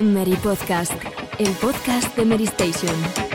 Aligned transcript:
Mary 0.00 0.36
Podcast, 0.36 0.92
el 1.38 1.50
podcast 1.54 2.14
de 2.16 2.24
Mary 2.24 2.44
Station. 2.44 3.25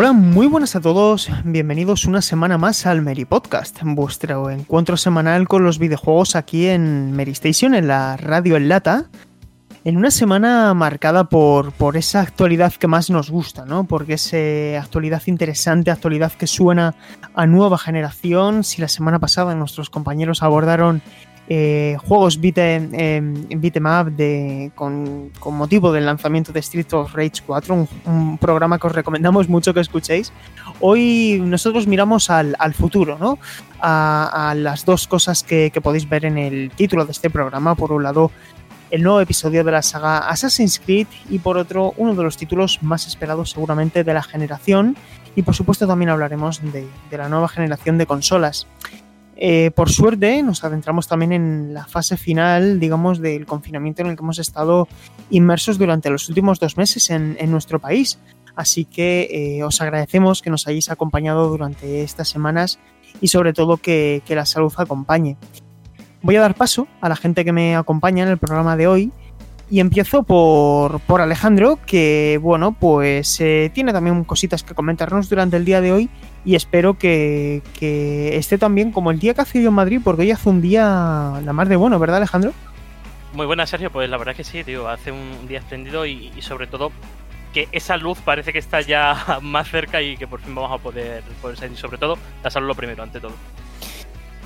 Hola, 0.00 0.12
muy 0.12 0.46
buenas 0.46 0.76
a 0.76 0.80
todos, 0.80 1.28
bienvenidos 1.42 2.04
una 2.04 2.22
semana 2.22 2.56
más 2.56 2.86
al 2.86 3.02
Mary 3.02 3.24
Podcast, 3.24 3.80
vuestro 3.82 4.48
encuentro 4.48 4.96
semanal 4.96 5.48
con 5.48 5.64
los 5.64 5.80
videojuegos 5.80 6.36
aquí 6.36 6.68
en 6.68 7.16
Mary 7.16 7.32
Station, 7.32 7.74
en 7.74 7.88
la 7.88 8.16
radio 8.16 8.56
en 8.56 8.68
lata, 8.68 9.06
en 9.82 9.96
una 9.96 10.12
semana 10.12 10.72
marcada 10.72 11.24
por, 11.24 11.72
por 11.72 11.96
esa 11.96 12.20
actualidad 12.20 12.74
que 12.74 12.86
más 12.86 13.10
nos 13.10 13.28
gusta, 13.28 13.64
¿no? 13.64 13.88
Porque 13.88 14.12
es 14.12 14.32
eh, 14.34 14.78
actualidad 14.80 15.22
interesante, 15.26 15.90
actualidad 15.90 16.30
que 16.30 16.46
suena 16.46 16.94
a 17.34 17.46
nueva 17.48 17.76
generación. 17.76 18.62
Si 18.62 18.80
la 18.80 18.86
semana 18.86 19.18
pasada 19.18 19.56
nuestros 19.56 19.90
compañeros 19.90 20.44
abordaron 20.44 21.02
eh, 21.50 21.96
juegos 22.06 22.38
beat 22.38 22.58
up 22.58 24.12
de, 24.12 24.70
con, 24.74 25.32
motivo 25.46 25.92
del 25.92 26.04
lanzamiento 26.04 26.52
de 26.52 26.60
Street 26.60 26.92
of 26.92 27.14
Rage 27.14 27.42
4, 27.46 27.88
un, 28.04 28.38
programa 28.38 28.78
que 28.78 28.86
os 28.86 28.92
recomendamos 28.92 29.48
mucho 29.48 29.72
que 29.72 29.80
escuchéis. 29.80 30.30
Hoy 30.80 31.40
nosotros 31.42 31.86
miramos 31.86 32.28
al, 32.28 32.74
futuro, 32.74 33.16
¿no? 33.18 33.38
A, 33.80 34.54
las 34.56 34.84
dos 34.84 35.08
cosas 35.08 35.42
que, 35.42 35.72
podéis 35.82 36.06
ver 36.06 36.26
en 36.26 36.36
el 36.36 36.70
título 36.70 37.06
de 37.06 37.12
este 37.12 37.30
programa. 37.30 37.74
Por 37.74 37.92
un 37.92 38.02
lado, 38.02 38.30
el 38.90 39.02
nuevo 39.02 39.20
episodio 39.22 39.64
de 39.64 39.72
la 39.72 39.80
saga 39.80 40.18
Assassin's 40.18 40.78
Creed 40.78 41.06
y 41.30 41.38
por 41.38 41.56
otro, 41.56 41.94
uno 41.96 42.14
de 42.14 42.24
los 42.24 42.36
títulos 42.36 42.82
más 42.82 43.06
esperados 43.06 43.52
seguramente 43.52 44.04
de 44.04 44.12
la 44.12 44.22
generación. 44.22 44.96
Y 45.34 45.42
por 45.42 45.54
supuesto 45.54 45.86
también 45.86 46.10
hablaremos 46.10 46.60
de 46.60 46.88
la 47.10 47.30
nueva 47.30 47.48
generación 47.48 47.96
de 47.96 48.04
consolas. 48.04 48.66
Eh, 49.40 49.70
por 49.70 49.88
suerte, 49.88 50.42
nos 50.42 50.64
adentramos 50.64 51.06
también 51.06 51.32
en 51.32 51.72
la 51.72 51.86
fase 51.86 52.16
final, 52.16 52.80
digamos, 52.80 53.20
del 53.20 53.46
confinamiento 53.46 54.02
en 54.02 54.08
el 54.08 54.16
que 54.16 54.22
hemos 54.24 54.40
estado 54.40 54.88
inmersos 55.30 55.78
durante 55.78 56.10
los 56.10 56.28
últimos 56.28 56.58
dos 56.58 56.76
meses 56.76 57.08
en, 57.10 57.36
nuestro 57.48 57.78
país. 57.78 58.18
Así 58.56 58.84
que 58.84 59.28
eh, 59.30 59.62
os 59.62 59.80
agradecemos 59.80 60.42
que 60.42 60.50
nos 60.50 60.66
hayáis 60.66 60.90
acompañado 60.90 61.48
durante 61.48 62.02
estas 62.02 62.28
semanas 62.28 62.80
y 63.20 63.28
sobre 63.28 63.52
todo 63.52 63.76
que, 63.76 64.22
que 64.26 64.34
la 64.34 64.44
salud 64.44 64.72
acompañe. 64.76 65.36
Voy 66.20 66.34
a 66.34 66.40
dar 66.40 66.56
paso 66.56 66.88
a 67.00 67.08
la 67.08 67.14
gente 67.14 67.44
que 67.44 67.52
me 67.52 67.76
acompaña 67.76 68.24
en 68.24 68.30
el 68.30 68.38
programa 68.38 68.76
de 68.76 68.88
hoy. 68.88 69.12
Y 69.70 69.80
empiezo 69.80 70.22
por, 70.22 71.00
por 71.00 71.20
Alejandro, 71.20 71.78
que 71.84 72.40
bueno, 72.42 72.72
pues 72.72 73.38
eh, 73.40 73.70
tiene 73.74 73.92
también 73.92 74.24
cositas 74.24 74.62
que 74.62 74.74
comentarnos 74.74 75.28
durante 75.28 75.58
el 75.58 75.66
día 75.66 75.82
de 75.82 75.92
hoy 75.92 76.10
y 76.44 76.54
espero 76.54 76.98
que, 76.98 77.62
esté 78.34 78.58
tan 78.58 78.74
bien 78.74 78.92
como 78.92 79.10
el 79.10 79.18
día 79.18 79.34
que 79.34 79.42
hace 79.42 79.62
yo 79.62 79.68
en 79.68 79.74
Madrid, 79.74 80.00
porque 80.02 80.22
hoy 80.22 80.30
hace 80.30 80.48
un 80.48 80.60
día 80.60 81.40
la 81.44 81.52
más 81.52 81.68
de 81.68 81.76
bueno, 81.76 81.98
¿verdad 81.98 82.18
Alejandro? 82.18 82.52
Muy 83.34 83.46
buenas, 83.46 83.70
Sergio, 83.70 83.90
pues 83.90 84.08
la 84.08 84.16
verdad 84.16 84.34
que 84.34 84.44
sí, 84.44 84.64
tío, 84.64 84.88
hace 84.88 85.12
un 85.12 85.46
día 85.46 85.58
espléndido 85.58 86.06
y, 86.06 86.32
y 86.36 86.42
sobre 86.42 86.66
todo 86.66 86.90
que 87.52 87.68
esa 87.72 87.96
luz 87.96 88.18
parece 88.18 88.52
que 88.52 88.58
está 88.58 88.80
ya 88.80 89.38
más 89.42 89.68
cerca 89.68 90.02
y 90.02 90.16
que 90.16 90.26
por 90.26 90.40
fin 90.40 90.54
vamos 90.54 90.72
a 90.72 90.82
poder, 90.82 91.22
poder 91.40 91.56
salir. 91.56 91.76
Sobre 91.76 91.98
todo, 91.98 92.18
la 92.42 92.50
salud 92.50 92.68
lo 92.68 92.74
primero, 92.74 93.02
ante 93.02 93.20
todo. 93.20 93.34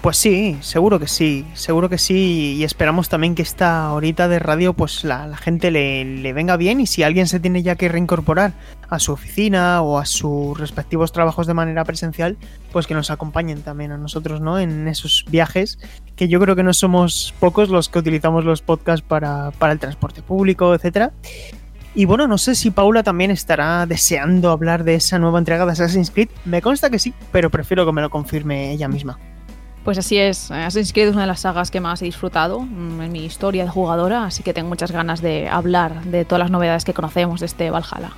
Pues 0.02 0.16
sí, 0.16 0.58
seguro 0.62 0.98
que 0.98 1.06
sí, 1.06 1.46
seguro 1.54 1.88
que 1.88 1.96
sí. 1.96 2.56
Y 2.58 2.64
esperamos 2.64 3.08
también 3.08 3.36
que 3.36 3.42
esta 3.42 3.92
horita 3.92 4.26
de 4.26 4.40
radio, 4.40 4.72
pues 4.72 5.04
la, 5.04 5.28
la 5.28 5.36
gente 5.36 5.70
le, 5.70 6.32
venga 6.32 6.56
bien. 6.56 6.80
Y 6.80 6.88
si 6.88 7.04
alguien 7.04 7.28
se 7.28 7.38
tiene 7.38 7.62
ya 7.62 7.76
que 7.76 7.88
reincorporar 7.88 8.52
a 8.88 8.98
su 8.98 9.12
oficina 9.12 9.80
o 9.80 9.98
a 9.98 10.04
sus 10.04 10.58
respectivos 10.58 11.12
trabajos 11.12 11.46
de 11.46 11.54
manera 11.54 11.84
presencial, 11.84 12.36
pues 12.72 12.88
que 12.88 12.94
nos 12.94 13.12
acompañen 13.12 13.62
también 13.62 13.92
a 13.92 13.96
nosotros, 13.96 14.40
¿no? 14.40 14.58
En 14.58 14.88
esos 14.88 15.24
viajes, 15.30 15.78
que 16.16 16.26
yo 16.26 16.40
creo 16.40 16.56
que 16.56 16.64
no 16.64 16.74
somos 16.74 17.32
pocos 17.38 17.68
los 17.68 17.88
que 17.88 18.00
utilizamos 18.00 18.44
los 18.44 18.60
podcasts 18.60 19.06
para, 19.06 19.52
para 19.52 19.72
el 19.72 19.78
transporte 19.78 20.20
público, 20.20 20.74
etcétera. 20.74 21.12
Y 21.94 22.06
bueno, 22.06 22.26
no 22.26 22.38
sé 22.38 22.56
si 22.56 22.72
Paula 22.72 23.04
también 23.04 23.30
estará 23.30 23.86
deseando 23.86 24.50
hablar 24.50 24.82
de 24.82 24.96
esa 24.96 25.20
nueva 25.20 25.38
entrega 25.38 25.64
de 25.64 25.72
Assassin's 25.72 26.10
Creed. 26.10 26.30
Me 26.44 26.60
consta 26.60 26.90
que 26.90 26.98
sí, 26.98 27.14
pero 27.30 27.50
prefiero 27.50 27.86
que 27.86 27.92
me 27.92 28.02
lo 28.02 28.10
confirme 28.10 28.72
ella 28.72 28.88
misma. 28.88 29.16
Pues 29.84 29.98
así 29.98 30.16
es, 30.16 30.50
Assassin's 30.52 30.92
Creed 30.92 31.08
es 31.08 31.12
una 31.14 31.22
de 31.22 31.26
las 31.26 31.40
sagas 31.40 31.72
que 31.72 31.80
más 31.80 32.00
he 32.02 32.04
disfrutado 32.04 32.60
en 32.60 33.10
mi 33.10 33.24
historia 33.24 33.64
de 33.64 33.70
jugadora, 33.70 34.24
así 34.24 34.44
que 34.44 34.54
tengo 34.54 34.68
muchas 34.68 34.92
ganas 34.92 35.20
de 35.20 35.48
hablar 35.48 36.04
de 36.04 36.24
todas 36.24 36.38
las 36.38 36.50
novedades 36.52 36.84
que 36.84 36.94
conocemos 36.94 37.40
de 37.40 37.46
este 37.46 37.70
Valhalla. 37.70 38.12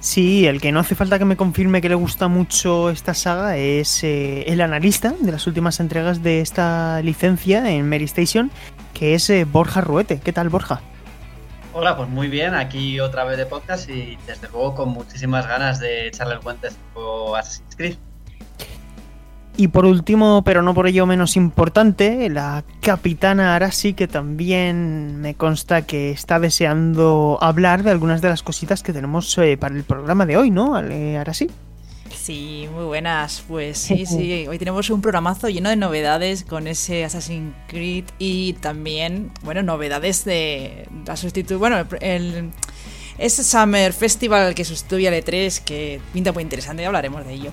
Sí, 0.00 0.46
el 0.46 0.60
que 0.60 0.72
no 0.72 0.80
hace 0.80 0.94
falta 0.94 1.18
que 1.18 1.24
me 1.24 1.36
confirme 1.36 1.80
que 1.80 1.88
le 1.88 1.94
gusta 1.94 2.28
mucho 2.28 2.90
esta 2.90 3.14
saga 3.14 3.56
es 3.56 4.04
eh, 4.04 4.44
el 4.46 4.60
analista 4.60 5.14
de 5.18 5.32
las 5.32 5.46
últimas 5.46 5.80
entregas 5.80 6.22
de 6.22 6.42
esta 6.42 7.00
licencia 7.02 7.70
en 7.70 7.88
Mary 7.88 8.04
Station, 8.04 8.50
que 8.92 9.14
es 9.14 9.30
eh, 9.30 9.44
Borja 9.44 9.80
Ruete. 9.80 10.20
¿Qué 10.20 10.32
tal, 10.32 10.50
Borja? 10.50 10.80
Hola, 11.72 11.96
pues 11.96 12.08
muy 12.08 12.28
bien, 12.28 12.54
aquí 12.54 13.00
otra 13.00 13.24
vez 13.24 13.38
de 13.38 13.46
podcast 13.46 13.88
y 13.88 14.16
desde 14.26 14.48
luego 14.50 14.74
con 14.74 14.90
muchísimas 14.90 15.46
ganas 15.46 15.80
de 15.80 16.08
echarle 16.08 16.34
el 16.34 16.40
guante 16.40 16.68
a 16.68 17.38
Assassin's 17.38 17.74
Creed. 17.74 17.96
Y 19.58 19.68
por 19.68 19.86
último, 19.86 20.42
pero 20.44 20.60
no 20.60 20.74
por 20.74 20.86
ello 20.86 21.06
menos 21.06 21.36
importante, 21.36 22.28
la 22.28 22.62
capitana 22.82 23.56
Arasi, 23.56 23.94
que 23.94 24.06
también 24.06 25.20
me 25.20 25.34
consta 25.34 25.82
que 25.82 26.10
está 26.10 26.38
deseando 26.38 27.38
hablar 27.40 27.82
de 27.82 27.90
algunas 27.90 28.20
de 28.20 28.28
las 28.28 28.42
cositas 28.42 28.82
que 28.82 28.92
tenemos 28.92 29.36
eh, 29.38 29.56
para 29.56 29.74
el 29.74 29.84
programa 29.84 30.26
de 30.26 30.36
hoy, 30.36 30.50
¿no, 30.50 30.74
Arasi? 30.74 31.48
Sí, 32.14 32.68
muy 32.74 32.84
buenas. 32.84 33.44
Pues 33.46 33.78
sí, 33.78 34.04
sí. 34.06 34.46
Hoy 34.46 34.58
tenemos 34.58 34.90
un 34.90 35.00
programazo 35.00 35.48
lleno 35.48 35.70
de 35.70 35.76
novedades 35.76 36.44
con 36.44 36.66
ese 36.66 37.04
Assassin's 37.04 37.54
Creed 37.68 38.04
y 38.18 38.54
también, 38.54 39.30
bueno, 39.42 39.62
novedades 39.62 40.24
de 40.24 40.88
la 41.06 41.16
sustitución. 41.16 41.60
Bueno, 41.60 41.86
el, 42.00 42.50
ese 43.18 43.44
Summer 43.44 43.92
Festival 43.92 44.54
que 44.54 44.64
sustituye 44.64 45.08
al 45.08 45.14
E3, 45.14 45.62
que 45.62 46.00
pinta 46.12 46.32
muy 46.32 46.42
interesante, 46.42 46.82
y 46.82 46.86
hablaremos 46.86 47.24
de 47.24 47.32
ello. 47.32 47.52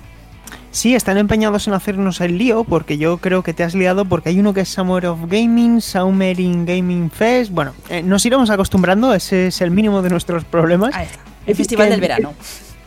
Sí, 0.74 0.96
están 0.96 1.18
empeñados 1.18 1.68
en 1.68 1.74
hacernos 1.74 2.20
el 2.20 2.36
lío 2.36 2.64
porque 2.64 2.98
yo 2.98 3.18
creo 3.18 3.44
que 3.44 3.54
te 3.54 3.62
has 3.62 3.76
liado 3.76 4.06
porque 4.06 4.30
hay 4.30 4.40
uno 4.40 4.52
que 4.52 4.62
es 4.62 4.68
Summer 4.68 5.06
of 5.06 5.20
Gaming, 5.28 5.80
Summer 5.80 6.38
in 6.40 6.66
Gaming 6.66 7.12
Fest. 7.12 7.52
Bueno, 7.52 7.74
eh, 7.88 8.02
nos 8.02 8.26
iremos 8.26 8.50
acostumbrando, 8.50 9.14
ese 9.14 9.46
es 9.46 9.60
el 9.60 9.70
mínimo 9.70 10.02
de 10.02 10.10
nuestros 10.10 10.44
problemas. 10.44 10.92
Ahí 10.92 11.06
está. 11.06 11.20
El 11.46 11.54
Festival 11.54 11.90
del 11.90 12.00
Verano. 12.00 12.34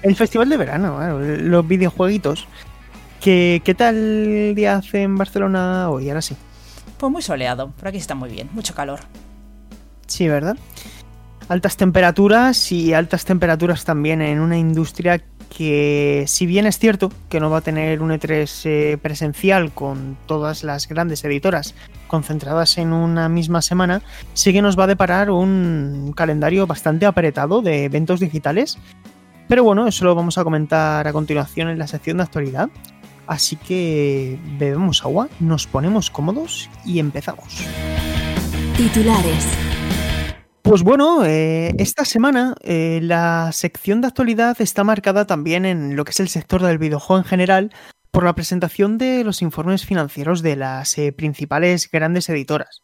El, 0.01 0.09
el, 0.09 0.15
Festival 0.17 0.49
de 0.49 0.57
Verano, 0.57 0.95
bueno, 0.95 1.19
los 1.19 1.65
videojueguitos. 1.65 2.45
¿Qué, 3.21 3.61
¿Qué 3.63 3.73
tal 3.73 3.95
el 3.95 4.53
día 4.53 4.75
hace 4.75 5.03
en 5.03 5.15
Barcelona 5.15 5.89
hoy? 5.89 6.09
Ahora 6.09 6.21
sí. 6.21 6.35
Pues 6.97 7.09
muy 7.09 7.21
soleado, 7.21 7.71
por 7.71 7.87
aquí 7.87 7.99
está 7.99 8.15
muy 8.15 8.29
bien, 8.29 8.49
mucho 8.51 8.75
calor. 8.75 8.99
Sí, 10.07 10.27
¿verdad? 10.27 10.57
Altas 11.47 11.77
temperaturas 11.77 12.69
y 12.73 12.93
altas 12.93 13.23
temperaturas 13.23 13.85
también 13.85 14.21
en 14.21 14.41
una 14.41 14.57
industria 14.57 15.23
que 15.47 16.25
si 16.27 16.45
bien 16.45 16.65
es 16.65 16.79
cierto 16.79 17.11
que 17.29 17.39
no 17.39 17.49
va 17.49 17.59
a 17.59 17.61
tener 17.61 18.01
un 18.01 18.11
E3 18.11 18.61
eh, 18.65 18.97
presencial 19.01 19.71
con 19.71 20.17
todas 20.25 20.63
las 20.63 20.87
grandes 20.87 21.23
editoras 21.23 21.75
concentradas 22.07 22.77
en 22.77 22.93
una 22.93 23.29
misma 23.29 23.61
semana, 23.61 24.01
sí 24.33 24.53
que 24.53 24.61
nos 24.61 24.77
va 24.77 24.85
a 24.85 24.87
deparar 24.87 25.31
un 25.31 26.13
calendario 26.15 26.67
bastante 26.67 27.05
apretado 27.05 27.61
de 27.61 27.85
eventos 27.85 28.19
digitales. 28.19 28.77
Pero 29.47 29.63
bueno, 29.63 29.87
eso 29.87 30.05
lo 30.05 30.15
vamos 30.15 30.37
a 30.37 30.43
comentar 30.43 31.07
a 31.07 31.13
continuación 31.13 31.69
en 31.69 31.79
la 31.79 31.87
sección 31.87 32.17
de 32.17 32.23
actualidad. 32.23 32.69
Así 33.27 33.57
que 33.57 34.39
bebemos 34.57 35.03
agua, 35.03 35.27
nos 35.39 35.67
ponemos 35.67 36.09
cómodos 36.09 36.69
y 36.85 36.99
empezamos. 36.99 37.61
Titulares. 38.77 39.66
Pues 40.67 40.83
bueno, 40.83 41.23
eh, 41.23 41.73
esta 41.77 42.03
semana 42.03 42.53
eh, 42.61 42.99
la 43.01 43.53
sección 43.53 44.01
de 44.01 44.07
actualidad 44.07 44.57
está 44.59 44.83
marcada 44.83 45.25
también 45.25 45.65
en 45.65 45.95
lo 45.95 46.03
que 46.03 46.11
es 46.11 46.19
el 46.19 46.27
sector 46.27 46.61
del 46.61 46.77
videojuego 46.77 47.19
en 47.19 47.23
general 47.23 47.73
por 48.11 48.25
la 48.25 48.35
presentación 48.35 48.97
de 48.97 49.23
los 49.23 49.41
informes 49.41 49.85
financieros 49.85 50.41
de 50.41 50.57
las 50.57 50.97
eh, 50.97 51.13
principales 51.13 51.89
grandes 51.89 52.27
editoras. 52.27 52.81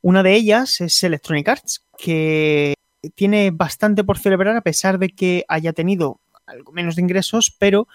Una 0.00 0.22
de 0.22 0.36
ellas 0.36 0.80
es 0.80 1.04
Electronic 1.04 1.46
Arts, 1.48 1.84
que 1.98 2.72
tiene 3.14 3.50
bastante 3.50 4.04
por 4.04 4.16
celebrar 4.18 4.56
a 4.56 4.62
pesar 4.62 4.98
de 4.98 5.10
que 5.10 5.44
haya 5.48 5.74
tenido 5.74 6.22
algo 6.46 6.72
menos 6.72 6.96
de 6.96 7.02
ingresos, 7.02 7.54
pero 7.58 7.88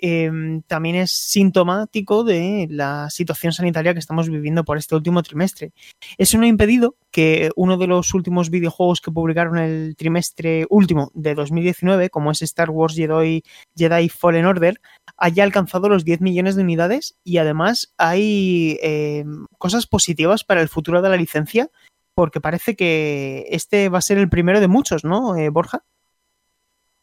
em, 0.00 0.62
también 0.62 0.96
es 0.96 1.12
sintomático 1.12 2.24
de 2.24 2.66
la 2.70 3.08
situación 3.10 3.52
sanitaria 3.52 3.92
que 3.92 3.98
estamos 3.98 4.28
viviendo 4.28 4.64
por 4.64 4.78
este 4.78 4.94
último 4.94 5.22
trimestre. 5.22 5.72
Eso 6.18 6.38
no 6.38 6.44
ha 6.44 6.48
impedido 6.48 6.96
que 7.10 7.50
uno 7.56 7.76
de 7.76 7.86
los 7.86 8.14
últimos 8.14 8.50
videojuegos 8.50 9.00
que 9.00 9.10
publicaron 9.10 9.58
el 9.58 9.96
trimestre 9.96 10.66
último 10.70 11.10
de 11.14 11.34
2019, 11.34 12.10
como 12.10 12.30
es 12.30 12.42
Star 12.42 12.70
Wars 12.70 12.94
Jedi, 12.94 13.42
Jedi 13.76 14.08
Fallen 14.08 14.46
Order, 14.46 14.80
haya 15.16 15.44
alcanzado 15.44 15.88
los 15.88 16.04
10 16.04 16.20
millones 16.20 16.56
de 16.56 16.62
unidades 16.62 17.16
y 17.24 17.38
además 17.38 17.92
hay 17.98 18.78
em, 18.82 19.46
cosas 19.58 19.86
positivas 19.86 20.44
para 20.44 20.62
el 20.62 20.68
futuro 20.68 21.02
de 21.02 21.08
la 21.08 21.16
licencia 21.16 21.70
porque 22.14 22.40
parece 22.40 22.76
que 22.76 23.46
este 23.50 23.88
va 23.88 23.98
a 23.98 24.02
ser 24.02 24.18
el 24.18 24.28
primero 24.28 24.60
de 24.60 24.68
muchos, 24.68 25.04
¿no, 25.04 25.36
eh, 25.36 25.48
Borja? 25.48 25.84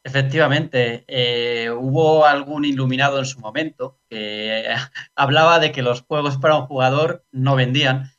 Efectivamente, 0.07 1.03
eh, 1.09 1.69
hubo 1.69 2.25
algún 2.25 2.63
iluminado 2.63 3.19
en 3.19 3.25
su 3.25 3.41
momento 3.41 3.99
que 4.09 4.65
hablaba 5.15 5.59
de 5.59 5.73
que 5.73 5.81
los 5.81 6.03
juegos 6.03 6.37
para 6.37 6.55
un 6.55 6.65
jugador 6.65 7.25
no 7.33 7.57
vendían, 7.57 8.13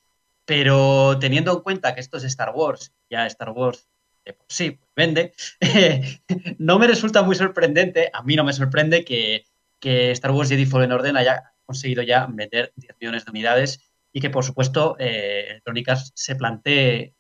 pero 0.45 1.19
teniendo 1.19 1.51
en 1.51 1.61
cuenta 1.61 1.95
que 1.95 2.03
esto 2.03 2.19
es 2.19 2.25
Star 2.25 2.53
Wars, 2.55 2.93
ya 3.09 3.25
Star 3.27 3.53
Wars 3.53 3.89
de 4.27 4.35
por 4.35 4.45
sí 4.51 4.73
pues 4.73 4.91
vende, 4.95 5.33
no 6.59 6.79
me 6.79 6.87
resulta 6.87 7.23
muy 7.23 7.37
sorprendente, 7.37 8.11
a 8.13 8.23
mí 8.23 8.37
no 8.37 8.45
me 8.45 8.53
sorprende 8.53 9.03
que, 9.03 9.47
Star 9.81 10.33
Wars 10.33 10.51
Jedi 10.51 10.67
Fallen 10.67 10.93
Order 10.93 11.17
haya 11.17 11.55
conseguido 11.65 12.03
ya 12.03 12.27
vender 12.27 12.71
10 12.77 12.97
millones 13.01 13.25
de 13.25 13.31
unidades 13.31 13.81
y 14.13 14.21
que 14.21 14.29
por 14.29 14.45
supuesto 14.45 14.95
eh, 14.99 15.63
se 16.15 16.37
plantee 16.37 17.15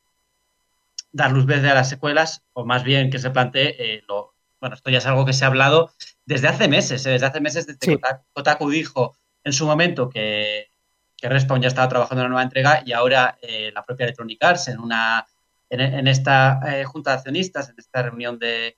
dar 1.10 1.32
luz 1.32 1.46
verde 1.46 1.70
a 1.70 1.74
las 1.74 1.88
secuelas, 1.88 2.42
o 2.52 2.66
más 2.66 2.84
bien 2.84 3.08
que 3.08 3.18
se 3.18 3.30
plantee 3.30 3.76
eh, 3.78 4.02
lo, 4.06 4.34
bueno, 4.60 4.74
esto 4.74 4.90
ya 4.90 4.98
es 4.98 5.06
algo 5.06 5.24
que 5.24 5.32
se 5.32 5.44
ha 5.44 5.48
hablado 5.48 5.92
desde 6.24 6.48
hace 6.48 6.68
meses, 6.68 7.04
¿eh? 7.06 7.10
desde 7.10 7.26
hace 7.26 7.40
meses, 7.40 7.66
desde 7.66 7.78
que 7.78 8.00
Kotaku 8.32 8.70
dijo 8.70 9.16
en 9.44 9.52
su 9.52 9.66
momento 9.66 10.08
que, 10.08 10.70
que, 11.16 11.28
Respawn 11.28 11.62
ya 11.62 11.68
estaba 11.68 11.88
trabajando 11.88 12.22
en 12.22 12.26
una 12.26 12.34
nueva 12.34 12.42
entrega 12.42 12.82
y 12.84 12.92
ahora 12.92 13.38
eh, 13.40 13.70
la 13.72 13.84
propia 13.84 14.04
Electronic 14.04 14.42
Arts 14.42 14.68
en, 14.68 14.80
una, 14.80 15.26
en, 15.70 16.06
esta 16.08 16.60
eh, 16.66 16.84
junta 16.84 17.10
de 17.12 17.16
accionistas, 17.18 17.68
en 17.68 17.76
esta 17.78 18.02
reunión 18.02 18.38
de, 18.38 18.76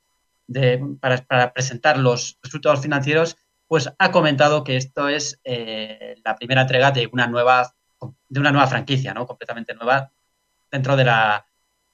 para, 1.00 1.52
presentar 1.52 1.98
los 1.98 2.38
resultados 2.42 2.80
financieros, 2.80 3.36
pues 3.66 3.90
ha 3.98 4.10
comentado 4.10 4.64
que 4.64 4.76
esto 4.76 5.08
es 5.08 5.40
la 6.24 6.34
primera 6.34 6.62
entrega 6.62 6.90
de 6.90 7.08
una 7.12 7.28
nueva 7.28 7.72
de 8.28 8.40
una 8.40 8.52
nueva 8.52 8.66
franquicia, 8.66 9.14
¿no? 9.14 9.26
Completamente 9.26 9.74
nueva 9.74 10.10
dentro 10.70 10.96
de 10.96 11.04
la 11.04 11.46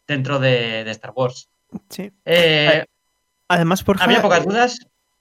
dentro 0.06 0.38
de, 0.38 0.88
Star 0.91 1.12
Wars. 1.15 1.50
Sí. 1.91 2.12
Además, 3.48 3.82
por 3.82 4.02
Había 4.02 4.22
pocas 4.22 4.44
dudas. 4.44 4.78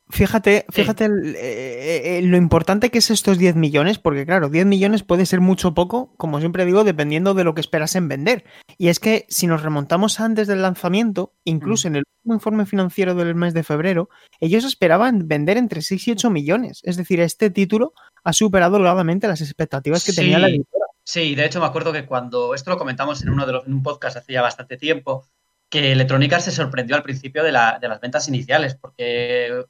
Fíjate, 0.08 0.68
fíjate 0.70 1.06
eh, 1.06 2.20
eh, 2.20 2.22
lo 2.22 2.38
importante 2.38 2.92
que 2.92 3.00
es 3.00 3.10
estos 3.10 3.40
10 3.40 3.56
millones, 3.56 3.98
porque 3.98 4.24
claro, 4.24 4.50
10 4.50 4.68
millones 4.68 5.02
puede 5.02 5.26
ser 5.26 5.42
mucho 5.42 5.74
poco, 5.74 6.14
como 6.18 6.40
siempre 6.40 6.64
digo, 6.64 6.84
dependiendo 6.84 7.34
de 7.34 7.44
lo 7.44 7.56
que 7.56 7.62
esperas 7.62 7.96
en 7.96 8.08
vender. 8.08 8.46
Y 8.78 8.90
es 8.90 9.00
que 9.00 9.26
si 9.30 9.48
nos 9.48 9.64
remontamos 9.64 10.20
antes 10.20 10.48
del 10.48 10.62
lanzamiento, 10.62 11.34
incluso 11.44 11.88
mm. 11.88 11.90
en 11.90 11.96
el 11.96 12.04
último 12.18 12.34
informe 12.36 12.66
financiero 12.68 13.16
del 13.16 13.34
mes 13.34 13.56
de 13.56 13.64
febrero, 13.64 14.10
ellos 14.40 14.64
esperaban 14.64 15.28
vender 15.28 15.58
entre 15.58 15.82
6 15.82 16.08
y 16.08 16.12
8 16.12 16.30
millones. 16.30 16.82
Es 16.84 16.98
decir, 16.98 17.20
este 17.20 17.50
título 17.50 17.94
ha 18.24 18.34
superado 18.34 18.78
claramente 18.78 19.28
las 19.28 19.42
expectativas 19.42 20.04
que 20.04 20.14
tenía 20.14 20.38
la 20.38 20.50
editora. 20.50 20.86
Sí, 21.04 21.34
de 21.34 21.46
hecho 21.46 21.60
me 21.60 21.68
acuerdo 21.68 21.94
que 21.94 22.06
cuando 22.06 22.54
esto 22.54 22.70
lo 22.70 22.78
comentamos 22.78 23.24
en 23.24 23.30
uno 23.30 23.46
de 23.46 23.54
los 23.54 23.68
en 23.68 23.74
un 23.74 23.84
podcast 23.84 24.18
hace 24.18 24.34
ya 24.34 24.42
bastante 24.42 24.78
tiempo, 24.78 25.26
que 25.70 25.92
Electrónica 25.92 26.40
se 26.40 26.52
sorprendió 26.52 26.96
al 26.96 27.04
principio 27.04 27.44
de, 27.44 27.52
las 27.52 28.02
ventas 28.02 28.28
iniciales, 28.28 28.76
porque 28.76 29.66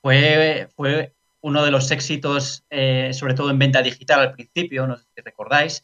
fue, 0.00 1.14
uno 1.40 1.64
de 1.64 1.70
los 1.70 1.90
éxitos, 1.90 2.64
eh, 2.70 3.12
sobre 3.12 3.34
todo 3.34 3.50
en 3.50 3.58
venta 3.58 3.82
digital 3.82 4.20
al 4.20 4.32
principio, 4.32 4.86
no 4.86 4.96
sé 4.96 5.04
si 5.14 5.22
recordáis, 5.22 5.82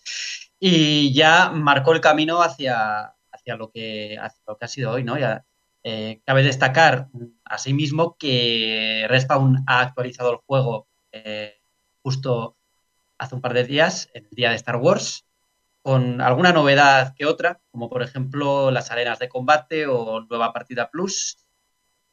y 0.59 1.13
ya 1.13 1.51
marcó 1.51 1.93
el 1.93 2.01
camino 2.01 2.43
hacia, 2.43 3.15
hacia, 3.31 3.57
lo, 3.57 3.71
que, 3.71 4.19
lo 4.47 4.57
que 4.57 4.65
ha 4.65 4.69
sido 4.69 4.93
hoy, 4.93 5.05
¿no? 5.05 5.19
Ya, 5.19 5.45
eh, 5.85 6.21
cabe 6.25 6.43
destacar, 6.43 7.09
asimismo, 7.45 8.17
que 8.17 9.07
Respawn 9.09 9.65
ha 9.67 9.81
actualizado 9.81 10.31
el 10.31 10.39
juego 10.39 10.87
eh, 11.11 11.61
justo 12.03 12.57
hace 13.19 13.35
un 13.35 13.41
par 13.41 13.55
de 13.55 13.65
días, 13.65 14.09
el 14.15 14.29
día 14.31 14.51
de 14.51 14.57
Star 14.57 14.77
Wars, 14.77 15.27
con 15.83 16.21
alguna 16.21 16.53
novedad 16.53 17.15
que 17.17 17.27
otra, 17.27 17.61
como 17.71 17.91
por 17.91 18.03
ejemplo 18.03 18.71
las 18.71 18.91
arenas 18.91 19.19
de 19.19 19.29
combate 19.29 19.87
o 19.87 20.21
nueva 20.23 20.53
partida 20.53 20.91
plus. 20.91 21.39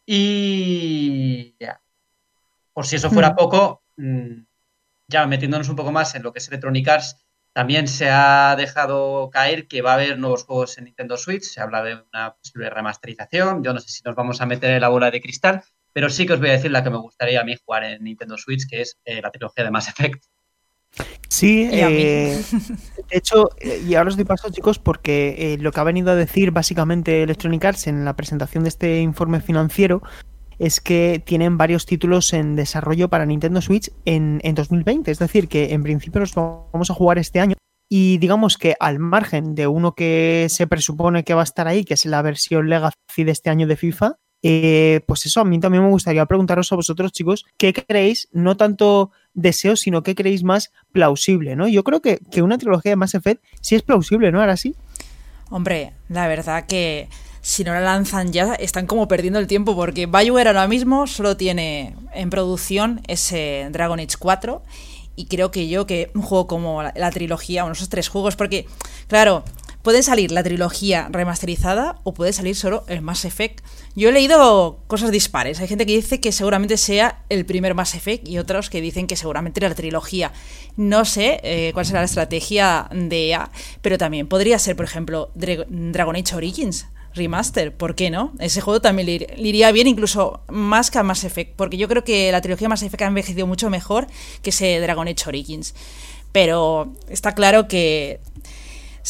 Y 0.05 1.55
ya, 1.59 1.81
por 2.73 2.87
si 2.87 2.95
eso 2.95 3.11
fuera 3.11 3.35
poco, 3.35 3.83
mm, 3.97 4.41
ya 5.07 5.27
metiéndonos 5.27 5.69
un 5.69 5.75
poco 5.75 5.91
más 5.91 6.15
en 6.15 6.23
lo 6.23 6.33
que 6.33 6.39
es 6.39 6.47
Electronic 6.47 6.87
Arts, 6.87 7.15
también 7.53 7.87
se 7.87 8.09
ha 8.09 8.55
dejado 8.55 9.29
caer 9.31 9.67
que 9.67 9.81
va 9.81 9.91
a 9.91 9.95
haber 9.95 10.17
nuevos 10.17 10.45
juegos 10.45 10.77
en 10.77 10.85
Nintendo 10.85 11.17
Switch. 11.17 11.43
Se 11.43 11.61
habla 11.61 11.83
de 11.83 11.95
una 12.13 12.35
posible 12.35 12.69
remasterización. 12.69 13.63
Yo 13.63 13.73
no 13.73 13.79
sé 13.79 13.89
si 13.89 14.01
nos 14.05 14.15
vamos 14.15 14.39
a 14.41 14.45
meter 14.45 14.71
en 14.71 14.81
la 14.81 14.89
bola 14.89 15.11
de 15.11 15.21
cristal, 15.21 15.63
pero 15.91 16.09
sí 16.09 16.25
que 16.25 16.33
os 16.33 16.39
voy 16.39 16.49
a 16.49 16.53
decir 16.53 16.71
la 16.71 16.83
que 16.83 16.89
me 16.89 16.97
gustaría 16.97 17.41
a 17.41 17.43
mí 17.43 17.55
jugar 17.63 17.83
en 17.83 18.03
Nintendo 18.03 18.37
Switch, 18.37 18.67
que 18.69 18.81
es 18.81 18.97
eh, 19.03 19.21
la 19.21 19.31
trilogía 19.31 19.63
de 19.63 19.71
Mass 19.71 19.89
Effect. 19.89 20.23
Sí, 21.29 21.69
eh, 21.71 22.41
de 23.09 23.17
hecho, 23.17 23.49
eh, 23.59 23.83
y 23.87 23.95
ahora 23.95 24.09
os 24.09 24.15
doy 24.15 24.25
paso, 24.25 24.49
chicos, 24.49 24.79
porque 24.79 25.53
eh, 25.53 25.57
lo 25.59 25.71
que 25.71 25.79
ha 25.79 25.83
venido 25.83 26.11
a 26.11 26.15
decir 26.15 26.51
básicamente 26.51 27.23
Electronic 27.23 27.63
Arts 27.63 27.87
en 27.87 28.03
la 28.03 28.15
presentación 28.15 28.63
de 28.63 28.69
este 28.69 28.99
informe 29.01 29.39
financiero 29.39 30.01
es 30.57 30.81
que 30.81 31.21
tienen 31.25 31.57
varios 31.57 31.85
títulos 31.85 32.33
en 32.33 32.55
desarrollo 32.55 33.09
para 33.09 33.25
Nintendo 33.25 33.61
Switch 33.61 33.91
en, 34.05 34.41
en 34.43 34.55
2020. 34.55 35.09
Es 35.09 35.19
decir, 35.19 35.47
que 35.47 35.73
en 35.73 35.83
principio 35.83 36.19
los 36.19 36.33
vamos 36.33 36.89
a 36.89 36.93
jugar 36.93 37.17
este 37.17 37.39
año. 37.39 37.55
Y 37.89 38.17
digamos 38.17 38.57
que 38.57 38.75
al 38.79 38.99
margen 38.99 39.55
de 39.55 39.67
uno 39.67 39.93
que 39.93 40.47
se 40.49 40.67
presupone 40.67 41.23
que 41.23 41.33
va 41.33 41.41
a 41.41 41.45
estar 41.45 41.67
ahí, 41.67 41.85
que 41.85 41.93
es 41.93 42.05
la 42.05 42.21
versión 42.21 42.69
Legacy 42.69 43.23
de 43.23 43.31
este 43.31 43.49
año 43.49 43.67
de 43.67 43.77
FIFA, 43.77 44.17
eh, 44.41 45.01
pues 45.05 45.25
eso, 45.25 45.41
a 45.41 45.45
mí 45.45 45.59
también 45.59 45.83
me 45.83 45.89
gustaría 45.89 46.25
preguntaros 46.25 46.71
a 46.71 46.75
vosotros, 46.75 47.11
chicos, 47.11 47.45
¿qué 47.57 47.73
creéis? 47.73 48.29
No 48.31 48.55
tanto 48.55 49.11
deseo, 49.33 49.75
sino 49.75 50.01
qué 50.01 50.15
creéis 50.15 50.43
más 50.43 50.71
plausible, 50.91 51.55
¿no? 51.55 51.67
Yo 51.67 51.83
creo 51.83 52.01
que, 52.01 52.19
una 52.41 52.57
trilogía 52.57 52.91
de 52.91 52.95
Mass 52.95 53.15
Effect 53.15 53.43
sí 53.61 53.75
es 53.75 53.81
plausible, 53.81 54.31
¿no? 54.31 54.39
Ahora 54.39 54.57
sí. 54.57 54.75
Hombre, 55.49 55.93
la 56.07 56.27
verdad 56.27 56.65
que 56.67 57.09
si 57.41 57.63
no 57.63 57.73
la 57.73 57.81
lanzan 57.81 58.31
ya, 58.31 58.53
están 58.53 58.85
como 58.85 59.07
perdiendo 59.07 59.39
el 59.39 59.47
tiempo, 59.47 59.75
porque 59.75 60.05
BioWare 60.05 60.47
ahora 60.47 60.67
mismo 60.67 61.07
solo 61.07 61.35
tiene 61.35 61.95
en 62.13 62.29
producción 62.29 63.01
ese 63.07 63.67
Dragon 63.71 63.99
Age 63.99 64.17
4 64.19 64.61
y 65.15 65.25
creo 65.25 65.51
que 65.51 65.67
yo 65.67 65.85
que 65.85 66.11
un 66.13 66.21
juego 66.21 66.47
como 66.47 66.83
la, 66.83 66.93
la 66.95 67.11
trilogía, 67.11 67.65
o 67.65 67.71
esos 67.71 67.89
tres 67.89 68.07
juegos, 68.07 68.37
porque, 68.37 68.67
claro, 69.07 69.43
puede 69.81 70.03
salir 70.03 70.31
la 70.31 70.43
trilogía 70.43 71.07
remasterizada 71.11 71.99
o 72.03 72.13
puede 72.13 72.33
salir 72.33 72.55
solo 72.55 72.83
el 72.87 73.01
Mass 73.01 73.25
Effect. 73.25 73.61
Yo 73.95 74.09
he 74.09 74.11
leído 74.11 74.79
cosas 74.87 75.11
dispares. 75.11 75.59
Hay 75.59 75.67
gente 75.67 75.85
que 75.85 75.95
dice 75.95 76.19
que 76.19 76.31
seguramente 76.31 76.77
sea 76.77 77.23
el 77.29 77.45
primer 77.45 77.75
Mass 77.75 77.95
Effect 77.95 78.27
y 78.27 78.37
otros 78.37 78.69
que 78.69 78.81
dicen 78.81 79.07
que 79.07 79.15
seguramente 79.15 79.61
la 79.61 79.73
trilogía. 79.73 80.31
No 80.75 81.05
sé 81.05 81.39
eh, 81.43 81.71
cuál 81.73 81.85
será 81.85 81.99
la 81.99 82.05
estrategia 82.05 82.89
de 82.91 83.29
EA, 83.29 83.51
pero 83.81 83.97
también 83.97 84.27
podría 84.27 84.59
ser, 84.59 84.75
por 84.75 84.85
ejemplo, 84.85 85.31
Dragon 85.35 86.15
Age 86.15 86.35
Origins. 86.35 86.87
Remaster, 87.15 87.75
¿por 87.75 87.95
qué 87.95 88.11
no? 88.11 88.33
Ese 88.39 88.61
juego 88.61 88.81
también 88.81 89.07
le, 89.07 89.27
iría 89.37 89.71
bien, 89.71 89.87
incluso 89.87 90.41
más 90.47 90.91
que 90.91 90.99
a 90.99 91.03
Mass 91.03 91.23
Effect, 91.23 91.55
porque 91.55 91.77
yo 91.77 91.87
creo 91.87 92.03
que 92.03 92.31
la 92.31 92.41
trilogía 92.41 92.69
Mass 92.69 92.83
Effect 92.83 93.01
ha 93.01 93.07
envejecido 93.07 93.47
mucho 93.47 93.69
mejor 93.69 94.07
que 94.43 94.51
ese 94.51 94.79
Dragon 94.79 95.07
Age 95.07 95.27
Origins. 95.27 95.73
Pero 96.31 96.93
está 97.09 97.33
claro 97.33 97.67
que 97.67 98.19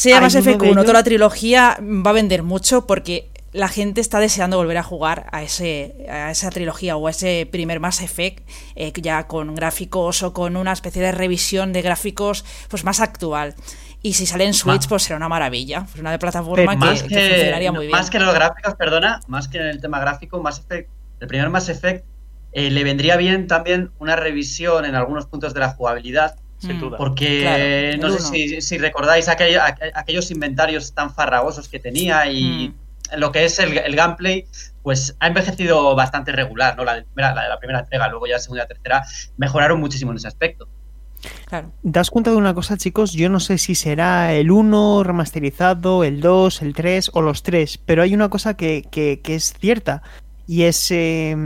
sea 0.00 0.20
Mass 0.20 0.34
Effect 0.34 0.62
1 0.62 0.80
toda 0.80 0.94
la 0.94 1.02
trilogía 1.02 1.78
va 1.80 2.10
a 2.10 2.14
vender 2.14 2.42
mucho 2.42 2.86
porque 2.86 3.28
la 3.52 3.68
gente 3.68 4.00
está 4.00 4.18
deseando 4.18 4.56
volver 4.56 4.78
a 4.78 4.82
jugar 4.82 5.26
a, 5.30 5.42
ese, 5.42 6.06
a 6.08 6.30
esa 6.30 6.48
trilogía 6.48 6.96
o 6.96 7.06
a 7.06 7.10
ese 7.10 7.46
primer 7.50 7.80
Mass 7.80 8.00
Effect 8.00 8.48
eh, 8.76 8.92
ya 8.96 9.26
con 9.26 9.54
gráficos 9.54 10.22
o 10.22 10.32
con 10.32 10.56
una 10.56 10.72
especie 10.72 11.02
de 11.02 11.12
revisión 11.12 11.74
de 11.74 11.82
gráficos 11.82 12.46
pues 12.68 12.82
más 12.82 13.00
actual. 13.00 13.54
Y 14.00 14.14
si 14.14 14.24
sale 14.24 14.44
en 14.46 14.54
Switch, 14.54 14.88
pues 14.88 15.02
será 15.02 15.18
una 15.18 15.28
maravilla. 15.28 15.84
Pues 15.84 16.00
una 16.00 16.10
de 16.10 16.18
plataforma 16.18 16.78
que, 16.78 16.96
funcionaría 16.96 17.70
muy 17.70 17.86
bien. 17.86 17.98
Más 17.98 18.08
que 18.08 18.18
los 18.18 18.32
gráficos, 18.32 18.74
perdona, 18.76 19.20
más 19.26 19.48
que 19.48 19.58
en 19.58 19.66
el 19.66 19.82
tema 19.82 20.00
gráfico, 20.00 20.42
Mass 20.42 20.60
Effect, 20.60 20.88
el 21.20 21.28
primer 21.28 21.50
Mass 21.50 21.68
Effect 21.68 22.06
eh, 22.52 22.70
le 22.70 22.84
vendría 22.84 23.18
bien 23.18 23.46
también 23.46 23.90
una 23.98 24.16
revisión 24.16 24.86
en 24.86 24.94
algunos 24.94 25.26
puntos 25.26 25.52
de 25.52 25.60
la 25.60 25.68
jugabilidad 25.68 26.36
sin 26.60 26.76
mm. 26.76 26.80
duda. 26.80 26.98
Porque 26.98 27.98
no 28.00 28.10
sé 28.10 28.60
si, 28.60 28.78
recordáis 28.78 29.28
aquellos 29.28 30.30
inventarios 30.30 30.94
tan 30.94 31.12
farragosos 31.12 31.68
que 31.68 31.78
tenía 31.78 32.30
y 32.30 32.68
mm. 32.68 33.18
lo 33.18 33.32
que 33.32 33.44
es 33.44 33.58
el, 33.58 33.96
gameplay, 33.96 34.46
pues 34.82 35.16
ha 35.20 35.26
envejecido 35.26 35.94
bastante 35.96 36.32
regular, 36.32 36.76
¿no? 36.76 36.84
La 36.84 36.94
de, 36.96 37.06
la, 37.14 37.42
de 37.42 37.48
la 37.48 37.58
primera 37.58 37.80
entrega, 37.80 38.08
luego 38.08 38.26
ya 38.26 38.34
la 38.34 38.40
segunda 38.40 38.64
y 38.64 38.68
tercera 38.68 39.04
mejoraron 39.36 39.80
muchísimo 39.80 40.12
en 40.12 40.18
ese 40.18 40.28
aspecto. 40.28 40.68
Claro. 41.46 41.72
Das 41.82 42.10
cuenta 42.10 42.30
de 42.30 42.36
una 42.36 42.54
cosa, 42.54 42.78
chicos, 42.78 43.12
yo 43.12 43.28
no 43.28 43.40
sé 43.40 43.58
si 43.58 43.74
será 43.74 44.32
el 44.32 44.50
1 44.50 45.02
remasterizado, 45.02 46.04
el 46.04 46.20
2, 46.20 46.62
el 46.62 46.74
3 46.74 47.10
o 47.12 47.20
los 47.20 47.42
3, 47.42 47.78
pero 47.84 48.02
hay 48.02 48.14
una 48.14 48.30
cosa 48.30 48.54
que, 48.54 48.84
que, 48.90 49.20
que 49.22 49.34
es 49.34 49.52
cierta 49.60 50.02
y 50.50 50.64
es, 50.64 50.90
eh, 50.90 51.36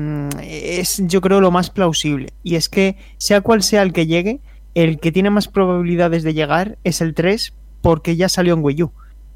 es 0.41 1.03
yo 1.05 1.21
creo 1.21 1.39
lo 1.43 1.51
más 1.51 1.69
plausible. 1.69 2.33
Y 2.43 2.55
es 2.55 2.71
que 2.71 2.97
sea 3.19 3.43
cual 3.43 3.63
sea 3.63 3.83
el 3.83 3.93
que 3.93 4.07
llegue, 4.07 4.41
el 4.75 4.99
que 4.99 5.13
tiene 5.13 5.31
más 5.31 5.49
probabilidades 5.49 6.23
de 6.23 6.35
llegar 6.35 6.79
es 6.85 7.01
el 7.01 7.15
3 7.15 7.55
porque 7.81 8.17
ya 8.17 8.29
salió 8.29 8.55
en 8.55 8.65
Wii 8.65 8.83
U. 8.85 8.93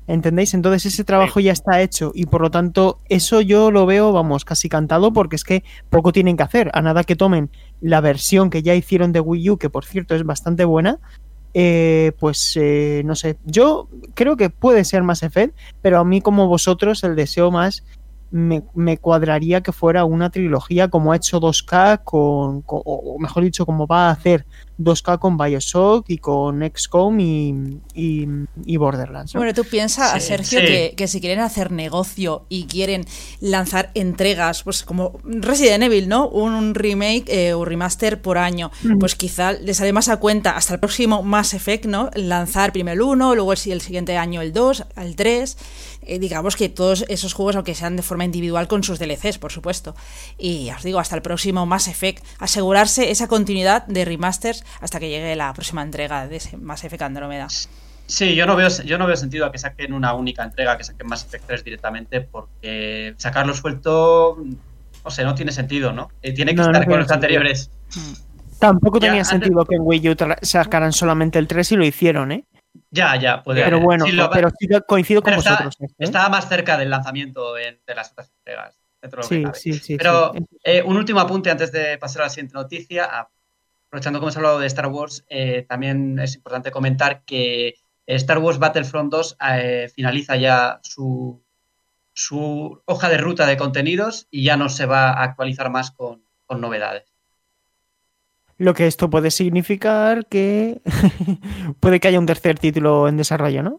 ¿Entendéis? 0.06 0.54
Entonces 0.54 0.86
ese 0.86 1.04
trabajo 1.04 1.38
ya 1.38 1.52
está 1.52 1.82
hecho 1.82 2.12
y 2.14 2.24
por 2.24 2.40
lo 2.40 2.50
tanto 2.50 2.98
eso 3.10 3.42
yo 3.42 3.70
lo 3.70 3.84
veo, 3.84 4.10
vamos, 4.10 4.46
casi 4.46 4.70
cantado 4.70 5.12
porque 5.12 5.36
es 5.36 5.44
que 5.44 5.64
poco 5.90 6.12
tienen 6.12 6.38
que 6.38 6.44
hacer. 6.44 6.70
A 6.72 6.80
nada 6.80 7.04
que 7.04 7.14
tomen 7.14 7.50
la 7.82 8.00
versión 8.00 8.48
que 8.48 8.62
ya 8.62 8.74
hicieron 8.74 9.12
de 9.12 9.20
Wii 9.20 9.50
U, 9.50 9.58
que 9.58 9.68
por 9.68 9.84
cierto 9.84 10.14
es 10.14 10.24
bastante 10.24 10.64
buena, 10.64 10.98
eh, 11.52 12.12
pues 12.18 12.56
eh, 12.56 13.02
no 13.04 13.16
sé, 13.16 13.36
yo 13.44 13.88
creo 14.14 14.36
que 14.36 14.48
puede 14.48 14.84
ser 14.84 15.02
más 15.02 15.22
Effect, 15.22 15.54
pero 15.82 15.98
a 15.98 16.04
mí 16.04 16.22
como 16.22 16.46
vosotros 16.46 17.04
el 17.04 17.14
deseo 17.14 17.50
más 17.50 17.84
me, 18.30 18.62
me, 18.74 18.98
cuadraría 18.98 19.62
que 19.62 19.72
fuera 19.72 20.04
una 20.04 20.30
trilogía 20.30 20.88
como 20.88 21.12
ha 21.12 21.16
hecho 21.16 21.40
2K 21.40 22.02
con, 22.04 22.62
con, 22.62 22.82
o 22.84 23.18
mejor 23.18 23.44
dicho 23.44 23.64
como 23.64 23.86
va 23.86 24.08
a 24.08 24.10
hacer 24.10 24.44
2K 24.78 25.18
con 25.18 25.36
Bioshock 25.36 26.08
y 26.08 26.18
con 26.18 26.62
XCOM 26.62 27.20
y, 27.20 27.80
y, 27.94 28.28
y 28.64 28.76
Borderlands. 28.76 29.34
¿no? 29.34 29.40
Bueno, 29.40 29.52
tú 29.52 29.64
piensas, 29.64 30.12
sí, 30.22 30.28
Sergio, 30.28 30.60
sí. 30.60 30.66
Que, 30.66 30.94
que, 30.96 31.08
si 31.08 31.20
quieren 31.20 31.40
hacer 31.40 31.72
negocio 31.72 32.44
y 32.48 32.64
quieren 32.64 33.04
lanzar 33.40 33.90
entregas, 33.94 34.62
pues 34.62 34.84
como 34.84 35.18
Resident 35.24 35.84
Evil, 35.84 36.08
¿no? 36.08 36.28
Un 36.28 36.74
remake 36.74 37.24
eh, 37.28 37.54
o 37.54 37.64
remaster 37.64 38.22
por 38.22 38.38
año, 38.38 38.70
mm. 38.82 38.98
pues 38.98 39.16
quizá 39.16 39.52
les 39.52 39.78
sale 39.78 39.92
más 39.92 40.08
a 40.08 40.18
cuenta 40.18 40.56
hasta 40.56 40.74
el 40.74 40.80
próximo 40.80 41.22
Mass 41.22 41.54
Effect, 41.54 41.86
¿no? 41.86 42.10
Lanzar 42.14 42.72
primero 42.72 42.94
el 42.94 43.02
1, 43.02 43.34
luego 43.34 43.52
el, 43.52 43.58
el 43.72 43.80
siguiente 43.80 44.16
año 44.16 44.40
el 44.40 44.52
2, 44.52 44.84
el 44.96 45.16
3. 45.16 45.56
Eh, 46.08 46.18
digamos 46.18 46.56
que 46.56 46.70
todos 46.70 47.04
esos 47.08 47.34
juegos, 47.34 47.54
aunque 47.54 47.74
sean 47.74 47.96
de 47.96 48.02
forma 48.02 48.24
individual, 48.24 48.66
con 48.66 48.82
sus 48.82 48.98
DLCs, 48.98 49.38
por 49.38 49.52
supuesto. 49.52 49.94
Y 50.38 50.64
ya 50.64 50.76
os 50.76 50.82
digo, 50.82 50.98
hasta 50.98 51.14
el 51.14 51.22
próximo 51.22 51.66
Mass 51.66 51.86
Effect, 51.86 52.24
asegurarse 52.38 53.10
esa 53.10 53.28
continuidad 53.28 53.86
de 53.86 54.06
remasters 54.06 54.64
hasta 54.80 54.98
que 54.98 55.10
llegue 55.10 55.36
la 55.36 55.52
próxima 55.52 55.82
entrega 55.82 56.26
de 56.26 56.36
ese 56.36 56.56
Mass 56.56 56.82
Effect 56.84 57.02
Andrómeda. 57.02 57.48
Sí, 58.06 58.34
yo 58.34 58.46
no 58.46 58.56
veo, 58.56 58.68
yo 58.86 58.96
no 58.96 59.06
veo 59.06 59.16
sentido 59.16 59.44
a 59.44 59.52
que 59.52 59.58
saquen 59.58 59.92
una 59.92 60.14
única 60.14 60.42
entrega, 60.42 60.78
que 60.78 60.84
saquen 60.84 61.06
Mass 61.06 61.26
Effect 61.26 61.44
3 61.46 61.64
directamente, 61.64 62.22
porque 62.22 63.12
sacarlo 63.18 63.52
suelto, 63.52 64.38
no 65.04 65.10
sé, 65.10 65.24
no 65.24 65.34
tiene 65.34 65.52
sentido, 65.52 65.92
¿no? 65.92 66.08
Eh, 66.22 66.32
tiene 66.32 66.52
que 66.52 66.62
no, 66.62 66.68
estar 66.68 66.86
no 66.86 66.90
con 66.90 67.00
los 67.00 67.10
anteriores. 67.10 67.70
Tampoco 68.58 68.98
tenía 68.98 69.24
sentido 69.24 69.60
antes... 69.60 69.68
que 69.68 69.74
en 69.76 69.82
Wii 69.84 70.08
U 70.08 70.16
sacaran 70.40 70.92
solamente 70.92 71.38
el 71.38 71.46
3 71.46 71.72
y 71.72 71.76
lo 71.76 71.84
hicieron, 71.84 72.32
¿eh? 72.32 72.44
Ya, 72.90 73.16
ya, 73.16 73.42
puede 73.42 73.64
Pero 73.64 73.80
bueno, 73.80 74.06
sí, 74.06 74.12
lo, 74.12 74.30
pero 74.30 74.50
sí 74.58 74.68
coincido 74.86 75.22
con 75.22 75.36
vosotros. 75.36 75.76
Está, 75.78 75.84
¿eh? 75.84 75.94
Estaba 75.98 76.28
más 76.28 76.48
cerca 76.48 76.76
del 76.76 76.90
lanzamiento 76.90 77.56
en, 77.58 77.78
de 77.86 77.94
las 77.94 78.12
otras 78.12 78.30
entregas. 78.30 78.78
Sí, 79.22 79.44
sí, 79.54 79.72
sí, 79.74 79.96
pero 79.96 80.32
eh, 80.64 80.82
un 80.82 80.96
último 80.96 81.20
apunte 81.20 81.50
antes 81.50 81.70
de 81.70 81.98
pasar 81.98 82.22
a 82.22 82.24
la 82.26 82.30
siguiente 82.30 82.54
noticia. 82.54 83.28
Aprovechando 83.86 84.18
que 84.18 84.24
hemos 84.24 84.36
hablado 84.36 84.58
de 84.58 84.66
Star 84.66 84.88
Wars, 84.88 85.24
eh, 85.28 85.64
también 85.68 86.18
es 86.18 86.34
importante 86.34 86.70
comentar 86.70 87.22
que 87.24 87.76
Star 88.06 88.38
Wars 88.38 88.58
Battlefront 88.58 89.12
2 89.12 89.36
eh, 89.50 89.90
finaliza 89.94 90.36
ya 90.36 90.80
su, 90.82 91.42
su, 92.12 92.82
hoja 92.86 93.08
de 93.08 93.18
ruta 93.18 93.46
de 93.46 93.56
contenidos 93.56 94.26
y 94.30 94.42
ya 94.42 94.56
no 94.56 94.68
se 94.68 94.86
va 94.86 95.10
a 95.10 95.22
actualizar 95.22 95.70
más 95.70 95.90
con, 95.90 96.24
con 96.46 96.60
novedades. 96.60 97.17
Lo 98.58 98.74
que 98.74 98.88
esto 98.88 99.08
puede 99.08 99.30
significar 99.30 100.26
que 100.26 100.82
puede 101.80 102.00
que 102.00 102.08
haya 102.08 102.18
un 102.18 102.26
tercer 102.26 102.58
título 102.58 103.08
en 103.08 103.16
desarrollo, 103.16 103.62
¿no? 103.62 103.78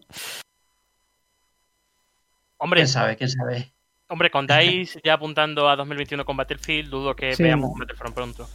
Hombre, 2.56 2.80
¿Quién 2.80 2.88
sabe? 2.88 3.16
¿Quién 3.16 3.30
sabe? 3.30 3.72
Hombre, 4.08 4.30
con 4.30 4.46
DICE 4.48 5.00
ya 5.04 5.14
apuntando 5.14 5.68
a 5.68 5.76
2021 5.76 6.24
con 6.24 6.36
Battlefield, 6.36 6.90
dudo 6.90 7.14
que 7.14 7.34
sí. 7.34 7.42
veamos 7.42 7.70
un 7.70 7.78
Battlefront 7.78 8.14
pronto. 8.14 8.48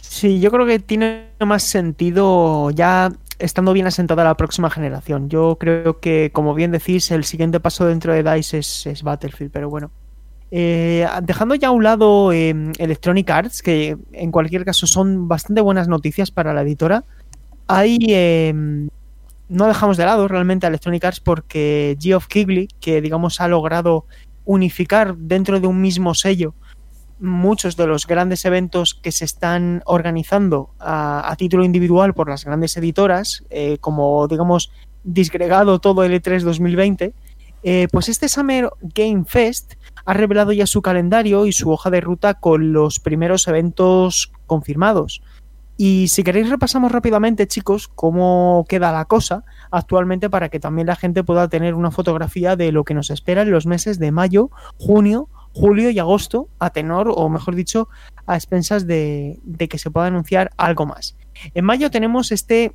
Sí, 0.00 0.40
yo 0.40 0.50
creo 0.50 0.66
que 0.66 0.78
tiene 0.78 1.30
más 1.40 1.64
sentido 1.64 2.70
ya 2.70 3.10
estando 3.38 3.72
bien 3.72 3.86
asentada 3.86 4.24
la 4.24 4.36
próxima 4.36 4.70
generación. 4.70 5.28
Yo 5.28 5.56
creo 5.58 6.00
que, 6.00 6.30
como 6.32 6.54
bien 6.54 6.70
decís, 6.70 7.10
el 7.10 7.24
siguiente 7.24 7.60
paso 7.60 7.86
dentro 7.86 8.12
de 8.12 8.22
DICE 8.22 8.58
es, 8.58 8.86
es 8.86 9.02
Battlefield, 9.02 9.52
pero 9.52 9.68
bueno. 9.68 9.90
Eh, 10.50 11.06
dejando 11.22 11.54
ya 11.54 11.68
a 11.68 11.72
un 11.72 11.84
lado 11.84 12.32
eh, 12.32 12.54
Electronic 12.78 13.28
Arts, 13.30 13.62
que 13.62 13.96
en 14.12 14.30
cualquier 14.30 14.64
caso 14.64 14.86
son 14.86 15.28
bastante 15.28 15.60
buenas 15.60 15.88
noticias 15.88 16.30
para 16.30 16.54
la 16.54 16.62
editora, 16.62 17.04
hay... 17.66 17.98
Eh, 18.08 18.88
no 19.50 19.66
dejamos 19.66 19.96
de 19.96 20.04
lado 20.04 20.28
realmente 20.28 20.66
a 20.66 20.68
Electronic 20.68 21.04
Arts 21.04 21.20
porque 21.20 21.96
Geoff 21.98 22.26
Keighley, 22.26 22.68
que 22.80 23.00
digamos 23.00 23.40
ha 23.40 23.48
logrado 23.48 24.04
unificar 24.44 25.16
dentro 25.16 25.58
de 25.58 25.66
un 25.66 25.80
mismo 25.80 26.14
sello 26.14 26.54
muchos 27.20 27.76
de 27.76 27.86
los 27.86 28.06
grandes 28.06 28.44
eventos 28.44 28.94
que 28.94 29.12
se 29.12 29.24
están 29.24 29.82
organizando 29.86 30.70
a, 30.78 31.30
a 31.30 31.36
título 31.36 31.64
individual 31.64 32.14
por 32.14 32.28
las 32.28 32.44
grandes 32.44 32.76
editoras, 32.76 33.44
eh, 33.50 33.78
como 33.80 34.28
digamos 34.28 34.70
disgregado 35.04 35.78
todo 35.78 36.04
el 36.04 36.12
E3 36.12 36.42
2020, 36.42 37.12
eh, 37.62 37.88
pues 37.90 38.08
este 38.08 38.28
Summer 38.28 38.70
Game 38.80 39.24
Fest 39.26 39.74
ha 40.08 40.14
revelado 40.14 40.52
ya 40.52 40.66
su 40.66 40.80
calendario 40.80 41.44
y 41.44 41.52
su 41.52 41.70
hoja 41.70 41.90
de 41.90 42.00
ruta 42.00 42.32
con 42.32 42.72
los 42.72 42.98
primeros 42.98 43.46
eventos 43.46 44.32
confirmados. 44.46 45.20
Y 45.76 46.08
si 46.08 46.22
queréis 46.22 46.48
repasamos 46.48 46.92
rápidamente, 46.92 47.46
chicos, 47.46 47.88
cómo 47.88 48.64
queda 48.70 48.90
la 48.90 49.04
cosa 49.04 49.44
actualmente 49.70 50.30
para 50.30 50.48
que 50.48 50.60
también 50.60 50.86
la 50.86 50.96
gente 50.96 51.24
pueda 51.24 51.48
tener 51.48 51.74
una 51.74 51.90
fotografía 51.90 52.56
de 52.56 52.72
lo 52.72 52.84
que 52.84 52.94
nos 52.94 53.10
espera 53.10 53.42
en 53.42 53.50
los 53.50 53.66
meses 53.66 53.98
de 53.98 54.10
mayo, 54.10 54.48
junio, 54.78 55.28
julio 55.52 55.90
y 55.90 55.98
agosto, 55.98 56.48
a 56.58 56.70
tenor, 56.70 57.12
o 57.14 57.28
mejor 57.28 57.54
dicho, 57.54 57.90
a 58.24 58.34
expensas 58.34 58.86
de, 58.86 59.38
que 59.68 59.76
se 59.76 59.90
pueda 59.90 60.06
anunciar 60.06 60.52
algo 60.56 60.86
más. 60.86 61.18
En 61.52 61.66
mayo 61.66 61.90
tenemos 61.90 62.32
este 62.32 62.72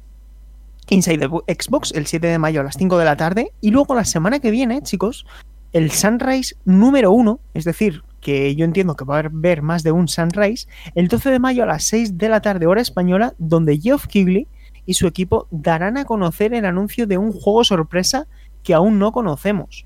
Inside 0.87 1.17
the 1.17 1.55
Xbox, 1.55 1.93
el 1.95 2.05
7 2.05 2.27
de 2.27 2.37
mayo 2.37 2.61
a 2.61 2.63
las 2.63 2.77
5 2.77 2.95
de 2.99 3.05
la 3.05 3.17
tarde, 3.17 3.53
y 3.59 3.71
luego 3.71 3.95
la 3.95 4.05
semana 4.05 4.37
que 4.37 4.51
viene, 4.51 4.83
chicos, 4.83 5.25
el 5.73 5.91
Sunrise 5.91 6.55
número 6.65 7.11
1, 7.11 7.39
es 7.55 7.65
decir, 7.65 8.03
que 8.21 8.55
yo 8.55 8.63
entiendo 8.63 8.95
que 8.95 9.05
va 9.05 9.17
a 9.17 9.19
haber 9.19 9.61
más 9.61 9.83
de 9.83 9.91
un 9.91 10.07
Sunrise, 10.07 10.67
el 10.95 11.07
12 11.07 11.31
de 11.31 11.39
mayo 11.39 11.63
a 11.63 11.65
las 11.65 11.85
6 11.85 12.17
de 12.17 12.29
la 12.29 12.41
tarde 12.41 12.67
hora 12.67 12.81
española, 12.81 13.33
donde 13.37 13.79
Geoff 13.79 14.07
Keighley 14.07 14.47
y 14.85 14.93
su 14.93 15.07
equipo 15.07 15.47
darán 15.51 15.97
a 15.97 16.05
conocer 16.05 16.53
el 16.53 16.65
anuncio 16.65 17.07
de 17.07 17.17
un 17.17 17.31
juego 17.31 17.63
sorpresa 17.63 18.27
que 18.63 18.73
aún 18.73 18.99
no 18.99 19.11
conocemos. 19.11 19.85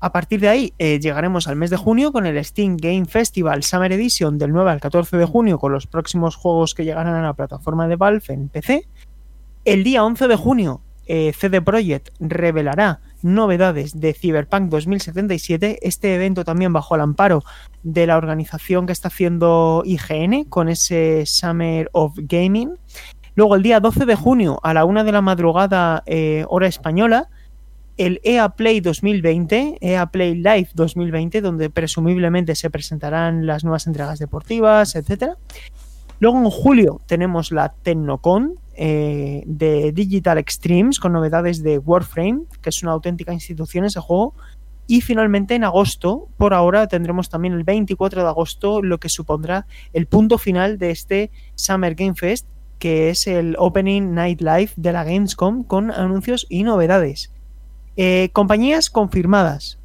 A 0.00 0.10
partir 0.10 0.40
de 0.40 0.48
ahí 0.48 0.72
eh, 0.78 0.98
llegaremos 0.98 1.46
al 1.46 1.56
mes 1.56 1.70
de 1.70 1.76
junio 1.76 2.10
con 2.10 2.26
el 2.26 2.42
Steam 2.44 2.76
Game 2.76 3.04
Festival 3.04 3.62
Summer 3.62 3.92
Edition 3.92 4.38
del 4.38 4.52
9 4.52 4.70
al 4.70 4.80
14 4.80 5.16
de 5.16 5.24
junio 5.26 5.58
con 5.58 5.72
los 5.72 5.86
próximos 5.86 6.36
juegos 6.36 6.74
que 6.74 6.84
llegarán 6.84 7.14
a 7.14 7.22
la 7.22 7.34
plataforma 7.34 7.86
de 7.86 7.96
Valve 7.96 8.24
en 8.28 8.48
PC. 8.48 8.88
El 9.64 9.84
día 9.84 10.04
11 10.04 10.26
de 10.26 10.36
junio 10.36 10.80
eh, 11.06 11.32
CD 11.38 11.60
Projekt 11.60 12.10
revelará 12.18 13.00
novedades 13.24 13.98
de 13.98 14.14
Cyberpunk 14.14 14.68
2077, 14.70 15.78
este 15.82 16.14
evento 16.14 16.44
también 16.44 16.72
bajo 16.72 16.94
el 16.94 17.00
amparo 17.00 17.42
de 17.82 18.06
la 18.06 18.16
organización 18.16 18.86
que 18.86 18.92
está 18.92 19.08
haciendo 19.08 19.82
IGN 19.84 20.44
con 20.44 20.68
ese 20.68 21.24
Summer 21.26 21.88
of 21.92 22.14
Gaming. 22.16 22.76
Luego 23.34 23.56
el 23.56 23.62
día 23.62 23.80
12 23.80 24.04
de 24.04 24.14
junio 24.14 24.60
a 24.62 24.74
la 24.74 24.84
una 24.84 25.04
de 25.04 25.12
la 25.12 25.22
madrugada 25.22 26.02
eh, 26.06 26.44
hora 26.48 26.66
española, 26.66 27.28
el 27.96 28.20
EA 28.24 28.50
Play 28.50 28.80
2020, 28.80 29.78
EA 29.80 30.06
Play 30.06 30.34
Live 30.34 30.68
2020, 30.74 31.40
donde 31.40 31.70
presumiblemente 31.70 32.54
se 32.54 32.70
presentarán 32.70 33.46
las 33.46 33.64
nuevas 33.64 33.86
entregas 33.86 34.18
deportivas, 34.18 34.96
etc. 34.96 35.34
Luego 36.18 36.38
en 36.38 36.50
julio 36.50 37.00
tenemos 37.06 37.52
la 37.52 37.70
Tecnocon, 37.82 38.54
eh, 38.74 39.42
de 39.46 39.92
Digital 39.92 40.38
Extremes 40.38 40.98
con 40.98 41.12
novedades 41.12 41.62
de 41.62 41.78
Warframe, 41.78 42.42
que 42.60 42.70
es 42.70 42.82
una 42.82 42.92
auténtica 42.92 43.32
institución 43.32 43.84
ese 43.84 44.00
juego. 44.00 44.34
Y 44.86 45.00
finalmente 45.00 45.54
en 45.54 45.64
agosto, 45.64 46.28
por 46.36 46.54
ahora, 46.54 46.88
tendremos 46.88 47.28
también 47.28 47.54
el 47.54 47.64
24 47.64 48.22
de 48.22 48.28
agosto, 48.28 48.82
lo 48.82 48.98
que 48.98 49.08
supondrá 49.08 49.66
el 49.92 50.06
punto 50.06 50.38
final 50.38 50.78
de 50.78 50.90
este 50.90 51.30
Summer 51.54 51.94
Game 51.94 52.14
Fest, 52.14 52.46
que 52.78 53.10
es 53.10 53.26
el 53.26 53.54
Opening 53.58 54.14
Night 54.14 54.40
Live 54.40 54.72
de 54.76 54.92
la 54.92 55.04
Gamescom 55.04 55.62
con 55.62 55.90
anuncios 55.90 56.46
y 56.48 56.64
novedades. 56.64 57.32
Eh, 57.96 58.30
compañías 58.32 58.90
confirmadas, 58.90 59.78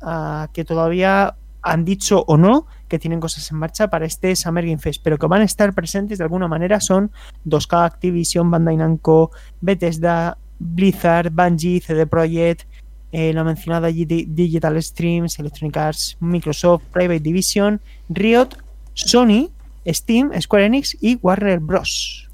que 0.54 0.66
todavía 0.66 1.36
han 1.72 1.86
dicho 1.86 2.24
o 2.28 2.38
no 2.38 2.68
que 2.88 3.00
tienen 3.00 3.20
cosas 3.20 3.52
en 3.52 3.58
marcha 3.58 3.90
para 3.90 4.06
este 4.06 4.36
Summer 4.36 4.66
Game 4.66 4.80
Fest, 4.80 5.02
pero 5.04 5.18
que 5.18 5.28
van 5.28 5.42
a 5.42 5.46
estar 5.46 5.74
presentes 5.74 6.18
de 6.18 6.24
alguna 6.24 6.48
manera 6.48 6.80
son 6.80 7.12
2K, 7.46 7.86
Activision, 7.86 8.50
Bandai 8.50 8.78
Namco, 8.78 9.32
Bethesda, 9.62 10.38
Blizzard, 10.60 11.32
Bungie, 11.32 11.82
CD 11.82 12.08
Projekt, 12.08 12.68
eh, 13.12 13.34
la 13.34 13.44
mencionada 13.44 13.88
Digital 13.88 14.82
Streams, 14.82 15.40
Electronic 15.40 15.78
Arts, 15.78 16.18
Microsoft, 16.20 16.84
Private 16.92 17.20
Division, 17.20 17.80
Riot, 18.10 18.50
Sony, 18.94 19.50
Steam, 19.86 20.32
Square 20.42 20.66
Enix 20.66 20.98
y 21.00 21.18
Warner 21.22 21.60
Bros. 21.60 22.28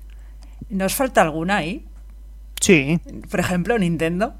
¿Nos 0.70 0.96
falta 0.96 1.22
alguna 1.22 1.58
ahí? 1.58 1.86
Sí. 2.60 3.00
Por 3.30 3.40
ejemplo, 3.40 3.78
Nintendo. 3.78 4.34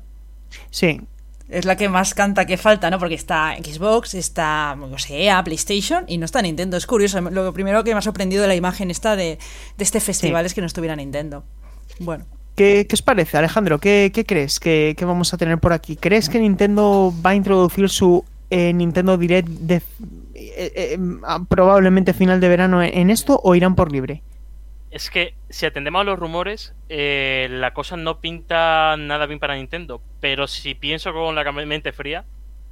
Sí, 0.70 1.02
es 1.50 1.66
la 1.66 1.76
que 1.76 1.90
más 1.90 2.14
canta 2.14 2.46
que 2.46 2.58
falta, 2.58 2.90
¿no? 2.90 3.00
Porque 3.00 3.16
está 3.16 3.56
Xbox, 3.58 4.14
está, 4.14 4.76
no 4.76 4.98
sé, 4.98 5.30
a 5.30 5.44
PlayStation 5.44 6.06
y 6.08 6.18
no 6.18 6.26
está 6.26 6.42
Nintendo. 6.42 6.78
Es 6.78 6.88
curioso. 6.88 7.22
Lo 7.22 7.54
primero 7.54 7.84
que 7.84 7.92
me 7.92 8.00
ha 8.00 8.02
sorprendido 8.02 8.42
de 8.42 8.48
la 8.48 8.56
imagen 8.56 8.90
esta 8.90 9.16
de, 9.16 9.38
este 9.78 10.00
festival 10.00 10.46
es 10.46 10.54
que 10.54 10.62
no 10.62 10.68
estuviera 10.68 10.96
Nintendo. 10.96 11.44
Bueno. 12.00 12.26
¿Qué, 12.56 12.88
os 12.92 13.02
parece, 13.02 13.38
Alejandro? 13.38 13.80
¿Qué, 13.80 14.12
crees 14.28 14.60
que, 14.60 14.96
vamos 15.02 15.34
a 15.34 15.38
tener 15.38 15.58
por 15.58 15.74
aquí? 15.74 15.96
¿Crees 15.96 16.30
que 16.30 16.40
Nintendo 16.40 17.14
va 17.26 17.32
a 17.32 17.36
introducir 17.36 17.90
su 17.90 18.24
eh, 18.50 18.72
Nintendo 18.74 19.18
Direct 19.18 19.48
de, 19.48 19.76
eh, 20.36 20.72
eh, 20.96 21.00
probablemente 21.50 22.14
final 22.14 22.40
de 22.40 22.50
verano 22.50 22.84
en 22.84 23.10
esto 23.10 23.40
o 23.44 23.56
irán 23.56 23.76
por 23.76 23.92
libre? 23.92 24.22
Es 24.94 25.10
que 25.10 25.34
si 25.50 25.66
atendemos 25.66 26.02
a 26.02 26.04
los 26.04 26.20
rumores, 26.20 26.76
la 26.88 27.74
cosa 27.74 27.98
no 27.98 28.22
pinta 28.22 28.96
nada 28.96 29.26
bien 29.26 29.40
para 29.40 29.56
Nintendo. 29.56 30.04
Pero 30.20 30.46
si 30.46 30.76
pienso 30.76 31.12
con 31.14 31.34
la 31.34 31.52
mente 31.52 31.92
fría, 31.94 32.26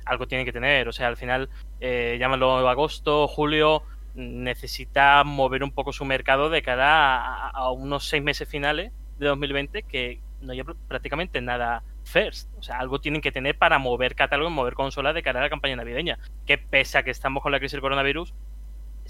algo 0.06 0.28
tiene 0.28 0.46
que 0.46 0.54
tener. 0.54 0.88
O 0.88 0.92
sea, 0.92 1.08
al 1.08 1.18
final, 1.18 1.50
llámalo 1.80 2.70
agosto, 2.70 3.28
julio, 3.28 3.82
necesita 4.14 5.24
mover 5.24 5.64
un 5.64 5.72
poco 5.72 5.94
su 5.94 6.06
mercado 6.06 6.52
de 6.52 6.62
cara 6.62 7.50
a 7.50 7.72
unos 7.72 8.08
seis 8.08 8.22
meses 8.22 8.48
finales 8.48 8.92
de 9.18 9.26
2020 9.26 9.82
que 9.82 10.20
no 10.42 10.52
hay 10.52 10.62
prácticamente 10.88 11.42
nada 11.42 11.82
first. 12.04 12.52
O 12.60 12.62
sea, 12.62 12.78
algo 12.78 13.02
tienen 13.02 13.22
que 13.22 13.32
tener 13.32 13.58
para 13.58 13.80
mover 13.80 14.14
catálogo, 14.14 14.52
mover 14.52 14.76
consolas 14.76 15.16
de 15.16 15.24
cara 15.24 15.40
a 15.40 15.44
la 15.44 15.50
campaña 15.50 15.76
navideña. 15.76 16.20
Que 16.46 16.60
pese 16.60 17.00
a 17.00 17.04
que 17.04 17.10
estamos 17.10 17.42
con 17.42 17.52
la 17.52 17.58
crisis 17.58 17.72
del 17.72 17.82
coronavirus, 17.82 18.36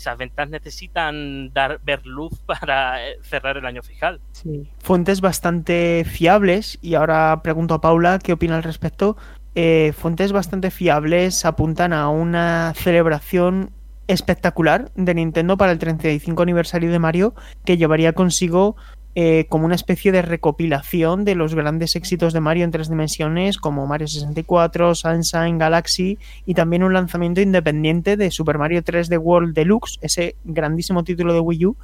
esas 0.01 0.17
ventas 0.17 0.50
necesitan 0.50 1.53
dar 1.53 1.79
ver 1.84 2.05
luz 2.05 2.34
para 2.46 3.08
eh, 3.08 3.17
cerrar 3.22 3.58
el 3.58 3.65
año 3.65 3.81
fiscal. 3.81 4.20
Fuentes 4.79 5.22
bastante 5.22 6.03
fiables, 6.05 6.77
y 6.81 6.96
ahora 6.96 7.41
pregunto 7.43 7.74
a 7.74 7.81
Paula 7.81 8.20
qué 8.20 8.34
opina 8.34 8.58
al 8.58 8.63
respecto. 8.63 9.17
Eh, 9.53 9.93
fuentes 9.98 10.31
bastante 10.31 10.72
fiables 10.72 11.46
apuntan 11.46 11.91
a 11.93 12.10
una 12.10 12.74
celebración 12.75 13.72
espectacular 14.08 14.91
de 14.96 15.13
Nintendo 15.13 15.58
para 15.58 15.72
el 15.72 15.79
35 15.79 16.41
aniversario 16.41 16.91
de 16.91 17.00
Mario 17.00 17.34
que 17.65 17.77
llevaría 17.77 18.13
consigo 18.13 18.75
eh, 19.13 19.46
como 19.50 19.65
una 19.65 19.75
especie 19.75 20.13
de 20.13 20.22
recopilación 20.22 21.25
de 21.25 21.36
los 21.36 21.53
grandes 21.53 21.98
éxitos 21.98 22.32
de 22.32 22.39
Mario 22.39 22.63
en 22.63 22.72
tres 22.72 22.88
dimensiones 22.88 23.58
como 23.58 23.86
Mario 23.86 24.08
64, 24.08 24.96
Sunshine, 24.96 25.58
Galaxy 25.58 26.18
y 26.46 26.53
también 26.53 26.84
un 26.84 26.94
lanzamiento 26.94 27.41
independiente 27.41 28.15
de 28.15 28.32
Super 28.32 28.58
Mario 28.58 28.82
3D 28.82 29.20
World 29.20 29.53
Deluxe, 29.53 30.00
ese 30.01 30.38
grandísimo 30.46 31.03
título 31.03 31.34
de 31.34 31.41
Wii 31.41 31.65
U. 31.65 31.77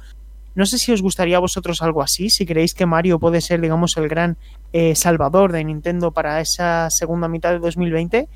No 0.54 0.64
sé 0.64 0.78
si 0.78 0.90
os 0.90 1.02
gustaría 1.02 1.36
a 1.36 1.40
vosotros 1.40 1.82
algo 1.82 2.02
así, 2.02 2.30
si 2.30 2.46
creéis 2.46 2.72
que 2.72 2.86
Mario 2.86 3.18
puede 3.18 3.42
ser, 3.42 3.60
digamos, 3.60 3.96
el 3.98 4.08
gran 4.08 4.38
eh, 4.72 4.94
salvador 4.94 5.52
de 5.52 5.62
Nintendo 5.64 6.12
para 6.12 6.40
esa 6.40 6.88
segunda 6.88 7.28
mitad 7.28 7.52
de 7.52 7.58
2020. 7.58 8.28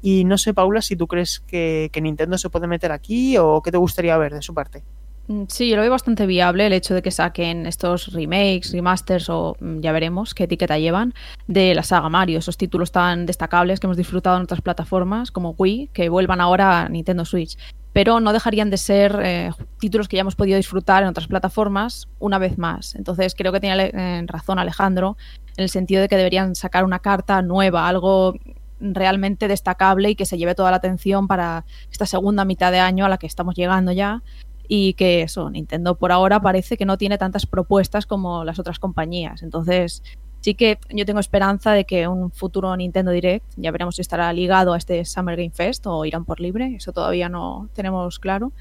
Y 0.00 0.24
no 0.24 0.38
sé, 0.38 0.54
Paula, 0.54 0.80
si 0.80 0.96
tú 0.96 1.06
crees 1.06 1.40
que 1.40 1.90
Nintendo 2.00 2.38
se 2.38 2.48
puede 2.48 2.66
meter 2.66 2.92
aquí 2.92 3.36
o 3.36 3.60
qué 3.62 3.70
te 3.70 3.76
gustaría 3.76 4.16
ver 4.16 4.32
de 4.32 4.42
su 4.42 4.54
parte. 4.54 4.82
Mm, 5.28 5.44
sí, 5.48 5.68
yo 5.68 5.76
lo 5.76 5.82
veo 5.82 5.90
bastante 5.90 6.26
viable 6.26 6.66
el 6.66 6.72
hecho 6.72 6.94
de 6.94 7.02
que 7.02 7.10
saquen 7.10 7.66
estos 7.66 8.12
remakes, 8.14 8.72
remasters 8.72 9.28
o 9.28 9.56
mm, 9.60 9.80
ya 9.80 9.92
veremos 9.92 10.34
qué 10.34 10.44
etiqueta 10.44 10.78
llevan 10.78 11.12
de 11.46 11.74
la 11.74 11.82
saga 11.82 12.08
Mario, 12.08 12.38
esos 12.38 12.56
títulos 12.56 12.92
tan 12.92 13.26
destacables 13.26 13.78
que 13.78 13.86
hemos 13.86 13.98
disfrutado 13.98 14.38
en 14.38 14.44
otras 14.44 14.62
plataformas 14.62 15.30
como 15.30 15.54
Wii, 15.58 15.90
que 15.92 16.08
vuelvan 16.08 16.40
ahora 16.40 16.82
a 16.82 16.88
Nintendo 16.88 17.26
Switch. 17.26 17.58
Pero 17.92 18.20
no 18.20 18.32
dejarían 18.32 18.70
de 18.70 18.78
ser 18.78 19.20
eh, 19.22 19.50
títulos 19.78 20.08
que 20.08 20.16
ya 20.16 20.22
hemos 20.22 20.36
podido 20.36 20.56
disfrutar 20.56 21.02
en 21.02 21.10
otras 21.10 21.26
plataformas 21.26 22.08
una 22.18 22.38
vez 22.38 22.56
más. 22.56 22.94
Entonces 22.94 23.34
creo 23.34 23.52
que 23.52 23.60
tiene 23.60 23.90
eh, 23.92 24.22
razón 24.26 24.58
Alejandro 24.58 25.16
en 25.56 25.64
el 25.64 25.68
sentido 25.68 26.00
de 26.00 26.08
que 26.08 26.16
deberían 26.16 26.54
sacar 26.54 26.84
una 26.84 27.00
carta 27.00 27.42
nueva, 27.42 27.86
algo 27.86 28.34
realmente 28.80 29.48
destacable 29.48 30.10
y 30.10 30.14
que 30.14 30.24
se 30.24 30.38
lleve 30.38 30.54
toda 30.54 30.70
la 30.70 30.76
atención 30.76 31.26
para 31.26 31.64
esta 31.90 32.06
segunda 32.06 32.44
mitad 32.44 32.72
de 32.72 32.78
año 32.78 33.04
a 33.04 33.08
la 33.08 33.18
que 33.18 33.26
estamos 33.26 33.56
llegando 33.56 33.92
ya 33.92 34.22
y 34.68 34.92
que 34.92 35.22
eso, 35.22 35.50
Nintendo 35.50 35.96
por 35.96 36.12
ahora 36.12 36.40
parece 36.40 36.76
que 36.76 36.84
no 36.84 36.98
tiene 36.98 37.16
tantas 37.16 37.46
propuestas 37.46 38.06
como 38.06 38.44
las 38.44 38.58
otras 38.58 38.78
compañías. 38.78 39.42
Entonces, 39.42 40.02
sí 40.40 40.54
que 40.54 40.78
yo 40.90 41.06
tengo 41.06 41.20
esperanza 41.20 41.72
de 41.72 41.84
que 41.84 42.06
un 42.06 42.30
futuro 42.30 42.76
Nintendo 42.76 43.10
Direct, 43.10 43.46
ya 43.56 43.70
veremos 43.70 43.96
si 43.96 44.02
estará 44.02 44.32
ligado 44.32 44.74
a 44.74 44.76
este 44.76 45.04
Summer 45.06 45.36
Game 45.36 45.50
Fest 45.50 45.86
o 45.86 46.04
irán 46.04 46.26
por 46.26 46.38
libre, 46.38 46.74
eso 46.76 46.92
todavía 46.92 47.30
no 47.30 47.70
tenemos 47.72 48.18
claro. 48.18 48.52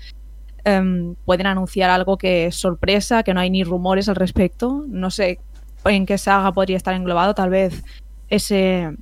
Em, 0.63 1.15
pueden 1.25 1.47
anunciar 1.47 1.89
algo 1.89 2.17
que 2.17 2.47
es 2.47 2.55
sorpresa, 2.55 3.23
que 3.23 3.33
no 3.33 3.39
hay 3.41 3.49
ni 3.49 3.63
rumores 3.63 4.09
al 4.09 4.15
respecto. 4.15 4.85
No 4.87 5.11
sé 5.11 5.39
en 5.85 6.05
qué 6.05 6.17
saga 6.17 6.51
podría 6.51 6.77
estar 6.77 6.93
englobado, 6.93 7.33
tal 7.33 7.49
vez 7.49 7.83
ese 8.29 8.95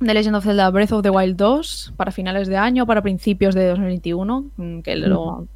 The 0.00 0.14
Legend 0.14 0.36
of 0.36 0.44
Zelda 0.44 0.70
Breath 0.70 0.92
of 0.92 1.02
the 1.02 1.10
Wild 1.10 1.36
2 1.36 1.92
para 1.94 2.10
finales 2.10 2.48
de 2.48 2.56
año, 2.56 2.86
para 2.86 3.02
principios 3.02 3.54
de 3.54 3.68
2021, 3.68 4.50
mm, 4.56 4.80
que 4.80 4.96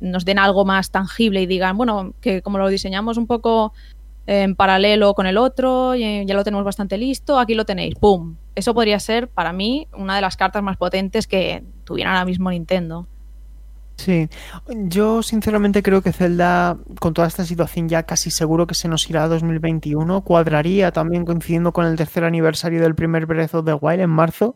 nos 0.00 0.24
den 0.26 0.38
algo 0.38 0.66
más 0.66 0.90
tangible 0.90 1.40
y 1.40 1.46
digan, 1.46 1.78
bueno, 1.78 2.12
que 2.20 2.42
como 2.42 2.58
lo 2.58 2.68
diseñamos 2.68 3.16
un 3.16 3.26
poco 3.26 3.72
en 4.26 4.54
paralelo 4.54 5.14
con 5.14 5.26
el 5.26 5.38
otro, 5.38 5.94
ya 5.94 6.34
lo 6.34 6.44
tenemos 6.44 6.64
bastante 6.64 6.98
listo, 6.98 7.38
aquí 7.38 7.54
lo 7.54 7.64
tenéis, 7.64 7.94
¡pum! 7.94 8.36
Eso 8.54 8.74
podría 8.74 8.98
ser 9.00 9.28
para 9.28 9.54
mí 9.54 9.88
una 9.96 10.14
de 10.14 10.20
las 10.20 10.36
cartas 10.36 10.62
más 10.62 10.76
potentes 10.76 11.26
que 11.26 11.64
tuviera 11.84 12.10
ahora 12.10 12.26
mismo 12.26 12.50
Nintendo. 12.50 13.06
Sí, 13.96 14.28
yo 14.68 15.22
sinceramente 15.22 15.82
creo 15.82 16.02
que 16.02 16.12
Zelda, 16.12 16.76
con 17.00 17.14
toda 17.14 17.28
esta 17.28 17.44
situación 17.44 17.88
ya 17.88 18.02
casi 18.02 18.30
seguro 18.30 18.66
que 18.66 18.74
se 18.74 18.88
nos 18.88 19.08
irá 19.08 19.24
a 19.24 19.28
2021, 19.28 20.22
cuadraría 20.22 20.90
también 20.90 21.24
coincidiendo 21.24 21.72
con 21.72 21.86
el 21.86 21.96
tercer 21.96 22.24
aniversario 22.24 22.82
del 22.82 22.94
primer 22.94 23.26
Breath 23.26 23.54
of 23.54 23.64
the 23.64 23.74
Wild 23.74 24.00
en 24.00 24.10
marzo, 24.10 24.54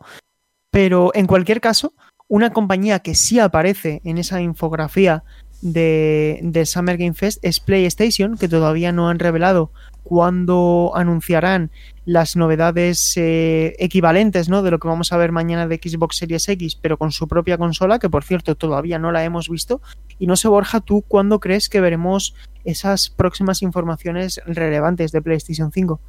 pero 0.71 1.11
en 1.15 1.25
cualquier 1.25 1.61
caso, 1.61 1.93
una 2.27 2.51
compañía 2.51 2.99
que 2.99 3.15
sí 3.15 3.39
aparece 3.39 4.01
en 4.03 4.17
esa 4.17 4.41
infografía 4.41 5.23
de, 5.61 6.39
de 6.43 6.65
Summer 6.65 6.97
Game 6.97 7.13
Fest 7.13 7.39
es 7.43 7.59
PlayStation, 7.59 8.37
que 8.37 8.49
todavía 8.49 8.91
no 8.91 9.09
han 9.09 9.19
revelado 9.19 9.71
cuándo 10.09 10.91
anunciarán 10.95 11.69
las 12.03 12.35
novedades 12.35 13.13
eh, 13.15 13.75
equivalentes 13.77 14.49
¿no? 14.49 14.63
de 14.63 14.71
lo 14.71 14.79
que 14.79 14.87
vamos 14.87 15.13
a 15.13 15.17
ver 15.17 15.31
mañana 15.31 15.67
de 15.67 15.75
Xbox 15.75 16.17
Series 16.17 16.49
X, 16.49 16.75
pero 16.75 16.97
con 16.97 17.11
su 17.11 17.27
propia 17.27 17.59
consola, 17.59 17.99
que 17.99 18.09
por 18.09 18.23
cierto 18.23 18.55
todavía 18.55 18.97
no 18.97 19.11
la 19.11 19.23
hemos 19.23 19.49
visto. 19.49 19.81
Y 20.17 20.25
no 20.25 20.35
sé, 20.35 20.47
Borja, 20.47 20.79
¿tú 20.79 21.03
cuándo 21.07 21.39
crees 21.39 21.69
que 21.69 21.79
veremos 21.79 22.33
esas 22.65 23.11
próximas 23.11 23.61
informaciones 23.61 24.41
relevantes 24.47 25.11
de 25.11 25.21
PlayStation 25.21 25.71
5? 25.71 25.99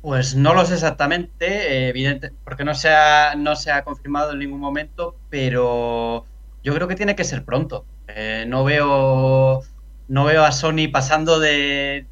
Pues 0.00 0.34
no 0.34 0.52
lo 0.52 0.64
sé 0.64 0.74
exactamente, 0.74 1.46
eh, 1.46 1.88
evidente, 1.88 2.32
porque 2.42 2.64
no 2.64 2.74
se, 2.74 2.88
ha, 2.88 3.36
no 3.36 3.54
se 3.54 3.70
ha 3.70 3.84
confirmado 3.84 4.32
en 4.32 4.40
ningún 4.40 4.58
momento, 4.58 5.14
pero 5.30 6.26
yo 6.64 6.74
creo 6.74 6.88
que 6.88 6.96
tiene 6.96 7.14
que 7.14 7.22
ser 7.22 7.44
pronto. 7.44 7.84
Eh, 8.08 8.44
no 8.48 8.64
veo 8.64 9.62
no 10.08 10.24
veo 10.24 10.44
a 10.44 10.52
Sony 10.52 10.90
pasando 10.92 11.40
de, 11.40 12.06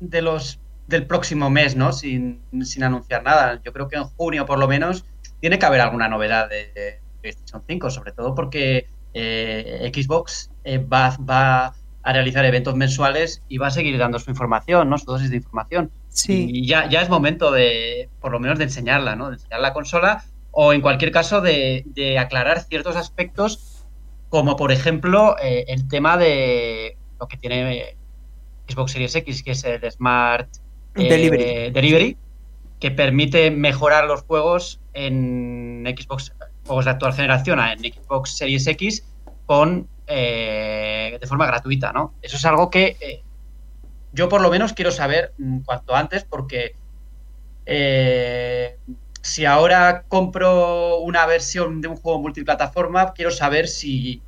de 0.00 0.22
los 0.22 0.60
del 0.86 1.06
próximo 1.06 1.50
mes, 1.50 1.76
¿no? 1.76 1.92
Sin, 1.92 2.40
anunciar 2.82 3.22
nada. 3.22 3.60
Yo 3.64 3.72
creo 3.72 3.88
que 3.88 3.96
en 3.96 4.04
junio, 4.04 4.46
por 4.46 4.58
lo 4.58 4.68
menos, 4.68 5.04
tiene 5.40 5.58
que 5.58 5.66
haber 5.66 5.80
alguna 5.80 6.08
novedad 6.08 6.48
de, 6.48 7.00
PlayStation 7.20 7.62
5, 7.66 7.90
sobre 7.90 8.12
todo 8.12 8.34
porque 8.34 8.86
eh, 9.14 9.90
Xbox 9.92 10.50
eh, 10.64 10.78
va, 10.78 11.16
va, 11.18 11.74
a 12.02 12.12
realizar 12.12 12.44
eventos 12.44 12.76
mensuales 12.76 13.42
y 13.48 13.58
va 13.58 13.66
a 13.66 13.70
seguir 13.72 13.98
dando 13.98 14.20
su 14.20 14.30
información, 14.30 14.88
¿no? 14.88 14.96
Su 14.96 15.06
dosis 15.06 15.30
de 15.30 15.36
información. 15.36 15.90
Sí. 16.08 16.46
Y 16.48 16.66
ya, 16.66 16.88
ya 16.88 17.02
es 17.02 17.08
momento 17.08 17.50
de, 17.50 18.08
por 18.20 18.30
lo 18.30 18.38
menos, 18.38 18.58
de 18.58 18.64
enseñarla, 18.64 19.16
¿no? 19.16 19.28
De 19.28 19.34
enseñar 19.34 19.60
la 19.60 19.72
consola 19.72 20.24
o, 20.52 20.72
en 20.72 20.80
cualquier 20.82 21.10
caso, 21.10 21.40
de, 21.40 22.16
aclarar 22.18 22.62
ciertos 22.62 22.94
aspectos, 22.94 23.84
como, 24.28 24.54
por 24.56 24.70
ejemplo, 24.70 25.36
eh, 25.42 25.64
el 25.68 25.88
tema 25.88 26.16
de 26.16 26.96
lo 27.18 27.26
que 27.26 27.36
tiene 27.36 27.96
Xbox 28.68 28.92
Series 28.92 29.14
X, 29.14 29.42
que 29.42 29.52
es 29.52 29.64
el 29.64 29.90
Smart 29.90 30.48
eh, 30.94 31.70
Delivery. 31.72 32.16
que 32.80 32.90
permite 32.90 33.50
mejorar 33.50 34.04
los 34.04 34.22
juegos 34.22 34.80
en 34.92 35.84
Xbox, 35.96 36.32
juegos 36.66 36.84
de 36.84 36.90
actual 36.90 37.14
generación, 37.14 37.60
en 37.60 37.78
Xbox 37.78 38.36
Series 38.36 38.66
X, 38.66 39.04
con 39.46 39.88
eh, 40.06 41.18
de 41.20 41.26
forma 41.26 41.46
gratuita, 41.46 41.92
¿no? 41.92 42.14
Eso 42.22 42.36
es 42.36 42.44
algo 42.44 42.70
que 42.70 42.96
eh, 43.00 43.22
yo 44.12 44.28
por 44.28 44.40
lo 44.40 44.50
menos 44.50 44.72
quiero 44.72 44.90
saber 44.90 45.32
mm, 45.38 45.60
cuanto 45.60 45.94
antes, 45.94 46.24
porque 46.24 46.76
si 49.22 49.44
ahora 49.44 50.04
compro 50.06 50.98
una 50.98 51.26
versión 51.26 51.80
de 51.80 51.88
un 51.88 51.96
juego 51.96 52.20
multiplataforma, 52.20 53.12
quiero 53.12 53.32
saber 53.32 53.66
si 53.66 54.22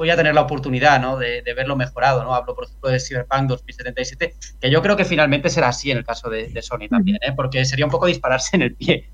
voy 0.00 0.08
a 0.08 0.16
tener 0.16 0.34
la 0.34 0.40
oportunidad 0.40 0.98
¿no? 0.98 1.18
de, 1.18 1.42
verlo 1.54 1.76
mejorado. 1.76 2.24
¿no? 2.24 2.34
Hablo, 2.34 2.54
por 2.54 2.64
ejemplo, 2.64 2.88
de 2.88 2.98
Cyberpunk 2.98 3.48
2077, 3.48 4.34
que 4.58 4.70
yo 4.70 4.80
creo 4.80 4.96
que 4.96 5.04
finalmente 5.04 5.50
será 5.50 5.68
así 5.68 5.90
en 5.90 5.98
el 5.98 6.04
caso 6.04 6.30
de, 6.30 6.50
Sony 6.62 6.88
también, 6.88 7.18
¿eh? 7.20 7.32
porque 7.36 7.66
sería 7.66 7.84
un 7.84 7.90
poco 7.90 8.06
dispararse 8.06 8.56
en 8.56 8.62
el 8.62 8.74
pie. 8.74 9.10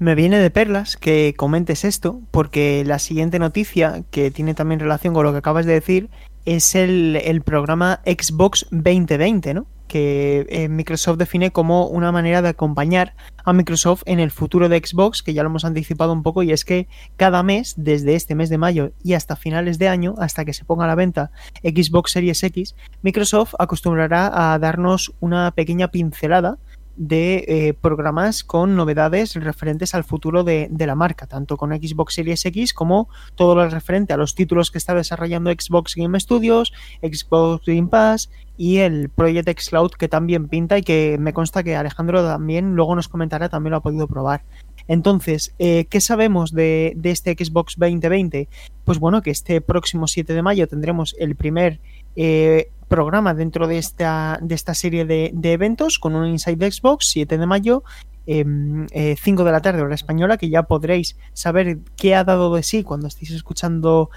Me 0.00 0.16
viene 0.16 0.38
de 0.38 0.50
perlas 0.50 0.96
que 0.96 1.34
comentes 1.36 1.84
esto, 1.84 2.20
porque 2.32 2.82
la 2.84 2.98
siguiente 2.98 3.38
noticia, 3.38 4.02
que 4.10 4.32
tiene 4.32 4.54
también 4.54 4.80
relación 4.80 5.14
con 5.14 5.24
lo 5.24 5.30
que 5.30 5.38
acabas 5.38 5.64
de 5.64 5.74
decir, 5.74 6.08
es 6.44 6.74
el, 6.74 7.42
programa 7.44 8.00
Xbox 8.04 8.66
2020, 8.72 9.54
¿no? 9.54 9.66
Que 9.94 10.44
eh, 10.48 10.68
Microsoft 10.68 11.18
define 11.18 11.52
como 11.52 11.86
una 11.86 12.10
manera 12.10 12.42
de 12.42 12.48
acompañar 12.48 13.14
a 13.44 13.52
Microsoft 13.52 14.02
en 14.06 14.18
el 14.18 14.32
futuro 14.32 14.68
de 14.68 14.82
Xbox, 14.84 15.22
que 15.22 15.34
ya 15.34 15.44
lo 15.44 15.50
hemos 15.50 15.64
anticipado 15.64 16.12
un 16.12 16.24
poco, 16.24 16.42
y 16.42 16.50
es 16.50 16.64
que 16.64 16.88
cada 17.14 17.44
mes, 17.44 17.74
desde 17.76 18.16
este 18.16 18.34
mes 18.34 18.50
de 18.50 18.58
mayo 18.58 18.90
y 19.04 19.12
hasta 19.12 19.36
finales 19.36 19.78
de 19.78 19.86
año, 19.86 20.16
hasta 20.18 20.44
que 20.44 20.52
se 20.52 20.64
ponga 20.64 20.86
a 20.86 20.88
la 20.88 20.96
venta 20.96 21.30
Xbox 21.62 22.10
Series 22.10 22.42
X, 22.42 22.74
Microsoft 23.02 23.54
acostumbrará 23.56 24.52
a 24.52 24.58
darnos 24.58 25.12
una 25.20 25.52
pequeña 25.52 25.86
pincelada 25.92 26.58
de 26.96 27.44
eh, 27.48 27.74
programas 27.74 28.44
con 28.44 28.76
novedades 28.76 29.34
referentes 29.34 29.94
al 29.94 30.04
futuro 30.04 30.44
de, 30.44 30.68
la 30.78 30.94
marca, 30.94 31.26
tanto 31.26 31.56
con 31.56 31.70
Xbox 31.70 32.14
Series 32.14 32.44
X 32.46 32.72
como 32.72 33.08
todo 33.34 33.54
lo 33.54 33.68
referente 33.68 34.12
a 34.12 34.16
los 34.16 34.34
títulos 34.34 34.70
que 34.70 34.78
está 34.78 34.94
desarrollando 34.94 35.50
Xbox 35.50 35.94
Game 35.96 36.18
Studios, 36.20 36.72
Xbox 37.02 37.66
Game 37.66 37.88
Pass 37.88 38.30
y 38.56 38.78
el 38.78 39.08
Project 39.08 39.48
X 39.48 39.70
Cloud 39.70 39.92
que 39.92 40.08
también 40.08 40.48
pinta 40.48 40.78
y 40.78 40.82
que 40.82 41.16
me 41.18 41.32
consta 41.32 41.62
que 41.62 41.76
Alejandro 41.76 42.24
también 42.24 42.74
luego 42.76 42.94
nos 42.94 43.08
comentará, 43.08 43.48
también 43.48 43.72
lo 43.72 43.78
ha 43.78 43.82
podido 43.82 44.06
probar. 44.06 44.44
Entonces, 44.86 45.54
eh, 45.58 45.86
¿qué 45.86 46.00
sabemos 46.00 46.52
de, 46.52 46.92
de, 46.96 47.10
este 47.10 47.32
Xbox 47.32 47.74
2020? 47.78 48.48
Pues 48.84 48.98
bueno, 48.98 49.22
que 49.22 49.30
este 49.30 49.60
próximo 49.62 50.06
7 50.06 50.34
de 50.34 50.42
mayo 50.42 50.68
tendremos 50.68 51.16
el 51.18 51.36
primer 51.36 51.80
eh, 52.16 52.70
programa 52.88 53.34
dentro 53.34 53.66
de 53.66 53.78
esta, 53.78 54.38
de 54.40 54.54
esta 54.54 54.74
serie 54.74 55.04
de, 55.04 55.32
eventos 55.42 55.98
con 55.98 56.14
un 56.14 56.26
Inside 56.26 56.70
Xbox 56.70 57.08
7 57.10 57.38
de 57.38 57.46
mayo. 57.46 57.82
Em, 58.26 58.86
eh, 58.92 59.16
5 59.20 59.44
de 59.44 59.52
la 59.52 59.60
tarde 59.60 59.82
hora 59.82 59.94
española 59.94 60.38
que 60.38 60.48
ya 60.48 60.62
podréis 60.62 61.18
saber 61.34 61.80
qué 61.94 62.14
ha 62.14 62.24
dado 62.24 62.54
de 62.54 62.62
sí 62.62 62.82
cuando 62.82 63.06
estéis 63.06 63.32
escuchando 63.32 64.08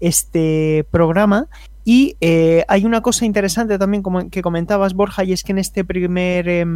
este 0.00 0.86
programa 0.90 1.48
y 1.84 2.16
eh, 2.20 2.64
hay 2.68 2.84
una 2.84 3.02
cosa 3.02 3.26
interesante 3.26 3.78
también 3.78 4.02
como 4.02 4.28
que 4.30 4.42
comentabas 4.42 4.94
Borja 4.94 5.24
y 5.24 5.32
es 5.32 5.42
que 5.42 5.52
en 5.52 5.58
este 5.58 5.84
primer 5.84 6.48
eh, 6.48 6.66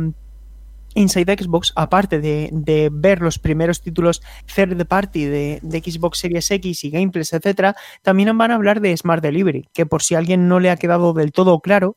Inside 0.94 1.36
Xbox, 1.38 1.72
aparte 1.76 2.20
de, 2.20 2.90
ver 2.92 3.20
los 3.20 3.38
primeros 3.38 3.80
títulos 3.80 4.22
third 4.54 4.86
party 4.86 5.24
de, 5.24 5.60
de, 5.62 5.78
Xbox 5.80 6.18
Series 6.18 6.50
X 6.50 6.84
y 6.84 6.90
gameplays, 6.90 7.32
etcétera, 7.32 7.76
también 8.02 8.36
van 8.36 8.50
a 8.50 8.54
hablar 8.54 8.80
de 8.80 8.96
Smart 8.96 9.22
Delivery, 9.22 9.68
que 9.72 9.86
por 9.86 10.02
si 10.02 10.14
a 10.14 10.18
alguien 10.18 10.48
no 10.48 10.60
le 10.60 10.70
ha 10.70 10.76
quedado 10.76 11.12
del 11.12 11.32
todo 11.32 11.60
claro, 11.60 11.96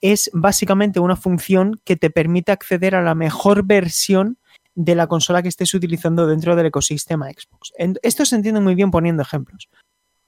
es 0.00 0.30
básicamente 0.32 1.00
una 1.00 1.16
función 1.16 1.80
que 1.84 1.96
te 1.96 2.10
permite 2.10 2.52
acceder 2.52 2.94
a 2.94 3.02
la 3.02 3.14
mejor 3.14 3.64
versión 3.64 4.38
de 4.74 4.94
la 4.94 5.06
consola 5.06 5.42
que 5.42 5.48
estés 5.48 5.72
utilizando 5.74 6.26
dentro 6.26 6.54
del 6.54 6.66
ecosistema 6.66 7.26
Xbox. 7.30 7.72
Esto 8.02 8.26
se 8.26 8.36
entiende 8.36 8.60
muy 8.60 8.74
bien 8.74 8.90
poniendo 8.90 9.22
ejemplos. 9.22 9.68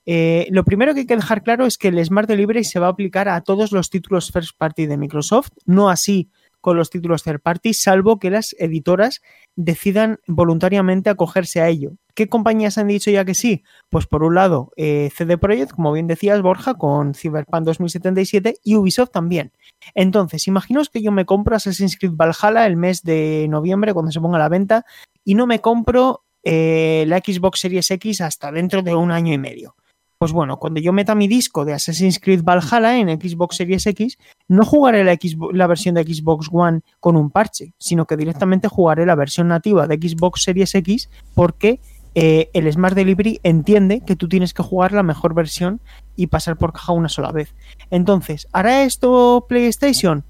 Eh, 0.06 0.48
lo 0.50 0.64
primero 0.64 0.94
que 0.94 1.00
hay 1.00 1.06
que 1.06 1.16
dejar 1.16 1.42
claro 1.42 1.66
es 1.66 1.76
que 1.76 1.88
el 1.88 2.02
Smart 2.02 2.26
Delivery 2.26 2.64
se 2.64 2.80
va 2.80 2.86
a 2.86 2.90
aplicar 2.90 3.28
a 3.28 3.42
todos 3.42 3.72
los 3.72 3.90
títulos 3.90 4.32
first 4.32 4.56
party 4.56 4.86
de 4.86 4.96
Microsoft, 4.96 5.50
no 5.66 5.90
así 5.90 6.30
con 6.60 6.76
los 6.76 6.90
títulos 6.90 7.22
third 7.22 7.40
party, 7.40 7.72
salvo 7.74 8.18
que 8.18 8.30
las 8.30 8.54
editoras 8.58 9.20
decidan 9.56 10.20
voluntariamente 10.26 11.10
acogerse 11.10 11.60
a 11.60 11.68
ello. 11.68 11.92
¿Qué 12.14 12.28
compañías 12.28 12.78
han 12.78 12.88
dicho 12.88 13.10
ya 13.10 13.24
que 13.24 13.34
sí? 13.34 13.62
Pues 13.90 14.06
por 14.06 14.24
un 14.24 14.34
lado, 14.34 14.72
eh, 14.76 15.10
CD 15.14 15.38
Projekt, 15.38 15.72
como 15.72 15.92
bien 15.92 16.08
decías, 16.08 16.42
Borja, 16.42 16.74
con 16.74 17.14
Cyberpunk 17.14 17.64
2077 17.64 18.56
y 18.64 18.74
Ubisoft 18.74 19.10
también. 19.12 19.52
Entonces, 19.94 20.48
imaginaos 20.48 20.90
que 20.90 21.00
yo 21.00 21.12
me 21.12 21.24
compro 21.24 21.54
Assassin's 21.54 21.96
Creed 21.96 22.14
Valhalla 22.14 22.66
el 22.66 22.76
mes 22.76 23.02
de 23.02 23.46
noviembre, 23.48 23.94
cuando 23.94 24.10
se 24.10 24.20
ponga 24.20 24.36
a 24.36 24.40
la 24.40 24.48
venta, 24.48 24.84
y 25.24 25.36
no 25.36 25.46
me 25.46 25.60
compro 25.60 26.24
eh, 26.42 27.04
la 27.06 27.18
Xbox 27.18 27.60
Series 27.60 27.90
X 27.90 28.20
hasta 28.20 28.50
dentro 28.50 28.82
de 28.82 28.94
un 28.94 29.12
año 29.12 29.32
y 29.32 29.38
medio. 29.38 29.76
Pues 30.18 30.32
bueno, 30.32 30.58
cuando 30.58 30.80
yo 30.80 30.92
meta 30.92 31.14
mi 31.14 31.28
disco 31.28 31.64
de 31.64 31.74
Assassin's 31.74 32.18
Creed 32.18 32.42
Valhalla 32.42 32.98
en 32.98 33.08
Xbox 33.20 33.54
Series 33.54 33.86
X, 33.86 34.18
no 34.48 34.64
jugaré 34.64 35.04
la, 35.04 35.16
la, 35.52 35.66
versión 35.68 35.94
de 35.94 36.02
Xbox 36.02 36.48
One 36.50 36.80
con 36.98 37.16
un 37.16 37.30
parche, 37.30 37.72
sino 37.78 38.04
que 38.04 38.16
directamente 38.16 38.66
jugaré 38.66 39.06
la 39.06 39.14
versión 39.14 39.46
nativa 39.46 39.86
de 39.86 39.94
Xbox 39.94 40.42
Series 40.42 40.74
X 40.74 41.08
porque 41.36 41.78
eh, 42.16 42.50
el 42.52 42.72
Smart 42.72 42.96
Delivery 42.96 43.38
entiende 43.44 44.00
que 44.04 44.16
tú 44.16 44.26
tienes 44.26 44.52
que 44.54 44.64
jugar 44.64 44.90
la 44.90 45.04
mejor 45.04 45.34
versión 45.34 45.80
y 46.16 46.26
pasar 46.26 46.56
por 46.56 46.72
caja 46.72 46.90
una 46.90 47.08
sola 47.08 47.30
vez. 47.30 47.54
Entonces, 47.92 48.48
¿hará 48.52 48.82
esto 48.82 49.46
PlayStation? 49.48 50.24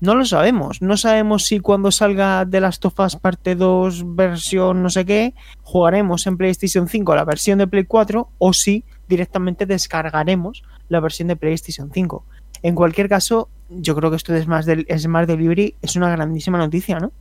No 0.00 0.14
lo 0.14 0.24
sabemos. 0.24 0.80
No 0.80 0.96
sabemos 0.96 1.44
si 1.44 1.60
cuando 1.60 1.90
salga 1.90 2.46
de 2.46 2.60
las 2.60 2.80
Tofas 2.80 3.16
parte 3.16 3.54
2 3.54 4.14
versión 4.16 4.82
no 4.82 4.88
sé 4.88 5.04
qué, 5.04 5.34
jugaremos 5.62 6.26
en 6.26 6.38
PlayStation 6.38 6.88
5 6.88 7.14
la 7.14 7.24
versión 7.24 7.58
de 7.58 7.66
Play 7.66 7.84
4 7.84 8.30
o 8.38 8.52
si 8.54 8.84
directamente 9.08 9.66
descargaremos 9.66 10.62
la 10.88 11.00
versión 11.00 11.28
de 11.28 11.36
PlayStation 11.36 11.90
5. 11.92 12.24
En 12.62 12.74
cualquier 12.74 13.08
caso, 13.08 13.48
yo 13.68 13.94
creo 13.94 14.10
que 14.10 14.16
esto 14.16 14.32
de 14.32 14.42
Smart, 14.42 14.64
del 14.66 14.86
Smart 14.98 15.28
Delivery 15.28 15.74
es 15.82 15.96
una 15.96 16.10
grandísima 16.10 16.58
noticia, 16.58 16.98
¿no? 16.98 17.12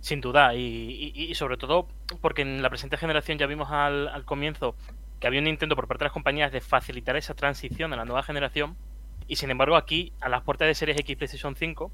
Sin 0.00 0.20
duda, 0.20 0.54
y, 0.54 1.12
y, 1.14 1.24
y, 1.24 1.34
sobre 1.34 1.56
todo 1.58 1.86
porque 2.22 2.42
en 2.42 2.62
la 2.62 2.70
presente 2.70 2.96
generación 2.96 3.36
ya 3.36 3.46
vimos 3.46 3.70
al, 3.70 4.08
al, 4.08 4.24
comienzo 4.24 4.74
que 5.18 5.26
había 5.26 5.40
un 5.40 5.46
intento 5.46 5.76
por 5.76 5.86
parte 5.86 6.04
de 6.04 6.06
las 6.06 6.12
compañías 6.14 6.52
de 6.52 6.62
facilitar 6.62 7.16
esa 7.16 7.34
transición 7.34 7.92
a 7.92 7.96
la 7.96 8.06
nueva 8.06 8.22
generación, 8.22 8.76
y 9.28 9.36
sin 9.36 9.50
embargo 9.50 9.76
aquí, 9.76 10.12
a 10.20 10.28
las 10.28 10.42
puertas 10.42 10.68
de 10.68 10.74
Series 10.74 10.98
X 11.00 11.16
PlayStation 11.16 11.54
5, 11.54 11.92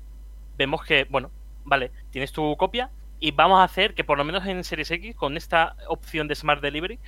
vemos 0.57 0.85
que, 0.85 1.05
bueno, 1.11 1.31
vale, 1.64 1.90
tienes 2.11 2.33
tu 2.33 2.57
copia 2.57 2.90
y 3.18 3.33
vamos 3.33 3.59
a 3.59 3.64
hacer 3.64 3.94
que 3.94 4.05
por 4.05 4.18
lo 4.18 4.25
menos 4.25 4.46
en 4.46 4.62
Series 4.62 4.90
X, 4.90 5.14
con 5.16 5.37
esta 5.37 5.77
opción 5.88 6.29
de 6.29 6.35
Smart 6.35 6.62
Delivery, 6.62 6.99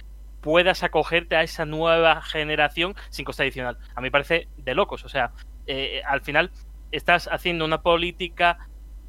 puedas 0.49 0.83
acogerte 0.83 1.37
a 1.37 1.43
esa 1.43 1.67
nueva 1.67 2.23
generación 2.23 2.95
sin 3.11 3.27
coste 3.27 3.43
adicional. 3.43 3.77
A 3.95 4.01
mí 4.01 4.09
parece 4.09 4.49
de 4.57 4.75
locos. 4.75 5.05
O 5.05 5.09
sea, 5.11 5.33
eh, 5.67 6.01
al 6.07 6.23
final 6.23 6.51
estás 6.91 7.29
haciendo 7.31 7.67
una 7.67 7.83
política 7.83 8.57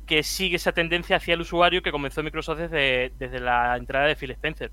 que 0.05 0.21
sigue 0.21 0.57
esa 0.57 0.73
tendencia 0.73 1.15
hacia 1.15 1.35
el 1.35 1.39
usuario 1.39 1.81
que 1.81 1.93
comenzó 1.93 2.21
Microsoft 2.23 2.57
desde, 2.57 3.13
desde 3.17 3.39
la 3.39 3.77
entrada 3.77 4.07
de 4.07 4.17
Phil 4.17 4.31
Spencer. 4.31 4.69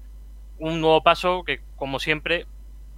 Un 0.59 0.81
nuevo 0.81 1.05
paso 1.05 1.45
que, 1.45 1.61
como 1.77 2.01
siempre, 2.01 2.47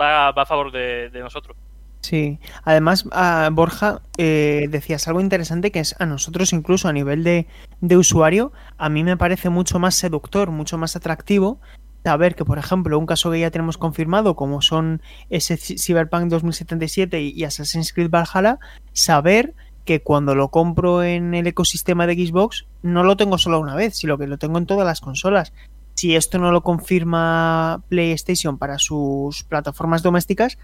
va, 0.01 0.33
va 0.33 0.43
a 0.45 0.47
favor 0.47 0.73
de, 0.73 1.11
nosotros. 1.21 1.55
Sí, 2.01 2.39
además, 2.65 3.05
uh, 3.05 3.53
Borja, 3.53 4.01
eh, 4.17 4.69
decías 4.71 5.09
algo 5.09 5.21
interesante 5.21 5.71
que 5.71 5.81
es 5.81 5.95
a 6.01 6.07
nosotros 6.07 6.55
incluso 6.55 6.89
a 6.89 6.95
nivel 6.95 7.23
de, 7.23 7.47
de 7.83 7.97
usuario, 7.99 8.51
a 8.79 8.89
mí 8.89 9.05
me 9.05 9.19
parece 9.19 9.51
mucho 9.51 9.79
más 9.79 9.95
seductor, 9.95 10.51
mucho 10.51 10.79
más 10.79 10.97
atractivo 10.97 11.61
saber 12.05 12.35
que, 12.35 12.45
por 12.45 12.59
ejemplo, 12.59 12.99
un 12.99 13.07
caso 13.07 13.31
que 13.31 13.41
ya 13.41 13.51
tenemos 13.51 13.79
confirmado, 13.79 14.37
como 14.37 14.63
son 14.63 15.03
ese 15.31 15.57
Cyberpunk 15.57 16.29
2077 16.29 17.21
y 17.21 17.45
Assassin's 17.45 17.93
Creed 17.93 18.11
Valhalla, 18.11 18.59
saber 18.93 19.55
que 19.85 20.03
cuando 20.03 20.35
lo 20.35 20.51
compro 20.51 21.03
en 21.03 21.35
el 21.35 21.47
ecosistema 21.47 22.07
de 22.07 22.15
Xbox 22.15 22.67
no 22.83 23.05
lo 23.05 23.17
tengo 23.17 23.39
solo 23.39 23.59
una 23.59 23.75
vez, 23.75 23.97
sino 23.97 24.19
que 24.19 24.27
lo 24.27 24.37
tengo 24.37 24.59
en 24.59 24.67
todas 24.67 24.87
las 24.87 25.01
consolas. 25.01 25.53
Si 25.95 26.15
esto 26.15 26.39
no 26.39 26.53
lo 26.53 26.63
confirma 26.63 27.83
PlayStation 27.89 28.59
para 28.59 28.79
sus 28.79 29.45
plataformas 29.45 30.03
domésticas, 30.03 30.59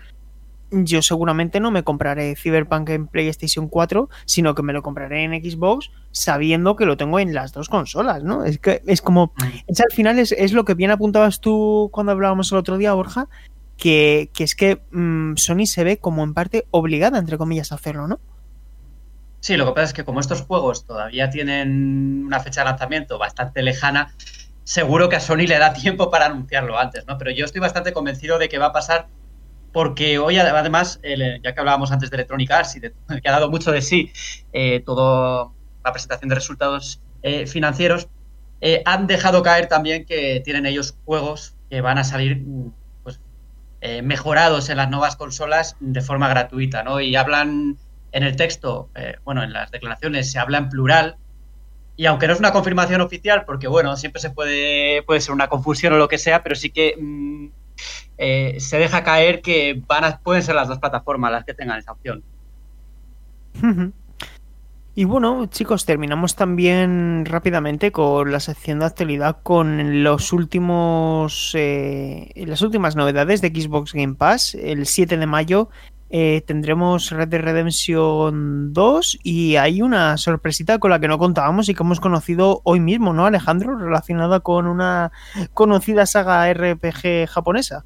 yo 0.71 1.03
seguramente 1.03 1.61
no 1.61 1.71
me 1.71 1.85
compraré 1.85 2.35
Cyberpunk 2.37 2.91
en 2.91 3.07
PlayStation 3.07 3.69
4, 3.69 4.09
sino 4.25 4.55
que 4.55 4.63
me 4.63 4.73
lo 4.73 4.83
compraré 4.83 5.25
en 5.25 5.33
Xbox 5.33 5.91
sabiendo 6.11 6.77
que 6.77 6.87
lo 6.87 6.97
tengo 6.97 7.19
en 7.19 7.35
las 7.35 7.53
dos 7.53 7.69
consolas, 7.69 8.23
¿no? 8.23 8.45
Es 8.45 8.59
que 8.59 8.83
es 8.87 9.03
como, 9.03 9.33
es, 9.67 9.81
al 9.81 9.93
final 9.93 10.19
es, 10.19 10.33
es, 10.33 10.53
lo 10.53 10.65
que 10.65 10.75
bien 10.75 10.91
apuntabas 10.91 11.41
tú 11.41 11.91
cuando 11.93 12.13
hablábamos 12.13 12.51
el 12.53 12.59
otro 12.59 12.79
día, 12.79 12.93
Borja, 12.95 13.29
que, 13.77 14.31
que 14.33 14.45
es 14.45 14.55
que 14.55 14.81
mmm, 14.91 15.35
Sony 15.37 15.67
se 15.67 15.85
ve 15.85 15.99
como 15.99 16.25
en 16.25 16.35
parte 16.35 16.67
obligada, 16.71 17.19
entre 17.19 17.39
comillas, 17.39 17.73
a 17.73 17.77
hacerlo, 17.77 18.09
¿no? 18.09 18.21
Sí, 19.41 19.59
lo 19.59 19.67
que 19.67 19.73
pasa 19.73 19.85
es 19.85 19.93
que 19.93 20.05
como 20.05 20.21
estos 20.21 20.41
juegos 20.41 20.87
todavía 20.87 21.29
tienen 21.29 22.25
una 22.25 22.41
fecha 22.41 22.63
de 22.63 22.71
lanzamiento 22.71 23.19
bastante 23.19 23.63
lejana, 23.63 24.15
seguro 24.65 25.11
que 25.11 25.17
a 25.17 25.21
Sony 25.21 25.47
le 25.47 25.59
da 25.59 25.73
tiempo 25.75 26.11
para 26.11 26.27
anunciarlo 26.27 26.79
antes, 26.79 27.07
¿no? 27.07 27.19
Pero 27.19 27.31
yo 27.31 27.45
estoy 27.45 27.61
bastante 27.61 27.93
convencido 27.93 28.39
de 28.39 28.49
que 28.49 28.57
va 28.57 28.67
a 28.67 28.73
pasar 28.73 29.09
porque 29.75 30.21
hoy 30.21 30.39
además, 30.39 31.01
el, 31.03 31.43
ya 31.43 31.53
que 31.53 31.59
hablábamos 31.59 31.91
antes 31.91 32.09
de 32.09 32.17
Electronic 32.17 32.49
Arts 32.49 32.77
y 32.77 32.81
de, 32.81 32.95
que 33.23 33.29
ha 33.29 33.33
dado 33.33 33.51
mucho 33.51 33.73
de 33.73 33.83
sí 33.83 34.13
eh, 34.53 34.81
toda 34.87 35.51
la 35.85 35.93
presentación 35.93 36.29
de 36.29 36.37
resultados 36.37 37.03
eh, 37.23 37.47
financieros, 37.47 38.09
eh, 38.61 38.83
han 38.87 39.09
dejado 39.09 39.43
caer 39.43 39.67
también 39.67 40.07
que 40.07 40.41
tienen 40.45 40.65
ellos 40.65 40.97
juegos 41.05 41.57
que 41.69 41.81
van 41.81 41.99
a 41.99 42.05
salir 42.05 42.45
pues, 43.03 43.21
eh, 43.81 44.01
mejorados 44.01 44.71
en 44.71 44.77
las 44.77 44.89
nuevas 44.89 45.17
consolas 45.17 45.77
de 45.81 46.01
forma 46.01 46.29
gratuita, 46.29 46.85
¿no? 46.85 47.01
Y 47.01 47.17
hablan 47.17 47.77
en 48.13 48.23
el 48.23 48.37
texto, 48.37 48.91
eh, 48.95 49.17
bueno, 49.25 49.43
en 49.43 49.53
las 49.53 49.73
declaraciones 49.73 50.31
se 50.31 50.39
habla 50.39 50.59
en 50.59 50.69
plural, 50.69 51.17
y 51.97 52.07
aunque 52.07 52.29
no 52.29 52.33
es 52.33 52.39
una 52.39 52.53
confirmación 52.53 53.01
oficial, 53.01 53.45
porque 53.45 53.67
bueno, 53.67 53.97
siempre 53.97 54.23
se 54.23 54.31
puede, 54.31 55.03
puede 55.03 55.21
ser 55.21 55.35
una 55.35 55.49
confusión 55.49 55.93
o 55.95 55.97
lo 55.97 56.07
que 56.07 56.19
sea, 56.19 56.45
pero 56.45 56.55
sí 56.55 56.71
que 56.71 56.95
mmm, 56.97 57.49
eh, 58.19 58.57
se 58.59 58.79
deja 58.79 59.05
caer 59.05 59.43
que 59.43 59.83
van 59.87 60.05
a, 60.05 60.19
pueden 60.19 60.43
ser 60.43 60.55
las 60.55 60.69
dos 60.69 60.79
plataformas 60.79 61.33
las 61.33 61.45
que 61.45 61.55
tengan 61.55 61.79
esa 61.79 61.93
opción. 61.93 62.23
Y 64.97 65.05
bueno, 65.05 65.47
chicos, 65.47 65.87
terminamos 65.87 66.37
también 66.37 67.25
rápidamente 67.25 67.91
con 67.91 68.31
la 68.31 68.39
sección 68.39 68.79
de 68.79 68.87
actualidad 68.87 69.39
con 69.43 70.05
los 70.05 70.33
últimos 70.33 71.51
eh, 71.55 72.31
las 72.37 72.63
últimas 72.63 72.95
novedades 72.95 73.41
de 73.41 73.49
Xbox 73.49 73.93
Game 73.93 74.15
Pass. 74.15 74.55
El 74.55 74.87
7 74.87 75.17
de 75.17 75.27
mayo 75.27 75.69
eh, 76.17 76.43
tendremos 76.47 77.11
Red 77.11 77.27
Dead 77.27 77.41
Redemption 77.41 78.73
2 78.73 79.19
y 79.25 79.57
hay 79.57 79.83
una 79.83 80.17
sorpresita 80.17 80.79
con 80.79 80.93
la 80.93 81.01
que 81.01 81.09
no 81.09 81.19
contábamos 81.19 81.69
y 81.69 81.75
que 81.75 81.83
hemos 81.83 81.99
conocido 81.99 82.61
hoy 82.63 82.79
mismo, 82.79 83.13
¿no, 83.13 83.27
Alejandro? 83.27 83.77
Relacionada 83.77 84.39
con 84.39 84.69
una 84.69 85.11
conocida 85.55 86.07
saga 86.07 86.49
RPG 86.53 87.27
japonesa. 87.27 87.85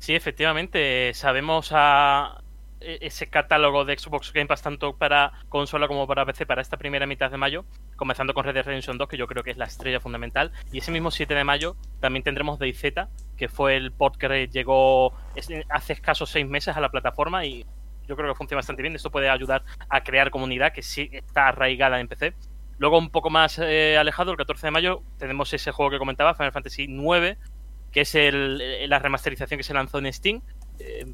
Sí, 0.00 0.16
efectivamente, 0.16 1.14
sabemos 1.14 1.70
a 1.72 2.42
ese 2.84 3.28
catálogo 3.28 3.84
de 3.84 3.98
Xbox 3.98 4.32
Game 4.32 4.46
Pass 4.46 4.62
tanto 4.62 4.96
para 4.96 5.32
consola 5.48 5.88
como 5.88 6.06
para 6.06 6.24
PC 6.26 6.46
para 6.46 6.62
esta 6.62 6.76
primera 6.76 7.06
mitad 7.06 7.30
de 7.30 7.36
mayo, 7.36 7.64
comenzando 7.96 8.34
con 8.34 8.44
Red 8.44 8.54
Dead 8.54 8.64
Redemption 8.64 8.98
2, 8.98 9.08
que 9.08 9.16
yo 9.16 9.26
creo 9.26 9.42
que 9.42 9.50
es 9.50 9.56
la 9.56 9.66
estrella 9.66 10.00
fundamental, 10.00 10.52
y 10.72 10.78
ese 10.78 10.90
mismo 10.90 11.10
7 11.10 11.34
de 11.34 11.44
mayo 11.44 11.76
también 12.00 12.22
tendremos 12.22 12.58
DayZ, 12.58 12.94
que 13.36 13.48
fue 13.48 13.76
el 13.76 13.92
port 13.92 14.16
que 14.16 14.48
llegó 14.48 15.12
hace 15.68 15.92
escasos 15.92 16.30
seis 16.30 16.46
meses 16.46 16.76
a 16.76 16.80
la 16.80 16.90
plataforma 16.90 17.44
y 17.44 17.64
yo 18.06 18.16
creo 18.16 18.32
que 18.32 18.36
funciona 18.36 18.58
bastante 18.58 18.82
bien. 18.82 18.94
Esto 18.94 19.10
puede 19.10 19.28
ayudar 19.28 19.64
a 19.88 20.02
crear 20.02 20.30
comunidad 20.30 20.72
que 20.72 20.82
sí 20.82 21.08
está 21.12 21.48
arraigada 21.48 22.00
en 22.00 22.08
PC. 22.08 22.34
Luego, 22.78 22.98
un 22.98 23.10
poco 23.10 23.30
más 23.30 23.58
eh, 23.58 23.96
alejado, 23.96 24.32
el 24.32 24.36
14 24.36 24.66
de 24.66 24.70
mayo, 24.70 25.02
tenemos 25.18 25.52
ese 25.52 25.70
juego 25.70 25.90
que 25.90 25.98
comentaba, 25.98 26.34
Final 26.34 26.52
Fantasy 26.52 26.84
IX, 26.84 27.38
que 27.92 28.00
es 28.00 28.14
el, 28.14 28.88
la 28.88 28.98
remasterización 28.98 29.58
que 29.58 29.64
se 29.64 29.74
lanzó 29.74 29.98
en 29.98 30.12
Steam, 30.12 30.42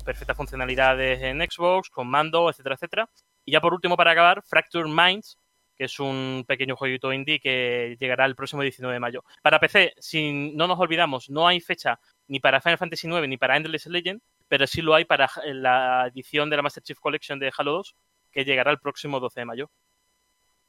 perfectas 0.05 0.37
funcionalidades 0.37 1.23
en 1.23 1.41
Xbox, 1.41 1.91
con 1.91 2.09
mando, 2.09 2.51
etcétera, 2.51 2.75
etcétera. 2.75 3.11
Y 3.45 3.53
ya 3.53 3.61
por 3.61 3.75
último, 3.75 3.97
para 3.97 4.13
acabar, 4.13 4.43
Fracture 4.43 4.89
Minds, 4.89 5.37
que 5.77 5.85
es 5.85 5.99
un 5.99 6.45
pequeño 6.47 6.77
jueguito 6.77 7.13
indie 7.13 7.41
que 7.41 7.97
llegará 7.99 8.27
el 8.27 8.37
próximo 8.37 8.63
19 8.63 8.93
de 8.93 9.01
mayo. 9.01 9.25
Para 9.43 9.59
PC, 9.59 9.95
si 9.99 10.53
no 10.55 10.67
nos 10.67 10.79
olvidamos, 10.79 11.31
no 11.31 11.49
hay 11.49 11.61
fecha 11.61 11.99
ni 12.29 12.39
para 12.39 12.61
Final 12.61 12.79
Fantasy 12.79 13.09
IX 13.09 13.27
ni 13.27 13.39
para 13.39 13.57
Endless 13.57 13.87
Legend, 13.87 14.21
pero 14.47 14.67
sí 14.67 14.83
lo 14.83 14.95
hay 14.95 15.05
para 15.05 15.31
la 15.47 16.07
edición 16.09 16.51
de 16.51 16.57
la 16.57 16.63
Master 16.63 16.83
Chief 16.83 16.99
Collection 16.99 17.39
de 17.39 17.51
Halo 17.57 17.73
2, 17.73 17.97
que 18.31 18.45
llegará 18.45 18.71
el 18.71 18.79
próximo 18.79 19.21
12 19.21 19.41
de 19.41 19.45
mayo. 19.47 19.71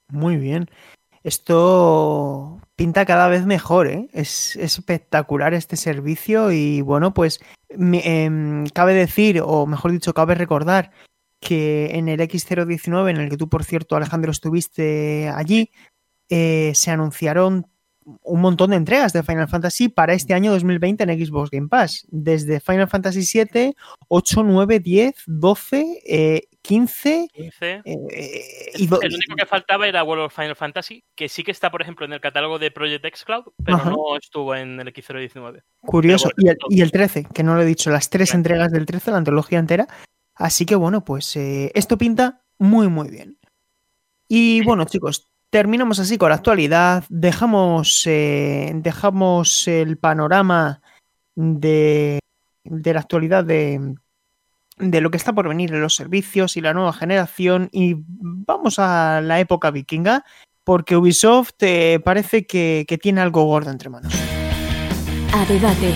Muy 0.08 0.38
bien. 0.38 0.70
Esto 1.24 2.60
pinta 2.76 3.06
cada 3.06 3.28
vez 3.28 3.46
mejor, 3.46 3.88
¿eh? 3.88 4.08
Es, 4.12 4.56
espectacular 4.56 5.54
este 5.54 5.76
servicio 5.76 6.52
y 6.52 6.82
bueno, 6.82 7.14
pues 7.14 7.40
em, 7.76 8.66
cabe 8.68 8.94
decir, 8.94 9.42
o 9.44 9.66
mejor 9.66 9.92
dicho, 9.92 10.14
cabe 10.14 10.36
recordar 10.36 10.92
que 11.40 11.92
en 11.94 12.08
el 12.08 12.20
X019, 12.20 13.10
en 13.10 13.18
el 13.18 13.30
que 13.30 13.38
tú, 13.38 13.50
por 13.50 13.64
cierto, 13.64 13.96
Alejandro, 13.96 14.32
estuviste 14.32 15.30
allí, 15.30 15.72
eh, 16.30 16.72
se 16.76 16.92
anunciaron 16.92 17.68
un 18.04 18.42
montón 18.42 18.72
de 18.72 18.78
entregas 18.78 19.14
de 19.14 19.24
Final 19.24 19.48
Fantasy 19.48 19.90
para 19.90 20.14
este 20.14 20.34
año 20.34 20.52
2020 20.52 21.04
en 21.04 21.26
Xbox 21.26 21.50
Game 21.50 21.68
Pass. 21.68 22.06
Desde 22.10 22.60
Final 22.60 22.88
Fantasy 22.88 23.24
7, 23.24 23.76
8, 24.08 24.44
9, 24.44 24.80
10, 24.80 25.16
12, 25.28 26.48
15. 26.62 27.28
y 27.34 28.84
el 28.84 28.90
único 28.94 29.36
que 29.38 29.46
faltaba 29.46 29.88
era 29.88 30.04
World 30.04 30.26
of 30.26 30.36
Final 30.36 30.56
Fantasy, 30.56 31.04
que 31.16 31.30
sí 31.30 31.44
que 31.44 31.52
está, 31.52 31.72
por 31.72 31.82
ejemplo, 31.82 32.06
en 32.06 32.14
el 32.14 32.22
catálogo 32.22 32.60
de 32.60 32.72
Project 32.72 33.06
X 33.06 33.26
Cloud, 33.26 33.46
pero 33.64 33.78
no 33.86 34.18
estuvo 34.18 34.56
en 34.56 34.80
el 34.80 34.94
X019. 34.94 35.64
Curioso. 35.82 36.30
y, 36.38 36.50
el, 36.50 36.58
y, 36.70 36.82
el, 36.82 36.92
13, 36.92 37.26
que 37.34 37.44
no 37.44 37.56
lo 37.56 37.62
he 37.62 37.66
dicho, 37.66 37.90
las 37.90 38.10
tres 38.10 38.34
entregas 38.34 38.72
del 38.72 38.86
13, 38.86 39.12
la 39.12 39.18
antología 39.18 39.60
entera. 39.60 39.88
Así 40.36 40.66
que 40.66 40.76
bueno, 40.76 41.04
pues 41.04 41.36
eh, 41.36 41.72
esto 41.76 41.98
pinta 41.98 42.44
muy, 42.58 42.88
muy 42.88 43.10
bien. 43.10 43.38
Y 44.28 44.64
bueno, 44.64 44.86
chicos, 44.86 45.31
terminamos 45.52 46.00
así 46.00 46.18
con 46.18 46.30
la 46.30 46.36
actualidad. 46.36 47.04
Dejamos, 47.10 48.08
eh, 48.08 48.72
dejamos 48.74 49.68
el 49.68 49.98
panorama 49.98 50.82
de, 51.36 52.20
de 52.64 52.94
la 52.94 53.00
actualidad 53.02 53.44
de, 53.44 53.96
de, 54.78 55.02
lo 55.02 55.12
que 55.12 55.18
está 55.18 55.34
por 55.34 55.48
venir 55.48 55.74
en 55.74 55.82
los 55.82 55.96
servicios 55.96 56.58
y 56.58 56.62
la 56.62 56.74
nueva 56.74 56.94
generación. 56.94 57.70
Y 57.72 57.98
vamos 58.08 58.80
a 58.80 59.22
la 59.22 59.40
época 59.40 59.70
vikinga, 59.70 60.26
porque 60.64 60.98
Ubisoft 60.98 61.62
eh, 61.62 62.00
parece 62.04 62.48
que, 62.48 62.86
que, 62.88 62.98
tiene 62.98 63.22
algo 63.22 63.44
gordo 63.44 63.70
entre 63.70 63.90
manos. 63.90 64.14
A 65.34 65.46
debate. 65.46 65.94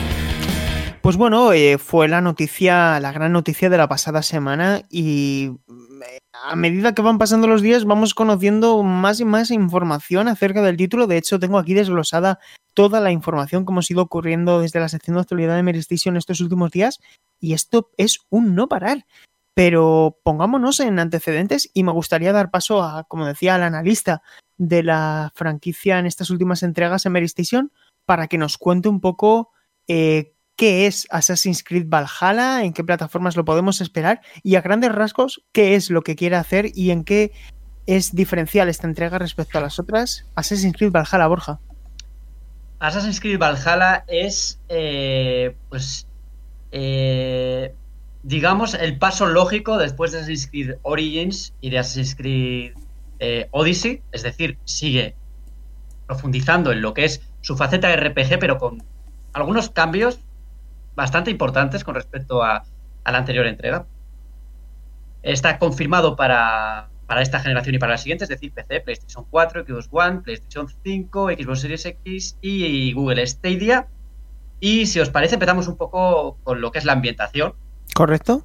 Pues 1.01 1.17
bueno, 1.17 1.53
eh, 1.53 1.77
fue 1.77 2.07
la 2.07 2.19
noticia, 2.19 2.99
la 2.99 3.11
gran 3.11 3.31
noticia 3.31 3.69
de 3.69 3.77
la 3.77 3.87
pasada 3.87 4.21
semana 4.23 4.81
y 4.89 5.51
a 6.33 6.55
medida 6.55 6.93
que 6.93 7.01
van 7.01 7.17
pasando 7.17 7.47
los 7.47 7.61
días 7.61 7.85
vamos 7.85 8.13
conociendo 8.13 8.83
más 8.83 9.19
y 9.19 9.25
más 9.25 9.51
información 9.51 10.27
acerca 10.27 10.61
del 10.61 10.77
título. 10.77 11.07
De 11.07 11.17
hecho, 11.17 11.39
tengo 11.39 11.57
aquí 11.57 11.73
desglosada 11.73 12.39
toda 12.73 12.99
la 12.99 13.11
información 13.11 13.65
que 13.65 13.71
hemos 13.71 13.89
ido 13.89 14.01
ocurriendo 14.01 14.59
desde 14.59 14.79
la 14.79 14.89
sección 14.89 15.15
de 15.15 15.21
actualidad 15.21 15.55
de 15.55 15.63
Meristation 15.63 16.17
estos 16.17 16.41
últimos 16.41 16.71
días 16.71 16.99
y 17.39 17.53
esto 17.53 17.91
es 17.97 18.19
un 18.29 18.55
no 18.55 18.67
parar. 18.67 19.05
Pero 19.53 20.19
pongámonos 20.23 20.81
en 20.81 20.99
antecedentes 20.99 21.69
y 21.73 21.83
me 21.83 21.93
gustaría 21.93 22.33
dar 22.33 22.51
paso 22.51 22.83
a, 22.83 23.05
como 23.05 23.25
decía, 23.25 23.55
al 23.55 23.63
analista 23.63 24.21
de 24.57 24.83
la 24.83 25.31
franquicia 25.33 25.99
en 25.99 26.05
estas 26.05 26.29
últimas 26.29 26.61
entregas 26.63 27.05
en 27.05 27.13
Meristation 27.13 27.71
para 28.05 28.27
que 28.27 28.37
nos 28.37 28.57
cuente 28.57 28.89
un 28.89 28.99
poco 28.99 29.51
eh, 29.87 30.34
qué 30.55 30.87
es 30.87 31.07
Assassin's 31.09 31.63
Creed 31.63 31.87
Valhalla, 31.87 32.63
en 32.63 32.73
qué 32.73 32.83
plataformas 32.83 33.35
lo 33.35 33.45
podemos 33.45 33.81
esperar 33.81 34.21
y 34.43 34.55
a 34.55 34.61
grandes 34.61 34.91
rasgos 34.91 35.43
qué 35.51 35.75
es 35.75 35.89
lo 35.89 36.01
que 36.01 36.15
quiere 36.15 36.35
hacer 36.35 36.71
y 36.73 36.91
en 36.91 37.03
qué 37.03 37.31
es 37.85 38.15
diferencial 38.15 38.69
esta 38.69 38.87
entrega 38.87 39.19
respecto 39.19 39.57
a 39.57 39.61
las 39.61 39.79
otras. 39.79 40.25
Assassin's 40.35 40.75
Creed 40.75 40.91
Valhalla, 40.91 41.27
Borja. 41.27 41.59
Assassin's 42.79 43.19
Creed 43.19 43.39
Valhalla 43.39 44.03
es, 44.07 44.59
eh, 44.69 45.55
pues, 45.69 46.07
eh, 46.71 47.73
digamos, 48.23 48.73
el 48.73 48.97
paso 48.97 49.27
lógico 49.27 49.77
después 49.77 50.11
de 50.11 50.19
Assassin's 50.19 50.47
Creed 50.47 50.75
Origins 50.81 51.53
y 51.61 51.69
de 51.69 51.79
Assassin's 51.79 52.15
Creed 52.15 52.73
eh, 53.19 53.47
Odyssey, 53.51 54.01
es 54.11 54.23
decir, 54.23 54.57
sigue 54.65 55.15
profundizando 56.07 56.71
en 56.71 56.81
lo 56.81 56.93
que 56.93 57.05
es 57.05 57.21
su 57.41 57.55
faceta 57.55 57.87
de 57.87 57.97
RPG, 57.97 58.39
pero 58.39 58.57
con 58.57 58.83
algunos 59.33 59.69
cambios 59.69 60.19
bastante 60.95 61.31
importantes 61.31 61.83
con 61.83 61.95
respecto 61.95 62.43
a, 62.43 62.63
la 63.05 63.17
anterior 63.17 63.45
entrega. 63.45 63.85
Está 65.21 65.59
confirmado 65.59 66.15
para, 66.15 66.89
esta 67.19 67.39
generación 67.39 67.75
y 67.75 67.79
para 67.79 67.93
la 67.93 67.97
siguiente, 67.97 68.23
es 68.23 68.29
decir, 68.29 68.51
PC, 68.51 68.81
PlayStation 68.81 69.25
4, 69.29 69.65
Xbox 69.65 69.89
One, 69.91 70.21
PlayStation 70.21 70.67
5, 70.83 71.29
Xbox 71.31 71.59
Series 71.61 71.85
X 71.85 72.37
y 72.41 72.93
Google 72.93 73.25
Stadia. 73.27 73.87
Y 74.59 74.87
si 74.87 74.99
os 74.99 75.09
parece, 75.09 75.35
empezamos 75.35 75.67
un 75.67 75.77
poco 75.77 76.37
con 76.43 76.61
lo 76.61 76.71
que 76.71 76.79
es 76.79 76.85
la 76.85 76.93
ambientación. 76.93 77.53
Correcto. 77.93 78.43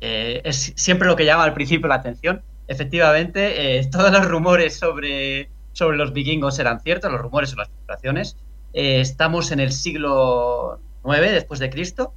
es 0.00 0.72
siempre 0.76 1.06
lo 1.06 1.16
que 1.16 1.24
llama 1.24 1.44
al 1.44 1.54
principio 1.54 1.88
la 1.88 1.96
atención. 1.96 2.42
Efectivamente, 2.68 3.78
eh, 3.78 3.86
todos 3.92 4.10
los 4.10 4.26
rumores 4.26 4.76
sobre, 4.76 5.50
sobre 5.72 5.96
los 5.96 6.12
vikingos 6.12 6.58
eran 6.58 6.80
ciertos, 6.80 7.12
los 7.12 7.20
rumores 7.20 7.52
o 7.52 7.56
las 7.56 7.68
filtraciones. 7.68 8.36
Eh, 8.72 9.00
estamos 9.00 9.52
en 9.52 9.60
el 9.60 9.72
siglo 9.72 10.80
después 11.14 11.60
de 11.60 11.70
Cristo, 11.70 12.12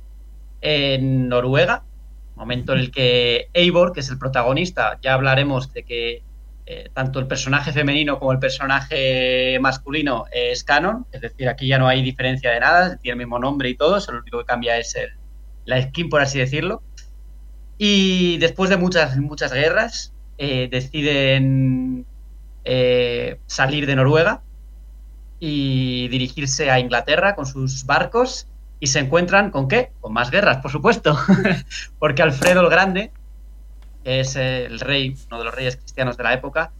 en 0.62 1.30
Noruega, 1.30 1.84
momento 2.36 2.74
en 2.74 2.80
el 2.80 2.92
que 2.92 3.50
Eivor, 3.54 3.94
que 3.94 4.00
es 4.00 4.10
el 4.10 4.18
protagonista, 4.18 4.98
ya 5.02 5.14
hablaremos 5.14 5.72
de 5.74 5.84
que 5.84 6.24
eh, 6.66 6.90
tanto 6.94 7.20
el 7.20 7.28
personaje 7.28 7.72
femenino 7.72 8.20
como 8.20 8.32
el 8.32 8.40
personaje 8.40 9.58
masculino 9.60 10.26
es 10.32 10.64
canon, 10.64 11.06
es 11.12 11.22
decir, 11.22 11.50
aquí 11.50 11.68
ya 11.68 11.80
no 11.80 11.88
hay 11.88 12.02
diferencia 12.02 12.52
de 12.52 12.60
nada, 12.60 12.98
tiene 12.98 13.14
el 13.14 13.28
mismo 13.28 13.40
nombre 13.40 13.70
y 13.70 13.76
todo, 13.76 14.00
solo 14.00 14.18
lo 14.18 14.22
único 14.22 14.40
que 14.40 14.46
cambia 14.46 14.78
es 14.78 14.96
el, 14.96 15.10
la 15.66 15.82
skin, 15.82 16.10
por 16.10 16.22
así 16.22 16.40
decirlo. 16.40 16.82
Y 17.78 18.38
después 18.38 18.70
de 18.70 18.78
muchas, 18.78 19.18
muchas 19.18 19.54
guerras, 19.54 20.14
eh, 20.38 20.70
deciden 20.72 22.06
eh, 22.64 23.40
salir 23.48 23.86
de 23.86 23.96
Noruega 23.96 24.42
y 25.40 26.08
dirigirse 26.10 26.70
a 26.70 26.80
Inglaterra 26.80 27.36
con 27.36 27.46
sus 27.46 27.86
barcos 27.86 28.48
y 28.80 28.88
se 28.88 29.00
encuentran 29.00 29.52
con 29.52 29.68
qué? 29.68 29.92
Con 30.00 30.14
más 30.14 30.32
guerras, 30.32 30.58
por 30.58 30.72
supuesto. 30.72 31.18
Porque 32.00 32.22
Alfredo 32.22 32.62
el 32.62 32.70
Grande, 32.70 33.12
que 34.04 34.22
es 34.22 34.36
el 34.36 34.80
rey, 34.80 35.16
uno 35.28 35.40
de 35.40 35.46
los 35.46 35.54
reyes 35.54 35.76
cristianos 35.76 36.18
de 36.18 36.24
la 36.24 36.34
época, 36.34 36.72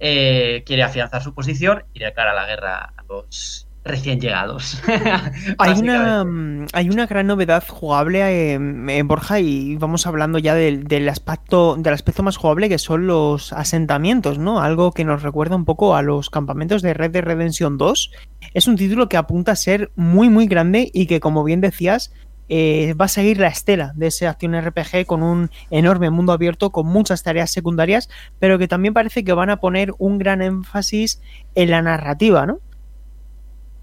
eh, 0.00 0.62
quiere 0.66 0.82
afianzar 0.82 1.22
su 1.22 1.34
posición 1.34 1.84
y 1.92 2.00
declara 2.00 2.34
la 2.34 2.46
guerra 2.46 2.92
a 2.96 3.02
los 3.08 3.67
recién 3.84 4.20
llegados. 4.20 4.82
hay, 5.58 5.78
una, 5.78 6.24
mm, 6.24 6.66
hay 6.72 6.90
una 6.90 7.06
gran 7.06 7.26
novedad 7.26 7.64
jugable 7.66 8.52
en, 8.52 8.88
eh, 8.90 9.02
Borja 9.02 9.40
y 9.40 9.76
vamos 9.76 10.06
hablando 10.06 10.38
ya 10.38 10.54
del, 10.54 11.08
aspecto, 11.08 11.76
del 11.76 11.94
aspecto 11.94 12.22
más 12.22 12.36
jugable 12.36 12.68
que 12.68 12.78
son 12.78 13.06
los 13.06 13.52
asentamientos, 13.52 14.38
¿no? 14.38 14.60
Algo 14.60 14.92
que 14.92 15.04
nos 15.04 15.22
recuerda 15.22 15.56
un 15.56 15.64
poco 15.64 15.94
a 15.94 16.02
los 16.02 16.30
campamentos 16.30 16.82
de 16.82 16.94
Red 16.94 17.12
Dead 17.12 17.24
Redemption 17.24 17.78
2. 17.78 18.10
Es 18.54 18.66
un 18.66 18.76
título 18.76 19.08
que 19.08 19.16
apunta 19.16 19.52
a 19.52 19.56
ser 19.56 19.90
muy 19.96 20.28
muy 20.28 20.46
grande 20.46 20.90
y 20.92 21.06
que 21.06 21.20
como 21.20 21.44
bien 21.44 21.60
decías 21.60 22.12
eh, 22.50 22.94
va 22.94 23.04
a 23.04 23.08
seguir 23.08 23.38
la 23.38 23.48
estela 23.48 23.92
de 23.94 24.06
ese 24.06 24.26
acción 24.26 24.58
RPG 24.58 25.04
con 25.06 25.22
un 25.22 25.50
enorme 25.70 26.10
mundo 26.10 26.32
abierto, 26.32 26.70
con 26.70 26.86
muchas 26.86 27.22
tareas 27.22 27.50
secundarias, 27.50 28.08
pero 28.38 28.58
que 28.58 28.68
también 28.68 28.94
parece 28.94 29.22
que 29.22 29.34
van 29.34 29.50
a 29.50 29.58
poner 29.58 29.92
un 29.98 30.18
gran 30.18 30.40
énfasis 30.40 31.20
en 31.54 31.70
la 31.70 31.82
narrativa, 31.82 32.46
¿no? 32.46 32.60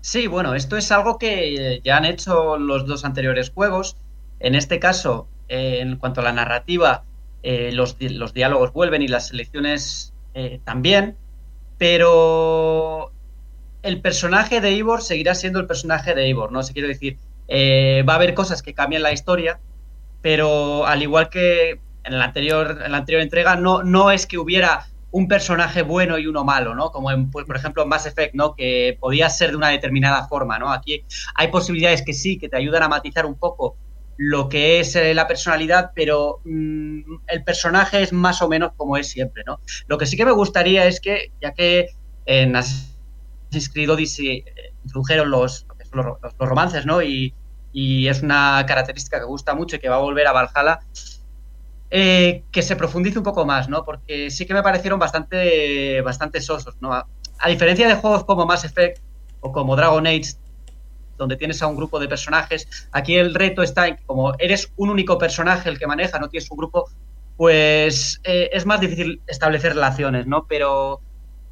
Sí, 0.05 0.27
bueno, 0.27 0.53
esto 0.53 0.77
es 0.77 0.91
algo 0.91 1.17
que 1.17 1.81
ya 1.83 1.97
han 1.97 2.05
hecho 2.05 2.59
los 2.59 2.85
dos 2.85 3.05
anteriores 3.05 3.49
juegos. 3.49 3.97
En 4.39 4.53
este 4.53 4.77
caso, 4.77 5.27
eh, 5.49 5.79
en 5.81 5.95
cuanto 5.95 6.21
a 6.21 6.23
la 6.23 6.31
narrativa, 6.31 7.05
eh, 7.41 7.71
los, 7.71 7.97
los, 7.99 8.31
diálogos 8.31 8.71
vuelven 8.71 9.01
y 9.01 9.07
las 9.07 9.29
selecciones 9.29 10.13
eh, 10.35 10.59
también, 10.63 11.17
pero 11.79 13.13
el 13.81 13.99
personaje 13.99 14.61
de 14.61 14.73
Ivor 14.73 15.01
seguirá 15.01 15.33
siendo 15.33 15.59
el 15.59 15.65
personaje 15.65 16.13
de 16.13 16.29
Ivor, 16.29 16.51
¿no? 16.51 16.61
Se 16.61 16.73
quiere 16.73 16.89
decir, 16.89 17.17
va 18.07 18.13
a 18.13 18.17
haber 18.17 18.35
cosas 18.35 18.61
que 18.61 18.75
cambian 18.75 19.01
la 19.01 19.11
historia, 19.11 19.59
pero 20.21 20.85
al 20.85 21.01
igual 21.01 21.29
que 21.29 21.79
en 22.03 22.19
la 22.19 22.25
anterior, 22.25 22.79
en 22.85 22.91
la 22.91 22.99
anterior 22.99 23.23
entrega, 23.23 23.55
no, 23.55 23.81
no 23.81 24.11
es 24.11 24.27
que 24.27 24.37
hubiera 24.37 24.85
un 25.15 25.29
personaje 25.29 25.81
bueno 25.81 26.17
y 26.19 26.27
uno 26.27 26.43
malo, 26.43 26.75
¿no? 26.75 26.91
Como 26.91 27.09
en, 27.09 27.31
pues, 27.31 27.45
por 27.45 27.55
ejemplo 27.55 27.83
en 27.83 27.87
Mass 27.87 28.05
Effect, 28.05 28.35
¿no? 28.35 28.53
Que 28.53 28.97
podía 28.99 29.29
ser 29.29 29.51
de 29.51 29.55
una 29.55 29.69
determinada 29.69 30.27
forma, 30.27 30.59
¿no? 30.59 30.73
Aquí 30.73 31.05
hay 31.35 31.47
posibilidades 31.47 32.01
que 32.01 32.11
sí, 32.11 32.37
que 32.37 32.49
te 32.49 32.57
ayudan 32.57 32.83
a 32.83 32.89
matizar 32.89 33.25
un 33.25 33.35
poco 33.35 33.77
lo 34.17 34.49
que 34.49 34.81
es 34.81 34.93
eh, 34.97 35.13
la 35.13 35.25
personalidad, 35.25 35.91
pero 35.95 36.41
mm, 36.43 36.99
el 37.27 37.43
personaje 37.45 38.03
es 38.03 38.11
más 38.11 38.41
o 38.41 38.49
menos 38.49 38.73
como 38.75 38.97
es 38.97 39.07
siempre, 39.07 39.43
¿no? 39.47 39.61
Lo 39.87 39.97
que 39.97 40.05
sí 40.05 40.17
que 40.17 40.25
me 40.25 40.33
gustaría 40.33 40.85
es 40.85 40.99
que, 40.99 41.31
ya 41.41 41.53
que 41.53 41.91
en 42.25 42.53
Assassin's 42.53 43.69
Creed 43.71 43.89
eh, 44.19 44.43
introdujeron 44.83 45.31
los, 45.31 45.65
los, 45.93 46.05
los, 46.21 46.33
romances, 46.39 46.85
¿no? 46.85 47.01
Y, 47.01 47.33
y 47.71 48.09
es 48.09 48.21
una 48.21 48.65
característica 48.67 49.19
que 49.19 49.25
gusta 49.25 49.55
mucho 49.55 49.77
y 49.77 49.79
que 49.79 49.87
va 49.87 49.95
a 49.95 49.99
volver 49.99 50.27
a 50.27 50.33
Valhalla, 50.33 50.81
eh, 51.97 52.43
que 52.51 52.61
se 52.61 52.75
profundice 52.75 53.17
un 53.17 53.23
poco 53.23 53.45
más, 53.45 53.69
¿no? 53.69 53.85
Porque 53.85 54.29
sí 54.29 54.45
que 54.45 54.53
me 54.53 54.61
parecieron 54.61 54.99
bastante, 54.99 56.01
bastante 56.01 56.41
sosos, 56.41 56.75
¿no? 56.81 56.91
A, 56.91 57.07
diferencia 57.47 57.87
de 57.87 57.95
juegos 57.95 58.25
como 58.25 58.45
Mass 58.45 58.65
Effect 58.65 59.01
o 59.39 59.53
como 59.53 59.77
Dragon 59.77 60.05
Age, 60.05 60.33
donde 61.17 61.37
tienes 61.37 61.61
a 61.61 61.67
un 61.67 61.77
grupo 61.77 61.97
de 62.01 62.09
personajes, 62.09 62.89
aquí 62.91 63.15
el 63.15 63.33
reto 63.33 63.63
está 63.63 63.87
en 63.87 63.95
que 63.95 64.03
como 64.03 64.33
eres 64.39 64.73
un 64.75 64.89
único 64.89 65.17
personaje 65.17 65.69
el 65.69 65.79
que 65.79 65.87
maneja, 65.87 66.19
no 66.19 66.27
tienes 66.27 66.51
un 66.51 66.57
grupo, 66.57 66.89
pues 67.37 68.19
eh, 68.25 68.49
es 68.51 68.65
más 68.65 68.81
difícil 68.81 69.21
establecer 69.25 69.73
relaciones, 69.73 70.27
¿no? 70.27 70.47
Pero 70.49 70.99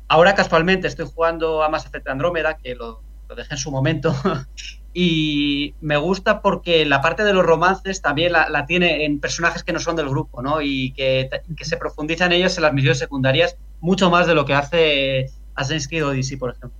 ahora 0.09 0.35
casualmente 0.35 0.89
estoy 0.89 1.05
jugando 1.05 1.63
a 1.63 1.69
Mass 1.69 1.85
Effect 1.85 2.09
Andrómeda, 2.09 2.57
que 2.57 2.75
lo, 2.75 3.01
lo 3.29 3.35
dejé 3.35 3.53
en 3.53 3.59
su 3.59 3.71
momento, 3.71 4.13
y 4.93 5.73
me 5.81 5.97
gusta 5.97 6.41
porque 6.41 6.85
la 6.85 7.01
parte 7.01 7.23
de 7.23 7.33
los 7.33 7.45
romances 7.45 8.01
también 8.01 8.31
la, 8.33 8.65
tiene 8.67 9.05
en 9.05 9.19
personajes 9.19 9.63
que 9.63 9.73
no 9.73 9.79
son 9.79 9.95
del 9.95 10.09
grupo, 10.09 10.41
¿no? 10.41 10.61
Y 10.61 10.91
que, 10.93 11.29
se 11.61 11.77
profundizan 11.77 12.31
ellos 12.31 12.55
en 12.57 12.63
las 12.63 12.73
misiones 12.73 12.99
secundarias 12.99 13.57
mucho 13.81 14.09
más 14.09 14.27
de 14.27 14.35
lo 14.35 14.45
que 14.45 14.53
hace 14.53 15.31
Assassin's 15.55 15.87
Creed 15.87 16.05
Odyssey, 16.05 16.37
por 16.37 16.51
ejemplo. 16.51 16.79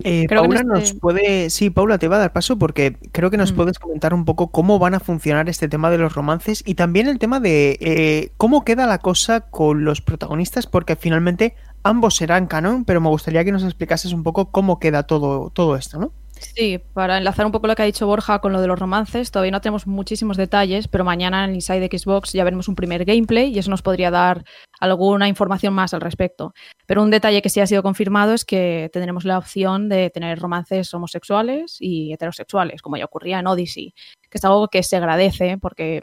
Eh, 0.00 0.26
Paula 0.28 0.56
este 0.56 0.66
nos 0.66 0.92
puede, 0.92 1.48
sí, 1.48 1.70
Paula 1.70 1.96
te 1.96 2.08
va 2.08 2.16
a 2.16 2.18
dar 2.18 2.32
paso 2.32 2.58
porque 2.58 2.96
creo 3.12 3.30
que 3.30 3.38
nos 3.38 3.52
mm. 3.52 3.56
puedes 3.56 3.78
comentar 3.78 4.12
un 4.12 4.26
poco 4.26 4.48
cómo 4.48 4.78
van 4.78 4.94
a 4.94 5.00
funcionar 5.00 5.48
este 5.48 5.68
tema 5.68 5.88
de 5.88 5.96
los 5.96 6.14
romances 6.14 6.62
y 6.66 6.74
también 6.74 7.08
el 7.08 7.18
tema 7.18 7.40
de 7.40 7.78
eh, 7.80 8.32
cómo 8.36 8.62
queda 8.62 8.86
la 8.86 8.98
cosa 8.98 9.40
con 9.40 9.86
los 9.86 10.02
protagonistas 10.02 10.66
porque 10.66 10.96
finalmente 10.96 11.54
ambos 11.82 12.16
serán 12.16 12.46
canon, 12.46 12.84
pero 12.84 13.00
me 13.00 13.08
gustaría 13.08 13.42
que 13.44 13.52
nos 13.52 13.64
explicases 13.64 14.12
un 14.12 14.22
poco 14.22 14.50
cómo 14.50 14.78
queda 14.78 15.04
todo, 15.04 15.48
todo 15.50 15.76
esto, 15.76 15.98
¿no? 15.98 16.12
Sí, 16.38 16.78
para 16.92 17.18
enlazar 17.18 17.46
un 17.46 17.52
poco 17.52 17.66
lo 17.66 17.74
que 17.74 17.82
ha 17.82 17.86
dicho 17.86 18.06
Borja 18.06 18.40
con 18.40 18.52
lo 18.52 18.60
de 18.60 18.66
los 18.66 18.78
romances, 18.78 19.30
todavía 19.30 19.52
no 19.52 19.60
tenemos 19.60 19.86
muchísimos 19.86 20.36
detalles, 20.36 20.86
pero 20.86 21.04
mañana 21.04 21.44
en 21.44 21.54
Inside 21.54 21.88
Xbox 21.88 22.32
ya 22.32 22.44
veremos 22.44 22.68
un 22.68 22.74
primer 22.74 23.04
gameplay 23.04 23.54
y 23.54 23.58
eso 23.58 23.70
nos 23.70 23.82
podría 23.82 24.10
dar 24.10 24.44
alguna 24.78 25.28
información 25.28 25.72
más 25.72 25.94
al 25.94 26.02
respecto. 26.02 26.52
Pero 26.86 27.02
un 27.02 27.10
detalle 27.10 27.40
que 27.40 27.48
sí 27.48 27.60
ha 27.60 27.66
sido 27.66 27.82
confirmado 27.82 28.34
es 28.34 28.44
que 28.44 28.90
tendremos 28.92 29.24
la 29.24 29.38
opción 29.38 29.88
de 29.88 30.10
tener 30.10 30.38
romances 30.38 30.92
homosexuales 30.92 31.76
y 31.80 32.12
heterosexuales, 32.12 32.82
como 32.82 32.98
ya 32.98 33.06
ocurría 33.06 33.38
en 33.38 33.46
Odyssey, 33.46 33.94
que 34.30 34.38
es 34.38 34.44
algo 34.44 34.68
que 34.68 34.82
se 34.82 34.96
agradece 34.96 35.56
porque 35.58 36.02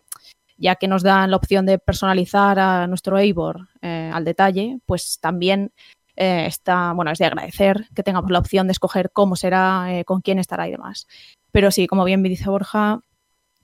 ya 0.57 0.75
que 0.75 0.87
nos 0.87 1.03
dan 1.03 1.29
la 1.31 1.37
opción 1.37 1.65
de 1.65 1.77
personalizar 1.77 2.57
a 2.59 2.87
nuestro 2.87 3.17
Eivor 3.17 3.67
eh, 3.81 4.09
al 4.13 4.23
detalle, 4.23 4.79
pues 4.85 5.19
también 5.19 5.73
eh, 6.15 6.45
está, 6.45 6.93
bueno, 6.93 7.11
es 7.11 7.19
de 7.19 7.25
agradecer 7.25 7.87
que 7.95 8.03
tengamos 8.03 8.29
la 8.29 8.39
opción 8.39 8.67
de 8.67 8.71
escoger 8.71 9.11
cómo 9.11 9.35
será, 9.35 9.87
eh, 9.89 10.05
con 10.05 10.21
quién 10.21 10.39
estará 10.39 10.67
y 10.67 10.71
demás. 10.71 11.07
Pero 11.51 11.71
sí, 11.71 11.87
como 11.87 12.03
bien 12.03 12.21
me 12.21 12.29
dice 12.29 12.49
Borja, 12.49 12.99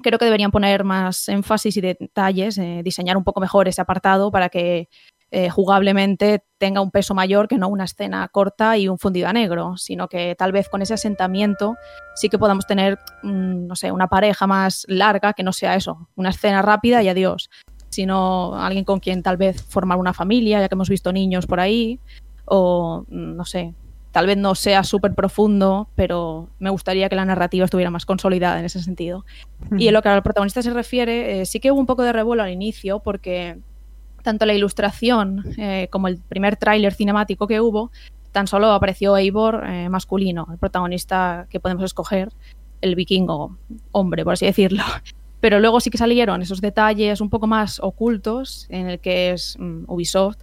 creo 0.01 0.17
que 0.17 0.25
deberían 0.25 0.51
poner 0.51 0.83
más 0.83 1.29
énfasis 1.29 1.77
y 1.77 1.81
detalles, 1.81 2.57
eh, 2.57 2.81
diseñar 2.83 3.17
un 3.17 3.23
poco 3.23 3.39
mejor 3.39 3.67
ese 3.67 3.81
apartado 3.81 4.31
para 4.31 4.49
que 4.49 4.89
jugablemente 5.51 6.43
tenga 6.57 6.81
un 6.81 6.89
peso 6.89 7.13
mayor 7.13 7.47
que 7.47 7.59
no 7.59 7.67
una 7.67 7.83
escena 7.83 8.27
corta 8.29 8.77
y 8.77 8.87
un 8.87 8.97
fundido 8.97 9.27
a 9.27 9.33
negro, 9.33 9.77
sino 9.77 10.07
que 10.07 10.33
tal 10.33 10.51
vez 10.51 10.69
con 10.69 10.81
ese 10.81 10.95
asentamiento 10.95 11.75
sí 12.15 12.29
que 12.29 12.39
podamos 12.39 12.65
tener, 12.65 12.97
mm, 13.21 13.67
no 13.67 13.75
sé, 13.75 13.91
una 13.91 14.07
pareja 14.07 14.47
más 14.47 14.85
larga, 14.87 15.33
que 15.33 15.43
no 15.43 15.53
sea 15.53 15.75
eso, 15.75 16.09
una 16.15 16.31
escena 16.31 16.63
rápida 16.63 17.03
y 17.03 17.09
adiós, 17.09 17.51
sino 17.89 18.55
alguien 18.55 18.85
con 18.85 18.99
quien 18.99 19.21
tal 19.21 19.37
vez 19.37 19.61
formar 19.61 19.99
una 19.99 20.13
familia, 20.13 20.61
ya 20.61 20.67
que 20.67 20.73
hemos 20.73 20.89
visto 20.89 21.13
niños 21.13 21.45
por 21.45 21.59
ahí, 21.59 21.99
o 22.49 23.05
no 23.09 23.45
sé, 23.45 23.73
tal 24.11 24.25
vez 24.25 24.37
no 24.37 24.55
sea 24.55 24.83
súper 24.83 25.13
profundo, 25.13 25.87
pero 25.95 26.49
me 26.59 26.69
gustaría 26.69 27.09
que 27.09 27.15
la 27.15 27.25
narrativa 27.25 27.65
estuviera 27.65 27.91
más 27.91 28.05
consolidada 28.05 28.59
en 28.59 28.65
ese 28.65 28.81
sentido. 28.81 29.25
Y 29.77 29.87
en 29.87 29.93
lo 29.93 30.01
que 30.01 30.09
al 30.09 30.23
protagonista 30.23 30.61
se 30.61 30.73
refiere, 30.73 31.41
eh, 31.41 31.45
sí 31.45 31.59
que 31.59 31.71
hubo 31.71 31.79
un 31.79 31.85
poco 31.85 32.03
de 32.03 32.13
revuelo 32.13 32.43
al 32.43 32.51
inicio, 32.51 32.99
porque 32.99 33.59
tanto 34.23 34.45
la 34.45 34.53
ilustración 34.53 35.45
eh, 35.57 35.87
como 35.91 36.07
el 36.07 36.17
primer 36.17 36.55
tráiler 36.57 36.93
cinemático 36.93 37.47
que 37.47 37.61
hubo, 37.61 37.91
tan 38.31 38.47
solo 38.47 38.71
apareció 38.71 39.15
Eivor 39.15 39.63
eh, 39.65 39.89
masculino, 39.89 40.47
el 40.51 40.57
protagonista 40.57 41.47
que 41.49 41.59
podemos 41.59 41.83
escoger, 41.83 42.31
el 42.81 42.95
vikingo 42.95 43.57
hombre, 43.91 44.23
por 44.23 44.33
así 44.33 44.45
decirlo. 44.45 44.83
Pero 45.39 45.59
luego 45.59 45.79
sí 45.79 45.89
que 45.89 45.97
salieron 45.97 46.41
esos 46.41 46.59
detalles 46.59 47.21
un 47.21 47.29
poco 47.29 47.47
más 47.47 47.79
ocultos 47.79 48.65
en 48.69 48.89
el 48.89 48.99
que 48.99 49.31
es 49.31 49.55
mm, 49.57 49.83
Ubisoft 49.87 50.39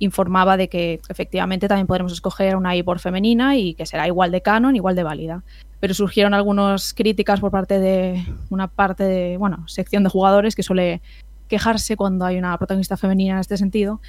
informaba 0.00 0.56
de 0.56 0.68
que 0.68 1.00
efectivamente 1.08 1.68
también 1.68 1.86
podremos 1.86 2.12
escoger 2.12 2.56
una 2.56 2.74
Eivor 2.74 2.98
femenina 2.98 3.56
y 3.56 3.74
que 3.74 3.86
será 3.86 4.06
igual 4.08 4.32
de 4.32 4.40
canon, 4.40 4.74
igual 4.74 4.96
de 4.96 5.04
válida. 5.04 5.44
Pero 5.78 5.94
surgieron 5.94 6.34
algunas 6.34 6.92
críticas 6.92 7.38
por 7.38 7.50
parte 7.52 7.78
de 7.78 8.24
una 8.48 8.66
parte 8.66 9.04
de, 9.04 9.36
bueno, 9.36 9.68
sección 9.68 10.02
de 10.02 10.10
jugadores 10.10 10.56
que 10.56 10.62
suele 10.62 11.00
quejarse 11.48 11.96
cuando 11.96 12.24
hay 12.24 12.38
una 12.38 12.56
protagonista 12.58 12.96
femenina 12.96 13.34
en 13.34 13.40
este 13.40 13.56
sentido. 13.56 14.00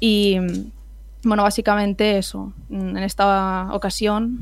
Y 0.00 0.38
bueno, 1.24 1.42
básicamente 1.42 2.18
eso. 2.18 2.52
En 2.70 2.98
esta 2.98 3.68
ocasión 3.72 4.38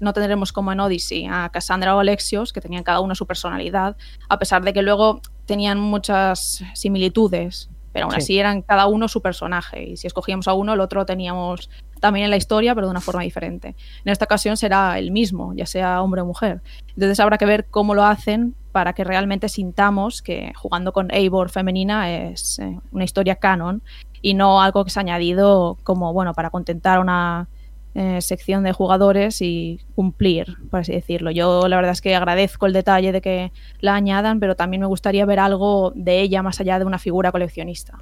no 0.00 0.12
tendremos 0.12 0.52
como 0.52 0.72
en 0.72 0.80
Odyssey 0.80 1.26
a 1.26 1.50
Cassandra 1.52 1.94
o 1.94 2.00
Alexios, 2.00 2.52
que 2.52 2.60
tenían 2.60 2.82
cada 2.82 3.00
uno 3.00 3.14
su 3.14 3.26
personalidad, 3.26 3.96
a 4.28 4.38
pesar 4.38 4.62
de 4.62 4.72
que 4.72 4.82
luego 4.82 5.20
tenían 5.44 5.78
muchas 5.78 6.62
similitudes 6.74 7.68
pero 7.92 8.06
aún 8.06 8.14
así 8.14 8.38
eran 8.38 8.62
cada 8.62 8.86
uno 8.86 9.08
su 9.08 9.20
personaje. 9.20 9.82
Y 9.90 9.96
si 9.96 10.06
escogíamos 10.06 10.48
a 10.48 10.54
uno, 10.54 10.74
el 10.74 10.80
otro 10.80 11.04
teníamos 11.04 11.70
también 12.00 12.24
en 12.24 12.30
la 12.30 12.36
historia, 12.36 12.74
pero 12.74 12.86
de 12.86 12.92
una 12.92 13.00
forma 13.00 13.22
diferente. 13.22 13.74
En 14.04 14.12
esta 14.12 14.24
ocasión 14.24 14.56
será 14.56 14.98
el 14.98 15.10
mismo, 15.10 15.52
ya 15.54 15.66
sea 15.66 16.02
hombre 16.02 16.22
o 16.22 16.26
mujer. 16.26 16.62
Entonces 16.88 17.20
habrá 17.20 17.38
que 17.38 17.46
ver 17.46 17.66
cómo 17.66 17.94
lo 17.94 18.04
hacen 18.04 18.54
para 18.72 18.92
que 18.92 19.04
realmente 19.04 19.48
sintamos 19.48 20.22
que 20.22 20.52
jugando 20.56 20.92
con 20.92 21.12
Eivor 21.12 21.50
femenina 21.50 22.10
es 22.10 22.58
eh, 22.60 22.78
una 22.92 23.04
historia 23.04 23.36
canon 23.36 23.82
y 24.22 24.34
no 24.34 24.62
algo 24.62 24.84
que 24.84 24.90
se 24.90 25.00
ha 25.00 25.02
añadido 25.02 25.78
como, 25.82 26.12
bueno, 26.12 26.34
para 26.34 26.50
contentar 26.50 26.98
a 26.98 27.00
una 27.00 27.48
eh, 27.94 28.20
sección 28.20 28.62
de 28.62 28.72
jugadores 28.72 29.42
y 29.42 29.80
cumplir, 29.96 30.56
por 30.70 30.80
así 30.80 30.92
decirlo. 30.92 31.32
Yo 31.32 31.66
la 31.66 31.74
verdad 31.74 31.90
es 31.90 32.00
que 32.00 32.14
agradezco 32.14 32.66
el 32.66 32.72
detalle 32.72 33.10
de 33.10 33.20
que 33.20 33.52
la 33.80 33.96
añadan, 33.96 34.38
pero 34.38 34.54
también 34.54 34.80
me 34.80 34.86
gustaría 34.86 35.26
ver 35.26 35.40
algo 35.40 35.92
de 35.96 36.20
ella 36.20 36.40
más 36.42 36.60
allá 36.60 36.78
de 36.78 36.84
una 36.84 36.98
figura 36.98 37.32
coleccionista. 37.32 37.98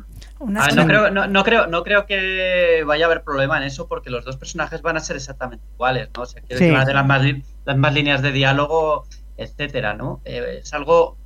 Ah, 0.56 0.68
no, 0.74 0.86
creo, 0.86 1.10
no, 1.10 1.42
creo, 1.42 1.66
no 1.68 1.82
creo 1.84 2.04
que 2.04 2.84
vaya 2.86 3.06
a 3.06 3.06
haber 3.06 3.22
problema 3.22 3.56
en 3.56 3.62
eso 3.62 3.88
porque 3.88 4.10
los 4.10 4.26
dos 4.26 4.36
personajes 4.36 4.82
van 4.82 4.98
a 4.98 5.00
ser 5.00 5.16
exactamente 5.16 5.64
iguales, 5.74 6.10
¿no? 6.14 6.22
O 6.22 6.26
sea, 6.26 6.42
que 6.42 6.54
van 6.70 6.82
a 6.82 6.84
tener 6.84 7.42
las 7.64 7.76
más, 7.78 7.94
líneas 7.94 8.20
de 8.20 8.32
diálogo, 8.32 9.06
etcétera, 9.38 9.94
¿no? 9.94 10.20
Eh, 10.26 10.60
es 10.62 10.74
algo 10.74 11.16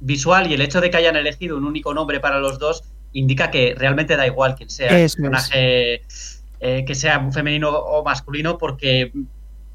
visual 0.00 0.50
y 0.50 0.54
el 0.54 0.62
hecho 0.62 0.80
de 0.80 0.90
que 0.90 0.96
hayan 0.96 1.16
elegido 1.16 1.56
un 1.56 1.64
único 1.64 1.92
nombre 1.92 2.18
para 2.20 2.38
los 2.38 2.58
dos 2.58 2.84
indica 3.12 3.50
que 3.50 3.74
realmente 3.76 4.16
da 4.16 4.26
igual 4.26 4.54
quién 4.54 4.70
sea 4.70 4.88
el 4.88 5.02
personaje. 5.02 6.02
Eh, 6.58 6.84
que 6.86 6.94
sea 6.94 7.30
femenino 7.32 7.68
o 7.70 8.02
masculino, 8.02 8.56
porque 8.56 9.12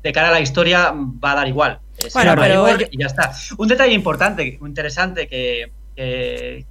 de 0.02 0.12
cara 0.12 0.30
a 0.30 0.32
la 0.32 0.42
historia 0.42 0.92
va 0.94 1.34
a 1.34 1.36
dar 1.36 1.48
igual. 1.48 1.80
Bueno, 2.14 2.34
pero 2.36 2.68
y 2.90 2.98
ya 2.98 3.06
está. 3.06 3.32
Un 3.58 3.68
detalle 3.68 3.94
importante, 3.94 4.58
interesante 4.62 5.28
que, 5.28 5.72
que, 5.96 6.66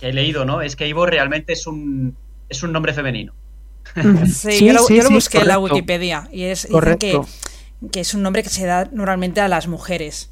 he 0.00 0.12
leído, 0.12 0.44
¿no? 0.44 0.62
Es 0.62 0.76
que 0.76 0.86
Ivor 0.86 1.10
realmente 1.10 1.52
es 1.52 1.66
un, 1.66 2.16
es 2.48 2.62
un 2.62 2.72
nombre 2.72 2.92
femenino. 2.92 3.32
Sí, 4.32 4.66
yo, 4.66 4.72
lo, 4.72 5.10
busqué 5.10 5.38
en 5.38 5.48
la 5.48 5.58
Wikipedia 5.58 6.28
y 6.32 6.44
es 6.44 6.68
que, 6.98 7.20
que, 7.90 8.00
es 8.00 8.14
un 8.14 8.22
nombre 8.22 8.42
que 8.42 8.48
se 8.48 8.66
da 8.66 8.88
normalmente 8.92 9.40
a 9.40 9.48
las 9.48 9.66
mujeres, 9.68 10.30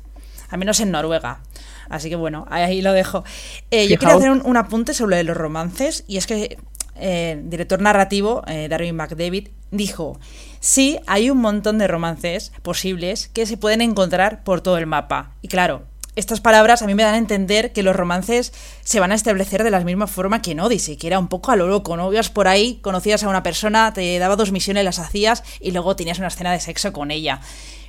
al 0.51 0.59
menos 0.59 0.80
en 0.80 0.91
Noruega. 0.91 1.41
Así 1.89 2.09
que 2.09 2.16
bueno, 2.16 2.47
ahí 2.51 2.82
lo 2.82 2.93
dejo. 2.93 3.24
Eh, 3.70 3.89
yo 3.89 3.99
quiero 3.99 4.16
hacer 4.16 4.30
un, 4.30 4.57
apunte 4.57 4.95
sobre 4.95 5.22
los 5.22 5.37
romances 5.37 6.05
y 6.07 6.16
es 6.16 6.26
que 6.26 6.59
eh, 6.97 7.40
director 7.45 7.80
narrativo, 7.80 8.42
eh, 8.47 8.68
Darwin 8.68 8.97
McDavid, 8.97 9.49
dijo, 9.70 10.18
sí, 10.61 10.99
hay 11.07 11.30
un 11.30 11.38
montón 11.38 11.78
de 11.78 11.88
romances 11.88 12.53
posibles 12.62 13.28
que 13.28 13.47
se 13.47 13.57
pueden 13.57 13.80
encontrar 13.80 14.45
por 14.45 14.61
todo 14.61 14.78
el 14.78 14.86
mapa. 14.86 15.32
Y 15.42 15.49
claro, 15.49 15.82
estas 16.16 16.40
palabras 16.40 16.80
a 16.80 16.86
mí 16.86 16.95
me 16.95 17.03
dan 17.03 17.14
a 17.14 17.18
entender 17.18 17.72
que 17.72 17.82
los 17.82 17.97
romances 17.97 18.53
se 18.84 19.01
van 19.01 19.11
a 19.11 19.16
establecer 19.16 19.64
de 19.64 19.70
la 19.70 19.80
misma 19.80 20.07
forma 20.07 20.42
que 20.42 20.53
en 20.53 20.61
Odyssey, 20.61 20.97
que 20.97 21.09
era 21.09 21.18
un 21.18 21.28
poco 21.28 21.51
a 21.51 21.57
lo 21.57 21.66
loco, 21.66 21.97
¿no? 21.97 22.12
Ibas 22.12 22.30
por 22.30 22.47
ahí, 22.47 22.78
conocías 22.82 23.24
a 23.24 23.28
una 23.28 23.42
persona, 23.42 23.92
te 23.92 24.18
daba 24.18 24.36
dos 24.36 24.53
misiones, 24.53 24.84
las 24.84 25.01
hacías 25.01 25.42
y 25.61 25.72
luego 25.72 25.97
tenías 25.97 26.18
una 26.18 26.28
escena 26.28 26.53
de 26.53 26.61
sexo 26.61 26.92
con 26.92 27.11
ella. 27.11 27.40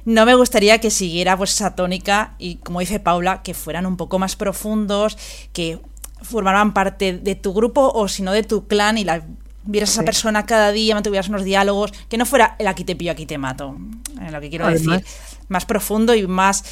No 0.06 0.26
me 0.26 0.36
gustaría 0.36 0.80
que 0.80 0.91
siguiera 0.91 1.38
pues 1.38 1.53
esa 1.53 1.76
tónica 1.76 2.36
y, 2.38 2.56
como 2.58 2.80
dice 2.80 2.99
Paula, 2.99 3.41
que 3.43 3.53
fueran 3.53 3.86
un 3.86 3.97
poco 3.97 4.20
más 4.20 4.36
profundos, 4.36 5.18
que 5.51 5.80
formaran 6.22 6.74
parte 6.74 7.13
de 7.13 7.36
tu 7.36 7.53
grupo 7.53 7.91
o 7.93 8.07
si 8.07 8.24
no 8.24 8.32
de 8.32 8.43
tu 8.43 8.68
clan 8.68 8.97
y 8.97 9.03
la 9.03 9.24
vieras 9.66 9.89
a 9.89 9.93
esa 9.93 10.03
persona 10.03 10.45
cada 10.45 10.72
día, 10.72 10.93
mantuvieras 10.93 11.30
unos 11.30 11.43
diálogos, 11.43 11.91
que 12.09 12.18
no 12.18 12.26
fuera 12.26 12.55
el 12.59 12.68
aquí 12.68 12.84
te 12.84 12.95
pillo, 12.95 13.11
aquí 13.11 13.26
te 13.26 13.38
mato, 13.38 13.76
en 14.20 14.32
lo 14.32 14.39
que 14.39 14.49
quiero 14.49 14.68
decir, 14.68 15.03
más 15.47 15.66
profundo 15.66 16.13
y 16.13 16.26
más, 16.28 16.63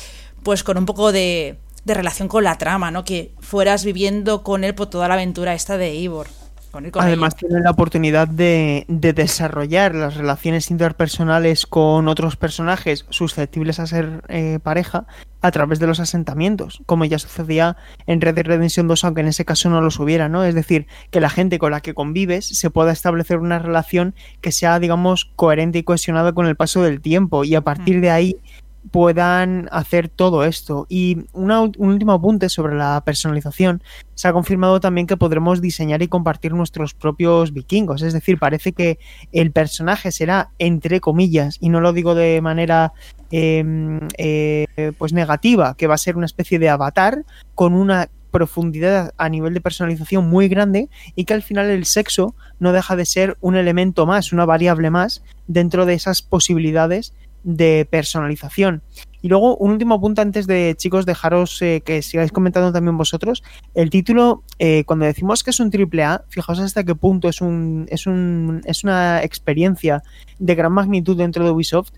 pues 0.43 0.63
con 0.63 0.77
un 0.77 0.85
poco 0.85 1.11
de, 1.11 1.57
de, 1.85 1.93
relación 1.93 2.27
con 2.27 2.43
la 2.43 2.57
trama, 2.57 2.91
¿no? 2.91 3.03
Que 3.03 3.33
fueras 3.39 3.83
viviendo 3.83 4.43
con 4.43 4.63
él 4.63 4.75
por 4.75 4.89
toda 4.89 5.07
la 5.07 5.15
aventura 5.15 5.53
esta 5.53 5.77
de 5.77 5.95
Ivor. 5.95 6.27
Además, 6.73 7.35
tiene 7.35 7.59
la 7.61 7.71
oportunidad 7.71 8.27
de, 8.27 8.85
desarrollar 8.87 9.93
las 9.93 10.15
relaciones 10.15 10.71
interpersonales 10.71 11.67
con 11.67 12.07
otros 12.07 12.35
personajes 12.35 13.05
susceptibles 13.09 13.79
a 13.79 13.85
ser 13.85 14.23
eh, 14.27 14.59
pareja 14.61 15.05
a 15.41 15.51
través 15.51 15.79
de 15.79 15.87
los 15.87 15.99
asentamientos, 15.99 16.81
como 16.85 17.05
ya 17.05 17.19
sucedía 17.19 17.77
en 18.07 18.21
Red 18.21 18.35
Dead 18.35 18.45
Redemption 18.45 18.87
2, 18.87 19.03
aunque 19.03 19.21
en 19.21 19.27
ese 19.27 19.45
caso 19.45 19.69
no 19.69 19.81
los 19.81 19.99
hubiera, 19.99 20.29
¿no? 20.29 20.43
Es 20.45 20.55
decir, 20.55 20.87
que 21.11 21.19
la 21.19 21.29
gente 21.29 21.59
con 21.59 21.71
la 21.71 21.81
que 21.81 21.93
convives 21.93 22.45
se 22.45 22.69
pueda 22.69 22.91
establecer 22.91 23.37
una 23.39 23.59
relación 23.59 24.15
que 24.41 24.51
sea, 24.51 24.79
digamos, 24.79 25.31
coherente 25.35 25.79
y 25.79 25.83
cohesionada 25.83 26.31
con 26.31 26.47
el 26.47 26.55
paso 26.55 26.81
del 26.81 27.01
tiempo 27.01 27.43
y 27.43 27.55
a 27.55 27.61
partir 27.61 27.99
de 27.99 28.09
ahí 28.09 28.37
puedan 28.91 29.69
hacer 29.71 30.09
todo 30.09 30.43
esto. 30.43 30.85
Y 30.89 31.25
un 31.33 31.51
último 31.77 32.13
apunte 32.13 32.49
sobre 32.49 32.75
la 32.75 33.01
personalización. 33.05 33.81
Se 34.15 34.27
ha 34.27 34.33
confirmado 34.33 34.79
también 34.79 35.07
que 35.07 35.17
podremos 35.17 35.61
diseñar 35.61 36.01
y 36.01 36.07
compartir 36.07 36.53
nuestros 36.53 36.93
propios 36.93 37.53
vikingos. 37.53 38.01
Es 38.01 38.13
decir, 38.13 38.37
parece 38.37 38.73
que 38.73 38.99
el 39.31 39.51
personaje 39.51 40.11
será, 40.11 40.51
entre 40.59 40.99
comillas, 40.99 41.57
y 41.59 41.69
no 41.69 41.81
lo 41.81 41.93
digo 41.93 42.15
de 42.15 42.41
manera 42.41 42.93
em, 43.31 43.99
eh, 44.17 44.67
pues 44.97 45.13
negativa, 45.13 45.75
que 45.75 45.87
va 45.87 45.95
a 45.95 45.97
ser 45.97 46.17
una 46.17 46.25
especie 46.25 46.59
de 46.59 46.69
avatar 46.69 47.25
con 47.55 47.73
una 47.73 48.09
profundidad 48.33 49.13
a 49.17 49.29
nivel 49.29 49.53
de 49.53 49.61
personalización 49.61 50.27
muy 50.27 50.49
grande 50.49 50.89
y 51.15 51.25
que 51.25 51.35
al 51.35 51.43
final 51.43 51.69
el 51.69 51.85
sexo 51.85 52.35
no 52.59 52.73
deja 52.73 52.95
de 52.95 53.05
ser 53.05 53.37
un 53.41 53.55
elemento 53.55 54.07
más, 54.07 54.33
una 54.33 54.45
variable 54.45 54.89
más 54.89 55.23
dentro 55.47 55.85
de 55.85 55.93
esas 55.93 56.23
posibilidades 56.23 57.13
de 57.43 57.87
personalización. 57.89 58.81
Y 59.21 59.29
luego, 59.29 59.55
un 59.55 59.71
último 59.71 60.01
punto 60.01 60.21
antes 60.21 60.47
de, 60.47 60.75
chicos, 60.77 61.05
dejaros 61.05 61.61
eh, 61.61 61.81
que 61.85 62.01
sigáis 62.01 62.33
comentando 62.33 62.73
también 62.73 62.97
vosotros. 62.97 63.41
El 63.73 63.89
título, 63.89 64.43
eh, 64.59 64.83
cuando 64.85 65.05
decimos 65.05 65.43
que 65.43 65.51
es 65.51 65.59
un 65.61 65.71
triple 65.71 66.03
A, 66.03 66.25
fijaos 66.27 66.59
hasta 66.59 66.83
qué 66.83 66.93
punto 66.93 67.29
es, 67.29 67.39
un, 67.39 67.85
es, 67.89 68.05
un, 68.05 68.61
es 68.65 68.83
una 68.83 69.23
experiencia 69.23 70.03
de 70.39 70.55
gran 70.55 70.73
magnitud 70.73 71.17
dentro 71.17 71.45
de 71.45 71.51
Ubisoft. 71.51 71.91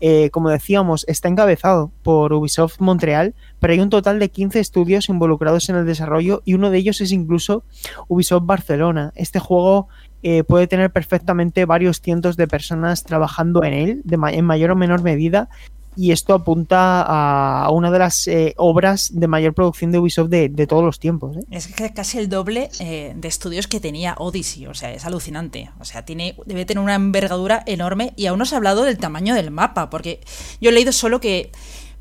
Eh, 0.00 0.30
como 0.30 0.50
decíamos, 0.50 1.04
está 1.06 1.28
encabezado 1.28 1.92
por 2.02 2.32
Ubisoft 2.32 2.80
Montreal, 2.80 3.36
pero 3.60 3.72
hay 3.72 3.78
un 3.78 3.88
total 3.88 4.18
de 4.18 4.32
15 4.32 4.58
estudios 4.58 5.08
involucrados 5.08 5.68
en 5.68 5.76
el 5.76 5.86
desarrollo 5.86 6.42
y 6.44 6.54
uno 6.54 6.70
de 6.72 6.78
ellos 6.78 7.00
es 7.00 7.12
incluso 7.12 7.62
Ubisoft 8.08 8.44
Barcelona. 8.44 9.12
Este 9.14 9.38
juego 9.38 9.86
eh, 10.22 10.44
puede 10.44 10.66
tener 10.66 10.90
perfectamente 10.90 11.64
varios 11.64 12.00
cientos 12.00 12.36
de 12.36 12.46
personas 12.46 13.04
trabajando 13.04 13.64
en 13.64 13.72
él, 13.72 14.02
en 14.10 14.44
mayor 14.44 14.70
o 14.70 14.76
menor 14.76 15.02
medida, 15.02 15.48
y 15.94 16.12
esto 16.12 16.32
apunta 16.32 17.02
a 17.02 17.70
una 17.70 17.90
de 17.90 17.98
las 17.98 18.26
eh, 18.26 18.54
obras 18.56 19.10
de 19.12 19.28
mayor 19.28 19.52
producción 19.52 19.92
de 19.92 19.98
Ubisoft 19.98 20.30
de, 20.30 20.66
todos 20.66 20.82
los 20.82 20.98
tiempos. 20.98 21.36
¿eh? 21.36 21.40
Es 21.50 21.68
casi 21.94 22.18
el 22.18 22.30
doble 22.30 22.70
de 22.78 23.28
estudios 23.28 23.66
que 23.66 23.78
tenía 23.78 24.14
Odyssey, 24.16 24.66
o 24.66 24.74
sea, 24.74 24.90
es 24.92 25.04
alucinante. 25.04 25.70
O 25.80 25.84
sea, 25.84 26.04
tiene, 26.04 26.34
debe 26.46 26.64
tener 26.64 26.82
una 26.82 26.94
envergadura 26.94 27.62
enorme 27.66 28.14
y 28.16 28.24
aún 28.26 28.38
no 28.38 28.46
se 28.46 28.54
ha 28.54 28.58
hablado 28.58 28.84
del 28.84 28.96
tamaño 28.96 29.34
del 29.34 29.50
mapa, 29.50 29.90
porque 29.90 30.20
yo 30.62 30.70
he 30.70 30.72
leído 30.72 30.92
solo 30.92 31.20
que 31.20 31.52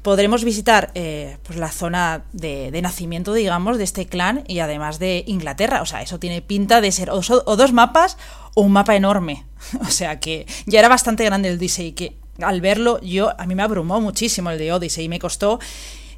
podremos 0.02 0.44
visitar 0.44 0.92
eh, 0.96 1.38
pues 1.44 1.58
la 1.60 1.70
zona 1.70 2.24
de, 2.34 2.80
nacimiento, 2.82 3.34
digamos, 3.34 3.78
de 3.78 3.84
este 3.84 4.08
clan 4.08 4.44
y 4.48 4.60
además 4.60 5.00
de 5.00 5.24
Inglaterra. 5.28 5.82
O 5.82 5.86
sea, 5.86 6.02
eso 6.02 6.20
tiene 6.20 6.42
pinta 6.42 6.82
de 6.82 6.92
ser 6.92 7.10
o, 7.12 7.22
dos 7.22 7.74
mapas 7.74 8.18
o 8.56 8.62
un 8.62 8.72
mapa 8.72 8.96
enorme. 8.96 9.46
o 9.82 9.90
sea 9.90 10.20
que 10.20 10.46
ya 10.66 10.80
era 10.80 10.90
bastante 10.90 11.24
grande 11.26 11.50
el 11.50 11.58
Odyssey, 11.58 11.92
que 11.94 12.16
al 12.42 12.62
verlo 12.62 13.00
yo 13.02 13.40
a 13.40 13.46
mí 13.46 13.56
me 13.56 13.64
abrumó 13.64 14.02
muchísimo 14.02 14.50
el 14.50 14.58
de 14.58 14.74
Odyssey 14.74 15.06
y 15.06 15.10
me 15.10 15.20
costó 15.20 15.60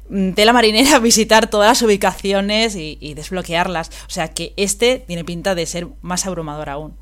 mm, 0.08 0.32
tela 0.32 0.52
marinera 0.52 0.98
visitar 1.00 1.50
todas 1.50 1.68
las 1.68 1.82
ubicaciones 1.82 2.76
y, 2.76 2.96
y 3.00 3.14
desbloquearlas. 3.14 3.90
O 4.06 4.10
sea 4.10 4.28
que 4.28 4.54
este 4.56 4.98
tiene 5.06 5.24
pinta 5.24 5.54
de 5.54 5.66
ser 5.66 5.88
más 6.00 6.26
abrumador 6.26 6.70
aún. 6.70 6.96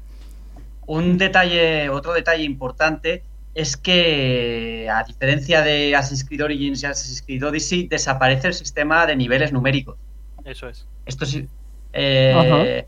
Un 0.87 1.17
detalle, 1.17 1.89
otro 1.91 2.13
detalle 2.13 2.43
importante 2.43 3.23
es 3.55 3.77
que, 3.77 4.89
a 4.91 5.05
diferencia 5.05 5.63
de 5.63 5.95
Assassin's 5.95 6.25
Creed 6.25 6.45
Origins 6.45 6.83
y 6.83 6.87
Assassin's 6.87 7.23
Creed 7.23 7.45
Odyssey, 7.45 7.87
desaparece 7.87 8.49
el 8.49 8.55
sistema 8.55 9.07
de 9.07 9.17
niveles 9.17 9.53
numéricos. 9.53 9.97
Eso 10.45 10.69
es. 10.69 10.87
Esto 11.05 11.27
sí. 11.27 11.47
Eh, 11.93 12.87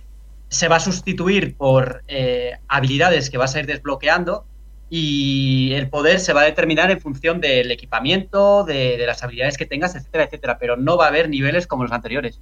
se 0.49 0.69
va 0.69 0.77
a 0.77 0.81
sustituir 0.81 1.57
por 1.57 2.03
eh, 2.09 2.53
habilidades 2.69 3.29
que 3.29 3.37
vas 3.37 3.55
a 3.55 3.61
ir 3.61 3.67
desbloqueando 3.67 4.47
y 4.89 5.73
el 5.75 5.89
poder 5.91 6.21
se 6.21 6.33
va 6.33 6.43
a 6.43 6.45
determinar 6.45 6.91
en 6.91 7.01
función 7.01 7.41
del 7.41 7.71
equipamiento, 7.71 8.65
de, 8.65 8.97
de 8.97 9.07
las 9.07 9.23
habilidades 9.23 9.59
que 9.59 9.67
tengas, 9.67 9.95
etcétera, 9.95 10.25
etcétera. 10.25 10.59
Pero 10.59 10.77
no 10.77 10.97
va 10.97 11.07
a 11.07 11.09
haber 11.09 11.29
niveles 11.29 11.67
como 11.67 11.83
los 11.83 11.93
anteriores. 11.93 12.41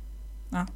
Ah. 0.52 0.66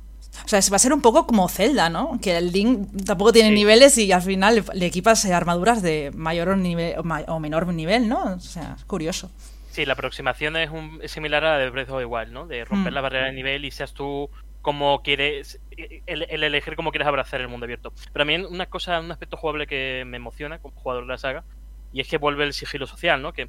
O 0.45 0.49
sea, 0.49 0.61
va 0.70 0.76
a 0.76 0.78
ser 0.78 0.93
un 0.93 1.03
poco 1.03 1.26
como 1.26 1.49
Zelda, 1.49 1.89
¿no? 1.89 2.18
Que 2.20 2.37
el 2.37 2.53
Link 2.53 3.05
tampoco 3.05 3.32
tiene 3.32 3.51
niveles 3.51 3.97
y 3.99 4.12
al 4.12 4.22
final 4.22 4.64
le, 4.74 4.87
equipas 4.87 5.24
armaduras 5.26 5.82
de 5.82 6.11
mayor 6.14 6.51
o, 6.51 6.57
nivel, 6.57 6.95
o 6.99 7.41
menor 7.41 7.66
nivel, 7.68 8.09
¿no? 8.09 8.34
O 8.34 8.41
sea, 8.41 8.74
es 8.76 8.84
curioso. 8.84 9.30
Sí, 9.70 9.84
la 9.84 9.93
aproximación 9.93 10.57
es, 10.57 10.70
un, 10.70 11.01
similar 11.07 11.45
a 11.45 11.53
la 11.53 11.59
de 11.59 11.70
Breath 11.70 11.91
of 11.91 11.99
the 11.99 12.07
Wild, 12.07 12.32
¿no? 12.32 12.47
De 12.47 12.64
romper 12.64 12.93
mm. 12.93 12.95
la 12.95 13.01
barrera 13.03 13.26
de 13.26 13.32
nivel 13.32 13.64
y 13.64 13.70
seas 13.70 13.93
tú 13.93 14.30
como 14.66 15.01
quieres, 15.03 15.61
el, 16.07 16.24
elegir 16.28 16.74
cómo 16.74 16.91
quieres 16.91 17.07
abrazar 17.07 17.41
el 17.41 17.47
mundo 17.47 17.66
abierto. 17.66 17.93
Pero 18.12 18.22
también 18.22 18.47
una 18.47 18.66
cosa, 18.66 18.99
un 18.99 19.12
aspecto 19.12 19.37
jugable 19.37 19.68
que 19.68 20.03
me 20.05 20.16
emociona 20.16 20.59
como 20.59 20.74
jugador 20.74 21.05
de 21.05 21.12
la 21.12 21.18
saga, 21.18 21.45
y 21.93 22.01
es 22.01 22.09
que 22.09 22.18
vuelve 22.18 22.43
el 22.43 22.53
sigilo 22.53 22.89
social, 22.89 23.22
¿no? 23.22 23.32
Que 23.32 23.49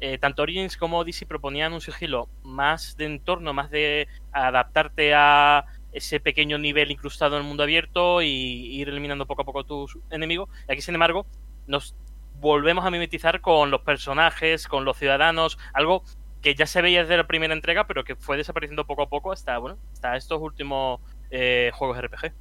eh, 0.00 0.16
tanto 0.16 0.42
Origins 0.42 0.78
como 0.78 1.00
Odyssey 1.00 1.28
proponían 1.28 1.74
un 1.74 1.82
sigilo 1.82 2.28
más 2.44 2.96
de 2.96 3.04
entorno, 3.04 3.52
más 3.52 3.70
de 3.70 4.08
adaptarte 4.32 5.12
a 5.14 5.66
ese 5.94 6.20
pequeño 6.20 6.58
nivel 6.58 6.90
incrustado 6.90 7.36
en 7.36 7.42
el 7.42 7.48
mundo 7.48 7.62
abierto 7.62 8.20
y 8.20 8.28
ir 8.28 8.88
eliminando 8.88 9.26
poco 9.26 9.42
a 9.42 9.44
poco 9.44 9.64
tus 9.64 9.96
enemigos. 10.10 10.50
Y 10.68 10.72
aquí, 10.72 10.82
sin 10.82 10.94
embargo, 10.94 11.26
nos 11.66 11.94
volvemos 12.40 12.84
a 12.84 12.90
mimetizar 12.90 13.40
con 13.40 13.70
los 13.70 13.82
personajes, 13.82 14.66
con 14.66 14.84
los 14.84 14.98
ciudadanos, 14.98 15.56
algo 15.72 16.02
que 16.42 16.54
ya 16.54 16.66
se 16.66 16.82
veía 16.82 17.02
desde 17.02 17.16
la 17.16 17.26
primera 17.26 17.54
entrega, 17.54 17.86
pero 17.86 18.04
que 18.04 18.16
fue 18.16 18.36
desapareciendo 18.36 18.86
poco 18.86 19.02
a 19.02 19.08
poco 19.08 19.32
hasta, 19.32 19.56
bueno, 19.56 19.78
hasta 19.92 20.16
estos 20.16 20.40
últimos 20.42 21.00
eh, 21.30 21.70
juegos 21.74 21.98
RPG. 22.02 22.32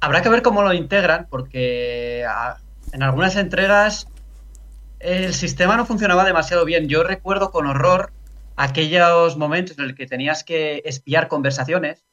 Habrá 0.00 0.22
que 0.22 0.28
ver 0.28 0.42
cómo 0.42 0.62
lo 0.62 0.72
integran, 0.72 1.26
porque 1.28 2.24
en 2.92 3.02
algunas 3.02 3.34
entregas 3.34 4.06
el 5.00 5.34
sistema 5.34 5.76
no 5.76 5.86
funcionaba 5.86 6.24
demasiado 6.24 6.64
bien. 6.64 6.88
Yo 6.88 7.02
recuerdo 7.02 7.50
con 7.50 7.66
horror 7.66 8.12
aquellos 8.56 9.36
momentos 9.36 9.78
en 9.78 9.88
los 9.88 9.96
que 9.96 10.06
tenías 10.06 10.44
que 10.44 10.82
espiar 10.84 11.28
conversaciones 11.28 12.04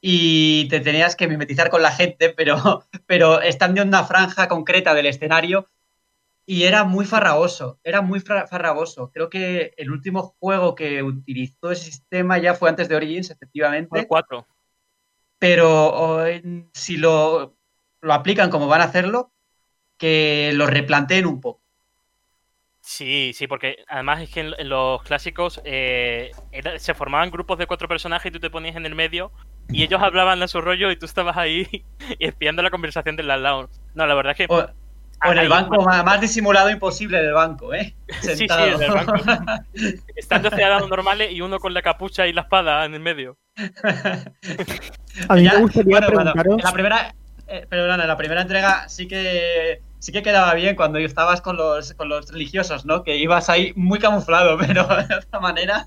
y 0.00 0.68
te 0.68 0.80
tenías 0.80 1.16
que 1.16 1.28
mimetizar 1.28 1.70
con 1.70 1.82
la 1.82 1.90
gente, 1.90 2.30
pero, 2.30 2.84
pero 3.06 3.40
estando 3.40 3.82
en 3.82 3.88
una 3.88 4.04
franja 4.04 4.48
concreta 4.48 4.94
del 4.94 5.06
escenario 5.06 5.68
y 6.46 6.62
era 6.62 6.84
muy 6.84 7.04
farragoso, 7.04 7.78
era 7.84 8.00
muy 8.00 8.20
farragoso. 8.20 9.10
Creo 9.12 9.28
que 9.28 9.74
el 9.76 9.90
último 9.90 10.34
juego 10.38 10.74
que 10.74 11.02
utilizó 11.02 11.70
ese 11.70 11.90
sistema 11.90 12.38
ya 12.38 12.54
fue 12.54 12.70
antes 12.70 12.88
de 12.88 12.96
Origins, 12.96 13.30
efectivamente. 13.30 13.98
El 13.98 14.06
4. 14.06 14.46
Pero 15.38 16.24
si 16.72 16.96
lo, 16.96 17.58
lo 18.00 18.12
aplican 18.14 18.50
como 18.50 18.66
van 18.66 18.80
a 18.80 18.84
hacerlo, 18.84 19.30
que 19.98 20.52
lo 20.54 20.66
replanteen 20.66 21.26
un 21.26 21.40
poco. 21.40 21.60
Sí, 22.80 23.32
sí, 23.34 23.46
porque 23.46 23.84
además 23.86 24.22
es 24.22 24.30
que 24.30 24.40
en, 24.40 24.68
los 24.70 25.02
clásicos 25.02 25.60
eh, 25.64 26.30
se 26.78 26.94
formaban 26.94 27.30
grupos 27.30 27.58
de 27.58 27.66
cuatro 27.66 27.88
personajes 27.88 28.30
y 28.30 28.32
tú 28.32 28.40
te 28.40 28.48
ponías 28.48 28.76
en 28.76 28.86
el 28.86 28.94
medio 28.94 29.30
y 29.72 29.82
ellos 29.82 30.00
hablaban 30.02 30.42
a 30.42 30.48
su 30.48 30.60
rollo 30.60 30.90
y 30.90 30.96
tú 30.96 31.06
estabas 31.06 31.36
ahí 31.36 31.84
espiando 32.18 32.62
la 32.62 32.70
conversación 32.70 33.16
del 33.16 33.28
lado. 33.28 33.68
No, 33.94 34.06
la 34.06 34.14
verdad 34.14 34.32
es 34.38 34.46
que... 34.46 34.52
O, 34.52 34.66
en 35.24 35.36
el 35.36 35.48
banco 35.48 35.82
más, 35.82 36.20
disimulado 36.20 36.70
imposible 36.70 37.20
del 37.20 37.32
banco, 37.32 37.74
¿eh? 37.74 37.96
Sí, 38.20 38.36
sí, 38.36 38.46
en 38.48 38.82
el 38.82 38.92
banco. 38.92 39.14
Estando 40.14 40.48
ciudadanos 40.48 40.88
normales 40.88 41.32
y 41.32 41.40
uno 41.40 41.58
con 41.58 41.74
la 41.74 41.82
capucha 41.82 42.28
y 42.28 42.32
la 42.32 42.42
espada 42.42 42.84
en 42.84 42.94
el 42.94 43.00
medio. 43.00 43.36
a 45.28 45.34
mí 45.34 45.42
me 45.42 45.56
gustaría 45.56 46.00
preguntaros... 46.00 46.62
la 46.62 46.72
primera... 46.72 47.14
Eh, 47.48 47.66
perdona, 47.68 48.02
en 48.02 48.08
la 48.08 48.16
primera 48.16 48.42
entrega 48.42 48.88
sí 48.90 49.08
que 49.08 49.80
sí 49.98 50.12
que 50.12 50.22
quedaba 50.22 50.54
bien 50.54 50.76
cuando 50.76 50.98
estabas 50.98 51.40
con 51.40 51.56
los, 51.56 51.94
con 51.94 52.08
los 52.08 52.30
religiosos, 52.30 52.84
¿no? 52.84 53.02
Que 53.02 53.16
ibas 53.16 53.48
ahí 53.48 53.72
muy 53.74 53.98
camuflado, 53.98 54.58
pero 54.58 54.86
de 54.86 55.14
otra 55.14 55.40
manera. 55.40 55.86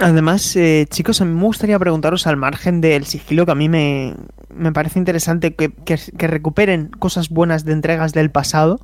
Además, 0.00 0.54
eh, 0.54 0.86
chicos, 0.88 1.20
a 1.20 1.24
mí 1.24 1.32
me 1.34 1.42
gustaría 1.42 1.78
preguntaros 1.78 2.26
al 2.26 2.36
margen 2.36 2.80
del 2.80 3.04
sigilo, 3.04 3.44
que 3.44 3.52
a 3.52 3.56
mí 3.56 3.68
me, 3.68 4.14
me 4.54 4.72
parece 4.72 4.98
interesante 4.98 5.54
que, 5.54 5.70
que- 5.72 6.28
recuperen 6.28 6.88
cosas 6.88 7.30
buenas 7.30 7.64
de 7.64 7.72
entregas 7.72 8.12
del 8.12 8.30
pasado. 8.30 8.80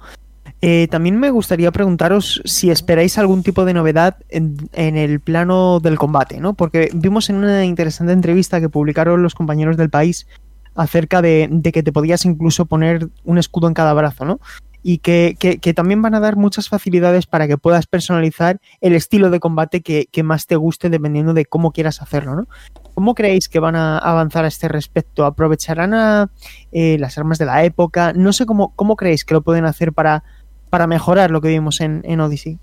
Eh, 0.61 0.89
también 0.91 1.19
me 1.19 1.31
gustaría 1.31 1.71
preguntaros 1.71 2.43
si 2.45 2.71
esperáis 2.71 3.17
algún 3.19 3.43
tipo 3.43 3.65
de 3.65 3.75
novedad 3.75 4.17
en, 4.29 4.57
en 4.73 4.97
el 4.97 5.21
plano 5.21 5.79
del 5.79 5.99
combate, 5.99 6.41
¿no? 6.41 6.55
Porque 6.55 6.91
vimos 6.95 7.31
en 7.31 7.37
una 7.37 7.65
interesante 7.65 8.13
entrevista 8.13 8.61
que 8.61 8.69
publicaron 8.69 9.23
los 9.23 9.35
compañeros 9.35 9.77
del 9.77 9.91
país 9.91 10.27
acerca 10.75 11.23
de, 11.23 11.49
de 11.51 11.71
que 11.71 11.83
te 11.85 11.93
podías 11.93 12.25
incluso 12.25 12.67
poner 12.67 13.09
un 13.25 13.39
escudo 13.39 13.69
en 13.69 13.75
cada 13.75 13.93
brazo, 13.93 14.25
¿no? 14.25 14.41
Y 14.87 14.99
que, 14.99 15.35
que- 15.39 15.73
también 15.73 16.03
van 16.03 16.15
a 16.15 16.21
dar 16.21 16.37
muchas 16.37 16.69
facilidades 16.69 17.25
para 17.27 17.49
que 17.49 17.57
puedas 17.57 17.87
personalizar 17.87 18.59
el 18.83 18.93
estilo 18.95 19.31
de 19.31 19.41
combate 19.41 19.81
que, 19.81 20.07
que 20.13 20.23
más 20.23 20.47
te 20.47 20.57
guste 20.57 20.91
dependiendo 20.91 21.33
de 21.33 21.47
cómo 21.47 21.73
quieras 21.73 22.03
hacerlo, 22.03 22.37
¿no? 22.37 22.47
¿Cómo 22.93 23.15
creéis 23.15 23.49
que 23.49 23.61
van 23.61 23.77
a 23.77 23.97
avanzar 23.99 24.45
a 24.45 24.49
este 24.49 24.69
respecto? 24.69 25.25
¿Aprovecharán 25.25 26.29
eh, 26.71 26.99
las 26.99 27.17
armas 27.17 27.39
de 27.39 27.47
la 27.47 27.65
época? 27.65 28.13
No 28.13 28.35
sé 28.35 28.45
cómo, 28.45 28.75
cómo 28.77 28.95
creéis 28.95 29.25
que 29.25 29.33
lo 29.33 29.41
pueden 29.41 29.65
hacer 29.65 29.95
para, 29.95 30.23
para 30.69 30.87
mejorar 30.87 31.31
lo 31.31 31.41
que 31.41 31.49
vimos 31.49 31.81
en, 31.81 32.03
en 32.05 32.21
Odyssey. 32.21 32.59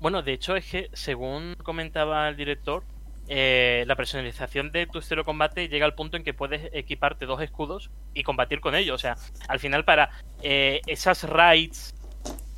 Bueno, 0.00 0.22
de 0.22 0.32
hecho 0.32 0.56
es 0.56 0.66
que, 0.68 0.90
según 0.94 1.54
comentaba 1.62 2.28
el 2.28 2.36
director, 2.36 2.82
eh, 3.28 3.84
la 3.86 3.96
personalización 3.96 4.72
de 4.72 4.86
tu 4.86 4.98
estilo 4.98 5.22
de 5.22 5.26
combate 5.26 5.68
llega 5.68 5.86
al 5.86 5.94
punto 5.94 6.16
en 6.16 6.24
que 6.24 6.34
puedes 6.34 6.68
equiparte 6.72 7.26
dos 7.26 7.40
escudos 7.40 7.90
y 8.14 8.22
combatir 8.22 8.60
con 8.60 8.74
ellos. 8.74 8.94
O 8.94 8.98
sea, 8.98 9.16
al 9.48 9.60
final 9.60 9.84
para 9.84 10.10
eh, 10.42 10.80
esas 10.86 11.24
raids 11.24 11.94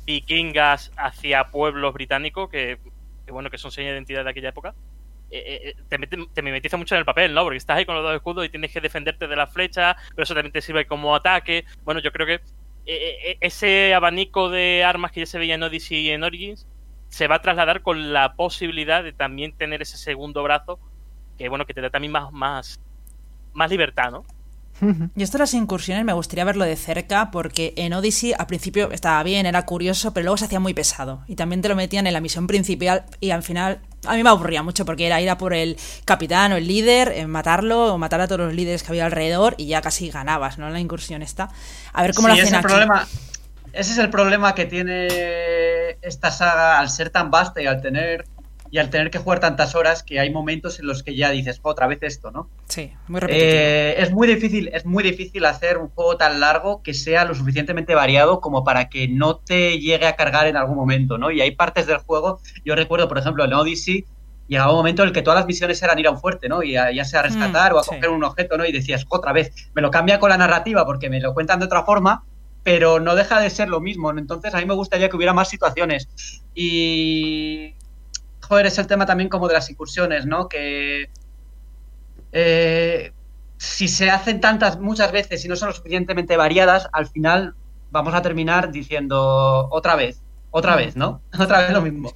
vikingas 0.05 0.91
hacia 0.97 1.45
pueblos 1.45 1.93
británicos, 1.93 2.49
que, 2.49 2.77
bueno, 3.27 3.49
que 3.49 3.57
son 3.57 3.71
señas 3.71 3.91
de 3.91 3.95
identidad 3.95 4.23
de 4.23 4.29
aquella 4.29 4.49
época, 4.49 4.75
eh, 5.31 5.73
eh, 5.75 5.75
te, 5.89 5.97
mete- 5.97 6.27
te 6.33 6.41
mimetiza 6.41 6.77
mucho 6.77 6.95
en 6.95 6.99
el 6.99 7.05
papel, 7.05 7.33
¿no? 7.33 7.43
Porque 7.43 7.57
estás 7.57 7.77
ahí 7.77 7.85
con 7.85 7.95
los 7.95 8.03
dos 8.03 8.15
escudos 8.15 8.45
y 8.45 8.49
tienes 8.49 8.71
que 8.71 8.81
defenderte 8.81 9.27
de 9.27 9.35
la 9.35 9.47
flecha, 9.47 9.95
pero 10.09 10.23
eso 10.23 10.35
también 10.35 10.53
te 10.53 10.61
sirve 10.61 10.85
como 10.85 11.15
ataque. 11.15 11.65
Bueno, 11.83 12.01
yo 12.01 12.11
creo 12.11 12.27
que 12.27 12.33
eh, 12.35 12.41
eh, 12.85 13.37
ese 13.41 13.95
abanico 13.95 14.49
de 14.49 14.83
armas 14.83 15.11
que 15.11 15.21
ya 15.21 15.25
se 15.25 15.39
veía 15.39 15.55
en 15.55 15.63
Odyssey 15.63 15.97
y 16.01 16.11
en 16.11 16.23
Origins 16.23 16.67
se 17.15 17.27
va 17.27 17.35
a 17.37 17.41
trasladar 17.41 17.81
con 17.81 18.13
la 18.13 18.35
posibilidad 18.35 19.03
de 19.03 19.13
también 19.13 19.55
tener 19.57 19.81
ese 19.81 19.97
segundo 19.97 20.43
brazo 20.43 20.79
que 21.37 21.49
bueno 21.49 21.65
que 21.65 21.73
te 21.73 21.81
da 21.81 21.89
también 21.89 22.11
más 22.13 22.31
más 22.31 22.79
más 23.53 23.69
libertad 23.69 24.11
no 24.11 24.25
Y 25.15 25.23
esto 25.23 25.37
de 25.37 25.43
las 25.43 25.53
incursiones 25.53 26.03
me 26.03 26.11
gustaría 26.11 26.43
verlo 26.43 26.65
de 26.65 26.75
cerca 26.75 27.31
porque 27.31 27.73
en 27.77 27.93
Odyssey 27.93 28.33
al 28.37 28.45
principio 28.47 28.91
estaba 28.91 29.23
bien, 29.23 29.45
era 29.45 29.65
curioso, 29.65 30.13
pero 30.13 30.25
luego 30.25 30.37
se 30.37 30.45
hacía 30.45 30.59
muy 30.59 30.73
pesado. 30.73 31.23
Y 31.27 31.35
también 31.35 31.61
te 31.61 31.69
lo 31.69 31.75
metían 31.77 32.05
en 32.07 32.13
la 32.13 32.19
misión 32.19 32.45
principal 32.45 33.05
y 33.21 33.31
al 33.31 33.41
final 33.41 33.79
a 34.05 34.15
mí 34.15 34.23
me 34.23 34.29
aburría 34.29 34.63
mucho 34.63 34.83
porque 34.85 35.07
era 35.07 35.21
ir 35.21 35.29
a 35.29 35.37
por 35.37 35.53
el 35.53 35.77
capitán 36.03 36.51
o 36.51 36.57
el 36.57 36.67
líder, 36.67 37.13
eh, 37.15 37.25
matarlo 37.27 37.93
o 37.93 37.97
matar 37.97 38.19
a 38.19 38.27
todos 38.27 38.41
los 38.41 38.53
líderes 38.53 38.83
que 38.83 38.89
había 38.91 39.05
alrededor 39.05 39.55
y 39.57 39.67
ya 39.67 39.81
casi 39.81 40.09
ganabas, 40.09 40.57
¿no? 40.57 40.69
La 40.69 40.79
incursión 40.81 41.21
esta. 41.21 41.49
A 41.93 42.01
ver 42.03 42.13
cómo 42.13 42.27
Sí, 42.27 42.33
lo 42.33 42.33
hacen 42.33 42.47
ese, 42.47 42.55
aquí. 42.55 42.61
problema, 42.61 43.09
ese 43.75 43.91
es 43.91 43.97
el 43.97 44.09
problema 44.09 44.55
que 44.55 44.65
tiene 44.65 45.97
esta 46.01 46.31
saga 46.31 46.79
al 46.79 46.89
ser 46.89 47.09
tan 47.09 47.31
vasta 47.31 47.61
y 47.61 47.67
al 47.67 47.81
tener 47.81 48.25
y 48.71 48.79
al 48.79 48.89
tener 48.89 49.09
que 49.11 49.19
jugar 49.19 49.39
tantas 49.39 49.73
horas 49.75 50.03
que 50.03 50.19
hay 50.19 50.31
momentos 50.31 50.79
en 50.79 50.87
los 50.87 51.03
que 51.03 51.15
ya 51.15 51.29
dices 51.29 51.59
"Jo, 51.61 51.69
otra 51.69 51.87
vez 51.87 51.99
esto, 52.01 52.31
¿no? 52.31 52.49
Sí, 52.67 52.91
muy 53.07 53.19
repetitivo. 53.21 53.51
Eh, 53.61 53.95
es 53.99 54.11
muy 54.11 54.27
difícil, 54.27 54.69
es 54.73 54.85
muy 54.85 55.03
difícil 55.03 55.45
hacer 55.45 55.77
un 55.77 55.89
juego 55.89 56.17
tan 56.17 56.39
largo 56.39 56.81
que 56.81 56.93
sea 56.93 57.23
lo 57.25 57.35
suficientemente 57.35 57.95
variado 57.95 58.41
como 58.41 58.63
para 58.63 58.89
que 58.89 59.07
no 59.07 59.37
te 59.37 59.79
llegue 59.79 60.07
a 60.07 60.15
cargar 60.15 60.47
en 60.47 60.57
algún 60.57 60.75
momento, 60.75 61.17
¿no? 61.17 61.31
Y 61.31 61.39
hay 61.41 61.51
partes 61.51 61.85
del 61.85 61.99
juego, 61.99 62.41
yo 62.65 62.75
recuerdo, 62.75 63.07
por 63.07 63.17
ejemplo, 63.19 63.45
en 63.45 63.53
Odyssey, 63.53 64.05
llegaba 64.47 64.71
un 64.71 64.77
momento 64.77 65.03
en 65.03 65.09
el 65.09 65.13
que 65.13 65.21
todas 65.21 65.39
las 65.39 65.47
misiones 65.47 65.81
eran 65.81 65.97
ir 65.99 66.07
a 66.07 66.11
un 66.11 66.19
fuerte, 66.19 66.49
¿no? 66.49 66.61
Y 66.63 66.75
a- 66.75 66.91
ya 66.91 67.05
sea 67.05 67.21
a 67.21 67.23
rescatar 67.23 67.71
Mm, 67.71 67.75
o 67.75 67.79
a 67.79 67.83
sí. 67.83 67.89
coger 67.91 68.09
un 68.09 68.23
objeto, 68.23 68.57
¿no? 68.57 68.65
Y 68.65 68.71
decías, 68.71 69.05
otra 69.09 69.31
vez, 69.31 69.53
me 69.73 69.81
lo 69.81 69.89
cambia 69.91 70.19
con 70.19 70.29
la 70.31 70.37
narrativa 70.37 70.85
porque 70.85 71.09
me 71.09 71.21
lo 71.21 71.33
cuentan 71.33 71.59
de 71.59 71.65
otra 71.65 71.83
forma, 71.83 72.23
pero 72.65 72.99
no 72.99 73.13
deja 73.13 73.39
de 73.39 73.51
ser 73.51 73.69
lo 73.69 73.79
mismo. 73.79 74.09
Entonces, 74.09 74.55
a 74.55 74.57
mí 74.57 74.65
me 74.65 74.73
gustaría 74.73 75.07
que 75.07 75.15
hubiera 75.15 75.33
más 75.33 75.49
situaciones. 75.49 76.09
Y. 76.55 77.75
Joder, 78.41 78.65
es 78.65 78.79
el 78.79 78.87
tema 78.87 79.05
también 79.05 79.29
como 79.29 79.47
de 79.47 79.53
las 79.53 79.69
incursiones, 79.69 80.25
¿no? 80.25 80.49
Que. 80.49 81.11
eh, 82.31 83.13
si 83.57 83.87
se 83.87 84.09
hacen 84.09 84.41
tantas, 84.41 84.79
muchas 84.79 85.11
veces 85.11 85.45
y 85.45 85.47
no 85.47 85.55
son 85.55 85.67
lo 85.67 85.75
suficientemente 85.75 86.37
variadas, 86.37 86.89
al 86.91 87.07
final 87.07 87.53
vamos 87.91 88.15
a 88.15 88.23
terminar 88.23 88.71
diciendo 88.71 89.69
otra 89.71 89.95
vez, 89.95 90.21
otra 90.49 90.75
vez, 90.75 90.95
¿no? 90.95 91.21
Otra 91.39 91.61
vez 91.61 91.71
lo 91.71 91.81
mismo. 91.81 92.11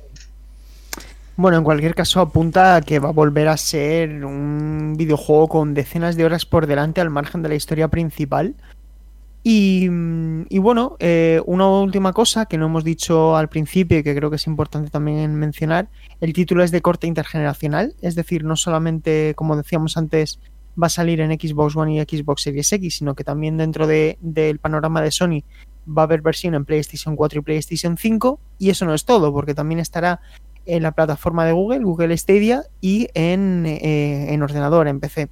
Bueno, 1.35 1.57
en 1.57 1.63
cualquier 1.63 1.93
caso 1.93 2.21
apunta 2.21 2.75
a 2.75 2.81
que 2.81 2.99
va 2.99 3.09
a 3.09 3.13
volver 3.13 3.47
a 3.47 3.55
ser 3.55 4.25
un 4.25 4.95
videojuego 4.97 5.47
con 5.47 5.73
decenas 5.75 6.17
de 6.17 6.25
horas 6.25 6.45
por 6.45 6.65
delante 6.65 7.01
al 7.01 7.11
margen 7.11 7.43
de 7.43 7.49
la 7.49 7.55
historia 7.55 7.87
principal. 7.87 8.55
Y, 9.41 9.87
bueno, 10.59 10.97
eh, 10.99 11.41
una 11.45 11.67
última 11.67 12.13
cosa 12.13 12.45
que 12.45 12.57
no 12.57 12.65
hemos 12.65 12.83
dicho 12.83 13.35
al 13.37 13.47
principio 13.49 13.97
y 13.99 14.03
que 14.03 14.15
creo 14.15 14.29
que 14.29 14.35
es 14.35 14.47
importante 14.47 14.89
también 14.89 15.33
mencionar, 15.35 15.89
el 16.19 16.33
título 16.33 16.63
es 16.63 16.71
de 16.71 16.81
corte 16.81 17.07
intergeneracional, 17.07 17.95
es 18.01 18.15
decir, 18.15 18.43
no 18.43 18.55
solamente, 18.55 19.33
como 19.35 19.55
decíamos 19.55 19.95
antes, 19.97 20.39
va 20.81 20.87
a 20.87 20.89
salir 20.89 21.21
en 21.21 21.31
Xbox 21.31 21.75
One 21.75 21.95
y 21.95 21.99
Xbox 22.01 22.43
Series 22.43 22.71
X, 22.73 22.97
sino 22.97 23.15
que 23.15 23.23
también 23.23 23.57
dentro 23.57 23.87
de- 23.87 24.17
del 24.21 24.59
panorama 24.59 25.01
de 25.01 25.11
Sony 25.11 25.43
va 25.87 26.03
a 26.03 26.05
haber 26.05 26.21
versión 26.21 26.53
en 26.53 26.65
PlayStation 26.65 27.15
4 27.15 27.39
y 27.39 27.43
PlayStation 27.43 27.97
5, 27.97 28.39
y 28.59 28.69
eso 28.69 28.85
no 28.85 28.93
es 28.93 29.05
todo, 29.05 29.33
porque 29.33 29.55
también 29.55 29.79
estará 29.79 30.19
en 30.65 30.83
la 30.83 30.91
plataforma 30.91 31.45
de 31.45 31.53
Google, 31.53 31.79
Google 31.79 32.15
Stadia, 32.17 32.63
y 32.81 33.07
en, 33.13 33.65
eh, 33.65 34.33
en 34.33 34.43
ordenador, 34.43 34.87
en 34.87 34.99
PC. 34.99 35.29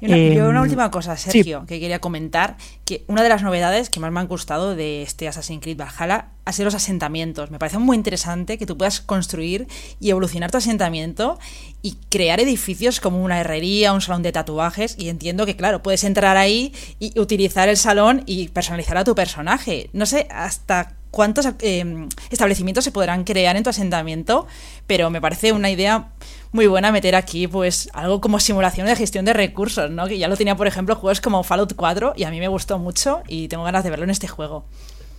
Y 0.00 0.06
una, 0.06 0.16
yo 0.16 0.48
una 0.48 0.58
Em, 0.58 0.62
última 0.62 0.90
cosa, 0.90 1.16
Sergio, 1.16 1.64
que 1.66 1.80
quería 1.80 2.00
comentar, 2.00 2.56
que 2.84 3.04
una 3.06 3.22
de 3.22 3.28
las 3.28 3.42
novedades 3.42 3.90
que 3.90 4.00
más 4.00 4.12
me 4.12 4.20
han 4.20 4.26
gustado 4.26 4.74
de 4.74 5.02
este 5.02 5.28
Assassin's 5.28 5.62
Creed 5.62 5.78
Valhalla 5.78 6.28
ha 6.44 6.52
sido 6.52 6.66
los 6.66 6.74
asentamientos. 6.74 7.50
Me 7.50 7.58
parece 7.58 7.78
muy 7.78 7.96
interesante 7.96 8.58
que 8.58 8.66
tú 8.66 8.76
puedas 8.76 9.00
construir 9.00 9.66
y 10.00 10.10
evolucionar 10.10 10.50
tu 10.50 10.58
asentamiento 10.58 11.38
y 11.82 11.96
crear 12.10 12.40
edificios 12.40 13.00
como 13.00 13.22
una 13.22 13.40
herrería, 13.40 13.92
un 13.92 14.00
salón 14.00 14.22
de 14.22 14.32
tatuajes, 14.32 14.96
y 14.98 15.08
entiendo 15.08 15.46
que, 15.46 15.56
claro, 15.56 15.82
puedes 15.82 16.04
entrar 16.04 16.36
ahí 16.36 16.72
y 16.98 17.18
utilizar 17.18 17.68
el 17.68 17.76
salón 17.76 18.22
y 18.26 18.48
personalizar 18.48 18.96
a 18.96 19.04
tu 19.04 19.14
personaje. 19.14 19.90
No 19.92 20.06
sé 20.06 20.26
hasta 20.30 20.94
cuántos 21.14 21.46
eh, 21.60 22.08
establecimientos 22.30 22.84
se 22.84 22.90
podrán 22.90 23.22
crear 23.22 23.56
en 23.56 23.62
tu 23.62 23.70
asentamiento, 23.70 24.46
pero 24.86 25.10
me 25.10 25.20
parece 25.20 25.52
una 25.52 25.70
idea 25.70 26.08
muy 26.54 26.68
buena 26.68 26.92
meter 26.92 27.16
aquí 27.16 27.48
pues 27.48 27.90
algo 27.92 28.20
como 28.20 28.38
simulación 28.38 28.86
de 28.86 28.94
gestión 28.94 29.24
de 29.24 29.32
recursos, 29.32 29.90
¿no? 29.90 30.06
Que 30.06 30.18
ya 30.18 30.28
lo 30.28 30.36
tenía, 30.36 30.54
por 30.56 30.68
ejemplo, 30.68 30.94
juegos 30.94 31.20
como 31.20 31.42
Fallout 31.42 31.74
4 31.74 32.14
y 32.16 32.22
a 32.22 32.30
mí 32.30 32.38
me 32.38 32.46
gustó 32.46 32.78
mucho 32.78 33.22
y 33.26 33.48
tengo 33.48 33.64
ganas 33.64 33.82
de 33.82 33.90
verlo 33.90 34.04
en 34.04 34.10
este 34.10 34.28
juego. 34.28 34.64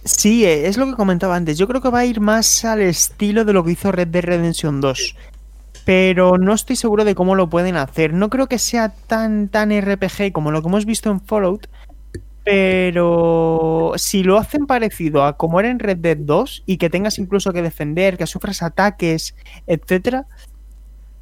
Sí, 0.06 0.46
eh, 0.46 0.68
es 0.68 0.78
lo 0.78 0.86
que 0.86 0.94
comentaba 0.94 1.36
antes. 1.36 1.58
Yo 1.58 1.68
creo 1.68 1.82
que 1.82 1.90
va 1.90 2.00
a 2.00 2.06
ir 2.06 2.22
más 2.22 2.64
al 2.64 2.80
estilo 2.80 3.44
de 3.44 3.52
lo 3.52 3.66
que 3.66 3.74
hizo 3.74 3.92
Red 3.92 4.08
Dead 4.08 4.24
Redemption 4.24 4.80
2. 4.80 5.16
Pero 5.84 6.38
no 6.38 6.54
estoy 6.54 6.78
seguro 6.78 7.04
de 7.04 7.16
cómo 7.16 7.36
lo 7.36 7.50
pueden 7.50 7.76
hacer. 7.76 8.14
No 8.14 8.30
creo 8.30 8.48
que 8.48 8.58
sea 8.58 8.90
tan, 8.90 9.50
tan 9.50 9.78
RPG 9.78 10.32
como 10.32 10.52
lo 10.52 10.62
que 10.62 10.70
hemos 10.70 10.86
visto 10.86 11.12
en 11.12 11.20
Fallout. 11.20 11.68
Pero 12.46 13.92
si 13.98 14.24
lo 14.24 14.38
hacen 14.38 14.68
parecido 14.68 15.26
a 15.26 15.36
como 15.36 15.60
era 15.60 15.70
en 15.70 15.80
Red 15.80 15.98
Dead 15.98 16.18
2 16.18 16.64
y 16.66 16.78
que 16.78 16.90
tengas 16.90 17.20
incluso 17.20 17.52
que 17.52 17.62
defender, 17.62 18.18
que 18.18 18.26
sufras 18.26 18.62
ataques, 18.62 19.36
etcétera, 19.68 20.28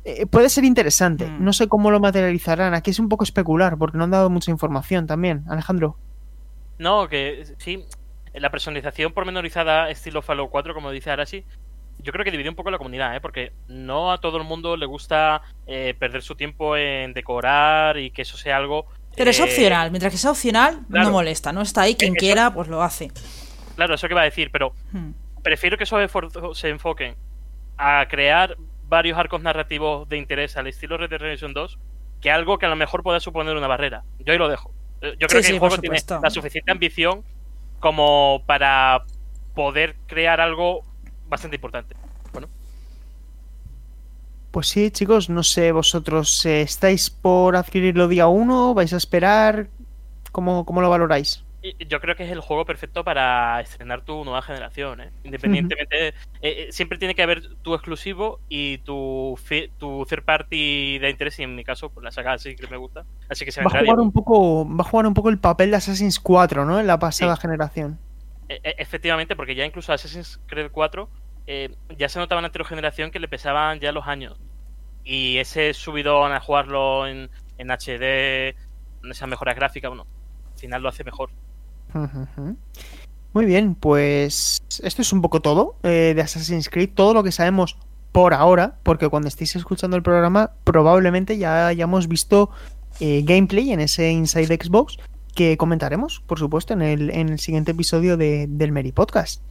eh, 0.05 0.25
puede 0.25 0.49
ser 0.49 0.63
interesante. 0.65 1.25
Mm. 1.27 1.43
No 1.43 1.53
sé 1.53 1.67
cómo 1.67 1.91
lo 1.91 1.99
materializarán. 1.99 2.73
Aquí 2.73 2.91
es 2.91 2.99
un 2.99 3.09
poco 3.09 3.23
especular 3.23 3.77
porque 3.77 3.97
no 3.97 4.03
han 4.03 4.11
dado 4.11 4.29
mucha 4.29 4.51
información 4.51 5.07
también. 5.07 5.43
Alejandro. 5.49 5.97
no 6.79 7.07
que 7.07 7.45
sí 7.59 7.85
la 8.33 8.49
personalización 8.49 9.13
pormenorizada 9.13 9.89
estilo 9.91 10.21
Fallout 10.23 10.49
4 10.49 10.73
como 10.73 10.89
dice 10.89 11.11
Arashi 11.11 11.45
yo 11.99 12.11
creo 12.11 12.25
que 12.25 12.31
divide 12.31 12.49
un 12.49 12.55
poco 12.55 12.71
la 12.71 12.79
comunidad, 12.79 13.15
¿eh? 13.15 13.21
porque 13.21 13.53
no 13.67 14.11
a 14.11 14.17
todo 14.19 14.37
el 14.37 14.43
mundo 14.43 14.75
le 14.75 14.87
gusta 14.87 15.43
eh, 15.67 15.93
perder 15.99 16.23
su 16.23 16.33
tiempo 16.35 16.75
en 16.75 17.13
decorar 17.13 17.97
y 17.99 18.09
que 18.09 18.23
eso 18.23 18.35
sea 18.35 18.57
algo 18.57 18.87
Pero 19.15 19.29
es 19.29 19.39
eh, 19.39 19.43
opcional, 19.43 19.91
mientras 19.91 20.11
que 20.11 20.17
sea 20.17 20.31
opcional, 20.31 20.79
claro. 20.89 21.05
no 21.09 21.11
molesta, 21.13 21.53
no 21.53 21.61
está 21.61 21.81
ahí, 21.83 21.93
quien 21.95 22.13
Eso- 22.13 22.19
quiera 22.19 22.51
pues 22.53 22.67
lo 22.67 22.81
hace. 22.81 23.11
Claro, 23.75 23.93
eso 23.93 24.07
que 24.07 24.15
va 24.15 24.21
a 24.21 24.25
decir, 24.25 24.49
pero 24.51 24.73
Hmm. 24.91 25.11
prefiero 25.43 25.77
que 25.77 25.83
esos 25.85 26.01
esfuerzos 26.01 26.57
se 26.57 26.69
enfoquen 26.69 27.15
a 27.77 28.05
crear 28.09 28.57
varios 28.93 29.17
arcos 29.17 29.41
narrativos 29.41 30.07
de 30.07 30.17
interés 30.17 30.55
al 30.55 30.67
estilo 30.67 30.97
Red 30.97 31.09
Dead 31.09 31.19
Redemption 31.19 31.53
2 31.53 31.79
que 32.21 32.31
algo 32.31 32.57
que 32.59 32.67
a 32.67 32.69
lo 32.69 32.75
mejor 32.75 33.01
pueda 33.03 33.19
suponer 33.19 33.57
una 33.57 33.67
barrera. 33.67 34.03
Yo 34.19 34.31
ahí 34.31 34.37
lo 34.39 34.47
dejo. 34.47 34.71
Eh, 35.01 35.15
Yo 35.19 35.27
creo 35.27 35.41
Sí, 35.41 35.47
que 35.47 35.47
sí, 35.47 35.53
el 35.53 35.59
juego 35.59 35.77
tiene 35.79 35.97
la 36.21 36.29
suficiente 36.29 36.71
ambición 36.71 37.23
como 37.79 38.43
para 38.45 39.03
poder 39.55 39.95
crear 40.07 40.39
algo 40.39 40.83
bastante 41.27 41.55
importante. 41.57 41.95
Bueno, 42.31 42.47
Pues 44.51 44.67
sí, 44.67 44.91
chicos, 44.91 45.29
no 45.29 45.41
sé, 45.43 45.71
vosotros 45.71 46.45
eh, 46.45 46.61
estáis 46.61 47.09
por 47.09 47.55
adquirirlo 47.55 48.07
día 48.07 48.27
uno, 48.27 48.73
vais 48.73 48.93
a 48.93 48.97
esperar, 48.97 49.67
¿cómo, 50.31 50.63
cómo 50.65 50.81
lo 50.81 50.89
valoráis? 50.89 51.43
Yo 51.87 52.01
creo 52.01 52.15
que 52.15 52.25
es 52.25 52.31
el 52.31 52.41
juego 52.41 52.65
perfecto 52.65 53.05
para 53.05 53.61
estrenar 53.61 54.01
tu 54.03 54.25
nueva 54.25 54.41
generación. 54.41 54.99
¿eh? 54.99 55.11
Independientemente, 55.23 56.09
eh, 56.09 56.13
eh, 56.41 56.67
siempre 56.71 56.97
tiene 56.97 57.15
que 57.15 57.23
haber 57.23 57.55
tu 57.61 57.73
exclusivo 57.73 58.41
y 58.49 58.79
tu, 58.79 59.39
tu 59.77 60.05
third 60.05 60.25
party 60.25 60.99
de 60.99 61.09
interés. 61.09 61.39
Y 61.39 61.43
en 61.43 61.55
mi 61.55 61.63
caso, 61.63 61.89
pues 61.89 62.03
la 62.03 62.11
saga 62.11 62.37
sí 62.37 62.55
que 62.55 62.67
me 62.67 62.75
gusta. 62.75 63.05
Así 63.29 63.45
que 63.45 63.51
se 63.51 63.61
Va 63.61 63.67
a 63.67 63.69
jugar 63.69 63.83
bien. 63.85 63.99
un 63.99 64.11
poco, 64.11 64.67
va 64.67 64.81
a 64.81 64.83
jugar 64.83 65.07
un 65.07 65.13
poco 65.13 65.29
el 65.29 65.39
papel 65.39 65.71
de 65.71 65.77
Assassin's 65.77 66.19
4, 66.19 66.65
¿no? 66.65 66.79
En 66.81 66.87
la 66.87 66.99
pasada 66.99 67.37
generación. 67.37 67.97
E- 68.49 68.59
e- 68.61 68.75
Efectivamente, 68.77 69.35
porque 69.37 69.55
ya 69.55 69.65
incluso 69.65 69.93
Assassin's 69.93 70.41
Creed 70.47 70.69
4 70.69 71.09
eh, 71.47 71.73
ya 71.97 72.09
se 72.09 72.19
notaba 72.19 72.39
en 72.39 72.43
la 72.43 72.47
anterior 72.47 72.67
generación 72.67 73.11
que 73.11 73.19
le 73.19 73.27
pesaban 73.27 73.79
ya 73.79 73.91
los 73.91 74.07
años. 74.07 74.39
Y 75.05 75.37
ese 75.37 75.73
subidón 75.73 76.31
a 76.33 76.39
jugarlo 76.39 77.07
en, 77.07 77.29
en 77.57 77.71
HD, 77.71 78.49
en 79.03 79.11
esas 79.11 79.27
mejoras 79.29 79.55
gráficas, 79.55 79.89
bueno, 79.89 80.07
al 80.53 80.59
final 80.59 80.81
lo 80.81 80.89
hace 80.89 81.03
mejor. 81.03 81.29
Muy 83.33 83.45
bien, 83.45 83.75
pues 83.75 84.61
esto 84.83 85.01
es 85.01 85.11
un 85.13 85.21
poco 85.21 85.41
todo 85.41 85.75
eh, 85.83 86.13
de 86.15 86.21
Assassin's 86.21 86.69
Creed, 86.69 86.89
todo 86.93 87.13
lo 87.13 87.23
que 87.23 87.31
sabemos 87.31 87.77
por 88.11 88.33
ahora, 88.35 88.75
porque 88.83 89.09
cuando 89.09 89.27
estéis 89.27 89.55
escuchando 89.55 89.97
el 89.97 90.03
programa 90.03 90.51
probablemente 90.63 91.37
ya 91.39 91.65
hayamos 91.67 92.07
visto 92.07 92.51
eh, 92.99 93.23
gameplay 93.25 93.71
en 93.71 93.79
ese 93.79 94.11
Inside 94.11 94.59
Xbox 94.63 94.97
que 95.33 95.57
comentaremos, 95.57 96.21
por 96.27 96.37
supuesto, 96.37 96.73
en 96.73 96.83
el, 96.83 97.09
en 97.09 97.29
el 97.29 97.39
siguiente 97.39 97.71
episodio 97.71 98.17
de- 98.17 98.45
del 98.47 98.71
Meri 98.71 98.91
Podcast. 98.91 99.41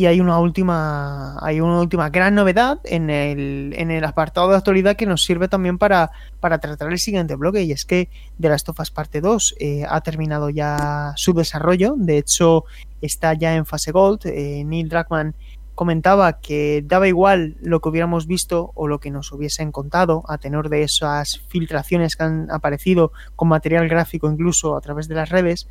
Y 0.00 0.06
hay 0.06 0.18
una 0.18 0.38
última, 0.38 1.36
hay 1.44 1.60
una 1.60 1.78
última 1.78 2.08
gran 2.08 2.34
novedad 2.34 2.80
en 2.84 3.10
el, 3.10 3.74
en 3.76 3.90
el 3.90 4.02
apartado 4.02 4.48
de 4.48 4.56
actualidad 4.56 4.96
que 4.96 5.04
nos 5.04 5.22
sirve 5.22 5.46
también 5.46 5.76
para, 5.76 6.10
para 6.40 6.56
tratar 6.56 6.90
el 6.90 6.98
siguiente 6.98 7.36
bloque, 7.36 7.64
y 7.64 7.72
es 7.72 7.84
que 7.84 8.08
The 8.40 8.48
Last 8.48 8.70
of 8.70 8.80
Us 8.80 8.90
Parte 8.90 9.20
2 9.20 9.56
eh, 9.60 9.84
ha 9.86 10.00
terminado 10.00 10.48
ya 10.48 11.12
su 11.16 11.34
desarrollo, 11.34 11.96
de 11.98 12.16
hecho 12.16 12.64
está 13.02 13.34
ya 13.34 13.54
en 13.54 13.66
fase 13.66 13.92
Gold. 13.92 14.24
Eh, 14.24 14.64
Neil 14.64 14.88
Druckmann 14.88 15.34
comentaba 15.74 16.40
que 16.40 16.82
daba 16.82 17.06
igual 17.06 17.58
lo 17.60 17.82
que 17.82 17.90
hubiéramos 17.90 18.26
visto 18.26 18.72
o 18.76 18.88
lo 18.88 19.00
que 19.00 19.10
nos 19.10 19.30
hubiesen 19.32 19.70
contado 19.70 20.24
a 20.28 20.38
tenor 20.38 20.70
de 20.70 20.82
esas 20.82 21.42
filtraciones 21.48 22.16
que 22.16 22.22
han 22.22 22.50
aparecido 22.50 23.12
con 23.36 23.48
material 23.48 23.86
gráfico 23.86 24.30
incluso 24.30 24.78
a 24.78 24.80
través 24.80 25.08
de 25.08 25.16
las 25.16 25.28
redes, 25.28 25.68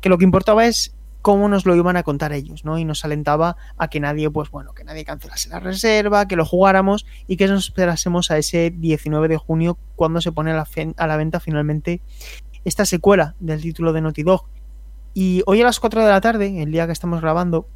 que 0.00 0.08
lo 0.08 0.18
que 0.18 0.24
importaba 0.24 0.66
es 0.66 0.92
cómo 1.22 1.48
nos 1.48 1.66
lo 1.66 1.74
iban 1.74 1.96
a 1.96 2.02
contar 2.02 2.32
ellos, 2.32 2.64
¿no? 2.64 2.78
Y 2.78 2.84
nos 2.84 3.04
alentaba 3.04 3.56
a 3.76 3.88
que 3.88 4.00
nadie, 4.00 4.30
pues 4.30 4.50
bueno, 4.50 4.72
que 4.72 4.84
nadie 4.84 5.04
cancelase 5.04 5.48
la 5.48 5.60
reserva, 5.60 6.26
que 6.26 6.36
lo 6.36 6.44
jugáramos 6.44 7.06
y 7.26 7.36
que 7.36 7.46
nos 7.46 7.66
esperásemos 7.66 8.30
a 8.30 8.38
ese 8.38 8.70
19 8.70 9.28
de 9.28 9.36
junio 9.36 9.78
cuando 9.96 10.20
se 10.20 10.32
pone 10.32 10.52
a 10.52 10.54
la, 10.54 10.66
a 10.96 11.06
la 11.06 11.16
venta 11.16 11.40
finalmente 11.40 12.00
esta 12.64 12.84
secuela 12.84 13.34
del 13.40 13.60
título 13.60 13.92
de 13.92 14.00
Naughty 14.00 14.22
Dog. 14.22 14.46
Y 15.12 15.42
hoy 15.46 15.60
a 15.60 15.64
las 15.64 15.80
4 15.80 16.04
de 16.04 16.10
la 16.10 16.20
tarde, 16.20 16.62
el 16.62 16.70
día 16.70 16.86
que 16.86 16.92
estamos 16.92 17.20
grabando, 17.20 17.66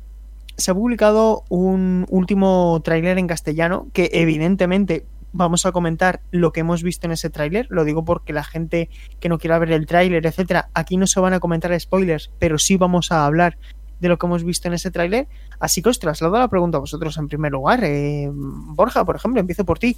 se 0.56 0.70
ha 0.70 0.74
publicado 0.74 1.42
un 1.48 2.06
último 2.08 2.80
tráiler 2.84 3.18
en 3.18 3.26
castellano 3.26 3.88
que 3.92 4.10
evidentemente 4.12 5.04
vamos 5.34 5.66
a 5.66 5.72
comentar 5.72 6.22
lo 6.30 6.52
que 6.52 6.60
hemos 6.60 6.82
visto 6.82 7.06
en 7.06 7.12
ese 7.12 7.28
tráiler. 7.28 7.66
Lo 7.68 7.84
digo 7.84 8.04
porque 8.04 8.32
la 8.32 8.44
gente 8.44 8.88
que 9.20 9.28
no 9.28 9.38
quiera 9.38 9.58
ver 9.58 9.72
el 9.72 9.86
tráiler, 9.86 10.24
etcétera, 10.24 10.70
aquí 10.72 10.96
no 10.96 11.06
se 11.06 11.20
van 11.20 11.34
a 11.34 11.40
comentar 11.40 11.78
spoilers, 11.78 12.30
pero 12.38 12.56
sí 12.58 12.76
vamos 12.76 13.12
a 13.12 13.26
hablar 13.26 13.58
de 14.00 14.08
lo 14.08 14.16
que 14.16 14.26
hemos 14.26 14.44
visto 14.44 14.68
en 14.68 14.74
ese 14.74 14.90
tráiler. 14.90 15.28
Así 15.58 15.82
que 15.82 15.88
os 15.88 15.98
traslado 15.98 16.38
la 16.38 16.48
pregunta 16.48 16.78
a 16.78 16.80
vosotros 16.80 17.18
en 17.18 17.28
primer 17.28 17.52
lugar. 17.52 17.80
Eh, 17.82 18.30
Borja, 18.32 19.04
por 19.04 19.16
ejemplo, 19.16 19.40
empiezo 19.40 19.64
por 19.64 19.78
ti. 19.78 19.96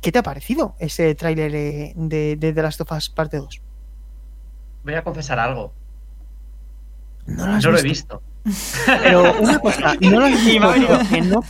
¿Qué 0.00 0.10
te 0.10 0.18
ha 0.18 0.22
parecido 0.22 0.74
ese 0.78 1.14
tráiler 1.14 1.54
eh, 1.54 1.92
de, 1.96 2.36
de 2.36 2.52
The 2.52 2.62
Last 2.62 2.80
of 2.80 2.92
Us 2.92 3.10
parte 3.10 3.36
2? 3.38 3.60
Voy 4.84 4.94
a 4.94 5.04
confesar 5.04 5.38
algo. 5.38 5.72
No 7.26 7.46
lo 7.46 7.52
has 7.52 7.64
No 7.64 7.70
lo 7.72 7.78
he 7.78 7.82
visto. 7.82 8.22
Pero 8.86 9.40
una 9.40 9.58
cosa, 9.58 9.94
no 10.00 10.20
lo 10.20 10.26
has 10.26 10.44
visto 10.44 11.22
no 11.22 11.42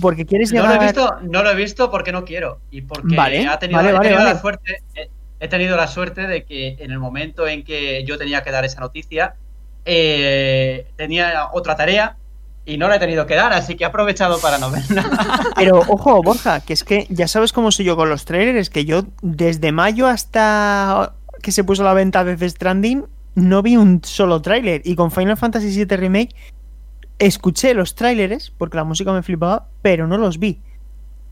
porque 0.00 0.26
quieres 0.26 0.52
No 0.52 0.62
llegar 0.62 0.76
lo 0.76 0.82
he 0.82 0.86
visto, 0.86 1.18
no 1.22 1.42
lo 1.42 1.50
he 1.50 1.54
visto 1.54 1.90
porque 1.90 2.12
no 2.12 2.24
quiero. 2.24 2.60
Y 2.70 2.82
porque 2.82 3.14
Vale, 3.14 3.46
ha 3.46 3.58
tenido, 3.58 3.78
vale, 3.78 3.90
he 3.96 4.00
tenido 4.00 4.18
vale. 4.18 4.34
la 4.34 4.40
suerte. 4.40 4.82
He, 4.94 5.10
he 5.40 5.48
tenido 5.48 5.76
la 5.76 5.88
suerte 5.88 6.26
de 6.26 6.44
que 6.44 6.76
en 6.80 6.90
el 6.90 6.98
momento 6.98 7.48
en 7.48 7.64
que 7.64 8.04
yo 8.04 8.18
tenía 8.18 8.42
que 8.42 8.50
dar 8.50 8.64
esa 8.64 8.80
noticia, 8.80 9.34
eh, 9.84 10.86
tenía 10.96 11.48
otra 11.52 11.76
tarea 11.76 12.16
y 12.66 12.76
no 12.76 12.88
la 12.88 12.96
he 12.96 12.98
tenido 12.98 13.26
que 13.26 13.34
dar, 13.34 13.52
así 13.52 13.74
que 13.74 13.84
he 13.84 13.86
aprovechado 13.86 14.38
para 14.38 14.58
no 14.58 14.70
verla. 14.70 15.04
Pero 15.56 15.78
ojo, 15.88 16.22
Borja, 16.22 16.60
que 16.60 16.74
es 16.74 16.84
que 16.84 17.06
ya 17.08 17.26
sabes 17.26 17.52
cómo 17.52 17.72
soy 17.72 17.86
yo 17.86 17.96
con 17.96 18.10
los 18.10 18.26
trailers, 18.26 18.68
que 18.68 18.84
yo 18.84 19.04
desde 19.22 19.72
mayo 19.72 20.06
hasta 20.06 21.14
que 21.42 21.52
se 21.52 21.64
puso 21.64 21.82
a 21.82 21.86
la 21.86 21.94
venta 21.94 22.22
de 22.22 22.36
The 22.36 22.50
Stranding 22.50 23.06
no 23.34 23.62
vi 23.62 23.76
un 23.76 24.02
solo 24.04 24.42
tráiler 24.42 24.82
y 24.84 24.94
con 24.94 25.10
Final 25.10 25.36
Fantasy 25.36 25.68
VII 25.68 25.96
Remake 25.96 26.34
escuché 27.20 27.74
los 27.74 27.94
tráileres 27.94 28.50
porque 28.50 28.76
la 28.76 28.84
música 28.84 29.12
me 29.12 29.22
flipaba, 29.22 29.68
pero 29.82 30.08
no 30.08 30.18
los 30.18 30.38
vi. 30.38 30.60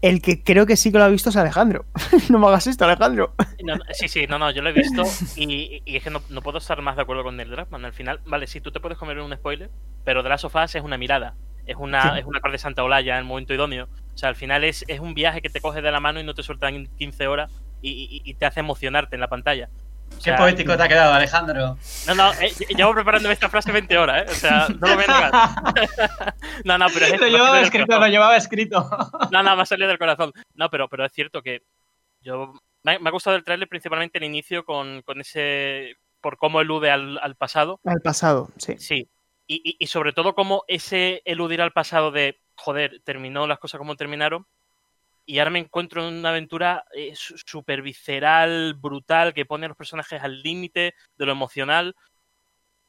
El 0.00 0.22
que 0.22 0.44
creo 0.44 0.64
que 0.64 0.76
sí 0.76 0.92
que 0.92 0.98
lo 0.98 1.04
ha 1.04 1.08
visto 1.08 1.30
es 1.30 1.36
Alejandro. 1.36 1.84
no 2.30 2.38
me 2.38 2.46
hagas 2.46 2.68
esto, 2.68 2.84
Alejandro. 2.84 3.34
No, 3.64 3.74
no, 3.74 3.82
sí, 3.92 4.06
sí, 4.06 4.26
no, 4.28 4.38
no, 4.38 4.52
yo 4.52 4.62
lo 4.62 4.68
he 4.68 4.72
visto 4.72 5.02
y, 5.36 5.82
y 5.84 5.96
es 5.96 6.04
que 6.04 6.10
no, 6.10 6.22
no 6.30 6.40
puedo 6.40 6.58
estar 6.58 6.80
más 6.82 6.94
de 6.94 7.02
acuerdo 7.02 7.24
con 7.24 7.36
Neil 7.36 7.50
Druckmann. 7.50 7.84
Al 7.84 7.92
final, 7.92 8.20
vale, 8.24 8.46
sí, 8.46 8.60
tú 8.60 8.70
te 8.70 8.78
puedes 8.78 8.96
comer 8.96 9.18
un 9.18 9.34
spoiler, 9.34 9.70
pero 10.04 10.22
The 10.22 10.28
Last 10.28 10.44
of 10.44 10.54
Us 10.54 10.76
es 10.76 10.82
una 10.84 10.96
mirada, 10.98 11.34
es 11.66 11.74
una, 11.76 12.14
Sí. 12.14 12.20
es 12.20 12.26
una 12.26 12.38
de 12.48 12.58
Santa 12.58 12.84
Olaya 12.84 13.14
en 13.14 13.18
el 13.20 13.24
momento 13.24 13.52
idóneo. 13.54 13.88
O 14.14 14.18
sea, 14.18 14.28
al 14.28 14.36
final 14.36 14.62
es, 14.62 14.84
es 14.86 15.00
un 15.00 15.14
viaje 15.14 15.42
que 15.42 15.50
te 15.50 15.60
coge 15.60 15.82
de 15.82 15.90
la 15.90 15.98
mano 16.00 16.20
y 16.20 16.24
no 16.24 16.34
te 16.34 16.44
sueltan 16.44 16.74
en 16.76 16.86
15 16.96 17.26
horas 17.26 17.50
y, 17.82 17.90
y- 17.90 18.22
y 18.30 18.34
te 18.34 18.46
hace 18.46 18.60
emocionarte 18.60 19.16
en 19.16 19.20
la 19.20 19.28
pantalla. 19.28 19.68
O 20.12 20.16
Qué 20.18 20.30
sea, 20.30 20.36
poético 20.36 20.76
te 20.76 20.82
ha 20.82 20.88
quedado, 20.88 21.12
Alejandro. 21.14 21.78
No, 22.08 22.14
no, 22.14 22.32
eh, 22.34 22.52
llevo 22.76 22.92
preparándome 22.92 23.34
esta 23.34 23.48
frase 23.48 23.70
20 23.70 23.96
horas, 23.98 24.22
¿eh? 24.22 24.30
O 24.30 24.34
sea, 24.34 24.68
no 24.68 24.88
lo 24.88 24.94
voy 24.96 25.04
a 25.06 25.14
negar. 25.14 25.32
no, 26.64 26.78
no, 26.78 26.86
pero 26.92 27.06
es 27.06 27.20
lo 27.20 27.26
llevaba 27.28 27.60
escrito, 27.60 27.98
lo 27.98 28.06
llevaba 28.08 28.36
escrito. 28.36 28.90
No, 29.30 29.42
no, 29.42 29.56
me 29.56 29.62
ha 29.62 29.66
salido 29.66 29.88
del 29.88 29.98
corazón. 29.98 30.32
No, 30.54 30.68
pero, 30.70 30.88
pero 30.88 31.04
es 31.04 31.12
cierto 31.12 31.40
que 31.42 31.62
yo 32.20 32.52
me 32.82 32.94
ha, 32.94 32.98
me 32.98 33.08
ha 33.08 33.12
gustado 33.12 33.36
el 33.36 33.44
tráiler 33.44 33.68
principalmente 33.68 34.18
el 34.18 34.24
inicio 34.24 34.64
con, 34.64 35.02
con 35.02 35.20
ese 35.20 35.94
por 36.20 36.36
cómo 36.36 36.60
elude 36.60 36.90
al, 36.90 37.18
al 37.22 37.36
pasado. 37.36 37.80
Al 37.84 38.00
pasado, 38.02 38.48
sí. 38.56 38.74
Sí. 38.78 39.08
Y, 39.46 39.62
y- 39.70 39.76
y 39.78 39.86
sobre 39.86 40.12
todo 40.12 40.34
cómo 40.34 40.64
ese 40.66 41.22
eludir 41.24 41.62
al 41.62 41.72
pasado 41.72 42.10
de 42.10 42.40
joder, 42.56 43.00
terminó 43.04 43.46
las 43.46 43.60
cosas 43.60 43.78
como 43.78 43.94
terminaron. 43.94 44.46
Y 45.30 45.40
ahora 45.40 45.50
me 45.50 45.58
encuentro 45.58 46.08
en 46.08 46.14
una 46.14 46.30
aventura 46.30 46.84
eh, 46.94 47.12
su- 47.14 47.36
súper 47.36 47.82
visceral, 47.82 48.72
brutal, 48.80 49.34
que 49.34 49.44
pone 49.44 49.66
a 49.66 49.68
los 49.68 49.76
personajes 49.76 50.22
al 50.22 50.40
límite 50.40 50.94
de 51.18 51.26
lo 51.26 51.32
emocional. 51.32 51.94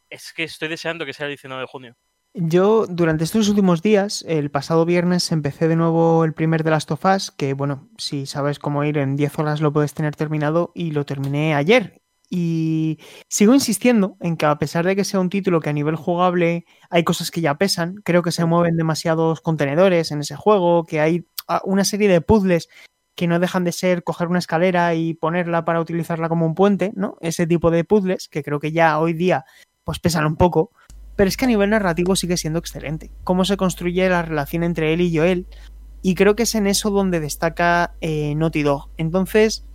Es 0.09 0.31
que 0.31 0.45
estoy 0.45 0.69
deseando 0.69 1.05
que 1.05 1.11
sea 1.11 1.25
el 1.25 1.31
19 1.31 1.61
de 1.63 1.67
junio. 1.67 1.97
Yo 2.33 2.85
durante 2.87 3.25
estos 3.25 3.49
últimos 3.49 3.81
días, 3.81 4.23
el 4.25 4.51
pasado 4.51 4.85
viernes, 4.85 5.33
empecé 5.33 5.67
de 5.67 5.75
nuevo 5.75 6.23
el 6.23 6.33
primer 6.33 6.63
de 6.63 6.69
Last 6.69 6.89
of 6.91 7.03
Us, 7.03 7.31
que 7.31 7.53
bueno, 7.53 7.89
si 7.97 8.25
sabes 8.25 8.57
cómo 8.57 8.85
ir, 8.85 8.99
en 8.99 9.17
10 9.17 9.37
horas 9.37 9.59
lo 9.59 9.73
puedes 9.73 9.93
tener 9.93 10.15
terminado 10.15 10.71
y 10.73 10.91
lo 10.91 11.05
terminé 11.05 11.55
ayer. 11.55 12.01
Y 12.29 12.99
sigo 13.27 13.53
insistiendo 13.53 14.15
en 14.21 14.37
que 14.37 14.45
a 14.45 14.57
pesar 14.59 14.85
de 14.85 14.95
que 14.95 15.03
sea 15.03 15.19
un 15.19 15.29
título 15.29 15.59
que 15.59 15.71
a 15.71 15.73
nivel 15.73 15.97
jugable 15.97 16.63
hay 16.89 17.03
cosas 17.03 17.31
que 17.31 17.41
ya 17.41 17.57
pesan, 17.57 17.95
creo 18.05 18.23
que 18.23 18.31
se 18.31 18.45
mueven 18.45 18.77
demasiados 18.77 19.41
contenedores 19.41 20.11
en 20.11 20.21
ese 20.21 20.37
juego, 20.37 20.85
que 20.85 21.01
hay 21.01 21.25
una 21.63 21.83
serie 21.83 22.07
de 22.07 22.21
puzzles 22.21 22.69
que 23.15 23.27
no 23.27 23.39
dejan 23.39 23.65
de 23.65 23.73
ser 23.73 24.03
coger 24.03 24.29
una 24.29 24.39
escalera 24.39 24.95
y 24.95 25.13
ponerla 25.13 25.65
para 25.65 25.81
utilizarla 25.81 26.29
como 26.29 26.45
un 26.45 26.55
puente, 26.55 26.93
¿no? 26.95 27.17
Ese 27.19 27.45
tipo 27.45 27.69
de 27.69 27.83
puzzles 27.83 28.29
que 28.29 28.43
creo 28.43 28.59
que 28.59 28.71
ya 28.71 28.97
hoy 28.97 29.13
día 29.13 29.45
pues 29.83 29.99
pesan 29.99 30.25
un 30.25 30.37
poco, 30.37 30.71
pero 31.15 31.27
es 31.27 31.35
que 31.35 31.43
a 31.43 31.49
nivel 31.49 31.71
narrativo 31.71 32.15
sigue 32.15 32.37
siendo 32.37 32.59
excelente. 32.59 33.11
Cómo 33.25 33.43
se 33.43 33.57
construye 33.57 34.07
la 34.07 34.21
relación 34.21 34.63
entre 34.63 34.93
él 34.93 35.01
y 35.01 35.17
Joel. 35.17 35.47
Y 36.01 36.15
creo 36.15 36.37
que 36.37 36.43
es 36.43 36.55
en 36.55 36.65
eso 36.65 36.91
donde 36.91 37.19
destaca 37.19 37.93
eh, 37.99 38.35
Naughty 38.35 38.63
Dog. 38.63 38.89
Entonces, 38.95 39.65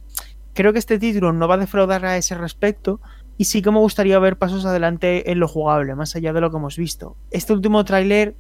creo 0.55 0.73
que 0.73 0.79
este 0.79 0.99
título 0.99 1.35
no 1.35 1.47
va 1.47 1.57
a 1.57 1.59
defraudar 1.59 2.07
a 2.07 2.17
ese 2.17 2.35
respecto. 2.35 3.03
Y 3.37 3.45
sí 3.45 3.61
que 3.61 3.71
me 3.71 3.79
gustaría 3.79 4.19
ver 4.21 4.39
pasos 4.39 4.65
adelante 4.65 5.31
en 5.31 5.39
lo 5.39 5.49
jugable, 5.49 5.95
más 5.95 6.17
allá 6.17 6.33
de 6.33 6.41
lo 6.41 6.51
que 6.51 6.57
hemos 6.57 6.79
visto. 6.79 7.19
Este 7.31 7.53
último 7.53 7.85
tráiler, 7.85 8.37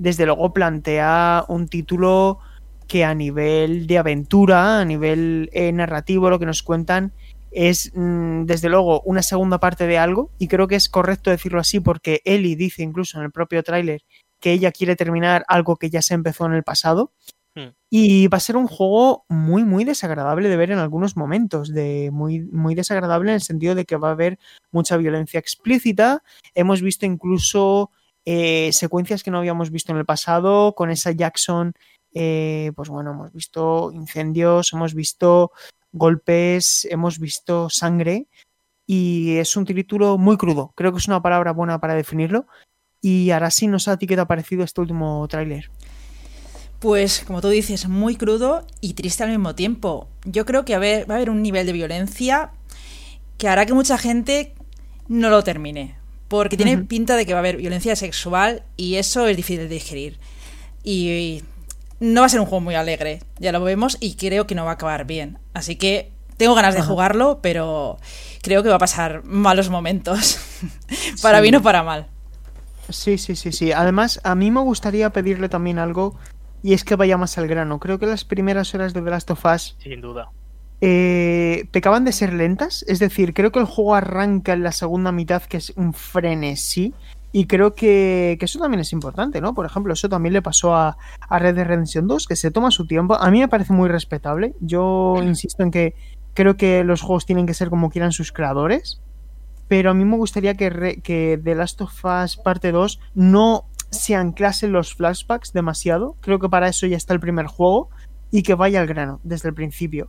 desde 0.00 0.26
luego, 0.26 0.52
plantea 0.52 1.44
un 1.46 1.68
título 1.68 2.40
que 2.88 3.04
a 3.04 3.14
nivel 3.14 3.86
de 3.86 3.98
aventura, 3.98 4.80
a 4.80 4.84
nivel 4.84 5.50
eh, 5.52 5.70
narrativo, 5.72 6.30
lo 6.30 6.38
que 6.38 6.46
nos 6.46 6.62
cuentan, 6.62 7.12
es 7.50 7.92
mm, 7.94 8.44
desde 8.44 8.68
luego 8.68 9.00
una 9.02 9.22
segunda 9.22 9.60
parte 9.60 9.86
de 9.86 9.98
algo 9.98 10.30
y 10.38 10.48
creo 10.48 10.66
que 10.66 10.76
es 10.76 10.88
correcto 10.88 11.30
decirlo 11.30 11.60
así 11.60 11.80
porque 11.80 12.20
Ellie 12.24 12.56
dice 12.56 12.82
incluso 12.82 13.18
en 13.18 13.24
el 13.24 13.30
propio 13.30 13.62
tráiler 13.62 14.02
que 14.40 14.52
ella 14.52 14.72
quiere 14.72 14.96
terminar 14.96 15.44
algo 15.48 15.76
que 15.76 15.88
ya 15.88 16.02
se 16.02 16.14
empezó 16.14 16.46
en 16.46 16.52
el 16.52 16.62
pasado 16.62 17.12
Hmm. 17.58 17.70
y 17.90 18.28
va 18.28 18.36
a 18.36 18.40
ser 18.40 18.56
un 18.56 18.68
juego 18.68 19.24
muy 19.28 19.64
muy 19.64 19.84
desagradable 19.84 20.48
de 20.48 20.56
ver 20.56 20.70
en 20.70 20.78
algunos 20.78 21.16
momentos 21.16 21.72
de 21.72 22.10
muy 22.12 22.40
muy 22.40 22.74
desagradable 22.74 23.30
en 23.30 23.36
el 23.36 23.40
sentido 23.40 23.74
de 23.74 23.84
que 23.84 23.96
va 23.96 24.08
a 24.08 24.12
haber 24.12 24.38
mucha 24.70 24.96
violencia 24.96 25.40
explícita 25.40 26.22
hemos 26.54 26.82
visto 26.82 27.04
incluso 27.04 27.90
eh, 28.24 28.70
secuencias 28.72 29.24
que 29.24 29.30
no 29.30 29.38
habíamos 29.38 29.70
visto 29.70 29.90
en 29.90 29.98
el 29.98 30.04
pasado 30.04 30.74
con 30.76 30.90
esa 30.90 31.10
Jackson 31.10 31.72
eh, 32.20 32.72
pues 32.74 32.88
bueno 32.88 33.12
hemos 33.12 33.32
visto 33.32 33.92
incendios 33.92 34.72
hemos 34.72 34.92
visto 34.92 35.52
golpes, 35.92 36.86
hemos 36.90 37.18
visto 37.18 37.70
sangre 37.70 38.26
y 38.86 39.36
es 39.36 39.54
un 39.56 39.66
título 39.66 40.16
muy 40.16 40.38
crudo. 40.38 40.72
Creo 40.74 40.92
que 40.92 40.98
es 40.98 41.08
una 41.08 41.22
palabra 41.22 41.52
buena 41.52 41.78
para 41.78 41.94
definirlo. 41.94 42.46
Y 43.00 43.30
ahora 43.30 43.50
sí, 43.50 43.66
no 43.66 43.78
sé 43.78 43.90
a 43.90 43.96
ti 43.98 44.06
qué 44.06 44.14
te 44.14 44.22
ha 44.22 44.26
parecido 44.26 44.64
este 44.64 44.80
último 44.80 45.26
tráiler. 45.28 45.70
Pues, 46.80 47.22
como 47.26 47.40
tú 47.40 47.48
dices, 47.48 47.86
muy 47.88 48.16
crudo 48.16 48.66
y 48.80 48.94
triste 48.94 49.24
al 49.24 49.30
mismo 49.30 49.54
tiempo. 49.54 50.08
Yo 50.24 50.46
creo 50.46 50.64
que 50.64 50.76
va 50.76 51.14
a 51.14 51.16
haber 51.16 51.28
un 51.28 51.42
nivel 51.42 51.66
de 51.66 51.72
violencia 51.72 52.52
que 53.36 53.48
hará 53.48 53.66
que 53.66 53.74
mucha 53.74 53.98
gente 53.98 54.54
no 55.06 55.28
lo 55.28 55.44
termine. 55.44 55.96
Porque 56.28 56.56
tiene 56.56 56.78
pinta 56.78 57.16
de 57.16 57.24
que 57.24 57.32
va 57.32 57.38
a 57.38 57.40
haber 57.40 57.56
violencia 57.56 57.94
sexual 57.94 58.62
y 58.76 58.96
eso 58.96 59.26
es 59.26 59.36
difícil 59.36 59.60
de 59.60 59.68
digerir. 59.68 60.18
Y 60.82 61.42
no 62.00 62.20
va 62.20 62.26
a 62.26 62.30
ser 62.30 62.40
un 62.40 62.46
juego 62.46 62.60
muy 62.60 62.74
alegre, 62.74 63.20
ya 63.38 63.52
lo 63.52 63.62
vemos, 63.62 63.96
y 64.00 64.14
creo 64.14 64.46
que 64.46 64.54
no 64.54 64.64
va 64.64 64.72
a 64.72 64.74
acabar 64.74 65.04
bien. 65.06 65.38
Así 65.54 65.76
que 65.76 66.12
tengo 66.36 66.54
ganas 66.54 66.74
de 66.74 66.80
Ajá. 66.80 66.88
jugarlo, 66.88 67.40
pero 67.42 67.98
creo 68.42 68.62
que 68.62 68.68
va 68.68 68.76
a 68.76 68.78
pasar 68.80 69.22
malos 69.24 69.70
momentos. 69.70 70.38
para 71.22 71.38
Sí. 71.38 71.42
bien 71.42 71.56
o 71.56 71.62
para 71.62 71.82
mal. 71.82 72.06
Sí, 72.88 73.18
sí, 73.18 73.36
sí, 73.36 73.52
sí. 73.52 73.72
Además, 73.72 74.20
a 74.24 74.34
mí 74.34 74.50
me 74.50 74.60
gustaría 74.60 75.10
pedirle 75.10 75.48
también 75.48 75.78
algo 75.78 76.16
y 76.62 76.72
es 76.72 76.84
que 76.84 76.96
vaya 76.96 77.16
más 77.18 77.36
al 77.38 77.46
grano. 77.48 77.78
Creo 77.80 77.98
que 77.98 78.06
las 78.06 78.24
primeras 78.24 78.74
horas 78.74 78.94
de 78.94 79.02
The 79.02 79.10
Last 79.10 79.30
of 79.30 79.44
Us 79.44 79.76
Sin 79.82 80.00
duda. 80.00 80.30
eh, 80.80 81.66
pecaban 81.70 82.04
de 82.04 82.12
ser 82.12 82.32
lentas. 82.32 82.84
Es 82.88 82.98
decir, 82.98 83.34
creo 83.34 83.52
que 83.52 83.58
el 83.58 83.66
juego 83.66 83.94
arranca 83.94 84.52
en 84.54 84.62
la 84.62 84.72
segunda 84.72 85.12
mitad, 85.12 85.42
que 85.42 85.56
es 85.58 85.70
un 85.76 85.92
frenesí. 85.92 86.94
Y 87.30 87.46
creo 87.46 87.74
que, 87.74 88.36
que 88.38 88.46
eso 88.46 88.58
también 88.58 88.80
es 88.80 88.92
importante, 88.92 89.40
¿no? 89.40 89.54
Por 89.54 89.66
ejemplo, 89.66 89.92
eso 89.92 90.08
también 90.08 90.32
le 90.32 90.40
pasó 90.42 90.74
a, 90.74 90.96
a 91.20 91.38
Red 91.38 91.56
Dead 91.56 91.66
Redemption 91.66 92.06
2, 92.06 92.26
que 92.26 92.36
se 92.36 92.50
toma 92.50 92.70
su 92.70 92.86
tiempo. 92.86 93.16
A 93.16 93.30
mí 93.30 93.40
me 93.40 93.48
parece 93.48 93.72
muy 93.74 93.88
respetable. 93.88 94.54
Yo 94.60 95.16
insisto 95.22 95.62
en 95.62 95.70
que 95.70 95.94
creo 96.34 96.56
que 96.56 96.84
los 96.84 97.02
juegos 97.02 97.26
tienen 97.26 97.46
que 97.46 97.52
ser 97.54 97.68
como 97.68 97.90
quieran 97.90 98.12
sus 98.12 98.32
creadores. 98.32 99.00
Pero 99.68 99.90
a 99.90 99.94
mí 99.94 100.06
me 100.06 100.16
gustaría 100.16 100.54
que, 100.54 100.70
re- 100.70 101.00
que 101.02 101.38
The 101.42 101.54
Last 101.54 101.82
of 101.82 102.02
Us 102.04 102.38
parte 102.38 102.72
2 102.72 102.98
no 103.14 103.66
se 103.90 104.14
anclase 104.14 104.66
los 104.68 104.94
flashbacks 104.94 105.52
demasiado. 105.52 106.16
Creo 106.22 106.38
que 106.38 106.48
para 106.48 106.68
eso 106.68 106.86
ya 106.86 106.96
está 106.96 107.12
el 107.12 107.20
primer 107.20 107.46
juego. 107.46 107.90
Y 108.30 108.42
que 108.42 108.54
vaya 108.54 108.80
al 108.80 108.86
grano 108.86 109.20
desde 109.22 109.48
el 109.50 109.54
principio. 109.54 110.08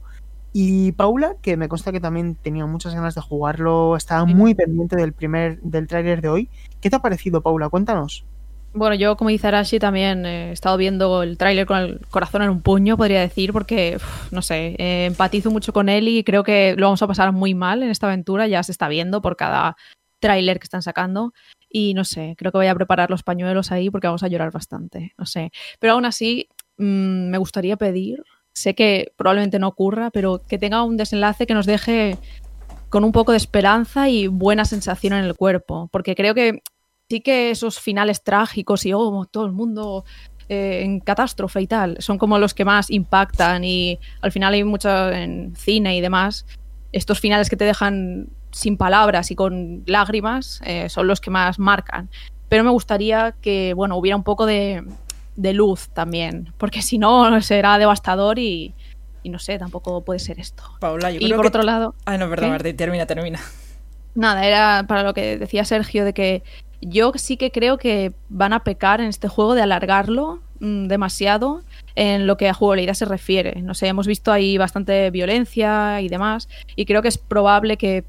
Y 0.52 0.94
Paula, 0.94 1.36
que 1.42 1.58
me 1.58 1.70
consta 1.70 1.92
que 1.92 2.00
también 2.00 2.36
tenía 2.36 2.66
muchas 2.66 2.96
ganas 2.96 3.16
de 3.16 3.22
jugarlo, 3.22 3.96
estaba 3.96 4.26
muy 4.26 4.56
pendiente 4.56 4.96
del 4.96 5.14
primer 5.14 5.60
del 5.62 5.88
tráiler 5.88 6.22
de 6.22 6.30
hoy. 6.30 6.50
¿Qué 6.82 6.90
te 6.90 6.96
ha 6.96 7.00
parecido, 7.00 7.42
Paula? 7.42 7.70
Cuéntanos. 7.70 8.26
Bueno, 8.72 8.94
yo 8.96 9.18
como 9.18 9.32
dice 9.32 9.48
Arashi 9.48 9.80
también 9.80 10.26
eh, 10.28 10.50
he 10.50 10.52
estado 10.52 10.78
viendo 10.78 11.24
el 11.24 11.38
tráiler 11.38 11.66
con 11.66 11.78
el 11.78 12.02
corazón 12.12 12.44
en 12.44 12.50
un 12.50 12.62
puño, 12.62 12.98
podría 12.98 13.20
decir, 13.20 13.52
porque, 13.52 13.96
uf, 13.96 14.32
no 14.32 14.44
sé, 14.44 14.76
eh, 14.78 15.06
empatizo 15.06 15.50
mucho 15.50 15.74
con 15.74 15.90
él 15.90 16.08
y 16.08 16.24
creo 16.24 16.44
que 16.44 16.76
lo 16.78 16.86
vamos 16.86 17.02
a 17.02 17.08
pasar 17.08 17.32
muy 17.32 17.56
mal 17.56 17.82
en 17.82 17.90
esta 17.90 18.06
aventura, 18.06 18.48
ya 18.48 18.62
se 18.62 18.72
está 18.72 18.88
viendo 18.88 19.22
por 19.24 19.38
cada 19.38 19.76
tráiler 20.20 20.60
que 20.60 20.66
están 20.66 20.84
sacando 20.84 21.34
y 21.68 21.96
no 21.96 22.04
sé, 22.06 22.36
creo 22.38 22.52
que 22.52 22.60
voy 22.60 22.68
a 22.68 22.76
preparar 22.76 23.10
los 23.10 23.24
pañuelos 23.24 23.72
ahí 23.72 23.90
porque 23.90 24.08
vamos 24.08 24.24
a 24.24 24.28
llorar 24.28 24.52
bastante, 24.52 25.14
no 25.18 25.26
sé. 25.26 25.52
Pero 25.80 25.94
aún 25.94 26.06
así, 26.06 26.48
mm, 26.78 27.30
me 27.30 27.38
gustaría 27.40 27.76
pedir, 27.76 28.24
sé 28.54 28.76
que 28.76 29.12
probablemente 29.16 29.60
no 29.60 29.68
ocurra, 29.68 30.10
pero 30.12 30.42
que 30.48 30.58
tenga 30.58 30.84
un 30.84 30.98
desenlace 30.98 31.48
que 31.48 31.54
nos 31.54 31.66
deje 31.66 32.18
con 32.90 33.04
un 33.04 33.12
poco 33.12 33.32
de 33.32 33.38
esperanza 33.38 34.10
y 34.10 34.28
buena 34.28 34.66
sensación 34.66 35.14
en 35.14 35.24
el 35.24 35.36
cuerpo, 35.36 35.90
porque 35.92 36.16
creo 36.16 36.34
que 36.34 36.62
sí 37.10 37.22
que 37.22 37.52
esos 37.52 37.80
finales 37.80 38.24
trágicos 38.24 38.86
y 38.86 38.94
oh, 38.94 39.26
todo 39.30 39.46
el 39.46 39.52
mundo 39.52 40.06
eh, 40.48 40.82
en 40.84 41.00
catástrofe 41.00 41.62
y 41.62 41.68
tal, 41.68 41.98
son 42.00 42.18
como 42.18 42.40
los 42.40 42.54
que 42.54 42.66
más 42.66 42.90
impactan 42.90 43.64
y 43.64 44.00
al 44.22 44.32
final 44.32 44.54
hay 44.54 44.64
mucho 44.64 45.12
en 45.12 45.56
cine 45.56 45.96
y 45.96 46.02
demás, 46.02 46.46
estos 46.92 47.20
finales 47.20 47.50
que 47.50 47.58
te 47.58 47.66
dejan 47.66 48.30
sin 48.52 48.78
palabras 48.78 49.30
y 49.30 49.36
con 49.36 49.84
lágrimas 49.86 50.62
eh, 50.66 50.90
son 50.90 51.08
los 51.08 51.22
que 51.22 51.30
más 51.30 51.60
marcan. 51.60 52.10
Pero 52.48 52.64
me 52.64 52.72
gustaría 52.72 53.36
que, 53.42 53.76
bueno, 53.76 53.96
hubiera 53.96 54.18
un 54.18 54.24
poco 54.24 54.48
de, 54.48 54.84
de 55.40 55.54
luz 55.54 55.90
también, 55.90 56.54
porque 56.58 56.82
si 56.82 56.98
no 56.98 57.42
será 57.42 57.78
devastador 57.78 58.40
y, 58.40 58.74
y 59.24 59.30
no 59.30 59.40
sé, 59.40 59.58
tampoco 59.58 60.04
puede 60.04 60.20
ser 60.20 60.40
esto. 60.40 60.64
Paula, 60.80 61.12
yo 61.12 61.20
Y 61.20 61.26
creo 61.26 61.38
por 61.38 61.46
que... 61.46 61.48
otro 61.50 61.64
lado, 61.64 61.96
Ah, 62.06 62.18
no, 62.18 62.30
perdón. 62.30 62.50
Martín, 62.52 62.76
termina, 62.76 63.06
termina. 63.06 63.40
Nada, 64.16 64.46
era 64.46 64.86
para 64.88 65.04
lo 65.04 65.14
que 65.14 65.38
decía 65.38 65.64
Sergio 65.66 66.04
de 66.04 66.14
que 66.14 66.44
yo 66.82 67.12
sí 67.16 67.38
que 67.38 67.52
creo 67.52 67.78
que 67.78 68.14
van 68.30 68.54
a 68.54 68.64
pecar 68.64 69.02
en 69.02 69.08
este 69.08 69.28
juego 69.28 69.54
de 69.54 69.62
alargarlo 69.62 70.42
mm, 70.60 70.88
demasiado 70.88 71.62
en 71.96 72.26
lo 72.28 72.36
que 72.38 72.50
a 72.50 72.54
jugabilidad 72.54 72.94
se 72.96 73.06
refiere. 73.06 73.62
No 73.62 73.74
sé, 73.74 73.88
hemos 73.88 74.08
visto 74.08 74.32
ahí 74.32 74.58
bastante 74.58 75.10
violencia 75.12 76.02
y 76.02 76.10
demás 76.10 76.50
y 76.76 76.86
creo 76.86 77.02
que 77.02 77.08
es 77.10 77.18
probable 77.18 77.78
que 77.78 78.04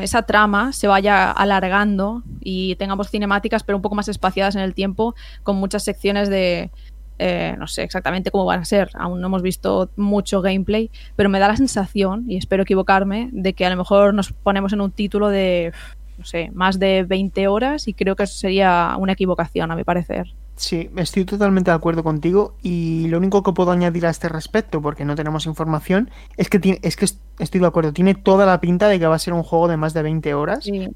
esa 0.00 0.22
trama 0.22 0.72
se 0.72 0.88
vaya 0.88 1.30
alargando 1.30 2.22
y 2.40 2.74
tengamos 2.76 3.10
cinemáticas 3.10 3.62
pero 3.62 3.76
un 3.76 3.82
poco 3.82 3.94
más 3.94 4.08
espaciadas 4.08 4.56
en 4.56 4.62
el 4.62 4.74
tiempo 4.74 5.14
con 5.42 5.56
muchas 5.56 5.84
secciones 5.84 6.28
de... 6.28 6.70
eh, 7.18 7.54
no 7.58 7.66
sé 7.66 7.82
exactamente 7.82 8.30
cómo 8.30 8.46
van 8.46 8.60
a 8.60 8.64
ser, 8.64 8.90
aún 8.94 9.20
no 9.20 9.26
hemos 9.26 9.42
visto 9.42 9.90
mucho 9.96 10.40
gameplay, 10.40 10.90
pero 11.16 11.28
me 11.28 11.38
da 11.38 11.48
la 11.48 11.56
sensación, 11.56 12.24
y 12.28 12.36
espero 12.36 12.62
equivocarme, 12.62 13.28
de 13.32 13.52
que 13.52 13.66
a 13.66 13.70
lo 13.70 13.76
mejor 13.76 14.14
nos 14.14 14.32
ponemos 14.32 14.72
en 14.72 14.80
un 14.80 14.90
título 14.90 15.28
de, 15.28 15.72
no 16.18 16.24
sé, 16.24 16.50
más 16.52 16.78
de 16.78 17.04
20 17.04 17.46
horas 17.48 17.88
y 17.88 17.94
creo 17.94 18.16
que 18.16 18.24
eso 18.24 18.36
sería 18.38 18.96
una 18.98 19.12
equivocación, 19.12 19.70
a 19.70 19.76
mi 19.76 19.84
parecer. 19.84 20.34
Sí, 20.60 20.90
estoy 20.96 21.24
totalmente 21.24 21.70
de 21.70 21.74
acuerdo 21.74 22.04
contigo 22.04 22.54
y 22.60 23.08
lo 23.08 23.16
único 23.16 23.42
que 23.42 23.52
puedo 23.52 23.70
añadir 23.70 24.04
a 24.04 24.10
este 24.10 24.28
respecto, 24.28 24.82
porque 24.82 25.06
no 25.06 25.14
tenemos 25.14 25.46
información, 25.46 26.10
es 26.36 26.50
que, 26.50 26.58
tiene, 26.58 26.78
es 26.82 26.96
que 26.96 27.06
est- 27.06 27.18
estoy 27.38 27.62
de 27.62 27.66
acuerdo, 27.66 27.94
tiene 27.94 28.14
toda 28.14 28.44
la 28.44 28.60
pinta 28.60 28.86
de 28.88 28.98
que 28.98 29.06
va 29.06 29.14
a 29.14 29.18
ser 29.18 29.32
un 29.32 29.42
juego 29.42 29.68
de 29.68 29.78
más 29.78 29.94
de 29.94 30.02
20 30.02 30.34
horas. 30.34 30.64
Sí, 30.64 30.88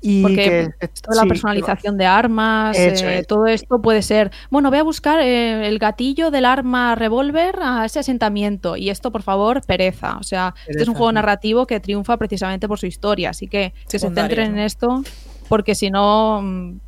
y 0.00 0.22
porque 0.22 0.72
que, 0.80 0.88
toda 0.88 1.24
la 1.24 1.28
personalización 1.28 1.98
de 1.98 2.06
armas, 2.06 2.74
eh, 2.78 3.22
todo 3.28 3.46
esto 3.46 3.82
puede 3.82 4.00
ser, 4.00 4.32
bueno, 4.50 4.70
voy 4.70 4.78
a 4.78 4.82
buscar 4.82 5.20
eh, 5.20 5.68
el 5.68 5.78
gatillo 5.78 6.30
del 6.30 6.46
arma 6.46 6.94
revólver 6.94 7.56
a 7.60 7.84
ese 7.84 7.98
asentamiento 7.98 8.78
y 8.78 8.88
esto, 8.88 9.12
por 9.12 9.22
favor, 9.22 9.60
pereza. 9.66 10.16
O 10.18 10.22
sea, 10.22 10.54
este 10.66 10.84
es 10.84 10.88
un 10.88 10.94
juego 10.94 11.12
narrativo 11.12 11.66
que 11.66 11.80
triunfa 11.80 12.16
precisamente 12.16 12.66
por 12.66 12.78
su 12.78 12.86
historia, 12.86 13.28
así 13.28 13.46
que 13.46 13.74
que 13.90 13.98
se 13.98 14.08
centren 14.08 14.52
en 14.54 14.58
esto 14.58 15.02
porque 15.50 15.74
si 15.74 15.90
no, 15.90 16.40
mm, 16.42 16.80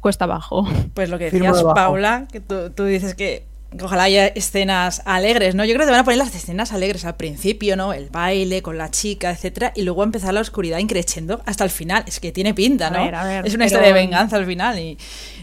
cuesta 0.00 0.24
abajo. 0.24 0.66
Pues 0.94 1.10
lo 1.10 1.18
que 1.18 1.30
decías. 1.30 1.62
Paula, 1.74 2.26
que 2.30 2.40
tú, 2.40 2.70
tú 2.70 2.84
dices 2.84 3.14
que 3.14 3.47
ojalá 3.82 4.04
haya 4.04 4.26
escenas 4.28 5.02
alegres, 5.04 5.54
¿no? 5.54 5.64
Yo 5.64 5.74
creo 5.74 5.80
que 5.80 5.86
te 5.86 5.90
van 5.92 6.00
a 6.00 6.04
poner 6.04 6.18
las 6.18 6.34
escenas 6.34 6.72
alegres 6.72 7.04
al 7.04 7.16
principio, 7.16 7.76
¿no? 7.76 7.92
El 7.92 8.08
baile 8.08 8.62
con 8.62 8.78
la 8.78 8.90
chica, 8.90 9.30
etcétera, 9.30 9.72
y 9.76 9.82
luego 9.82 10.02
empezar 10.04 10.32
la 10.32 10.40
oscuridad 10.40 10.78
increciendo 10.78 11.42
hasta 11.44 11.64
el 11.64 11.70
final. 11.70 12.02
Es 12.06 12.18
que 12.18 12.32
tiene 12.32 12.54
pinta, 12.54 12.86
A 12.88 12.90
¿no? 12.90 13.04
ver, 13.04 13.14
a 13.14 13.24
ver, 13.24 13.46
es 13.46 13.54
una 13.54 13.66
pero- 13.66 13.76
historia 13.76 13.88
de 13.88 13.92
venganza 14.00 14.36
al 14.36 14.46
final 14.46 14.78
y 14.78 14.96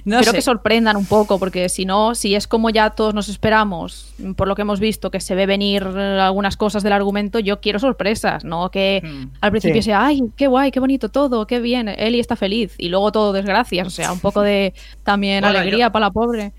no 0.06 0.18
Quiero 0.18 0.32
sé. 0.32 0.38
que 0.38 0.42
sorprendan 0.42 0.98
un 0.98 1.06
poco, 1.06 1.38
porque 1.40 1.70
si 1.70 1.86
no, 1.86 2.16
si 2.16 2.36
es 2.36 2.48
como 2.48 2.70
ya 2.72 2.90
todos 2.92 3.14
nos 3.14 3.30
esperamos, 3.30 4.14
por 4.36 4.48
lo 4.48 4.56
que 4.56 4.64
hemos 4.64 4.80
visto, 4.80 5.12
que 5.12 5.20
se 5.20 5.36
ve 5.36 5.46
venir 5.46 5.84
algunas 5.84 6.58
cosas 6.58 6.82
del 6.84 6.94
argumento, 6.94 7.40
yo 7.40 7.60
quiero 7.62 7.78
sorpresas, 7.80 8.44
no 8.44 8.70
que 8.72 9.02
Mm. 9.04 9.26
al 9.42 9.52
principio 9.52 9.82
Sí. 9.82 9.86
sea, 9.88 10.06
ay, 10.06 10.22
qué 10.36 10.48
guay, 10.48 10.72
qué 10.72 10.80
bonito 10.80 11.10
todo, 11.10 11.46
qué 11.48 11.60
bien, 11.60 11.90
Eli 11.90 12.20
está 12.20 12.36
feliz, 12.36 12.74
y 12.80 12.90
luego 12.90 13.12
todo 13.12 13.34
desgracias, 13.34 13.88
o 13.88 13.92
sea, 13.92 14.12
un 14.12 14.20
poco 14.20 14.42
de 14.42 14.74
también 15.04 15.42
Bueno, 15.42 15.60
alegría 15.60 15.88
yo- 15.88 15.92
para 15.92 16.08
la 16.08 16.12
pobre. 16.12 16.54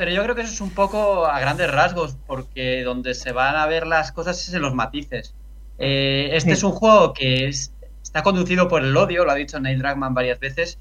Pero 0.00 0.12
yo 0.12 0.22
creo 0.22 0.34
que 0.34 0.40
eso 0.40 0.54
es 0.54 0.60
un 0.62 0.70
poco 0.70 1.26
a 1.26 1.38
grandes 1.40 1.70
rasgos, 1.70 2.16
porque 2.26 2.82
donde 2.84 3.12
se 3.12 3.32
van 3.32 3.54
a 3.56 3.66
ver 3.66 3.86
las 3.86 4.12
cosas 4.12 4.48
es 4.48 4.54
en 4.54 4.62
los 4.62 4.72
matices. 4.72 5.34
Eh, 5.76 6.30
este 6.32 6.52
Sí. 6.52 6.54
es 6.54 6.62
un 6.62 6.72
juego 6.72 7.12
que 7.12 7.48
es- 7.48 7.74
está 8.02 8.22
conducido 8.22 8.66
por 8.66 8.82
el 8.82 8.96
odio, 8.96 9.26
lo 9.26 9.30
ha 9.32 9.34
dicho 9.34 9.60
Neil 9.60 9.78
Druckmann 9.78 10.14
varias 10.14 10.40
veces, 10.40 10.78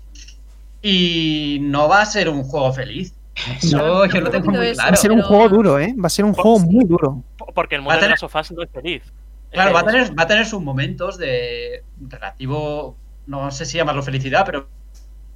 y 0.82 1.58
no 1.64 1.90
va 1.90 2.00
a 2.02 2.06
ser 2.06 2.30
un 2.30 2.44
juego 2.44 2.72
feliz. 2.72 3.14
Eso 3.62 4.06
yo 4.06 4.22
lo 4.22 4.30
tengo 4.30 4.52
muy 4.52 4.68
eso, 4.68 4.78
Va 4.80 4.84
a 4.84 4.88
claro. 4.88 5.02
ser 5.02 5.12
un 5.12 5.22
juego 5.22 5.50
duro, 5.50 5.80
¿eh? 5.80 5.94
Va 6.02 6.08
a 6.08 6.10
ser 6.10 6.24
un 6.24 6.34
juego 6.34 6.60
muy 6.60 6.86
duro. 6.86 7.22
Porque 7.54 7.76
el 7.76 7.82
mundo 7.82 7.96
de 7.96 8.00
tener- 8.00 8.12
las 8.12 8.22
sofás 8.22 8.50
no 8.54 8.64
es 8.64 8.70
feliz. 8.72 9.04
Claro, 9.52 9.74
va 9.74 9.82
a 9.82 9.86
tener, 9.86 10.18
va 10.18 10.24
a 10.24 10.28
tener 10.28 10.46
sus 10.46 10.62
momentos 10.62 11.18
de 11.18 11.84
relativo, 12.08 12.96
no 13.28 13.52
sé 13.52 13.66
si 13.66 13.76
llamarlo 13.76 14.02
felicidad, 14.02 14.46
pero 14.46 14.70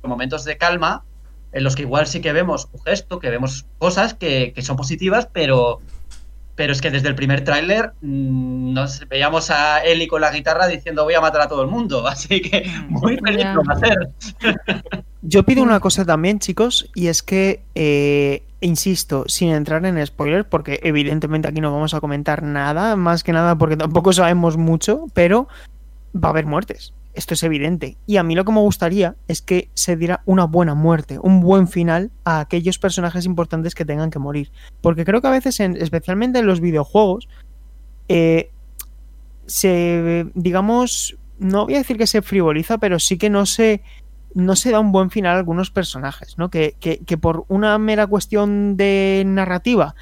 momentos 0.04 0.46
de 0.46 0.58
calma 0.58 1.04
en 1.54 1.64
los 1.64 1.76
que 1.76 1.84
igual 1.84 2.08
sí 2.08 2.20
que 2.20 2.34
vemos 2.34 2.68
un 2.72 2.82
gesto, 2.82 3.20
que 3.20 3.30
vemos 3.30 3.66
cosas 3.78 4.14
que, 4.14 4.54
que 4.54 4.62
son 4.62 4.76
positivas, 4.76 5.30
pero, 5.32 5.80
pero 6.56 6.74
es 6.74 6.82
que 6.82 6.92
desde 6.92 7.08
el 7.08 7.16
primer 7.16 7.44
tráiler 7.44 7.94
mm, 8.02 8.74
nos 8.74 9.08
veíamos 9.08 9.52
a 9.52 9.80
Eli 9.80 10.08
con 10.08 10.22
la 10.22 10.32
guitarra 10.32 10.68
diciendo 10.68 11.04
voy 11.04 11.14
a 11.14 11.22
matar 11.22 11.42
a 11.42 11.48
todo 11.48 11.62
el 11.62 11.68
mundo, 11.68 12.06
así 12.08 12.42
que 12.42 12.66
muy 12.90 13.18
feliz 13.18 13.46
lo 13.54 13.64
va 13.64 13.74
a 13.74 13.78
hacer. 13.78 14.10
Yo 15.22 15.44
pido 15.44 15.64
una 15.64 15.80
cosa 15.80 16.04
también, 16.04 16.40
chicos, 16.40 16.90
y 16.96 17.08
es 17.08 17.24
que, 17.24 17.64
eh, 17.76 18.44
insisto, 18.60 19.24
sin 19.28 19.50
entrar 19.50 19.86
en 19.86 20.06
spoiler, 20.06 20.50
porque 20.50 20.80
evidentemente 20.84 21.48
aquí 21.48 21.62
no 21.62 21.72
vamos 21.72 21.94
a 21.94 22.02
comentar 22.02 22.44
nada, 22.44 22.96
más 22.96 23.24
que 23.24 23.32
nada 23.32 23.56
porque 23.58 23.78
tampoco 23.78 24.12
sabemos 24.12 24.58
mucho, 24.58 25.06
pero 25.14 25.48
va 26.16 26.30
a 26.30 26.32
haber 26.32 26.46
muertes. 26.46 26.94
Esto 27.14 27.36
es 27.36 27.44
evidente. 27.44 27.98
Y 28.08 28.18
a 28.18 28.24
mí 28.24 28.34
lo 28.36 28.44
que 28.44 28.52
me 28.52 28.60
gustaría 28.60 29.16
es 29.28 29.42
que 29.42 29.70
se 29.76 29.96
diera 29.96 30.22
una 30.26 30.46
buena 30.46 30.74
muerte, 30.74 31.20
un 31.22 31.42
buen 31.42 31.68
final 31.68 32.12
a 32.24 32.40
aquellos 32.40 32.80
personajes 32.80 33.26
importantes 33.26 33.76
que 33.76 33.86
tengan 33.86 34.10
que 34.10 34.18
morir. 34.20 34.52
Porque 34.82 35.06
creo 35.06 35.22
que 35.22 35.28
a 35.28 35.32
veces, 35.32 35.60
en- 35.60 35.78
especialmente 35.78 36.40
en 36.40 36.48
los 36.48 36.60
videojuegos, 36.60 37.28
eh, 38.08 38.50
se, 39.46 40.26
digamos, 40.34 41.18
no 41.40 41.66
voy 41.66 41.76
a 41.76 41.80
decir 41.80 41.98
que 41.98 42.08
se 42.08 42.22
frivoliza, 42.22 42.78
pero 42.78 43.00
sí 43.00 43.18
que 43.18 43.30
no 43.30 43.46
se, 43.46 43.82
no 44.34 44.56
se 44.56 44.72
da 44.72 44.80
un 44.80 44.92
buen 44.92 45.10
final 45.12 45.36
a 45.36 45.40
algunos 45.40 45.70
personajes, 45.72 46.38
¿no? 46.38 46.50
Que, 46.50 46.76
que, 46.80 47.00
que 47.00 47.18
por 47.18 47.46
una 47.48 47.78
mera 47.78 48.08
cuestión 48.08 48.78
de 48.78 49.24
narrativa 49.26 49.96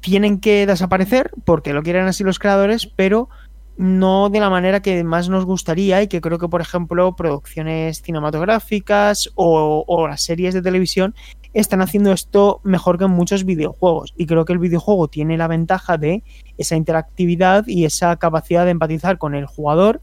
tienen 0.00 0.40
que 0.40 0.66
desaparecer, 0.66 1.30
porque 1.46 1.72
lo 1.72 1.82
quieren 1.82 2.06
así 2.06 2.24
los 2.24 2.38
creadores, 2.38 2.86
pero 2.86 3.30
no 3.76 4.30
de 4.30 4.40
la 4.40 4.50
manera 4.50 4.80
que 4.80 5.02
más 5.04 5.28
nos 5.28 5.44
gustaría 5.44 6.02
y 6.02 6.08
que 6.08 6.20
creo 6.20 6.38
que, 6.38 6.48
por 6.48 6.60
ejemplo, 6.60 7.16
producciones 7.16 8.02
cinematográficas 8.02 9.30
o, 9.34 10.06
las 10.08 10.22
series 10.22 10.54
de 10.54 10.62
televisión 10.62 11.14
están 11.52 11.80
haciendo 11.80 12.12
esto 12.12 12.60
mejor 12.64 12.98
que 12.98 13.06
muchos 13.06 13.44
videojuegos. 13.44 14.14
Y 14.16 14.26
creo 14.26 14.44
que 14.44 14.52
el 14.52 14.58
videojuego 14.58 15.08
tiene 15.08 15.36
la 15.36 15.48
ventaja 15.48 15.98
de 15.98 16.22
esa 16.58 16.76
interactividad 16.76 17.66
y 17.66 17.84
esa 17.84 18.16
capacidad 18.16 18.64
de 18.64 18.72
empatizar 18.72 19.18
con 19.18 19.34
el 19.34 19.46
jugador 19.46 20.00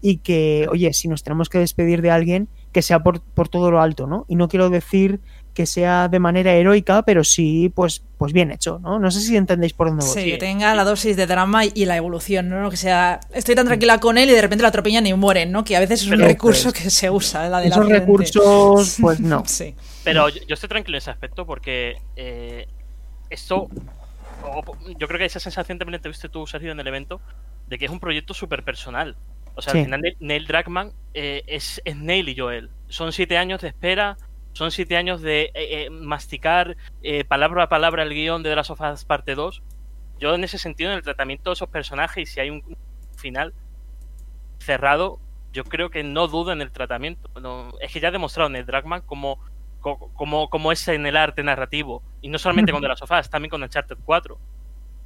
y 0.00 0.18
que, 0.18 0.66
oye, 0.70 0.92
si 0.92 1.08
nos 1.08 1.22
tenemos 1.22 1.48
que 1.48 1.58
despedir 1.58 2.02
de 2.02 2.10
alguien, 2.10 2.48
que 2.72 2.82
sea 2.82 3.02
por 3.02 3.48
todo 3.48 3.70
lo 3.70 3.80
alto, 3.80 4.06
¿no? 4.06 4.26
Y 4.28 4.36
no 4.36 4.48
quiero 4.48 4.68
decir 4.68 5.20
que 5.54 5.66
sea 5.66 6.08
de 6.08 6.18
manera 6.18 6.52
heroica, 6.52 7.02
pero 7.02 7.24
sí, 7.24 7.72
pues, 7.74 8.02
pues 8.18 8.32
bien 8.32 8.50
hecho, 8.50 8.78
¿no? 8.82 8.98
No 8.98 9.10
sé 9.10 9.20
si 9.20 9.36
entendéis 9.36 9.72
por 9.72 9.88
dónde 9.88 10.04
voy. 10.04 10.14
Sí, 10.14 10.30
que 10.32 10.36
tenga 10.36 10.74
la 10.74 10.84
dosis 10.84 11.16
de 11.16 11.26
drama 11.26 11.64
y 11.64 11.84
la 11.86 11.96
evolución, 11.96 12.48
¿no? 12.50 12.68
Que 12.70 12.76
sea, 12.76 13.20
estoy 13.32 13.54
tan 13.54 13.66
tranquila 13.66 14.00
con 14.00 14.18
él 14.18 14.28
y 14.28 14.32
de 14.34 14.42
repente 14.42 14.62
la 14.62 14.68
atropellan 14.68 15.06
y 15.06 15.14
mueren, 15.14 15.52
¿no? 15.52 15.64
Que 15.64 15.76
a 15.76 15.80
veces 15.80 16.00
es 16.02 16.06
un 16.08 16.16
Pero, 16.16 16.26
recurso 16.26 16.70
pues, 16.70 16.82
que 16.82 16.90
se 16.90 17.08
usa, 17.10 17.48
la 17.48 17.60
de 17.60 17.68
Esos 17.68 17.88
recursos, 17.88 18.96
pues 19.00 19.20
no. 19.20 19.44
Sí. 19.46 19.74
Pero 20.02 20.28
yo, 20.28 20.40
yo 20.46 20.54
estoy 20.54 20.68
tranquilo 20.68 20.96
en 20.96 20.98
ese 20.98 21.10
aspecto 21.10 21.46
porque 21.46 21.96
eh, 22.16 22.66
esto. 23.30 23.68
Yo 24.98 25.06
creo 25.08 25.18
que 25.18 25.24
esa 25.24 25.40
sensación 25.40 25.78
también 25.78 25.98
la 25.98 26.02
tuviste 26.02 26.28
tú, 26.28 26.46
Sergio, 26.46 26.72
en 26.72 26.80
el 26.80 26.86
evento, 26.86 27.20
de 27.68 27.78
que 27.78 27.86
es 27.86 27.90
un 27.90 28.00
proyecto 28.00 28.34
súper 28.34 28.62
personal. 28.62 29.16
O 29.54 29.62
sea, 29.62 29.72
Sí. 29.72 29.78
al 29.78 29.84
final 29.84 30.02
Neil- 30.20 30.46
Druckmann 30.46 30.92
eh, 31.14 31.42
es, 31.46 31.80
es 31.84 31.96
Neil 31.96 32.28
y 32.28 32.36
Joel. 32.36 32.68
Son 32.88 33.12
siete 33.12 33.38
años 33.38 33.62
de 33.62 33.68
espera, 33.68 34.18
son 34.54 34.70
siete 34.70 34.96
años 34.96 35.20
de 35.20 35.42
eh, 35.42 35.52
eh, 35.54 35.90
masticar 35.90 36.76
eh, 37.02 37.24
palabra 37.24 37.64
a 37.64 37.68
palabra 37.68 38.02
el 38.02 38.10
guion 38.14 38.42
de 38.42 38.48
The 38.50 38.56
Last 38.56 38.70
of 38.70 38.80
Us 38.80 39.04
parte 39.04 39.34
2. 39.34 39.62
Yo 40.18 40.34
en 40.34 40.42
ese 40.44 40.56
sentido, 40.58 40.90
en 40.90 40.96
el 40.96 41.02
tratamiento 41.02 41.50
de 41.50 41.54
esos 41.54 41.68
personajes 41.68 42.22
y 42.22 42.32
si 42.32 42.40
hay 42.40 42.48
un 42.50 42.76
final 43.18 43.52
cerrado, 44.58 45.18
yo 45.52 45.64
creo 45.64 45.90
que 45.90 46.02
no 46.02 46.26
dudo 46.28 46.52
en 46.52 46.60
el 46.62 46.70
tratamiento. 46.72 47.28
No, 47.40 47.72
es 47.80 47.92
que 47.92 48.00
ya 48.00 48.08
ha 48.08 48.12
demostrado 48.12 48.48
Neil 48.48 48.66
Druckmann 48.66 49.02
como, 49.02 49.38
co- 49.80 50.10
como, 50.14 50.48
como 50.50 50.72
es 50.72 50.86
en 50.88 51.06
el 51.06 51.16
arte 51.16 51.42
narrativo. 51.42 52.02
Y 52.22 52.28
no 52.28 52.38
solamente 52.38 52.72
con 52.72 52.80
The 52.80 52.88
Last 52.94 53.02
of 53.02 53.10
Us, 53.10 53.30
también 53.30 53.50
con 53.50 53.62
Uncharted 53.62 53.98
4. 54.04 54.38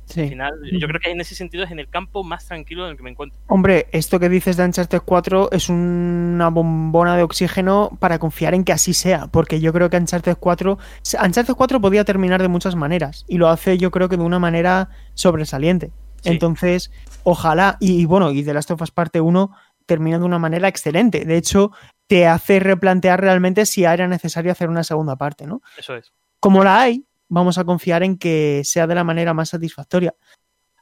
Al 0.09 0.15
Sí. 0.15 0.29
final, 0.31 0.55
yo 0.73 0.89
creo 0.89 1.01
que 1.01 1.11
en 1.11 1.21
ese 1.21 1.35
sentido 1.35 1.65
es 1.65 1.71
en 1.71 1.79
el 1.79 1.89
campo 1.89 2.25
más 2.25 2.47
tranquilo 2.47 2.85
en 2.87 2.93
el 2.93 2.97
que 2.97 3.03
me 3.03 3.11
encuentro. 3.11 3.39
Hombre, 3.47 3.87
esto 3.93 4.19
que 4.19 4.29
dices 4.29 4.57
de 4.57 4.65
Uncharted 4.65 5.01
4 5.05 5.51
es 5.53 5.69
una 5.69 6.49
bombona 6.49 7.17
de 7.17 7.23
oxígeno 7.23 7.91
para 8.01 8.19
confiar 8.19 8.55
en 8.55 8.65
que 8.65 8.73
así 8.73 8.95
sea, 8.95 9.27
porque 9.27 9.61
yo 9.61 9.73
creo 9.73 9.91
que 9.91 9.97
Uncharted 9.99 10.37
4, 10.39 10.79
Uncharted 11.25 11.55
4 11.55 11.81
podía 11.81 12.05
terminar 12.05 12.41
de 12.43 12.49
muchas 12.49 12.75
maneras 12.75 13.25
y 13.29 13.39
lo 13.39 13.49
hace 13.49 13.77
yo 13.79 13.91
creo 13.91 14.09
que 14.09 14.17
de 14.17 14.23
una 14.25 14.39
manera 14.39 14.89
sobresaliente. 15.15 15.93
Sí. 16.23 16.31
Entonces, 16.31 16.91
ojalá, 17.23 17.77
y, 17.81 18.01
y 18.01 18.05
bueno, 18.05 18.33
y 18.33 18.43
The 18.43 18.55
Last 18.55 18.71
of 18.71 18.83
Us 18.83 18.91
parte 18.91 19.21
1 19.21 19.51
termina 19.87 20.19
de 20.19 20.25
una 20.25 20.39
manera 20.39 20.69
excelente. 20.69 21.25
De 21.25 21.37
hecho, 21.37 21.71
te 22.09 22.27
hace 22.27 22.61
replantear 22.61 23.21
realmente 23.21 23.67
si 23.67 23.85
era 23.85 24.09
necesario 24.09 24.51
hacer 24.53 24.69
una 24.69 24.85
segunda 24.85 25.17
parte, 25.17 25.47
¿no? 25.47 25.61
Eso 25.79 25.95
es. 25.95 26.13
Como 26.41 26.63
la 26.65 26.81
hay, 26.81 27.05
vamos 27.29 27.59
a 27.59 27.65
confiar 27.65 28.03
en 28.03 28.17
que 28.19 28.63
sea 28.65 28.87
de 28.87 28.95
la 28.95 29.05
manera 29.05 29.35
más 29.35 29.51
satisfactoria. 29.51 30.15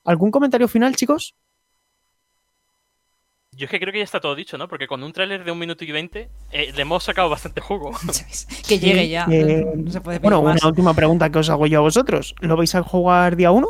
¿Algún 0.05 0.31
comentario 0.31 0.69
final, 0.69 0.95
chicos? 0.97 1.35
Yo 3.53 3.65
es 3.65 3.71
que 3.71 3.81
creo 3.81 3.91
que 3.93 3.99
ya 4.01 4.05
está 4.05 4.21
todo 4.21 4.35
dicho, 4.35 4.59
¿no? 4.59 4.69
Porque 4.69 4.87
con 4.87 5.03
un 5.03 5.13
tráiler 5.15 5.43
de 5.43 5.51
un 5.51 5.59
minuto 5.59 5.83
y 5.85 5.91
veinte 5.91 6.29
eh, 6.53 6.73
le 6.75 6.83
hemos 6.83 7.05
sacado 7.05 7.31
bastante 7.31 7.61
jugo. 7.63 7.91
que 8.69 8.79
llegue 8.79 9.09
ya. 9.09 9.27
eh, 9.31 9.65
no 9.77 9.91
se 9.91 10.01
puede 10.03 10.19
pedir 10.21 10.31
Bueno, 10.31 10.43
más. 10.43 10.61
una 10.61 10.69
última 10.69 10.93
pregunta 10.93 11.31
que 11.31 11.39
os 11.39 11.49
hago 11.49 11.67
yo 11.67 11.79
a 11.79 11.83
vosotros. 11.83 12.35
¿Lo 12.41 12.57
vais 12.57 12.75
a 12.75 12.83
jugar 12.83 13.35
día 13.37 13.51
1? 13.53 13.67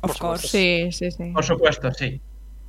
Of 0.00 0.18
course. 0.18 0.48
Sí, 0.48 0.90
sí, 0.92 1.10
sí. 1.12 1.30
Por 1.32 1.44
supuesto, 1.44 1.92
sí. 1.94 2.20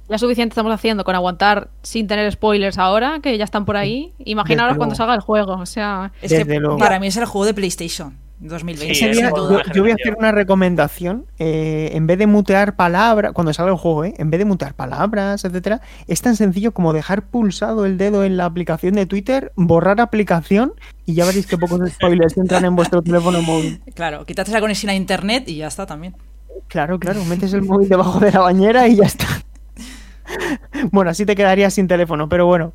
Ya 0.07 0.19
suficiente 0.19 0.53
estamos 0.53 0.71
haciendo 0.71 1.03
con 1.03 1.15
aguantar 1.15 1.69
sin 1.81 2.05
tener 2.05 2.31
spoilers 2.31 2.77
ahora, 2.77 3.19
que 3.23 3.35
ya 3.39 3.43
están 3.43 3.65
por 3.65 3.75
ahí. 3.75 4.13
Imaginaros 4.19 4.73
Desde 4.73 4.77
cuando 4.77 4.93
luego. 4.93 4.97
salga 4.97 5.15
el 5.15 5.21
juego. 5.21 5.53
O 5.53 5.65
sea, 5.65 6.11
Es 6.21 6.31
que 6.31 6.37
Desde 6.45 6.59
luego. 6.59 6.77
para 6.77 6.99
mí 6.99 7.07
es 7.07 7.17
el 7.17 7.25
juego 7.25 7.45
de 7.45 7.55
PlayStation 7.55 8.15
2020. 8.39 8.93
Sí, 8.93 8.99
sin 8.99 9.09
Ese 9.09 9.19
día, 9.21 9.27
sin 9.27 9.35
duda. 9.35 9.49
yo, 9.49 9.63
duda. 9.63 9.73
yo 9.73 9.81
voy 9.81 9.91
a 9.91 9.95
hacer 9.95 10.15
una 10.17 10.31
recomendación. 10.31 11.25
eh, 11.39 11.91
en 11.93 12.05
vez 12.07 12.17
de 12.17 12.27
mutear 12.27 12.75
palabras, 12.75 13.31
cuando 13.33 13.53
salga 13.53 13.71
el 13.71 13.77
juego, 13.77 14.05
eh, 14.05 14.13
en 14.17 14.29
vez 14.29 14.39
de 14.39 14.45
mutear 14.45 14.73
palabras, 14.73 15.45
etcétera, 15.45 15.81
es 16.07 16.21
tan 16.21 16.35
sencillo 16.35 16.73
como 16.73 16.93
dejar 16.93 17.23
pulsado 17.27 17.85
el 17.85 17.97
dedo 17.97 18.23
en 18.23 18.37
la 18.37 18.45
aplicación 18.45 18.95
de 18.95 19.05
Twitter, 19.05 19.51
borrar 19.55 20.01
aplicación 20.01 20.73
y 21.05 21.13
ya 21.15 21.25
veréis 21.25 21.47
que 21.47 21.57
pocos 21.57 21.79
spoilers 21.89 22.37
entran 22.37 22.65
en 22.65 22.75
vuestro 22.75 23.01
teléfono 23.01 23.41
móvil. 23.41 23.81
Claro, 23.93 24.25
quítate 24.25 24.51
la 24.51 24.59
conexión 24.59 24.89
a 24.89 24.95
internet 24.95 25.45
y 25.47 25.57
ya 25.57 25.67
está 25.67 25.85
también. 25.85 26.15
Claro, 26.67 26.99
claro, 26.99 27.23
metes 27.25 27.53
el 27.53 27.61
móvil 27.63 27.87
debajo 27.89 28.19
de 28.19 28.31
la 28.31 28.39
bañera 28.39 28.87
y 28.87 28.95
ya 28.97 29.05
está. 29.05 29.25
Bueno, 30.91 31.11
así 31.11 31.25
te 31.25 31.35
quedarías 31.35 31.73
sin 31.73 31.87
teléfono, 31.87 32.27
pero 32.27 32.45
bueno. 32.47 32.73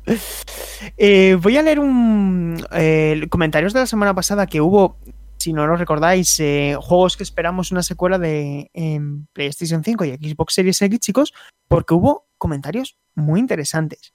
Eh, 0.97 1.37
voy 1.41 1.57
a 1.57 1.61
leer 1.61 1.79
un 1.79 2.63
eh, 2.71 3.27
comentarios 3.29 3.73
de 3.73 3.81
la 3.81 3.85
semana 3.85 4.13
pasada 4.15 4.47
que 4.47 4.61
hubo, 4.61 4.97
si 5.41 5.53
no 5.53 5.65
lo 5.65 5.75
recordáis, 5.75 6.39
eh, 6.39 6.75
juegos 6.79 7.17
que 7.17 7.23
esperamos 7.23 7.71
una 7.71 7.83
secuela 7.83 8.19
de 8.19 8.69
em, 8.73 9.25
PlayStation 9.33 9.83
5 9.83 10.05
y 10.05 10.11
Xbox 10.11 10.53
Series 10.53 10.81
X, 10.81 10.99
chicos, 10.99 11.33
porque 11.67 11.93
hubo 11.93 12.27
comentarios 12.37 12.97
muy 13.15 13.39
interesantes. 13.39 14.13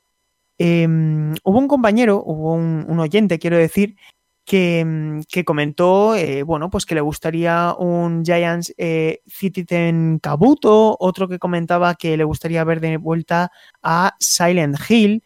Em, 0.59 1.35
hubo 1.45 1.59
un 1.59 1.69
compañero, 1.69 2.23
hubo 2.25 2.55
un, 2.55 2.99
oyente, 2.99 3.39
quiero 3.39 3.59
decir, 3.59 3.97
que, 4.45 4.85
mm, 4.85 5.21
que 5.29 5.45
comentó, 5.45 6.15
eh, 6.15 6.43
bueno, 6.45 6.71
pues 6.71 6.87
que 6.87 6.95
le 6.95 7.01
gustaría 7.01 7.75
un 7.79 8.25
Giants 8.25 8.73
eh, 8.79 9.21
Citizen 9.27 10.21
Kabuto, 10.21 10.97
otro 11.01 11.29
que 11.29 11.39
comentaba 11.39 11.95
que 11.97 12.17
le 12.17 12.25
gustaría 12.25 12.65
ver 12.65 12.81
de 12.81 12.97
vuelta 12.97 13.51
a 13.83 14.15
Silent 14.21 14.79
Hill 14.89 15.23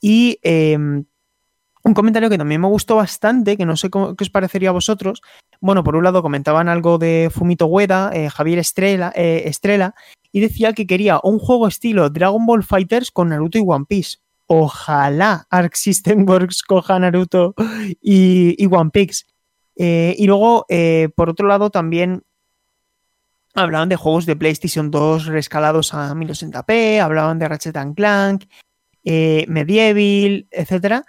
y 0.00 0.38
un 1.86 1.94
comentario 1.94 2.28
que 2.28 2.36
también 2.36 2.60
me 2.60 2.66
gustó 2.66 2.96
bastante, 2.96 3.56
que 3.56 3.64
no 3.64 3.76
sé 3.76 3.90
cómo, 3.90 4.16
qué 4.16 4.24
os 4.24 4.30
parecería 4.30 4.70
a 4.70 4.72
vosotros. 4.72 5.22
Bueno, 5.60 5.84
por 5.84 5.94
un 5.94 6.02
lado 6.02 6.20
comentaban 6.20 6.68
algo 6.68 6.98
de 6.98 7.30
Fumito 7.32 7.66
Ueda, 7.66 8.10
eh, 8.12 8.28
Javier 8.28 8.58
Estrella, 8.58 9.12
eh, 9.14 9.44
Estrella, 9.46 9.94
y 10.32 10.40
decía 10.40 10.72
que 10.72 10.88
quería 10.88 11.20
un 11.22 11.38
juego 11.38 11.68
estilo 11.68 12.10
Dragon 12.10 12.44
Ball 12.44 12.64
Fighters 12.64 13.12
con 13.12 13.28
Naruto 13.28 13.58
y 13.58 13.64
One 13.64 13.84
Piece. 13.88 14.18
Ojalá 14.46 15.46
Arc 15.48 15.74
System 15.76 16.28
Works 16.28 16.62
coja 16.66 16.98
Naruto 16.98 17.54
y, 18.02 18.66
One 18.68 18.90
Piece. 18.90 19.24
Eh, 19.76 20.16
y 20.18 20.26
luego, 20.26 20.66
por 21.14 21.30
otro 21.30 21.46
lado, 21.46 21.70
también 21.70 22.24
hablaban 23.54 23.88
de 23.88 23.96
juegos 23.96 24.26
de 24.26 24.34
PlayStation 24.34 24.90
2 24.90 25.26
rescalados 25.26 25.94
a 25.94 26.14
1080p, 26.14 27.00
hablaban 27.00 27.38
de 27.38 27.46
Ratchet 27.46 27.76
Clank, 27.94 28.46
Medieval, 29.04 30.48
etcétera. 30.50 31.04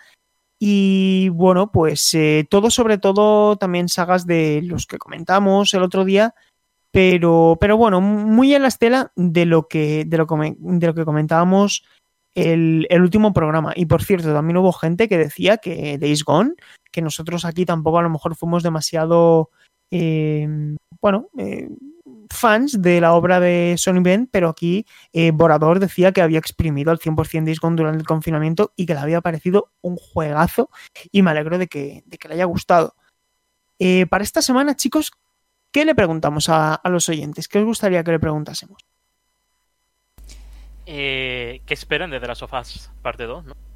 Y 0.60 1.30
bueno, 1.30 1.72
pues 1.72 2.14
eh, 2.14 2.48
todo 2.50 2.72
sobre 2.72 2.98
todo 2.98 3.58
también 3.58 3.90
sagas 3.90 4.26
de 4.26 4.62
los 4.64 4.88
que 4.88 4.98
comentamos 4.98 5.74
el 5.74 5.84
otro 5.84 6.04
día, 6.04 6.34
pero, 6.92 7.58
pero 7.62 7.78
bueno, 7.78 8.02
muy 8.02 8.54
en 8.54 8.64
la 8.64 8.68
estela 8.70 9.12
de 9.16 9.46
lo 9.46 9.68
que, 9.68 10.06
de 10.06 10.18
lo, 10.18 10.26
de 10.26 10.88
lo 10.88 10.94
que 10.96 11.06
comentábamos 11.06 11.84
el, 12.34 12.88
el 12.90 13.02
último 13.02 13.34
programa. 13.34 13.74
Y 13.76 13.86
por 13.86 14.04
cierto, 14.04 14.34
también 14.34 14.58
hubo 14.58 14.72
gente 14.72 15.08
que 15.08 15.18
decía 15.18 15.58
que 15.58 15.98
Days 15.98 16.24
Gone, 16.24 16.54
que 16.92 17.02
nosotros 17.02 17.46
aquí 17.46 17.66
tampoco 17.66 18.00
a 18.00 18.04
lo 18.04 18.10
mejor 18.10 18.36
fuimos 18.36 18.64
demasiado, 18.64 19.52
eh, 19.92 20.48
bueno, 21.02 21.30
eh, 21.38 21.70
fans 22.30 22.82
de 22.82 23.02
la 23.02 23.14
obra 23.14 23.40
de 23.40 23.76
Sony 23.78 24.02
Ben, 24.02 24.28
pero 24.32 24.50
aquí 24.50 24.86
eh, 25.14 25.32
Borador 25.32 25.80
decía 25.80 26.12
que 26.12 26.22
había 26.22 26.40
exprimido 26.40 26.92
al 26.92 27.00
100% 27.00 27.46
Days 27.46 27.60
Gone 27.60 27.76
durante 27.76 28.00
el 28.00 28.08
confinamiento 28.08 28.74
y 28.76 28.86
que 28.86 28.94
le 28.94 29.00
había 29.00 29.22
parecido 29.22 29.72
un 29.82 29.96
juegazo 29.98 30.70
y 31.12 31.22
me 31.22 31.32
alegro 31.32 31.58
de 31.58 31.68
que, 31.68 32.04
de 32.06 32.18
que 32.18 32.28
le 32.28 32.36
haya 32.36 32.46
gustado. 32.46 32.96
Eh, 33.80 34.06
para 34.08 34.24
esta 34.24 34.42
semana, 34.42 34.76
chicos, 34.76 35.12
¿qué 35.72 35.86
le 35.86 35.96
preguntamos 35.96 36.50
a, 36.50 36.76
a 36.76 36.90
los 36.90 37.10
oyentes? 37.10 37.48
¿Qué 37.48 37.60
os 37.60 37.66
gustaría 37.66 38.04
que 38.04 38.12
le 38.12 38.20
preguntásemos? 38.20 38.78
Eh, 40.86 41.62
¿Qué 41.66 41.74
esperan 41.74 42.10
de 42.10 42.20
The 42.20 42.28
Last 42.28 42.44
parte 43.02 43.26
2? 43.26 43.46
¿no? 43.46 43.67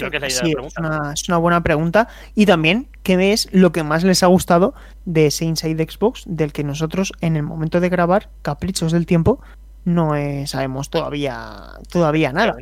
Creo 0.00 0.10
que 0.10 0.16
es 0.16 0.22
la 0.22 0.28
idea 0.28 0.40
Sí, 0.40 0.50
de 0.50 0.60
la 0.60 0.66
es 0.66 0.78
una, 0.78 1.12
es 1.12 1.28
una 1.28 1.38
buena 1.38 1.62
pregunta. 1.62 2.08
Y 2.34 2.46
también, 2.46 2.88
¿qué 3.02 3.32
es 3.32 3.48
lo 3.52 3.72
que 3.72 3.82
más 3.82 4.04
les 4.04 4.22
ha 4.22 4.26
gustado 4.26 4.74
de 5.04 5.26
ese 5.26 5.44
Inside 5.44 5.86
Xbox, 5.88 6.24
del 6.26 6.52
que 6.52 6.64
nosotros 6.64 7.12
en 7.20 7.36
el 7.36 7.42
momento 7.42 7.80
de 7.80 7.88
grabar, 7.88 8.30
caprichos 8.42 8.92
del 8.92 9.06
tiempo, 9.06 9.40
no 9.84 10.16
eh, 10.16 10.46
sabemos 10.46 10.90
todavía, 10.90 11.78
todavía 11.90 12.32
nada? 12.32 12.56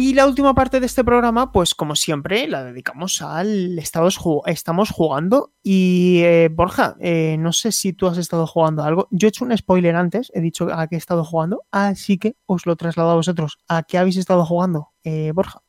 Y 0.00 0.14
la 0.14 0.26
última 0.26 0.54
parte 0.54 0.80
de 0.80 0.86
este 0.86 1.02
programa, 1.02 1.50
pues 1.50 1.74
como 1.74 1.96
siempre, 1.96 2.46
la 2.46 2.62
dedicamos 2.62 3.22
al 3.22 3.78
Estados 3.78 4.20
estamos 4.46 4.90
jugando. 4.90 5.52
Y 5.62 6.20
eh, 6.22 6.50
Borja, 6.52 6.94
eh, 7.00 7.36
no 7.38 7.52
sé 7.52 7.72
si 7.72 7.94
tú 7.94 8.06
has 8.06 8.18
estado 8.18 8.46
jugando 8.46 8.84
algo. 8.84 9.08
Yo 9.10 9.26
he 9.26 9.30
hecho 9.30 9.44
un 9.44 9.56
spoiler 9.56 9.96
antes, 9.96 10.30
he 10.34 10.40
dicho 10.40 10.68
a 10.72 10.86
qué 10.88 10.96
he 10.96 10.98
estado 10.98 11.24
jugando, 11.24 11.64
así 11.70 12.18
que 12.18 12.36
os 12.46 12.66
lo 12.66 12.76
traslado 12.76 13.10
a 13.10 13.14
vosotros. 13.14 13.58
¿A 13.66 13.82
qué 13.82 13.98
habéis 13.98 14.18
estado 14.18 14.44
jugando, 14.44 14.90
eh, 15.04 15.32
Borja? 15.34 15.62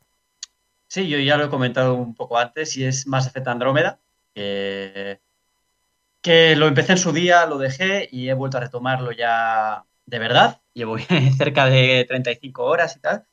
Sí, 0.89 1.07
yo 1.07 1.19
ya 1.19 1.37
lo 1.37 1.45
he 1.45 1.49
comentado 1.49 1.93
un 1.93 2.15
poco 2.15 2.39
antes 2.39 2.75
y 2.75 2.83
es 2.83 3.05
Mass 3.05 3.27
Effect 3.27 3.47
Andrómeda, 3.47 3.99
que, 4.33 5.19
lo 6.55 6.67
empecé 6.67 6.93
en 6.93 6.97
su 6.97 7.11
día, 7.11 7.45
lo 7.45 7.59
dejé 7.59 8.09
y 8.11 8.29
he 8.29 8.33
vuelto 8.33 8.57
a 8.57 8.61
retomarlo 8.61 9.11
ya 9.11 9.85
de 10.07 10.19
verdad. 10.19 10.61
Llevo 10.73 10.97
cerca 11.37 11.67
de 11.67 12.05
35 12.07 12.63
horas 12.63 12.95
y 12.97 12.99
tal. 13.01 13.27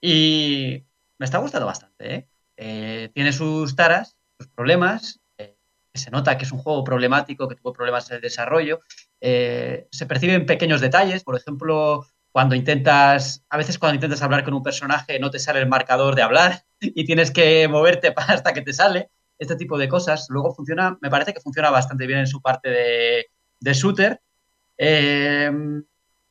Y 0.00 0.84
me 1.18 1.24
está 1.24 1.38
gustando 1.38 1.66
bastante. 1.66 2.14
¿eh? 2.14 2.28
Eh, 2.56 3.10
tiene 3.14 3.32
sus 3.32 3.74
taras, 3.76 4.18
sus 4.38 4.48
problemas. 4.48 5.20
Eh, 5.38 5.56
se 5.94 6.10
nota 6.10 6.36
que 6.36 6.44
es 6.44 6.52
un 6.52 6.58
juego 6.58 6.84
problemático, 6.84 7.48
que 7.48 7.56
tuvo 7.56 7.72
problemas 7.72 8.10
en 8.10 8.16
el 8.16 8.22
desarrollo. 8.22 8.80
se 9.20 10.06
perciben 10.06 10.44
pequeños 10.46 10.82
detalles. 10.82 11.24
Por 11.24 11.36
ejemplo, 11.36 12.06
cuando 12.30 12.54
intentas, 12.54 13.42
a 13.48 13.56
veces 13.56 13.78
cuando 13.78 13.94
intentas 13.94 14.22
hablar 14.22 14.44
con 14.44 14.54
un 14.54 14.62
personaje 14.62 15.18
no 15.18 15.30
te 15.30 15.38
sale 15.38 15.60
el 15.60 15.68
marcador 15.68 16.14
de 16.14 16.22
hablar 16.22 16.64
y 16.80 17.04
tienes 17.04 17.30
que 17.30 17.68
moverte 17.68 18.12
hasta 18.16 18.52
que 18.52 18.62
te 18.62 18.72
sale. 18.72 19.10
Este 19.38 19.56
tipo 19.56 19.78
de 19.78 19.88
cosas. 19.88 20.26
Luego 20.28 20.54
funciona, 20.54 20.98
me 21.00 21.10
parece 21.10 21.32
que 21.32 21.40
funciona 21.40 21.70
bastante 21.70 22.06
bien 22.06 22.20
en 22.20 22.26
su 22.26 22.42
parte 22.42 22.68
de, 22.68 23.26
de 23.60 23.72
shooter. 23.72 24.20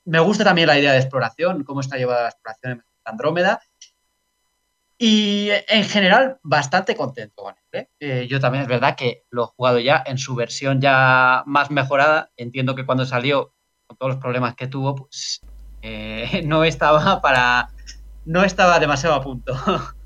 me 0.05 0.19
gusta 0.19 0.43
también 0.43 0.67
la 0.67 0.77
idea 0.77 0.91
de 0.91 0.99
exploración, 0.99 1.63
cómo 1.63 1.81
está 1.81 1.97
llevada 1.97 2.23
la 2.23 2.29
exploración 2.29 2.73
en 2.73 2.83
Andrómeda. 3.05 3.61
Y 5.01 5.49
en 5.69 5.85
general, 5.85 6.39
bastante 6.43 6.93
contento 6.93 7.43
con 7.43 7.55
él. 7.71 7.79
¿eh? 7.79 7.89
Eh, 8.01 8.27
yo 8.27 8.41
también 8.41 8.63
es 8.63 8.67
verdad 8.67 8.97
que 8.97 9.23
lo 9.29 9.43
he 9.43 9.47
jugado 9.47 9.79
ya 9.79 10.03
en 10.05 10.17
su 10.17 10.35
versión 10.35 10.81
ya 10.81 11.41
más 11.45 11.71
mejorada. 11.71 12.31
Entiendo 12.35 12.75
que 12.75 12.85
cuando 12.85 13.05
salió, 13.05 13.53
con 13.87 13.95
todos 13.95 14.15
los 14.15 14.21
problemas 14.21 14.55
que 14.55 14.67
tuvo, 14.67 14.95
pues 14.95 15.39
eh, 15.81 16.41
no 16.45 16.65
estaba 16.65 17.21
para. 17.21 17.69
no 18.25 18.43
estaba 18.43 18.77
demasiado 18.77 19.15
a 19.15 19.23
punto. 19.23 19.53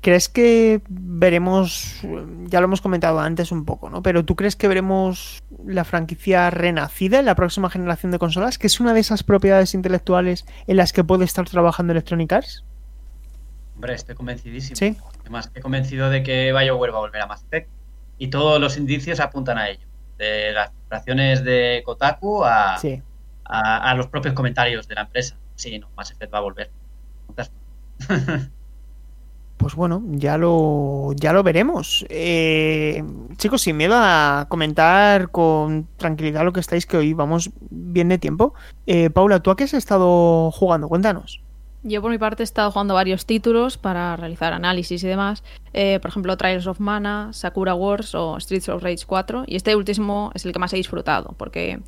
¿Crees 0.00 0.30
que 0.30 0.80
veremos, 0.88 2.00
ya 2.46 2.60
lo 2.60 2.64
hemos 2.64 2.80
comentado 2.80 3.20
antes 3.20 3.52
un 3.52 3.66
poco, 3.66 3.90
¿no? 3.90 4.02
Pero 4.02 4.24
¿tú 4.24 4.34
crees 4.34 4.56
que 4.56 4.66
veremos 4.66 5.42
la 5.66 5.84
franquicia 5.84 6.48
renacida 6.48 7.18
en 7.18 7.26
la 7.26 7.34
próxima 7.34 7.68
generación 7.68 8.10
de 8.10 8.18
consolas? 8.18 8.56
¿Que 8.56 8.66
es 8.66 8.80
una 8.80 8.94
de 8.94 9.00
esas 9.00 9.22
propiedades 9.22 9.74
intelectuales 9.74 10.46
en 10.66 10.78
las 10.78 10.94
que 10.94 11.04
puede 11.04 11.26
estar 11.26 11.46
trabajando 11.46 11.92
Electronic 11.92 12.32
Arts? 12.32 12.64
Hombre, 13.74 13.94
estoy 13.94 14.14
convencidísimo. 14.14 14.76
Sí. 14.76 14.96
Además, 15.20 15.46
estoy 15.48 15.60
convencido 15.60 16.08
de 16.08 16.22
que 16.22 16.50
BioWare 16.50 16.92
va 16.92 16.98
a 16.98 17.02
volver 17.02 17.20
a 17.20 17.26
Mass 17.26 17.44
Effect 17.44 17.68
y 18.16 18.28
todos 18.28 18.58
los 18.58 18.78
indicios 18.78 19.20
apuntan 19.20 19.58
a 19.58 19.68
ello. 19.68 19.86
De 20.16 20.52
las 20.52 20.70
operaciones 20.86 21.44
de 21.44 21.82
Kotaku 21.84 22.44
a, 22.44 22.76
a, 23.44 23.90
a, 23.90 23.94
los 23.94 24.06
propios 24.06 24.32
comentarios 24.32 24.88
de 24.88 24.94
la 24.94 25.02
empresa. 25.02 25.36
Sí, 25.56 25.78
no, 25.78 25.90
Mass 25.94 26.10
Effect 26.10 26.32
va 26.32 26.38
a 26.38 26.42
volver. 26.42 26.70
Pues 29.60 29.74
bueno, 29.74 30.02
ya 30.06 30.38
lo, 30.38 31.12
ya 31.14 31.34
lo 31.34 31.42
veremos. 31.42 32.06
Eh, 32.08 33.04
chicos, 33.36 33.60
sin 33.60 33.76
miedo 33.76 33.94
a 33.96 34.46
comentar 34.48 35.30
con 35.30 35.86
tranquilidad 35.98 36.44
lo 36.44 36.52
que 36.52 36.60
estáis, 36.60 36.86
que 36.86 36.96
hoy 36.96 37.12
vamos 37.12 37.50
bien 37.68 38.08
de 38.08 38.18
tiempo. 38.18 38.54
Eh, 38.86 39.10
Paula, 39.10 39.40
¿tú 39.40 39.50
a 39.50 39.56
qué 39.56 39.64
has 39.64 39.74
estado 39.74 40.50
jugando? 40.50 40.88
Cuéntanos. 40.88 41.42
Yo 41.82 42.02
por 42.02 42.10
mi 42.10 42.18
parte 42.18 42.42
he 42.42 42.44
estado 42.44 42.70
jugando 42.70 42.94
varios 42.94 43.24
títulos 43.26 43.78
para 43.78 44.16
realizar 44.16 44.52
análisis 44.52 45.02
y 45.04 45.06
demás. 45.06 45.42
Eh, 45.72 45.98
por 46.00 46.10
ejemplo, 46.10 46.36
Trials 46.36 46.66
of 46.66 46.80
Mana, 46.80 47.30
Sakura 47.32 47.74
Wars 47.74 48.14
o 48.14 48.38
Streets 48.40 48.68
of 48.70 48.82
Rage 48.82 49.04
4. 49.06 49.44
Y 49.46 49.56
este 49.56 49.76
último 49.76 50.30
es 50.34 50.44
el 50.44 50.52
que 50.52 50.58
más 50.58 50.72
he 50.72 50.76
disfrutado, 50.76 51.34
porque 51.38 51.80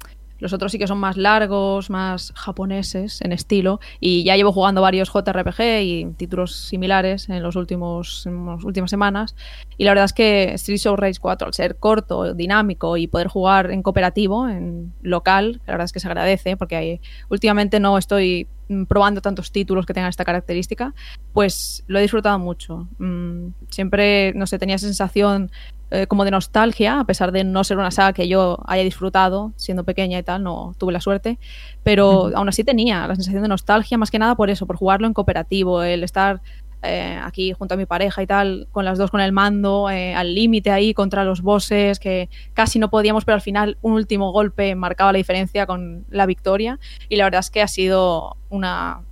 los 0.43 0.53
otros 0.53 0.73
sí 0.73 0.79
que 0.79 0.89
son 0.89 0.99
más 0.99 1.17
largos, 1.17 1.89
más 1.89 2.33
japoneses 2.35 3.21
en 3.23 3.31
estilo. 3.31 3.79
Y 4.01 4.25
ya 4.25 4.35
llevo 4.35 4.51
jugando 4.51 4.83
varios 4.83 5.09
JRPG 5.09 5.83
y 5.83 6.07
títulos 6.17 6.53
similares 6.57 7.29
en 7.29 7.45
los 7.45 7.55
últimos 7.55 8.27
las 8.27 8.65
últimas 8.65 8.91
semanas. 8.91 9.37
Y 9.79 9.85
la 9.85 9.93
verdad 9.93 10.07
es 10.07 10.13
que 10.13 10.59
Streets 10.59 10.87
of 10.87 10.99
Rage 10.99 11.21
4, 11.21 11.47
al 11.47 11.55
ser 11.55 11.77
corto, 11.77 12.35
dinámico 12.35 12.97
y 12.97 13.07
poder 13.07 13.29
jugar 13.29 13.71
en 13.71 13.83
cooperativo, 13.83 14.49
en 14.49 14.93
local, 15.01 15.61
la 15.65 15.75
verdad 15.75 15.85
es 15.85 15.93
que 15.93 16.01
se 16.01 16.09
agradece, 16.09 16.57
porque 16.57 17.01
últimamente 17.29 17.79
no 17.79 17.97
estoy 17.97 18.49
probando 18.89 19.21
tantos 19.21 19.53
títulos 19.53 19.87
que 19.87 19.95
tengan 19.95 20.11
esta 20.11 20.25
característica, 20.25 20.95
pues 21.33 21.85
lo 21.87 21.99
he 21.99 22.03
disfrutado 22.03 22.39
mucho. 22.39 22.89
Mm, 22.99 23.49
siempre, 23.69 24.33
no 24.35 24.47
sé, 24.47 24.59
tenía 24.59 24.79
sensación 24.79 25.51
eh, 25.95 26.07
como 26.07 26.25
de 26.25 26.31
nostalgia, 26.31 27.01
a 27.01 27.05
pesar 27.05 27.33
de 27.33 27.45
no 27.45 27.65
ser 27.65 27.77
una 27.77 27.91
saga 27.91 28.15
que 28.15 28.27
yo 28.27 28.59
haya 28.67 28.83
disfrutado 28.83 29.53
siendo 29.57 29.85
pequeña 29.85 30.19
y 30.19 30.23
tal, 30.23 30.43
no 30.43 30.75
tuve 30.79 30.91
la 30.91 31.03
suerte, 31.03 31.39
pero 31.83 32.31
aún 32.35 32.49
así 32.49 32.65
tenía 32.65 33.07
la 33.07 33.15
sensación 33.15 33.43
de 33.43 33.49
nostalgia 33.49 33.99
más 33.99 34.11
que 34.11 34.19
nada 34.19 34.35
por 34.35 34.49
eso, 34.49 34.67
por 34.67 34.77
jugarlo 34.77 35.07
en 35.07 35.13
cooperativo, 35.13 35.83
el 35.83 36.03
estar 36.03 36.41
eh, 36.83 37.19
aquí 37.23 37.53
junto 37.53 37.75
a 37.75 37.77
mi 37.77 37.87
pareja 37.87 38.23
y 38.23 38.27
tal, 38.27 38.69
con 38.73 38.85
las 38.85 38.99
dos 38.99 39.11
con 39.11 39.21
el 39.21 39.33
mando, 39.33 39.89
eh, 39.91 40.15
al 40.15 40.35
límite 40.35 40.71
ahí 40.71 40.95
contra 40.95 41.25
los 41.25 41.43
bosses, 41.43 41.99
que 41.99 42.29
casi 42.55 42.79
no 42.79 42.91
podíamos, 42.91 43.25
pero 43.25 43.35
al 43.37 43.41
final 43.41 43.79
un 43.83 43.93
último 43.93 44.33
golpe 44.33 44.75
marcaba 44.75 45.13
la 45.13 45.19
diferencia 45.19 45.67
con 45.67 46.05
la 46.11 46.27
victoria. 46.27 46.79
Y 47.09 47.17
la 47.17 47.25
verdad 47.25 47.41
es 47.41 47.51
que 47.51 47.63
ha 47.63 47.69
sido 47.69 48.37
una, 48.51 49.03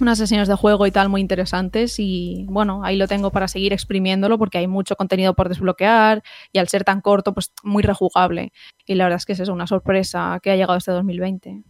unas 0.00 0.18
sesiones 0.18 0.48
de 0.48 0.54
juego 0.54 0.86
y 0.86 0.90
tal 0.90 1.08
muy 1.08 1.20
interesantes 1.20 1.98
y 1.98 2.46
bueno, 2.48 2.84
ahí 2.84 2.96
lo 2.96 3.08
tengo 3.08 3.30
para 3.30 3.48
seguir 3.48 3.72
exprimiéndolo 3.72 4.38
porque 4.38 4.58
hay 4.58 4.66
mucho 4.66 4.96
contenido 4.96 5.34
por 5.34 5.48
desbloquear 5.48 6.22
y 6.52 6.58
al 6.58 6.68
ser 6.68 6.84
tan 6.84 7.00
corto, 7.00 7.34
pues 7.34 7.52
muy 7.62 7.82
rejugable. 7.82 8.52
Y 8.86 8.94
la 8.94 9.04
verdad 9.04 9.18
es 9.18 9.26
que 9.26 9.32
es 9.32 9.48
una 9.48 9.66
sorpresa 9.66 10.38
que 10.42 10.50
ha 10.50 10.56
llegado 10.56 10.76
este 10.76 10.92
2020. 10.92 11.62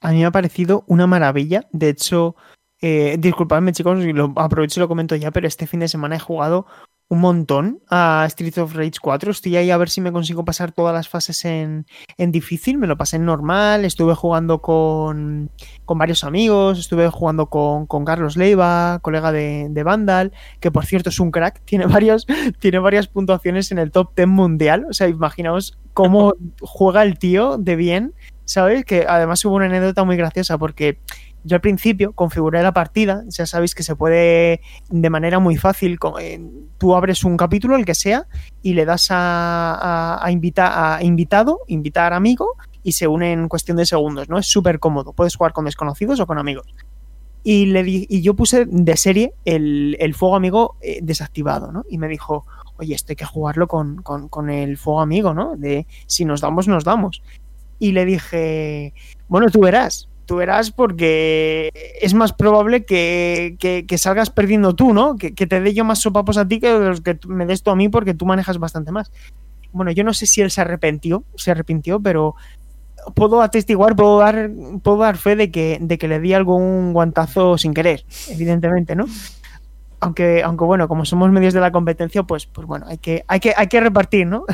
A 0.00 0.10
mí 0.10 0.18
me 0.18 0.26
ha 0.26 0.30
parecido 0.30 0.84
una 0.86 1.06
maravilla. 1.06 1.66
De 1.72 1.88
hecho, 1.88 2.36
eh, 2.80 3.16
disculpadme 3.18 3.72
chicos, 3.72 4.04
lo 4.04 4.32
aprovecho 4.36 4.80
y 4.80 4.82
lo 4.82 4.88
comento 4.88 5.16
ya, 5.16 5.30
pero 5.30 5.46
este 5.46 5.66
fin 5.66 5.80
de 5.80 5.88
semana 5.88 6.16
he 6.16 6.20
jugado 6.20 6.66
un 7.08 7.20
montón 7.20 7.80
a 7.90 8.24
Street 8.28 8.58
of 8.58 8.74
Rage 8.74 8.98
4. 9.00 9.30
Estoy 9.30 9.56
ahí 9.56 9.70
a 9.70 9.76
ver 9.76 9.90
si 9.90 10.00
me 10.00 10.12
consigo 10.12 10.44
pasar 10.44 10.72
todas 10.72 10.94
las 10.94 11.08
fases 11.08 11.44
en, 11.44 11.86
difícil. 12.18 12.78
Me 12.78 12.86
lo 12.86 12.96
pasé 12.96 13.16
en 13.16 13.24
normal. 13.24 13.84
Estuve 13.84 14.14
jugando 14.14 14.60
con, 14.60 15.50
con 15.84 15.98
varios 15.98 16.24
amigos. 16.24 16.78
Estuve 16.78 17.08
jugando 17.08 17.46
con, 17.46 17.86
Carlos 18.04 18.36
Leiva, 18.36 18.98
colega 19.02 19.32
de, 19.32 19.68
de, 19.70 19.82
Vandal, 19.82 20.32
que 20.60 20.70
por 20.70 20.86
cierto 20.86 21.10
es 21.10 21.20
un 21.20 21.30
crack. 21.30 21.60
Tiene, 21.64 21.86
varios, 21.86 22.26
tiene 22.58 22.78
varias 22.78 23.08
puntuaciones 23.08 23.70
en 23.72 23.78
el 23.78 23.90
top 23.90 24.14
10 24.16 24.28
mundial. 24.28 24.86
O 24.88 24.92
sea, 24.92 25.08
imaginaos 25.08 25.78
cómo 25.92 26.34
juega 26.60 27.02
el 27.02 27.18
tío 27.18 27.58
de 27.58 27.76
bien. 27.76 28.14
¿Sabes? 28.46 28.84
Que 28.84 29.06
además 29.08 29.42
hubo 29.46 29.54
una 29.54 29.64
anécdota 29.64 30.04
muy 30.04 30.18
graciosa 30.18 30.58
porque 30.58 30.98
yo 31.44 31.56
al 31.56 31.60
principio 31.60 32.12
configuré 32.12 32.62
la 32.62 32.72
partida, 32.72 33.22
ya 33.28 33.46
sabéis 33.46 33.74
que 33.74 33.82
se 33.82 33.94
puede 33.94 34.62
de 34.88 35.10
manera 35.10 35.38
muy 35.38 35.56
fácil, 35.56 35.98
eh, 36.20 36.40
tú 36.78 36.94
abres 36.94 37.22
un 37.22 37.36
capítulo, 37.36 37.76
el 37.76 37.84
que 37.84 37.94
sea, 37.94 38.26
y 38.62 38.72
le 38.72 38.86
das 38.86 39.10
a, 39.10 39.74
a, 39.74 40.24
a 40.24 40.32
invitado, 40.32 41.60
invitar 41.68 42.14
amigo, 42.14 42.56
y 42.82 42.92
se 42.92 43.06
une 43.06 43.32
en 43.32 43.48
cuestión 43.48 43.76
de 43.76 43.84
segundos, 43.84 44.28
¿no? 44.28 44.38
Es 44.38 44.46
súper 44.46 44.78
cómodo, 44.78 45.12
puedes 45.12 45.36
jugar 45.36 45.52
con 45.52 45.66
desconocidos 45.66 46.18
o 46.20 46.26
con 46.26 46.38
amigos. 46.38 46.66
Y, 47.42 47.66
le 47.66 47.84
y 47.86 48.22
yo 48.22 48.32
puse 48.34 48.64
de 48.64 48.96
serie 48.96 49.34
el, 49.44 50.14
fuego 50.14 50.36
amigo 50.36 50.76
eh, 50.80 51.00
desactivado, 51.02 51.72
¿no? 51.72 51.84
Y 51.90 51.98
me 51.98 52.08
dijo, 52.08 52.46
oye, 52.78 52.94
esto 52.94 53.12
hay 53.12 53.16
que 53.16 53.26
jugarlo 53.26 53.68
con, 53.68 54.02
con 54.02 54.48
el 54.48 54.78
fuego 54.78 55.02
amigo, 55.02 55.34
¿no? 55.34 55.54
De 55.56 55.86
si 56.06 56.24
nos 56.24 56.40
damos, 56.40 56.68
nos 56.68 56.84
damos. 56.84 57.22
Y 57.78 57.92
le 57.92 58.06
dije, 58.06 58.94
bueno, 59.28 59.50
tú 59.50 59.60
verás, 59.60 60.08
tú 60.24 60.36
verás 60.36 60.70
porque 60.70 61.70
es 62.00 62.14
más 62.14 62.32
probable 62.32 62.84
que, 62.84 63.86
salgas 63.96 64.30
perdiendo 64.30 64.74
tú, 64.74 64.92
¿no? 64.92 65.16
Que, 65.16 65.32
te 65.32 65.60
dé 65.60 65.74
yo 65.74 65.84
más 65.84 66.00
sopapos 66.00 66.36
a 66.36 66.46
ti 66.46 66.60
que 66.60 66.72
los 66.72 67.00
que 67.00 67.18
me 67.26 67.46
des 67.46 67.62
tú 67.62 67.70
a 67.70 67.76
mí 67.76 67.88
porque 67.88 68.14
tú 68.14 68.26
manejas 68.26 68.58
bastante 68.58 68.92
más. 68.92 69.12
Bueno, 69.72 69.90
yo 69.90 70.04
no 70.04 70.14
sé 70.14 70.26
si 70.26 70.40
él 70.40 70.50
se 70.50 70.60
arrepintió, 70.60 71.24
se 71.36 71.50
arrepintió, 71.50 72.00
pero 72.00 72.34
puedo 73.14 73.42
atestiguar, 73.42 73.96
puedo 73.96 74.18
dar, 74.18 74.50
puedo 74.82 74.98
dar 74.98 75.16
fe 75.16 75.36
de 75.36 75.50
que, 75.50 75.78
de 75.80 75.98
que 75.98 76.08
le 76.08 76.20
di 76.20 76.32
algún 76.32 76.92
guantazo 76.92 77.58
sin 77.58 77.74
querer, 77.74 78.04
evidentemente, 78.28 78.94
¿no? 78.94 79.06
Aunque, 80.04 80.42
aunque 80.42 80.64
bueno, 80.64 80.86
como 80.86 81.06
somos 81.06 81.30
medios 81.30 81.54
de 81.54 81.60
la 81.60 81.72
competencia, 81.72 82.22
pues, 82.24 82.44
pues 82.44 82.66
bueno, 82.66 82.84
hay 82.86 82.98
que, 82.98 83.24
hay 83.26 83.40
que, 83.40 83.54
hay 83.56 83.68
que 83.68 83.80
repartir, 83.80 84.26
¿no? 84.26 84.44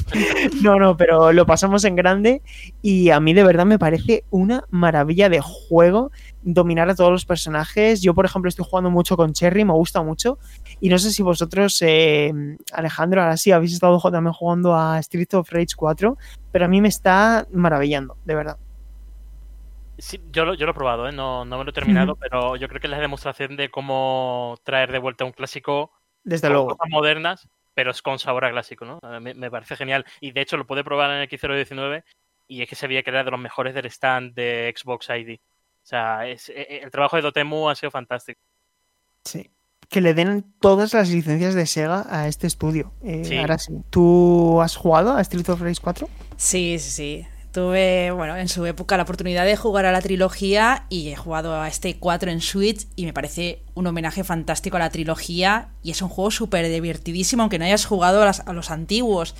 no, 0.62 0.78
no, 0.78 0.96
pero 0.96 1.34
lo 1.34 1.44
pasamos 1.44 1.84
en 1.84 1.96
grande 1.96 2.40
y 2.80 3.10
a 3.10 3.20
mí 3.20 3.34
de 3.34 3.44
verdad 3.44 3.66
me 3.66 3.78
parece 3.78 4.24
una 4.30 4.64
maravilla 4.70 5.28
de 5.28 5.40
juego 5.42 6.10
dominar 6.42 6.88
a 6.88 6.94
todos 6.94 7.10
los 7.10 7.26
personajes. 7.26 8.00
Yo, 8.00 8.14
por 8.14 8.24
ejemplo, 8.24 8.48
estoy 8.48 8.64
jugando 8.66 8.90
mucho 8.90 9.18
con 9.18 9.34
Cherry, 9.34 9.66
me 9.66 9.74
gusta 9.74 10.02
mucho. 10.02 10.38
Y 10.80 10.88
no 10.88 10.98
sé 10.98 11.10
si 11.12 11.22
vosotros, 11.22 11.76
eh, 11.82 12.32
Alejandro, 12.72 13.20
ahora 13.20 13.36
sí 13.36 13.52
habéis 13.52 13.74
estado 13.74 14.00
también 14.10 14.32
jugando 14.32 14.74
a 14.74 14.98
Street 15.00 15.34
of 15.34 15.50
Rage 15.50 15.74
4, 15.76 16.16
pero 16.52 16.64
a 16.64 16.68
mí 16.68 16.80
me 16.80 16.88
está 16.88 17.46
maravillando, 17.52 18.16
de 18.24 18.34
verdad. 18.34 18.56
Sí, 19.98 20.20
yo 20.30 20.44
lo, 20.44 20.54
yo 20.54 20.66
lo 20.66 20.72
he 20.72 20.74
probado, 20.74 21.08
¿eh? 21.08 21.12
no, 21.12 21.44
no 21.44 21.58
me 21.58 21.64
lo 21.64 21.70
he 21.70 21.72
terminado, 21.72 22.16
pero 22.16 22.56
yo 22.56 22.68
creo 22.68 22.80
que 22.80 22.86
es 22.86 22.90
la 22.90 22.98
demostración 23.00 23.56
de 23.56 23.70
cómo 23.70 24.56
traer 24.62 24.92
de 24.92 24.98
vuelta 24.98 25.24
un 25.24 25.32
clásico 25.32 25.90
Desde 26.22 26.48
con 26.48 26.52
luego. 26.52 26.68
cosas 26.76 26.90
modernas, 26.90 27.48
pero 27.74 27.90
es 27.90 28.02
con 28.02 28.18
sabor 28.18 28.44
a 28.44 28.50
clásico, 28.50 28.84
¿no? 28.84 28.98
A 29.02 29.20
mí 29.20 29.32
Me, 29.34 29.50
parece 29.50 29.76
genial. 29.76 30.04
Y 30.20 30.32
de 30.32 30.42
hecho 30.42 30.56
lo 30.56 30.66
pude 30.66 30.84
probar 30.84 31.10
en 31.10 31.16
el 31.18 31.28
X019 31.28 32.04
y 32.48 32.62
es 32.62 32.68
que 32.68 32.74
se 32.74 32.86
veía 32.86 33.02
que 33.02 33.10
era 33.10 33.24
de 33.24 33.30
los 33.30 33.40
mejores 33.40 33.74
del 33.74 33.86
stand 33.86 34.34
de 34.34 34.72
Xbox 34.76 35.08
ID. 35.08 35.38
O 35.38 35.86
sea, 35.88 36.26
es, 36.28 36.48
e, 36.48 36.60
e, 36.62 36.82
el 36.82 36.90
trabajo 36.90 37.16
de 37.16 37.22
Dotemu 37.22 37.68
ha 37.68 37.74
sido 37.74 37.90
fantástico. 37.90 38.40
Sí. 39.24 39.50
Que 39.88 40.00
le 40.00 40.14
den 40.14 40.44
todas 40.60 40.94
las 40.94 41.08
licencias 41.10 41.54
de 41.54 41.64
Sega 41.64 42.04
a 42.10 42.26
este 42.28 42.46
estudio. 42.48 42.92
Eh, 43.02 43.24
Sí. 43.24 43.38
Ahora 43.38 43.56
sí. 43.58 43.72
¿Tú 43.90 44.60
has 44.60 44.76
jugado 44.76 45.12
a 45.16 45.20
Street 45.22 45.48
of 45.48 45.60
Rage 45.60 45.80
4? 45.80 46.08
Sí, 46.36 46.78
sí, 46.78 46.90
sí. 46.90 47.26
Tuve, 47.56 48.10
bueno, 48.10 48.36
en 48.36 48.50
su 48.50 48.66
época 48.66 48.98
la 48.98 49.04
oportunidad 49.04 49.46
de 49.46 49.56
jugar 49.56 49.86
a 49.86 49.90
la 49.92 50.02
trilogía 50.02 50.84
y 50.90 51.08
he 51.08 51.16
jugado 51.16 51.58
a 51.58 51.68
este 51.68 51.96
4 51.98 52.30
en 52.30 52.42
Switch 52.42 52.86
y 52.96 53.06
me 53.06 53.14
parece 53.14 53.62
un 53.72 53.86
homenaje 53.86 54.24
fantástico 54.24 54.76
a 54.76 54.80
la 54.80 54.90
trilogía 54.90 55.68
y 55.82 55.90
es 55.92 56.02
un 56.02 56.10
juego 56.10 56.30
súper 56.30 56.68
divertidísimo 56.68 57.40
aunque 57.42 57.58
no 57.58 57.64
hayas 57.64 57.86
jugado 57.86 58.20
a, 58.20 58.26
las- 58.26 58.40
a 58.44 58.52
los 58.52 58.70
antiguos. 58.70 59.34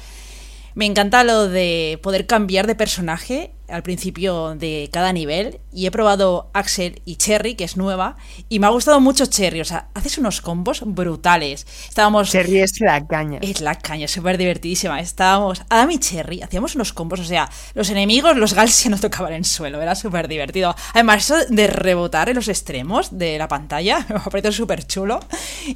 Me 0.74 0.86
encanta 0.86 1.24
lo 1.24 1.46
de 1.46 2.00
poder 2.02 2.26
cambiar 2.26 2.66
de 2.66 2.74
personaje 2.74 3.50
al 3.68 3.82
principio 3.82 4.54
de 4.54 4.88
cada 4.92 5.12
nivel 5.12 5.60
y 5.72 5.86
he 5.86 5.90
probado 5.90 6.50
Axel 6.54 7.02
y 7.04 7.16
Cherry, 7.16 7.54
que 7.54 7.64
es 7.64 7.76
nueva, 7.76 8.16
y 8.48 8.58
me 8.58 8.66
ha 8.66 8.70
gustado 8.70 9.00
mucho 9.00 9.26
Cherry, 9.26 9.60
o 9.60 9.64
sea, 9.64 9.88
haces 9.94 10.18
unos 10.18 10.40
combos 10.40 10.82
brutales. 10.84 11.66
Estábamos... 11.88 12.30
Cherry 12.30 12.60
es 12.60 12.80
la 12.80 13.06
caña. 13.06 13.38
Es 13.42 13.60
la 13.60 13.74
caña, 13.74 14.08
súper 14.08 14.38
divertidísima. 14.38 15.00
Estábamos, 15.00 15.62
Adam 15.68 15.90
y 15.90 15.98
Cherry, 15.98 16.42
hacíamos 16.42 16.74
unos 16.74 16.92
combos, 16.92 17.20
o 17.20 17.24
sea, 17.24 17.48
los 17.74 17.90
enemigos, 17.90 18.36
los 18.36 18.54
gals 18.54 18.74
se 18.74 18.88
nos 18.88 19.00
tocaban 19.00 19.32
en 19.32 19.38
el 19.38 19.44
suelo, 19.44 19.80
era 19.82 19.94
súper 19.94 20.28
divertido. 20.28 20.74
Además, 20.94 21.24
eso 21.24 21.36
de 21.48 21.66
rebotar 21.66 22.28
en 22.28 22.36
los 22.36 22.48
extremos 22.48 23.18
de 23.18 23.38
la 23.38 23.48
pantalla, 23.48 24.06
me 24.08 24.20
parece 24.30 24.52
súper 24.52 24.86
chulo 24.86 25.20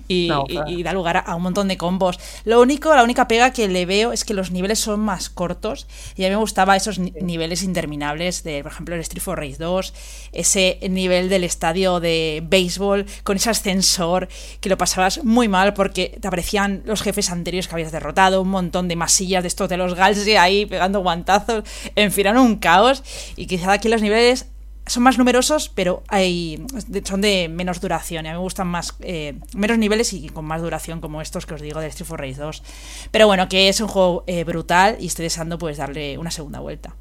y, 0.09 0.29
No, 0.29 0.45
y- 0.49 0.53
claro. 0.55 0.71
y 0.71 0.83
da 0.83 0.93
lugar 0.93 1.23
a, 1.27 1.35
un 1.35 1.43
montón 1.43 1.69
de 1.69 1.77
combos. 1.77 2.19
Lo 2.45 2.61
único, 2.61 2.95
la 2.95 3.03
única 3.03 3.29
pega 3.29 3.53
que 3.53 3.69
le 3.69 3.87
veo 3.87 4.13
es 4.13 4.25
que 4.25 4.35
los 4.35 4.51
niveles 4.51 4.79
son 4.79 5.01
más 5.01 5.29
cortos 5.31 5.87
y 6.17 6.25
a 6.25 6.29
mí 6.29 6.35
me 6.35 6.41
gustaba 6.41 6.77
esos 6.77 6.99
ni- 6.99 7.13
niveles 7.21 7.63
interminables 7.81 8.43
de, 8.43 8.63
por 8.63 8.73
ejemplo, 8.73 8.95
el 8.95 9.01
Street 9.01 9.23
for 9.23 9.39
Race 9.39 9.57
2, 9.59 9.95
ese 10.33 10.79
nivel 10.89 11.29
del 11.29 11.45
estadio 11.45 11.99
de 11.99 12.43
béisbol 12.47 13.07
con 13.25 13.37
ese 13.37 13.51
ascensor 13.51 14.29
que 14.61 14.69
lo 14.69 14.77
pasabas 14.77 15.25
muy 15.25 15.49
mal 15.49 15.73
porque 15.73 16.19
te 16.21 16.29
aparecían 16.29 16.83
los 16.85 17.03
jefes 17.03 17.31
anteriores 17.31 17.69
que 17.69 17.75
habías 17.75 17.93
derrotado, 17.93 18.43
un 18.43 18.51
montón 18.51 18.89
de 18.89 18.97
masillas 18.97 19.43
de 19.43 19.49
estos 19.49 19.69
de 19.69 19.77
los 19.77 19.95
Gals 19.95 20.27
y 20.27 20.37
ahí 20.37 20.67
pegando 20.67 21.01
guantazos, 21.01 21.65
en 21.97 22.13
fin, 22.13 22.29
un 22.37 22.57
caos 22.57 23.03
y 23.37 23.47
quizá 23.47 23.73
aquí 23.73 23.89
los 23.89 24.03
niveles 24.03 24.47
son 24.87 25.03
más 25.03 25.19
numerosos, 25.19 25.69
pero 25.69 26.03
hay 26.09 26.65
son 27.05 27.21
de 27.21 27.49
menos 27.49 27.81
duración. 27.81 28.25
Y 28.25 28.29
a 28.29 28.33
mí 28.33 28.39
me 28.39 28.43
gustan 28.43 28.67
más 28.67 28.97
eh, 29.01 29.39
menos 29.55 29.79
niveles 29.79 30.13
y 30.13 30.29
con 30.29 30.45
más 30.45 30.63
duración, 30.63 31.01
como 31.01 31.23
estos 31.23 31.47
que 31.47 31.55
os 31.55 31.61
digo 31.61 31.81
de 31.81 31.87
Street 31.87 32.09
for 32.09 32.21
Race 32.21 32.41
2. 32.41 32.63
Pero 33.11 33.27
bueno, 33.27 33.49
que 33.49 33.69
es 33.69 33.81
un 33.81 33.89
juego 33.89 34.25
eh, 34.27 34.45
brutal 34.45 34.97
y 34.99 35.07
estoy 35.07 35.25
deseando 35.25 35.59
pues 35.59 35.77
darle 35.77 36.19
una 36.19 36.31
segunda 36.31 36.61
vuelta. 36.61 36.97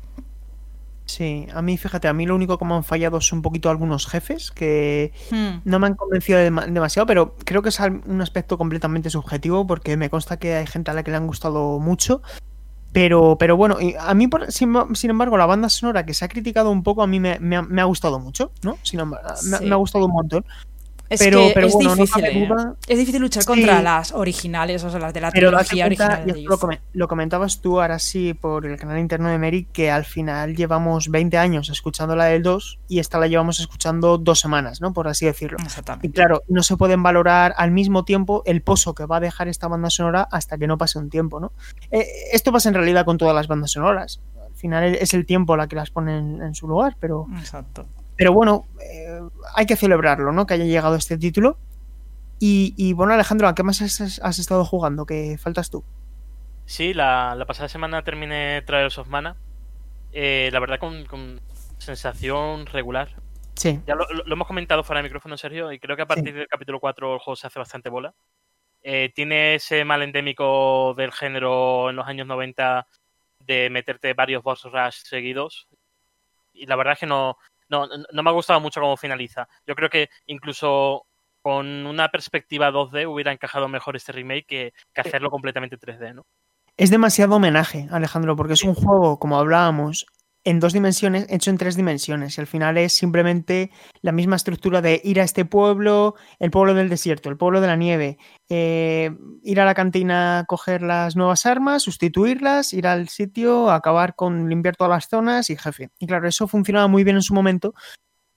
Sí, 1.10 1.48
a 1.56 1.64
mí, 1.64 1.76
fíjate, 1.76 2.08
a 2.08 2.14
mí 2.14 2.28
lo 2.28 2.36
único 2.36 2.60
que 2.60 2.66
me 2.66 2.76
han 2.76 2.84
fallado 2.84 3.18
es 3.18 3.34
un 3.34 3.42
poquito 3.42 3.72
algunos 3.72 4.06
jefes 4.06 4.52
que 4.52 5.12
Hmm. 5.32 5.62
no 5.66 5.80
me 5.80 5.88
han 5.88 5.96
convencido 5.96 6.38
dema- 6.38 6.68
demasiado, 6.68 7.08
pero 7.08 7.36
creo 7.46 7.64
que 7.64 7.70
es 7.70 7.80
un 7.80 8.22
aspecto 8.22 8.60
completamente 8.60 9.10
subjetivo 9.10 9.66
porque 9.66 9.98
me 9.98 10.12
consta 10.12 10.38
que 10.38 10.54
hay 10.54 10.68
gente 10.68 10.92
a 10.92 10.94
la 10.94 11.02
que 11.02 11.10
le 11.10 11.18
han 11.18 11.26
gustado 11.26 11.80
mucho. 11.80 12.22
Pero, 12.94 13.38
pero 13.40 13.58
bueno, 13.58 13.82
y 13.82 13.96
a 14.00 14.14
mí, 14.14 14.28
por- 14.28 14.52
sin, 14.52 14.72
sin 14.94 15.10
embargo, 15.10 15.36
la 15.36 15.48
banda 15.48 15.70
sonora 15.70 16.06
que 16.06 16.14
se 16.14 16.26
ha 16.26 16.28
criticado 16.28 16.70
un 16.70 16.84
poco, 16.84 17.02
a 17.02 17.08
mí 17.08 17.20
me, 17.20 17.40
me 17.40 17.56
ha, 17.56 17.64
me 17.64 17.82
ha 17.82 17.86
gustado 17.86 18.20
mucho, 18.20 18.52
¿no? 18.62 18.78
Sin 18.84 19.00
embargo, 19.00 19.28
me 19.64 19.72
ha 19.74 19.78
gustado 19.78 20.06
un 20.06 20.12
montón. 20.12 20.46
Es 21.10 21.20
Pero- 21.20 21.40
que 21.48 21.52
pero 21.56 21.68
es 21.68 21.74
bueno, 21.74 21.90
no 21.90 21.96
difícil. 21.96 22.22
cabe 22.24 22.38
¿eh? 22.44 22.48
duda- 22.48 22.76
Es 22.88 22.98
difícil 23.00 23.22
luchar 23.22 23.42
Sí. 23.44 23.48
contra 23.48 23.82
las 23.82 24.12
originales, 24.12 24.84
o 24.84 24.90
sea, 24.92 25.00
las 25.00 25.12
de 25.14 25.22
la 25.22 25.32
Pero 25.32 25.50
trilogía 25.50 25.86
cuenta, 25.88 26.06
original 26.06 26.38
y 26.38 26.44
de 26.44 26.80
lo, 26.94 27.08
comentabas 27.08 27.62
tú 27.62 27.82
ahora 27.82 27.98
sí 27.98 28.36
por 28.36 28.66
el 28.68 28.78
canal 28.78 29.00
interno 29.00 29.28
de 29.30 29.40
Mary, 29.40 29.68
que 29.74 29.90
al 29.90 30.06
final 30.06 30.56
llevamos 30.56 31.10
20 31.10 31.38
años 31.40 31.70
escuchando 31.70 32.16
la 32.16 32.26
del 32.26 32.44
2 32.44 32.80
y 32.88 33.00
esta 33.00 33.18
la 33.18 33.26
llevamos 33.28 33.60
escuchando 33.60 34.18
dos 34.20 34.40
semanas, 34.40 34.82
¿no? 34.82 34.94
Por 34.94 35.08
así 35.08 35.26
decirlo. 35.26 35.58
Y 35.60 35.64
Exactamente. 35.66 36.12
claro, 36.12 36.44
no 36.48 36.62
se 36.62 36.78
pueden 36.78 37.02
valorar 37.02 37.56
al 37.58 37.72
mismo 37.72 38.06
tiempo 38.06 38.44
el 38.46 38.62
pozo 38.62 38.94
que 38.94 39.06
va 39.06 39.18
a 39.18 39.20
dejar 39.20 39.48
esta 39.48 39.68
banda 39.68 39.90
sonora 39.90 40.28
hasta 40.32 40.58
que 40.60 40.68
no 40.68 40.78
pase 40.78 41.00
un 41.00 41.10
tiempo, 41.10 41.40
¿no? 41.40 41.54
Eh, 41.90 42.06
esto 42.34 42.52
pasa 42.52 42.70
en 42.70 42.76
realidad 42.76 43.04
con 43.06 43.18
todas 43.18 43.34
las 43.34 43.48
bandas 43.48 43.72
sonoras. 43.72 44.22
Al 44.46 44.54
final 44.56 44.96
es 44.96 45.14
el 45.14 45.26
tiempo 45.26 45.58
la 45.58 45.68
que 45.68 45.76
las 45.76 45.90
pone 45.90 46.18
en, 46.20 46.42
en 46.44 46.54
su 46.54 46.68
lugar, 46.68 46.98
pero, 47.00 47.26
Exacto. 47.40 47.88
Pero 48.20 48.34
bueno, 48.34 48.68
eh, 48.82 49.20
hay 49.56 49.66
que 49.66 49.76
celebrarlo, 49.78 50.32
¿no? 50.34 50.46
Que 50.46 50.56
haya 50.56 50.66
llegado 50.66 50.96
este 50.96 51.18
título. 51.18 51.58
Y, 52.38 52.74
y, 52.78 52.94
bueno, 52.94 53.14
Alejandro, 53.14 53.48
¿a 53.48 53.56
qué 53.56 53.64
más 53.64 53.82
has, 53.82 54.20
has 54.22 54.40
estado 54.40 54.64
jugando? 54.66 55.06
Que 55.06 55.38
faltas 55.38 55.70
tú. 55.70 55.84
Sí, 56.66 56.94
la, 56.94 57.34
la 57.36 57.46
pasada 57.46 57.68
semana 57.70 58.04
terminé 58.04 58.62
Trials 58.62 58.98
of 58.98 59.08
Mana. 59.08 59.36
Eh, 60.12 60.50
la 60.52 60.60
verdad, 60.60 60.80
con, 60.80 61.06
con 61.06 61.40
sensación 61.78 62.66
regular. 62.68 63.10
Sí. 63.56 63.80
Ya 63.88 63.96
lo, 63.96 64.06
lo- 64.12 64.24
lo 64.26 64.34
hemos 64.34 64.48
comentado 64.48 64.84
fuera 64.84 65.00
de 65.00 65.04
micrófono, 65.08 65.38
Sergio, 65.38 65.72
y 65.72 65.80
creo 65.80 65.96
que 65.96 66.04
a 66.04 66.08
partir 66.08 66.34
del 66.34 66.48
capítulo 66.48 66.80
4 66.80 67.14
el 67.16 67.20
juego 67.20 67.36
se 67.36 67.48
hace 67.48 67.60
bastante 67.60 67.90
bola. 67.90 68.14
Eh, 68.84 69.12
tiene 69.16 69.56
ese 69.56 69.84
mal 69.84 70.02
endémico 70.02 70.94
del 70.96 71.12
género 71.12 71.90
en 71.90 71.96
los 71.98 72.08
años 72.08 72.28
90 72.28 72.86
de 73.46 73.70
meterte 73.70 74.14
varios 74.14 74.44
boss 74.44 74.64
rush 74.64 75.04
seguidos. 75.04 75.68
Y 76.54 76.66
la 76.68 76.76
verdad 76.78 76.94
es 76.94 77.00
que 77.00 77.06
no, 77.06 77.38
no, 77.70 77.88
no 77.88 78.24
me 78.24 78.30
ha 78.30 78.34
gustado 78.34 78.60
mucho 78.60 78.82
cómo 78.82 78.98
finaliza. 78.98 79.48
Yo 79.66 79.76
creo 79.76 79.90
que 79.90 80.10
incluso 80.26 81.06
con 81.42 81.86
una 81.86 82.10
perspectiva 82.10 82.72
2D 82.72 83.08
hubiera 83.08 83.32
encajado 83.32 83.68
mejor 83.68 83.96
este 83.96 84.12
remake 84.12 84.46
que, 84.46 84.74
que 84.94 85.02
hacerlo 85.02 85.32
completamente 85.32 85.78
3D, 85.78 86.14
¿no? 86.14 86.26
Es 86.76 86.90
demasiado 86.90 87.36
homenaje, 87.36 87.88
Alejandro, 87.92 88.36
porque 88.36 88.54
es 88.54 88.64
un 88.64 88.74
juego, 88.74 89.20
como 89.20 89.38
hablábamos, 89.38 90.06
en 90.50 90.60
dos 90.60 90.74
dimensiones, 90.74 91.28
hecho 91.30 91.52
en 91.52 91.60
tres 91.60 91.76
dimensiones. 91.76 92.36
Y 92.36 92.42
al 92.42 92.48
final 92.48 92.78
es 92.80 92.94
simplemente 92.94 93.70
la 94.02 94.12
misma 94.12 94.36
estructura 94.36 94.82
de 94.82 95.00
ir 95.04 95.22
a 95.22 95.24
este 95.24 95.46
pueblo, 95.46 96.16
el 96.40 96.50
pueblo 96.50 96.74
del 96.74 96.90
desierto, 96.90 97.30
el 97.30 97.38
pueblo 97.38 97.62
de 97.62 97.68
la 97.68 97.76
nieve, 97.76 98.18
eh, 98.50 99.12
ir 99.44 99.62
a 99.62 99.66
la 99.66 99.76
cantina, 99.76 100.46
coger 100.48 100.82
las 100.82 101.16
nuevas 101.16 101.46
armas, 101.46 101.84
sustituirlas, 101.84 102.74
ir 102.74 102.88
al 102.88 103.10
sitio, 103.10 103.70
acabar 103.70 104.16
con 104.16 104.50
limpiar 104.50 104.76
todas 104.76 104.90
las 104.90 105.08
zonas 105.08 105.52
y 105.52 105.56
jefe. 105.56 105.92
Y 106.00 106.08
claro, 106.08 106.28
eso 106.28 106.48
funcionaba 106.48 106.88
muy 106.88 107.04
bien 107.04 107.18
en 107.18 107.22
su 107.22 107.36
momento, 107.36 107.76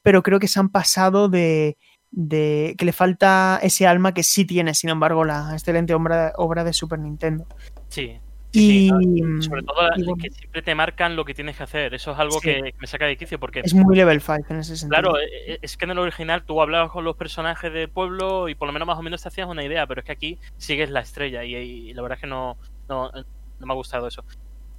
pero 0.03 0.23
creo 0.23 0.39
que 0.39 0.49
se 0.49 0.61
han 0.61 0.69
pasado 0.69 1.31
de, 1.31 1.79
de 2.11 2.75
que 2.77 2.85
le 2.85 2.93
falta 2.93 3.59
ese 3.63 3.87
alma 3.87 4.13
que 4.13 4.23
sí 4.23 4.45
tiene, 4.45 4.75
sin 4.75 4.91
embargo, 4.91 5.25
la 5.25 5.53
excelente 5.55 5.95
obra, 5.95 6.35
obra 6.37 6.63
de 6.63 6.75
Super 6.75 6.99
Nintendo. 6.99 7.47
Sí. 7.89 8.21
Y, 8.55 8.91
sí, 8.91 8.91
¿no? 9.23 9.41
sobre 9.43 9.63
todo 9.63 9.77
y 9.97 10.03
bueno, 10.05 10.23
que 10.23 10.31
siempre 10.31 10.61
te 10.61 10.75
marcan 10.75 11.17
lo 11.17 11.25
que 11.25 11.33
tienes 11.33 11.57
que 11.57 11.63
hacer. 11.63 11.95
Eso 11.95 12.13
es 12.13 12.19
algo 12.19 12.39
Sí. 12.41 12.49
que, 12.49 12.75
me 12.79 12.87
saca 12.87 13.07
de 13.07 13.17
quicio 13.17 13.41
porque 13.41 13.61
es 13.65 13.73
muy 13.75 13.97
level 13.97 14.21
5 14.21 14.45
en 14.51 14.57
ese 14.61 14.77
sentido. 14.77 15.01
Claro, 15.03 15.19
e- 15.19 15.55
e- 15.55 15.59
es 15.63 15.77
que 15.79 15.87
en 15.87 15.93
el 15.93 15.99
original 15.99 16.45
tú 16.45 16.61
hablabas 16.61 16.91
con 16.91 17.03
los 17.05 17.17
personajes 17.17 17.73
del 17.73 17.89
pueblo 17.89 18.49
y 18.51 18.55
por 18.55 18.67
lo 18.69 18.73
menos 18.73 18.87
más 18.87 18.99
o 18.99 19.03
menos 19.03 19.23
te 19.23 19.29
hacías 19.29 19.49
una 19.49 19.65
idea, 19.65 19.87
pero 19.87 20.01
es 20.01 20.05
que 20.07 20.13
aquí 20.13 20.39
sigues 20.59 20.91
la 20.91 21.01
estrella 21.01 21.45
y, 21.45 21.55
y 21.55 21.95
la 21.95 22.03
verdad 22.03 22.17
es 22.19 22.21
que 22.21 22.27
no, 22.29 22.59
no, 22.89 23.11
no 23.11 23.67
me 23.67 23.73
ha 23.73 23.77
gustado 23.77 24.07
eso. 24.07 24.23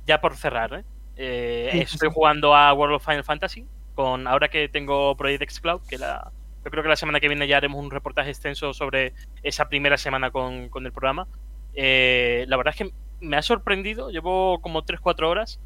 Ya 0.05 0.21
por 0.21 0.35
cerrar, 0.35 0.73
¿eh? 0.73 0.83
Eh, 1.15 1.69
Sí, 1.71 1.79
estoy 1.79 2.09
jugando 2.11 2.55
a 2.55 2.73
World 2.73 2.95
of 2.97 3.05
Final 3.05 3.23
Fantasy 3.23 3.65
con 3.95 4.27
ahora 4.27 4.49
que 4.49 4.69
tengo 4.69 5.15
Project 5.17 5.41
X 5.43 5.59
Cloud, 5.61 5.81
que 5.87 5.97
la, 5.97 6.31
yo 6.63 6.69
creo 6.71 6.83
que 6.83 6.89
la 6.89 6.95
semana 6.95 7.19
que 7.19 7.27
viene 7.27 7.47
ya 7.47 7.57
haremos 7.57 7.79
un 7.83 7.89
reportaje 7.91 8.29
extenso 8.29 8.73
sobre 8.73 9.13
esa 9.41 9.67
primera 9.69 9.97
semana 9.97 10.29
con, 10.31 10.69
con 10.69 10.85
el 10.85 10.91
programa. 10.91 11.27
Eh, 11.75 12.45
la 12.47 12.57
verdad 12.57 12.73
es 12.77 12.87
que 12.87 12.93
me 13.23 13.37
ha 13.37 13.41
sorprendido, 13.41 14.09
llevo 14.09 14.59
como 14.61 14.83
3-4 14.83 15.27
horas, 15.27 15.59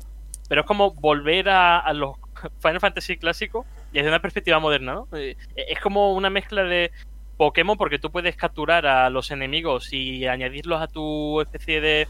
pero 0.47 0.62
es 0.62 0.68
como 0.68 0.91
volver 0.91 1.49
a, 1.49 1.91
los 1.93 2.16
Final 2.62 2.80
Fantasy 2.80 3.18
clásicos 3.18 3.65
y 3.91 3.98
desde 3.98 4.10
una 4.10 4.22
perspectiva 4.22 4.60
moderna, 4.60 4.94
¿no? 4.94 5.07
Eh, 5.18 5.36
es 5.56 5.80
como 5.80 6.14
una 6.14 6.30
mezcla 6.30 6.64
de 6.64 6.91
Pokémon 7.38 7.77
porque 7.77 7.99
tú 7.99 8.11
puedes 8.11 8.36
capturar 8.36 8.86
a 8.86 9.10
los 9.10 9.32
enemigos 9.32 9.91
y 9.94 10.26
añadirlos 10.27 10.82
a 10.82 10.88
tu 10.88 11.41
especie 11.41 11.82
de, 11.82 12.07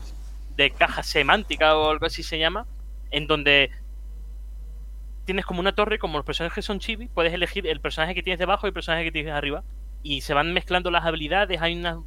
de 0.55 0.71
caja 0.71 1.03
semántica 1.03 1.77
o 1.77 1.89
algo 1.89 2.05
así 2.05 2.23
se 2.23 2.39
llama, 2.39 2.65
en 3.11 3.27
donde 3.27 3.71
tienes 5.25 5.45
como 5.45 5.59
una 5.59 5.75
torre, 5.75 5.99
como 5.99 6.17
los 6.17 6.25
personajes 6.25 6.63
son 6.63 6.79
chibi, 6.79 7.07
puedes 7.09 7.33
elegir 7.33 7.67
el 7.67 7.81
personaje 7.81 8.15
que 8.15 8.23
tienes 8.23 8.39
debajo 8.39 8.65
y 8.65 8.69
el 8.69 8.73
personaje 8.73 9.03
que 9.03 9.11
tienes 9.11 9.33
arriba 9.33 9.63
y 10.01 10.21
se 10.21 10.33
van 10.33 10.53
mezclando 10.53 10.89
las 10.89 11.05
habilidades, 11.05 11.61
hay 11.61 11.75
una, 11.75 11.99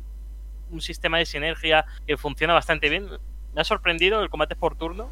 un 0.71 0.81
sistema 0.81 1.19
de 1.19 1.27
sinergia 1.27 1.85
que 2.07 2.17
funciona 2.17 2.55
bastante 2.55 2.89
bien. 2.89 3.09
Me 3.55 3.61
ha 3.61 3.65
sorprendido, 3.65 4.23
el 4.23 4.31
combate 4.31 4.57
por 4.57 4.77
turno. 4.77 5.09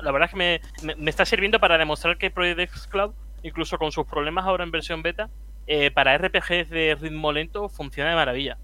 La 0.00 0.10
verdad 0.10 0.26
es 0.26 0.32
que 0.32 0.60
me, 0.82 0.94
me, 0.96 1.10
está 1.10 1.24
sirviendo 1.24 1.60
para 1.60 1.78
demostrar 1.78 2.18
que 2.18 2.30
Project 2.30 2.60
X 2.60 2.88
Cloud, 2.88 3.12
incluso 3.42 3.78
con 3.78 3.92
sus 3.92 4.06
problemas 4.06 4.44
ahora 4.44 4.64
en 4.64 4.70
versión 4.70 5.02
beta, 5.02 5.28
eh, 5.66 5.90
para 5.90 6.16
RPGs 6.16 6.70
de 6.70 6.96
ritmo 7.00 7.32
lento 7.32 7.68
funciona 7.68 8.10
de 8.10 8.16
maravilla. 8.16 8.58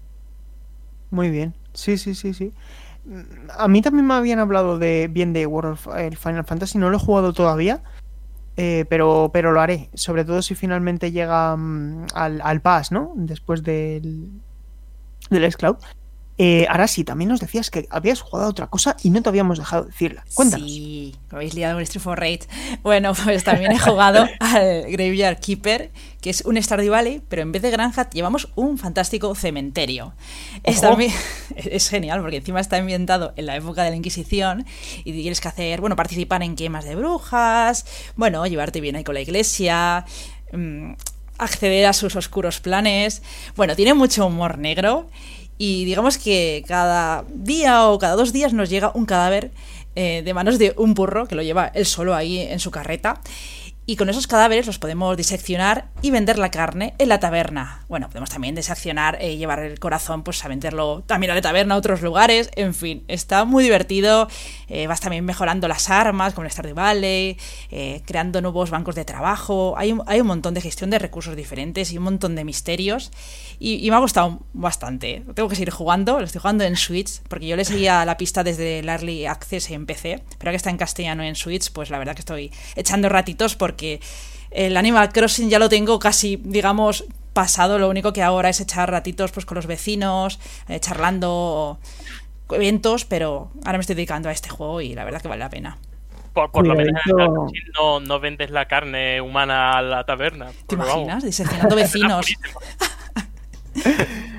Muy 1.11 1.29
bien. 1.29 1.53
Sí, 1.73 1.97
sí, 1.97 2.13
sí, 2.15 2.33
sí. 2.33 2.53
A 3.57 3.67
mí 3.67 3.81
también 3.81 4.05
me 4.05 4.13
habían 4.13 4.39
hablado 4.39 4.77
de 4.77 5.07
bien 5.09 5.33
de 5.33 5.45
World 5.45 5.73
of 5.73 5.87
eh, 5.97 6.11
Final 6.15 6.45
Fantasy, 6.45 6.77
no 6.77 6.89
lo 6.89 6.97
he 6.97 6.99
jugado 6.99 7.33
todavía. 7.33 7.81
eh, 8.57 8.85
pero, 8.89 9.29
pero 9.31 9.53
lo 9.53 9.61
haré, 9.61 9.89
sobre 9.93 10.25
todo 10.25 10.41
si 10.41 10.53
finalmente 10.53 11.11
llega 11.11 11.55
mm, 11.55 12.07
al, 12.13 12.41
al 12.41 12.61
pass, 12.61 12.91
¿no? 12.91 13.13
Después 13.15 13.63
del, 13.63 14.29
del 15.29 15.51
Xcloud. 15.51 15.77
Eh, 16.41 16.65
ahora 16.69 16.87
sí, 16.87 17.03
también 17.03 17.27
nos 17.29 17.41
decías 17.41 17.69
que 17.69 17.85
habías 17.89 18.21
jugado 18.21 18.47
a 18.47 18.49
otra 18.49 18.67
cosa 18.67 18.95
y 19.03 19.09
no 19.09 19.21
te 19.21 19.27
habíamos 19.27 19.59
dejado 19.59 19.83
decirla. 19.83 20.23
Cuéntanos. 20.33 20.71
Sí, 20.71 21.13
me 21.29 21.35
habéis 21.35 21.53
liado 21.53 21.75
con 21.75 21.83
Street 21.83 22.01
for 22.01 22.17
Rage. 22.17 22.43
Bueno, 22.81 23.11
pues 23.13 23.43
también 23.43 23.73
he 23.73 23.77
jugado 23.77 24.25
al 24.39 24.83
Graveyard 24.89 25.39
Keeper, 25.41 25.91
que 26.21 26.29
es 26.29 26.41
un 26.45 26.55
Stardew 26.61 26.91
Valley, 26.91 27.21
pero 27.27 27.41
en 27.41 27.51
vez 27.51 27.61
de 27.61 27.69
granja 27.71 28.09
llevamos 28.09 28.47
un 28.55 28.77
fantástico 28.77 29.35
cementerio. 29.35 30.13
Es, 30.63 30.77
Ojo. 30.77 30.87
también- 30.91 31.11
es 31.57 31.89
genial 31.89 32.21
porque 32.21 32.37
encima 32.37 32.61
está 32.61 32.77
ambientado 32.77 33.33
en 33.35 33.45
la 33.45 33.57
época 33.57 33.83
de 33.83 33.89
la 33.89 33.97
Inquisición 33.97 34.65
y 35.03 35.11
tienes 35.11 35.41
que 35.41 35.49
hacer, 35.49 35.81
bueno, 35.81 35.97
participar 35.97 36.41
en 36.41 36.55
quemas 36.55 36.85
de 36.85 36.95
brujas, 36.95 37.85
bueno, 38.15 38.47
llevarte 38.47 38.79
bien 38.79 38.95
ahí 38.95 39.03
con 39.03 39.15
la 39.15 39.21
iglesia. 39.21 40.05
mm, 40.53 40.93
acceder 41.37 41.85
a 41.85 41.93
sus 41.93 42.15
oscuros 42.15 42.59
planes. 42.59 43.21
Bueno, 43.55 43.75
tiene 43.75 43.93
mucho 43.93 44.25
humor 44.25 44.57
negro 44.57 45.07
y 45.59 45.83
digamos 45.85 46.17
que 46.17 46.63
cada 46.67 47.25
día 47.31 47.89
o 47.89 47.99
cada 47.99 48.15
dos 48.15 48.33
días 48.33 48.53
nos 48.53 48.69
llega 48.69 48.91
un 48.95 49.05
cadáver 49.05 49.51
eh, 49.95 50.23
de 50.23 50.33
manos 50.33 50.57
de 50.57 50.73
un 50.77 50.93
burro 50.93 51.27
que 51.27 51.35
lo 51.35 51.43
lleva 51.43 51.67
él 51.75 51.85
solo 51.85 52.15
ahí 52.15 52.39
en 52.39 52.59
su 52.59 52.71
carreta. 52.71 53.21
Y 53.89 53.95
con 53.95 54.07
esos 54.07 54.27
cadáveres 54.27 54.67
los 54.67 54.77
podemos 54.77 55.17
diseccionar 55.17 55.87
y 56.03 56.11
vender 56.11 56.37
la 56.37 56.51
carne 56.51 56.93
en 56.99 57.09
la 57.09 57.19
taberna. 57.19 57.85
Bueno, 57.89 58.07
podemos 58.07 58.29
también 58.29 58.53
diseccionar 58.53 59.17
y 59.19 59.37
llevar 59.37 59.57
el 59.57 59.79
corazón 59.79 60.21
pues 60.21 60.45
a 60.45 60.47
venderlo 60.47 61.01
también 61.07 61.31
a 61.31 61.33
la 61.33 61.41
taberna 61.41 61.73
a 61.73 61.77
otros 61.79 62.03
lugares. 62.03 62.51
En 62.55 62.75
fin, 62.75 63.03
está 63.07 63.45
muy 63.45 63.63
divertido. 63.63 64.27
Eh, 64.67 64.85
vas 64.85 64.99
también 64.99 65.25
mejorando 65.25 65.67
las 65.67 65.89
armas, 65.89 66.35
como 66.35 66.45
el 66.45 66.51
Stardew 66.51 66.75
Valley, 66.75 67.35
eh, 67.71 68.03
creando 68.05 68.41
nuevos 68.41 68.69
bancos 68.69 68.93
de 68.93 69.05
trabajo. 69.05 69.73
Hay 69.75 69.97
hay 70.05 70.21
un 70.21 70.27
montón 70.27 70.53
de 70.53 70.61
gestión 70.61 70.91
de 70.91 70.99
recursos 70.99 71.35
diferentes 71.35 71.91
y 71.91 71.97
un 71.97 72.03
montón 72.03 72.35
de 72.35 72.43
misterios. 72.43 73.11
Y, 73.57 73.89
me 73.89 73.95
ha 73.95 73.99
gustado 73.99 74.39
bastante. 74.53 75.23
Tengo 75.33 75.49
que 75.49 75.55
seguir 75.55 75.71
jugando, 75.71 76.19
lo 76.19 76.25
estoy 76.25 76.39
jugando 76.39 76.63
en 76.63 76.77
Switch, 76.77 77.21
porque 77.27 77.47
yo 77.47 77.55
le 77.57 77.65
seguía 77.65 78.05
la 78.05 78.17
pista 78.17 78.43
desde 78.43 78.79
el 78.79 78.87
Early 78.87 79.25
Access 79.25 79.71
en 79.71 79.85
PC, 79.85 80.23
pero 80.37 80.51
que 80.51 80.55
está 80.55 80.69
en 80.69 80.77
castellano 80.77 81.23
en 81.23 81.35
Switch, 81.35 81.71
pues 81.73 81.89
la 81.89 81.97
verdad 81.97 82.13
que 82.13 82.21
estoy 82.21 82.51
echando 82.75 83.09
ratitos 83.09 83.55
porque 83.55 83.78
el 84.51 84.77
Animal 84.77 85.09
Crossing 85.11 85.49
ya 85.49 85.59
lo 85.59 85.69
tengo 85.69 85.99
casi, 85.99 86.37
digamos, 86.37 87.05
pasado. 87.33 87.79
Lo 87.79 87.89
único 87.89 88.13
que 88.13 88.23
ahora 88.23 88.49
es 88.49 88.59
echar 88.59 88.91
ratitos 88.91 89.31
pues 89.31 89.45
con 89.45 89.55
los 89.55 89.67
vecinos, 89.67 90.39
eh, 90.67 90.79
charlando 90.79 91.79
eventos, 92.49 93.05
pero 93.05 93.51
ahora 93.65 93.77
me 93.77 93.81
estoy 93.81 93.95
dedicando 93.95 94.29
a 94.29 94.31
este 94.31 94.49
juego 94.49 94.81
y 94.81 94.95
la 94.95 95.03
verdad 95.03 95.21
que 95.21 95.27
vale 95.27 95.39
la 95.39 95.49
pena. 95.49 95.77
Por, 96.33 96.51
por 96.51 96.67
lo 96.67 96.75
menos 96.75 97.01
no, 97.73 97.99
no 97.99 98.19
vendes 98.19 98.51
la 98.51 98.67
carne 98.67 99.19
humana 99.19 99.77
a 99.77 99.81
la 99.81 100.05
taberna. 100.05 100.47
¿Te 100.67 100.77
porque, 100.77 100.91
imaginas? 100.91 101.23
Diseccionando 101.23 101.75
vecinos. 101.77 102.25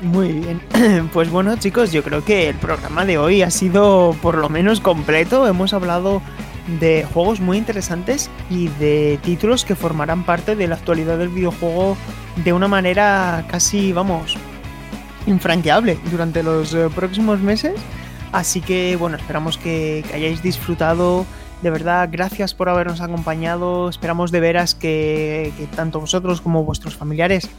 Muy 0.00 0.32
bien. 0.32 0.60
Pues 1.12 1.30
bueno, 1.30 1.56
chicos, 1.56 1.92
yo 1.92 2.02
creo 2.02 2.24
que 2.24 2.48
el 2.48 2.56
programa 2.56 3.04
de 3.04 3.18
hoy 3.18 3.42
ha 3.42 3.50
sido 3.50 4.16
por 4.22 4.38
lo 4.38 4.48
menos 4.48 4.80
completo. 4.80 5.46
Hemos 5.46 5.74
hablado 5.74 6.22
de 6.80 7.06
juegos 7.12 7.40
muy 7.40 7.58
interesantes 7.58 8.30
y 8.48 8.68
de 8.68 9.18
títulos 9.22 9.64
que 9.64 9.74
formarán 9.74 10.24
parte 10.24 10.56
de 10.56 10.68
la 10.68 10.76
actualidad 10.76 11.18
del 11.18 11.28
videojuego 11.28 11.96
de 12.44 12.52
una 12.52 12.68
manera 12.68 13.44
casi, 13.48 13.92
vamos, 13.92 14.36
infranqueable 15.26 15.98
durante 16.10 16.42
los 16.42 16.72
eh, 16.74 16.88
próximos 16.94 17.40
meses. 17.40 17.74
Así 18.32 18.60
que 18.60 18.96
bueno, 18.96 19.16
esperamos 19.16 19.58
que, 19.58 20.04
hayáis 20.14 20.42
disfrutado. 20.42 21.26
De 21.62 21.68
verdad, 21.68 22.08
gracias 22.10 22.54
por 22.54 22.70
habernos 22.70 23.02
acompañado. 23.02 23.90
Esperamos 23.90 24.30
de 24.30 24.40
veras 24.40 24.74
que 24.74 25.52
tanto 25.76 26.00
vosotros 26.00 26.40
como 26.40 26.64
vuestros 26.64 26.96
familiares 26.96 27.50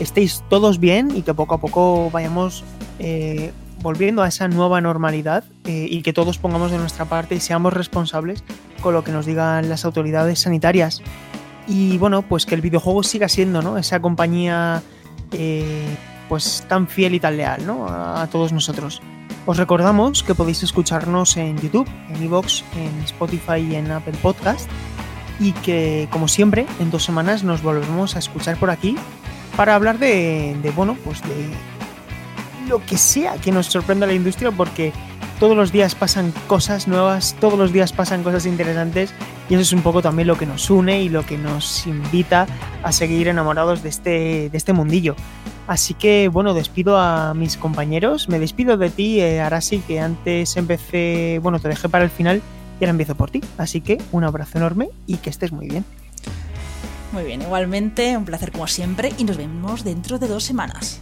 estéis 0.00 0.42
todos 0.48 0.78
bien 0.78 1.10
y 1.14 1.22
que 1.22 1.34
poco 1.34 1.54
a 1.54 1.58
poco 1.58 2.10
vayamos 2.10 2.64
eh, 2.98 3.52
volviendo 3.82 4.22
a 4.22 4.28
esa 4.28 4.48
nueva 4.48 4.80
normalidad 4.80 5.44
eh, 5.64 5.86
y 5.88 6.02
que 6.02 6.12
todos 6.12 6.38
pongamos 6.38 6.70
de 6.70 6.78
nuestra 6.78 7.04
parte 7.04 7.34
y 7.34 7.40
seamos 7.40 7.72
responsables 7.72 8.42
con 8.80 8.94
lo 8.94 9.04
que 9.04 9.12
nos 9.12 9.26
digan 9.26 9.68
las 9.68 9.84
autoridades 9.84 10.40
sanitarias. 10.40 11.02
Y 11.68 11.98
bueno, 11.98 12.22
pues 12.22 12.46
que 12.46 12.54
el 12.54 12.60
videojuego 12.60 13.02
siga 13.02 13.28
siendo 13.28 13.62
¿no? 13.62 13.76
esa 13.78 14.00
compañía 14.00 14.82
eh, 15.32 15.86
pues 16.28 16.64
tan 16.68 16.88
fiel 16.88 17.14
y 17.14 17.20
tan 17.20 17.36
leal 17.36 17.66
¿no? 17.66 17.86
a, 17.88 18.26
todos 18.30 18.52
nosotros. 18.52 19.02
Os 19.46 19.56
recordamos 19.56 20.22
que 20.22 20.34
podéis 20.34 20.62
escucharnos 20.62 21.36
en 21.36 21.56
YouTube, 21.60 21.88
en 22.10 22.22
Evox, 22.22 22.64
en 22.76 23.04
Spotify 23.04 23.58
y 23.58 23.74
en 23.76 23.90
Apple 23.90 24.16
Podcast. 24.20 24.68
Y 25.38 25.52
que, 25.52 26.08
como 26.10 26.28
siempre, 26.28 26.66
en 26.80 26.90
dos 26.90 27.04
semanas 27.04 27.44
nos 27.44 27.62
volvemos 27.62 28.16
a 28.16 28.18
escuchar 28.18 28.56
por 28.56 28.70
aquí 28.70 28.96
para 29.56 29.74
hablar 29.74 29.98
de, 29.98 30.56
de, 30.62 30.70
bueno, 30.70 30.96
pues 31.04 31.22
de 31.22 31.48
lo 32.68 32.84
que 32.84 32.98
sea 32.98 33.36
que 33.36 33.52
nos 33.52 33.66
sorprenda 33.66 34.06
la 34.06 34.12
industria, 34.12 34.50
porque 34.50 34.92
todos 35.40 35.56
los 35.56 35.72
días 35.72 35.94
pasan 35.94 36.32
cosas 36.46 36.88
nuevas, 36.88 37.36
todos 37.40 37.58
los 37.58 37.72
días 37.72 37.92
pasan 37.92 38.22
cosas 38.22 38.46
interesantes, 38.46 39.12
y 39.48 39.54
eso 39.54 39.62
es 39.62 39.72
un 39.72 39.82
poco 39.82 40.02
también 40.02 40.28
lo 40.28 40.36
que 40.36 40.46
nos 40.46 40.70
une 40.70 41.02
y 41.02 41.08
lo 41.08 41.24
que 41.24 41.38
nos 41.38 41.86
invita 41.86 42.46
a 42.82 42.92
seguir 42.92 43.28
enamorados 43.28 43.82
de 43.82 43.88
este, 43.88 44.50
de 44.50 44.56
este 44.56 44.72
mundillo. 44.72 45.14
Así 45.66 45.94
que, 45.94 46.28
bueno, 46.28 46.54
despido 46.54 46.96
a 46.96 47.34
mis 47.34 47.56
compañeros, 47.56 48.28
me 48.28 48.38
despido 48.38 48.76
de 48.76 48.90
ti, 48.90 49.20
eh, 49.20 49.40
Arasi, 49.40 49.80
que 49.80 50.00
antes 50.00 50.56
empecé, 50.56 51.40
bueno, 51.42 51.58
te 51.58 51.68
dejé 51.68 51.88
para 51.88 52.04
el 52.04 52.10
final 52.10 52.40
y 52.80 52.84
ahora 52.84 52.90
empiezo 52.90 53.14
por 53.16 53.30
ti. 53.30 53.40
Así 53.58 53.80
que 53.80 53.98
un 54.12 54.22
abrazo 54.22 54.58
enorme 54.58 54.90
y 55.06 55.16
que 55.16 55.30
estés 55.30 55.50
muy 55.50 55.68
bien. 55.68 55.84
Muy 57.16 57.24
bien, 57.24 57.40
igualmente, 57.40 58.14
un 58.14 58.26
placer 58.26 58.52
como 58.52 58.66
siempre 58.66 59.10
y 59.16 59.24
nos 59.24 59.38
vemos 59.38 59.84
dentro 59.84 60.18
de 60.18 60.28
dos 60.28 60.44
semanas. 60.44 61.00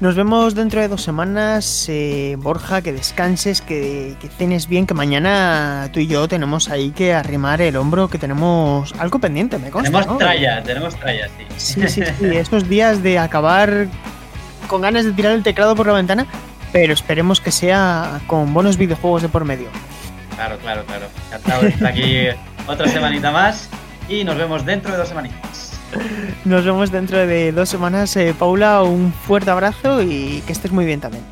Nos 0.00 0.14
vemos 0.14 0.54
dentro 0.54 0.80
de 0.80 0.88
dos 0.88 1.02
semanas. 1.02 1.84
eh, 1.90 2.34
Borja, 2.38 2.80
que 2.80 2.94
descanses, 2.94 3.60
que, 3.60 4.16
que 4.18 4.28
cenes 4.28 4.66
bien, 4.66 4.86
que 4.86 4.94
mañana 4.94 5.90
tú 5.92 6.00
y 6.00 6.06
yo 6.06 6.28
tenemos 6.28 6.70
ahí 6.70 6.92
que 6.92 7.12
arrimar 7.12 7.60
el 7.60 7.76
hombro, 7.76 8.08
que 8.08 8.16
tenemos 8.16 8.94
algo 8.98 9.18
pendiente, 9.18 9.58
me 9.58 9.70
consta. 9.70 9.90
Tenemos 9.90 10.14
¿no? 10.14 10.16
tralla, 10.16 10.62
tenemos 10.62 10.96
tralla, 10.96 11.28
sí. 11.36 11.44
Sí, 11.58 11.88
sí, 11.88 12.02
sí. 12.18 12.26
Estos 12.34 12.70
días 12.70 13.02
de 13.02 13.18
acabar 13.18 13.86
con 14.66 14.80
ganas 14.80 15.04
de 15.04 15.12
tirar 15.12 15.32
el 15.32 15.42
teclado 15.42 15.76
por 15.76 15.88
la 15.88 15.92
ventana, 15.92 16.26
pero 16.72 16.94
esperemos 16.94 17.42
que 17.42 17.50
sea 17.50 18.22
con 18.26 18.54
buenos 18.54 18.78
videojuegos 18.78 19.20
de 19.20 19.28
por 19.28 19.44
medio. 19.44 19.68
Claro, 20.36 20.56
claro, 20.56 20.86
claro. 20.86 21.06
Encantado 21.26 21.62
de 21.64 21.68
estar 21.68 21.88
aquí 21.88 22.28
otra 22.66 22.88
semanita 22.88 23.30
más 23.30 23.68
y 24.08 24.24
nos 24.24 24.36
vemos 24.36 24.64
dentro 24.64 24.92
de 24.92 24.98
dos 24.98 25.08
semanitas. 25.08 25.72
Nos 26.44 26.64
vemos 26.64 26.90
dentro 26.90 27.18
de 27.18 27.52
dos 27.52 27.68
semanas. 27.68 28.14
eh, 28.16 28.34
Paula, 28.38 28.82
un 28.82 29.12
fuerte 29.12 29.50
abrazo 29.50 30.02
y 30.02 30.42
que 30.46 30.52
estés 30.52 30.72
muy 30.72 30.84
bien 30.84 31.00
también. 31.00 31.22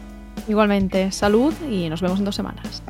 Igualmente, 0.48 1.10
salud 1.12 1.52
y 1.68 1.88
nos 1.88 2.00
vemos 2.00 2.18
en 2.18 2.24
dos 2.24 2.34
semanas. 2.34 2.82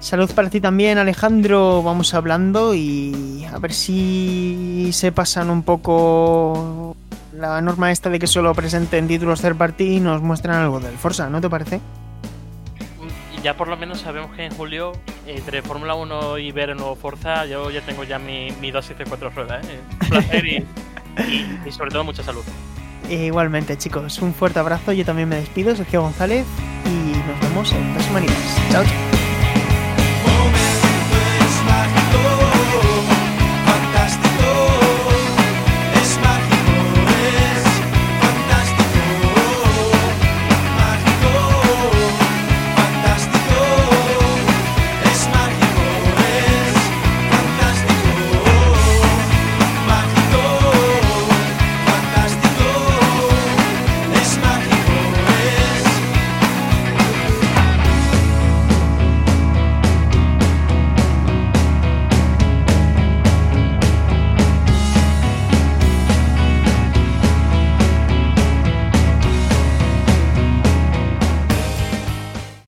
Salud 0.00 0.30
para 0.32 0.48
ti 0.48 0.60
también, 0.60 0.96
Alejandro. 0.98 1.82
Vamos 1.82 2.14
hablando 2.14 2.74
y 2.74 3.44
a 3.52 3.58
ver 3.58 3.74
si 3.74 4.90
se 4.92 5.12
pasan 5.12 5.50
un 5.50 5.62
poco 5.62 6.96
la 7.36 7.60
norma 7.60 7.92
esta 7.92 8.08
de 8.08 8.18
que 8.18 8.26
solo 8.26 8.54
presenten 8.54 9.06
títulos 9.06 9.40
third 9.40 9.56
party 9.56 9.96
y 9.96 10.00
nos 10.00 10.22
muestran 10.22 10.56
algo 10.56 10.80
del 10.80 10.96
Forza, 10.96 11.28
¿no 11.28 11.40
te 11.40 11.50
parece? 11.50 11.80
ya 13.42 13.56
por 13.56 13.68
lo 13.68 13.76
menos 13.76 14.00
sabemos 14.00 14.34
que 14.36 14.44
en 14.44 14.52
julio, 14.52 14.92
entre 15.26 15.62
Fórmula 15.62 15.94
1 15.94 16.38
y 16.38 16.52
ver 16.52 16.70
el 16.70 16.76
nuevo 16.76 16.94
Forza, 16.96 17.46
yo 17.46 17.70
ya 17.70 17.80
tengo 17.82 18.04
ya 18.04 18.18
mi, 18.18 18.50
mi 18.60 18.70
dosis 18.70 18.96
de 18.98 19.04
cuatro 19.04 19.30
ruedas. 19.30 19.66
¿eh? 19.66 19.78
Un 20.02 20.08
placer 20.08 20.46
y, 20.46 20.66
y, 21.66 21.72
sobre 21.72 21.90
todo 21.90 22.04
mucha 22.04 22.22
salud. 22.22 22.42
E 23.08 23.26
igualmente, 23.26 23.76
chicos, 23.76 24.18
un 24.20 24.34
fuerte 24.34 24.58
abrazo. 24.58 24.92
Yo 24.92 25.04
también 25.04 25.28
me 25.28 25.36
despido, 25.36 25.74
Sergio 25.74 26.02
González, 26.02 26.46
y 26.84 27.16
nos 27.26 27.40
vemos 27.40 27.72
en 27.72 27.94
dos 27.94 28.04
semanitas. 28.04 28.36
Chao, 28.70 28.84
chao. 28.84 29.20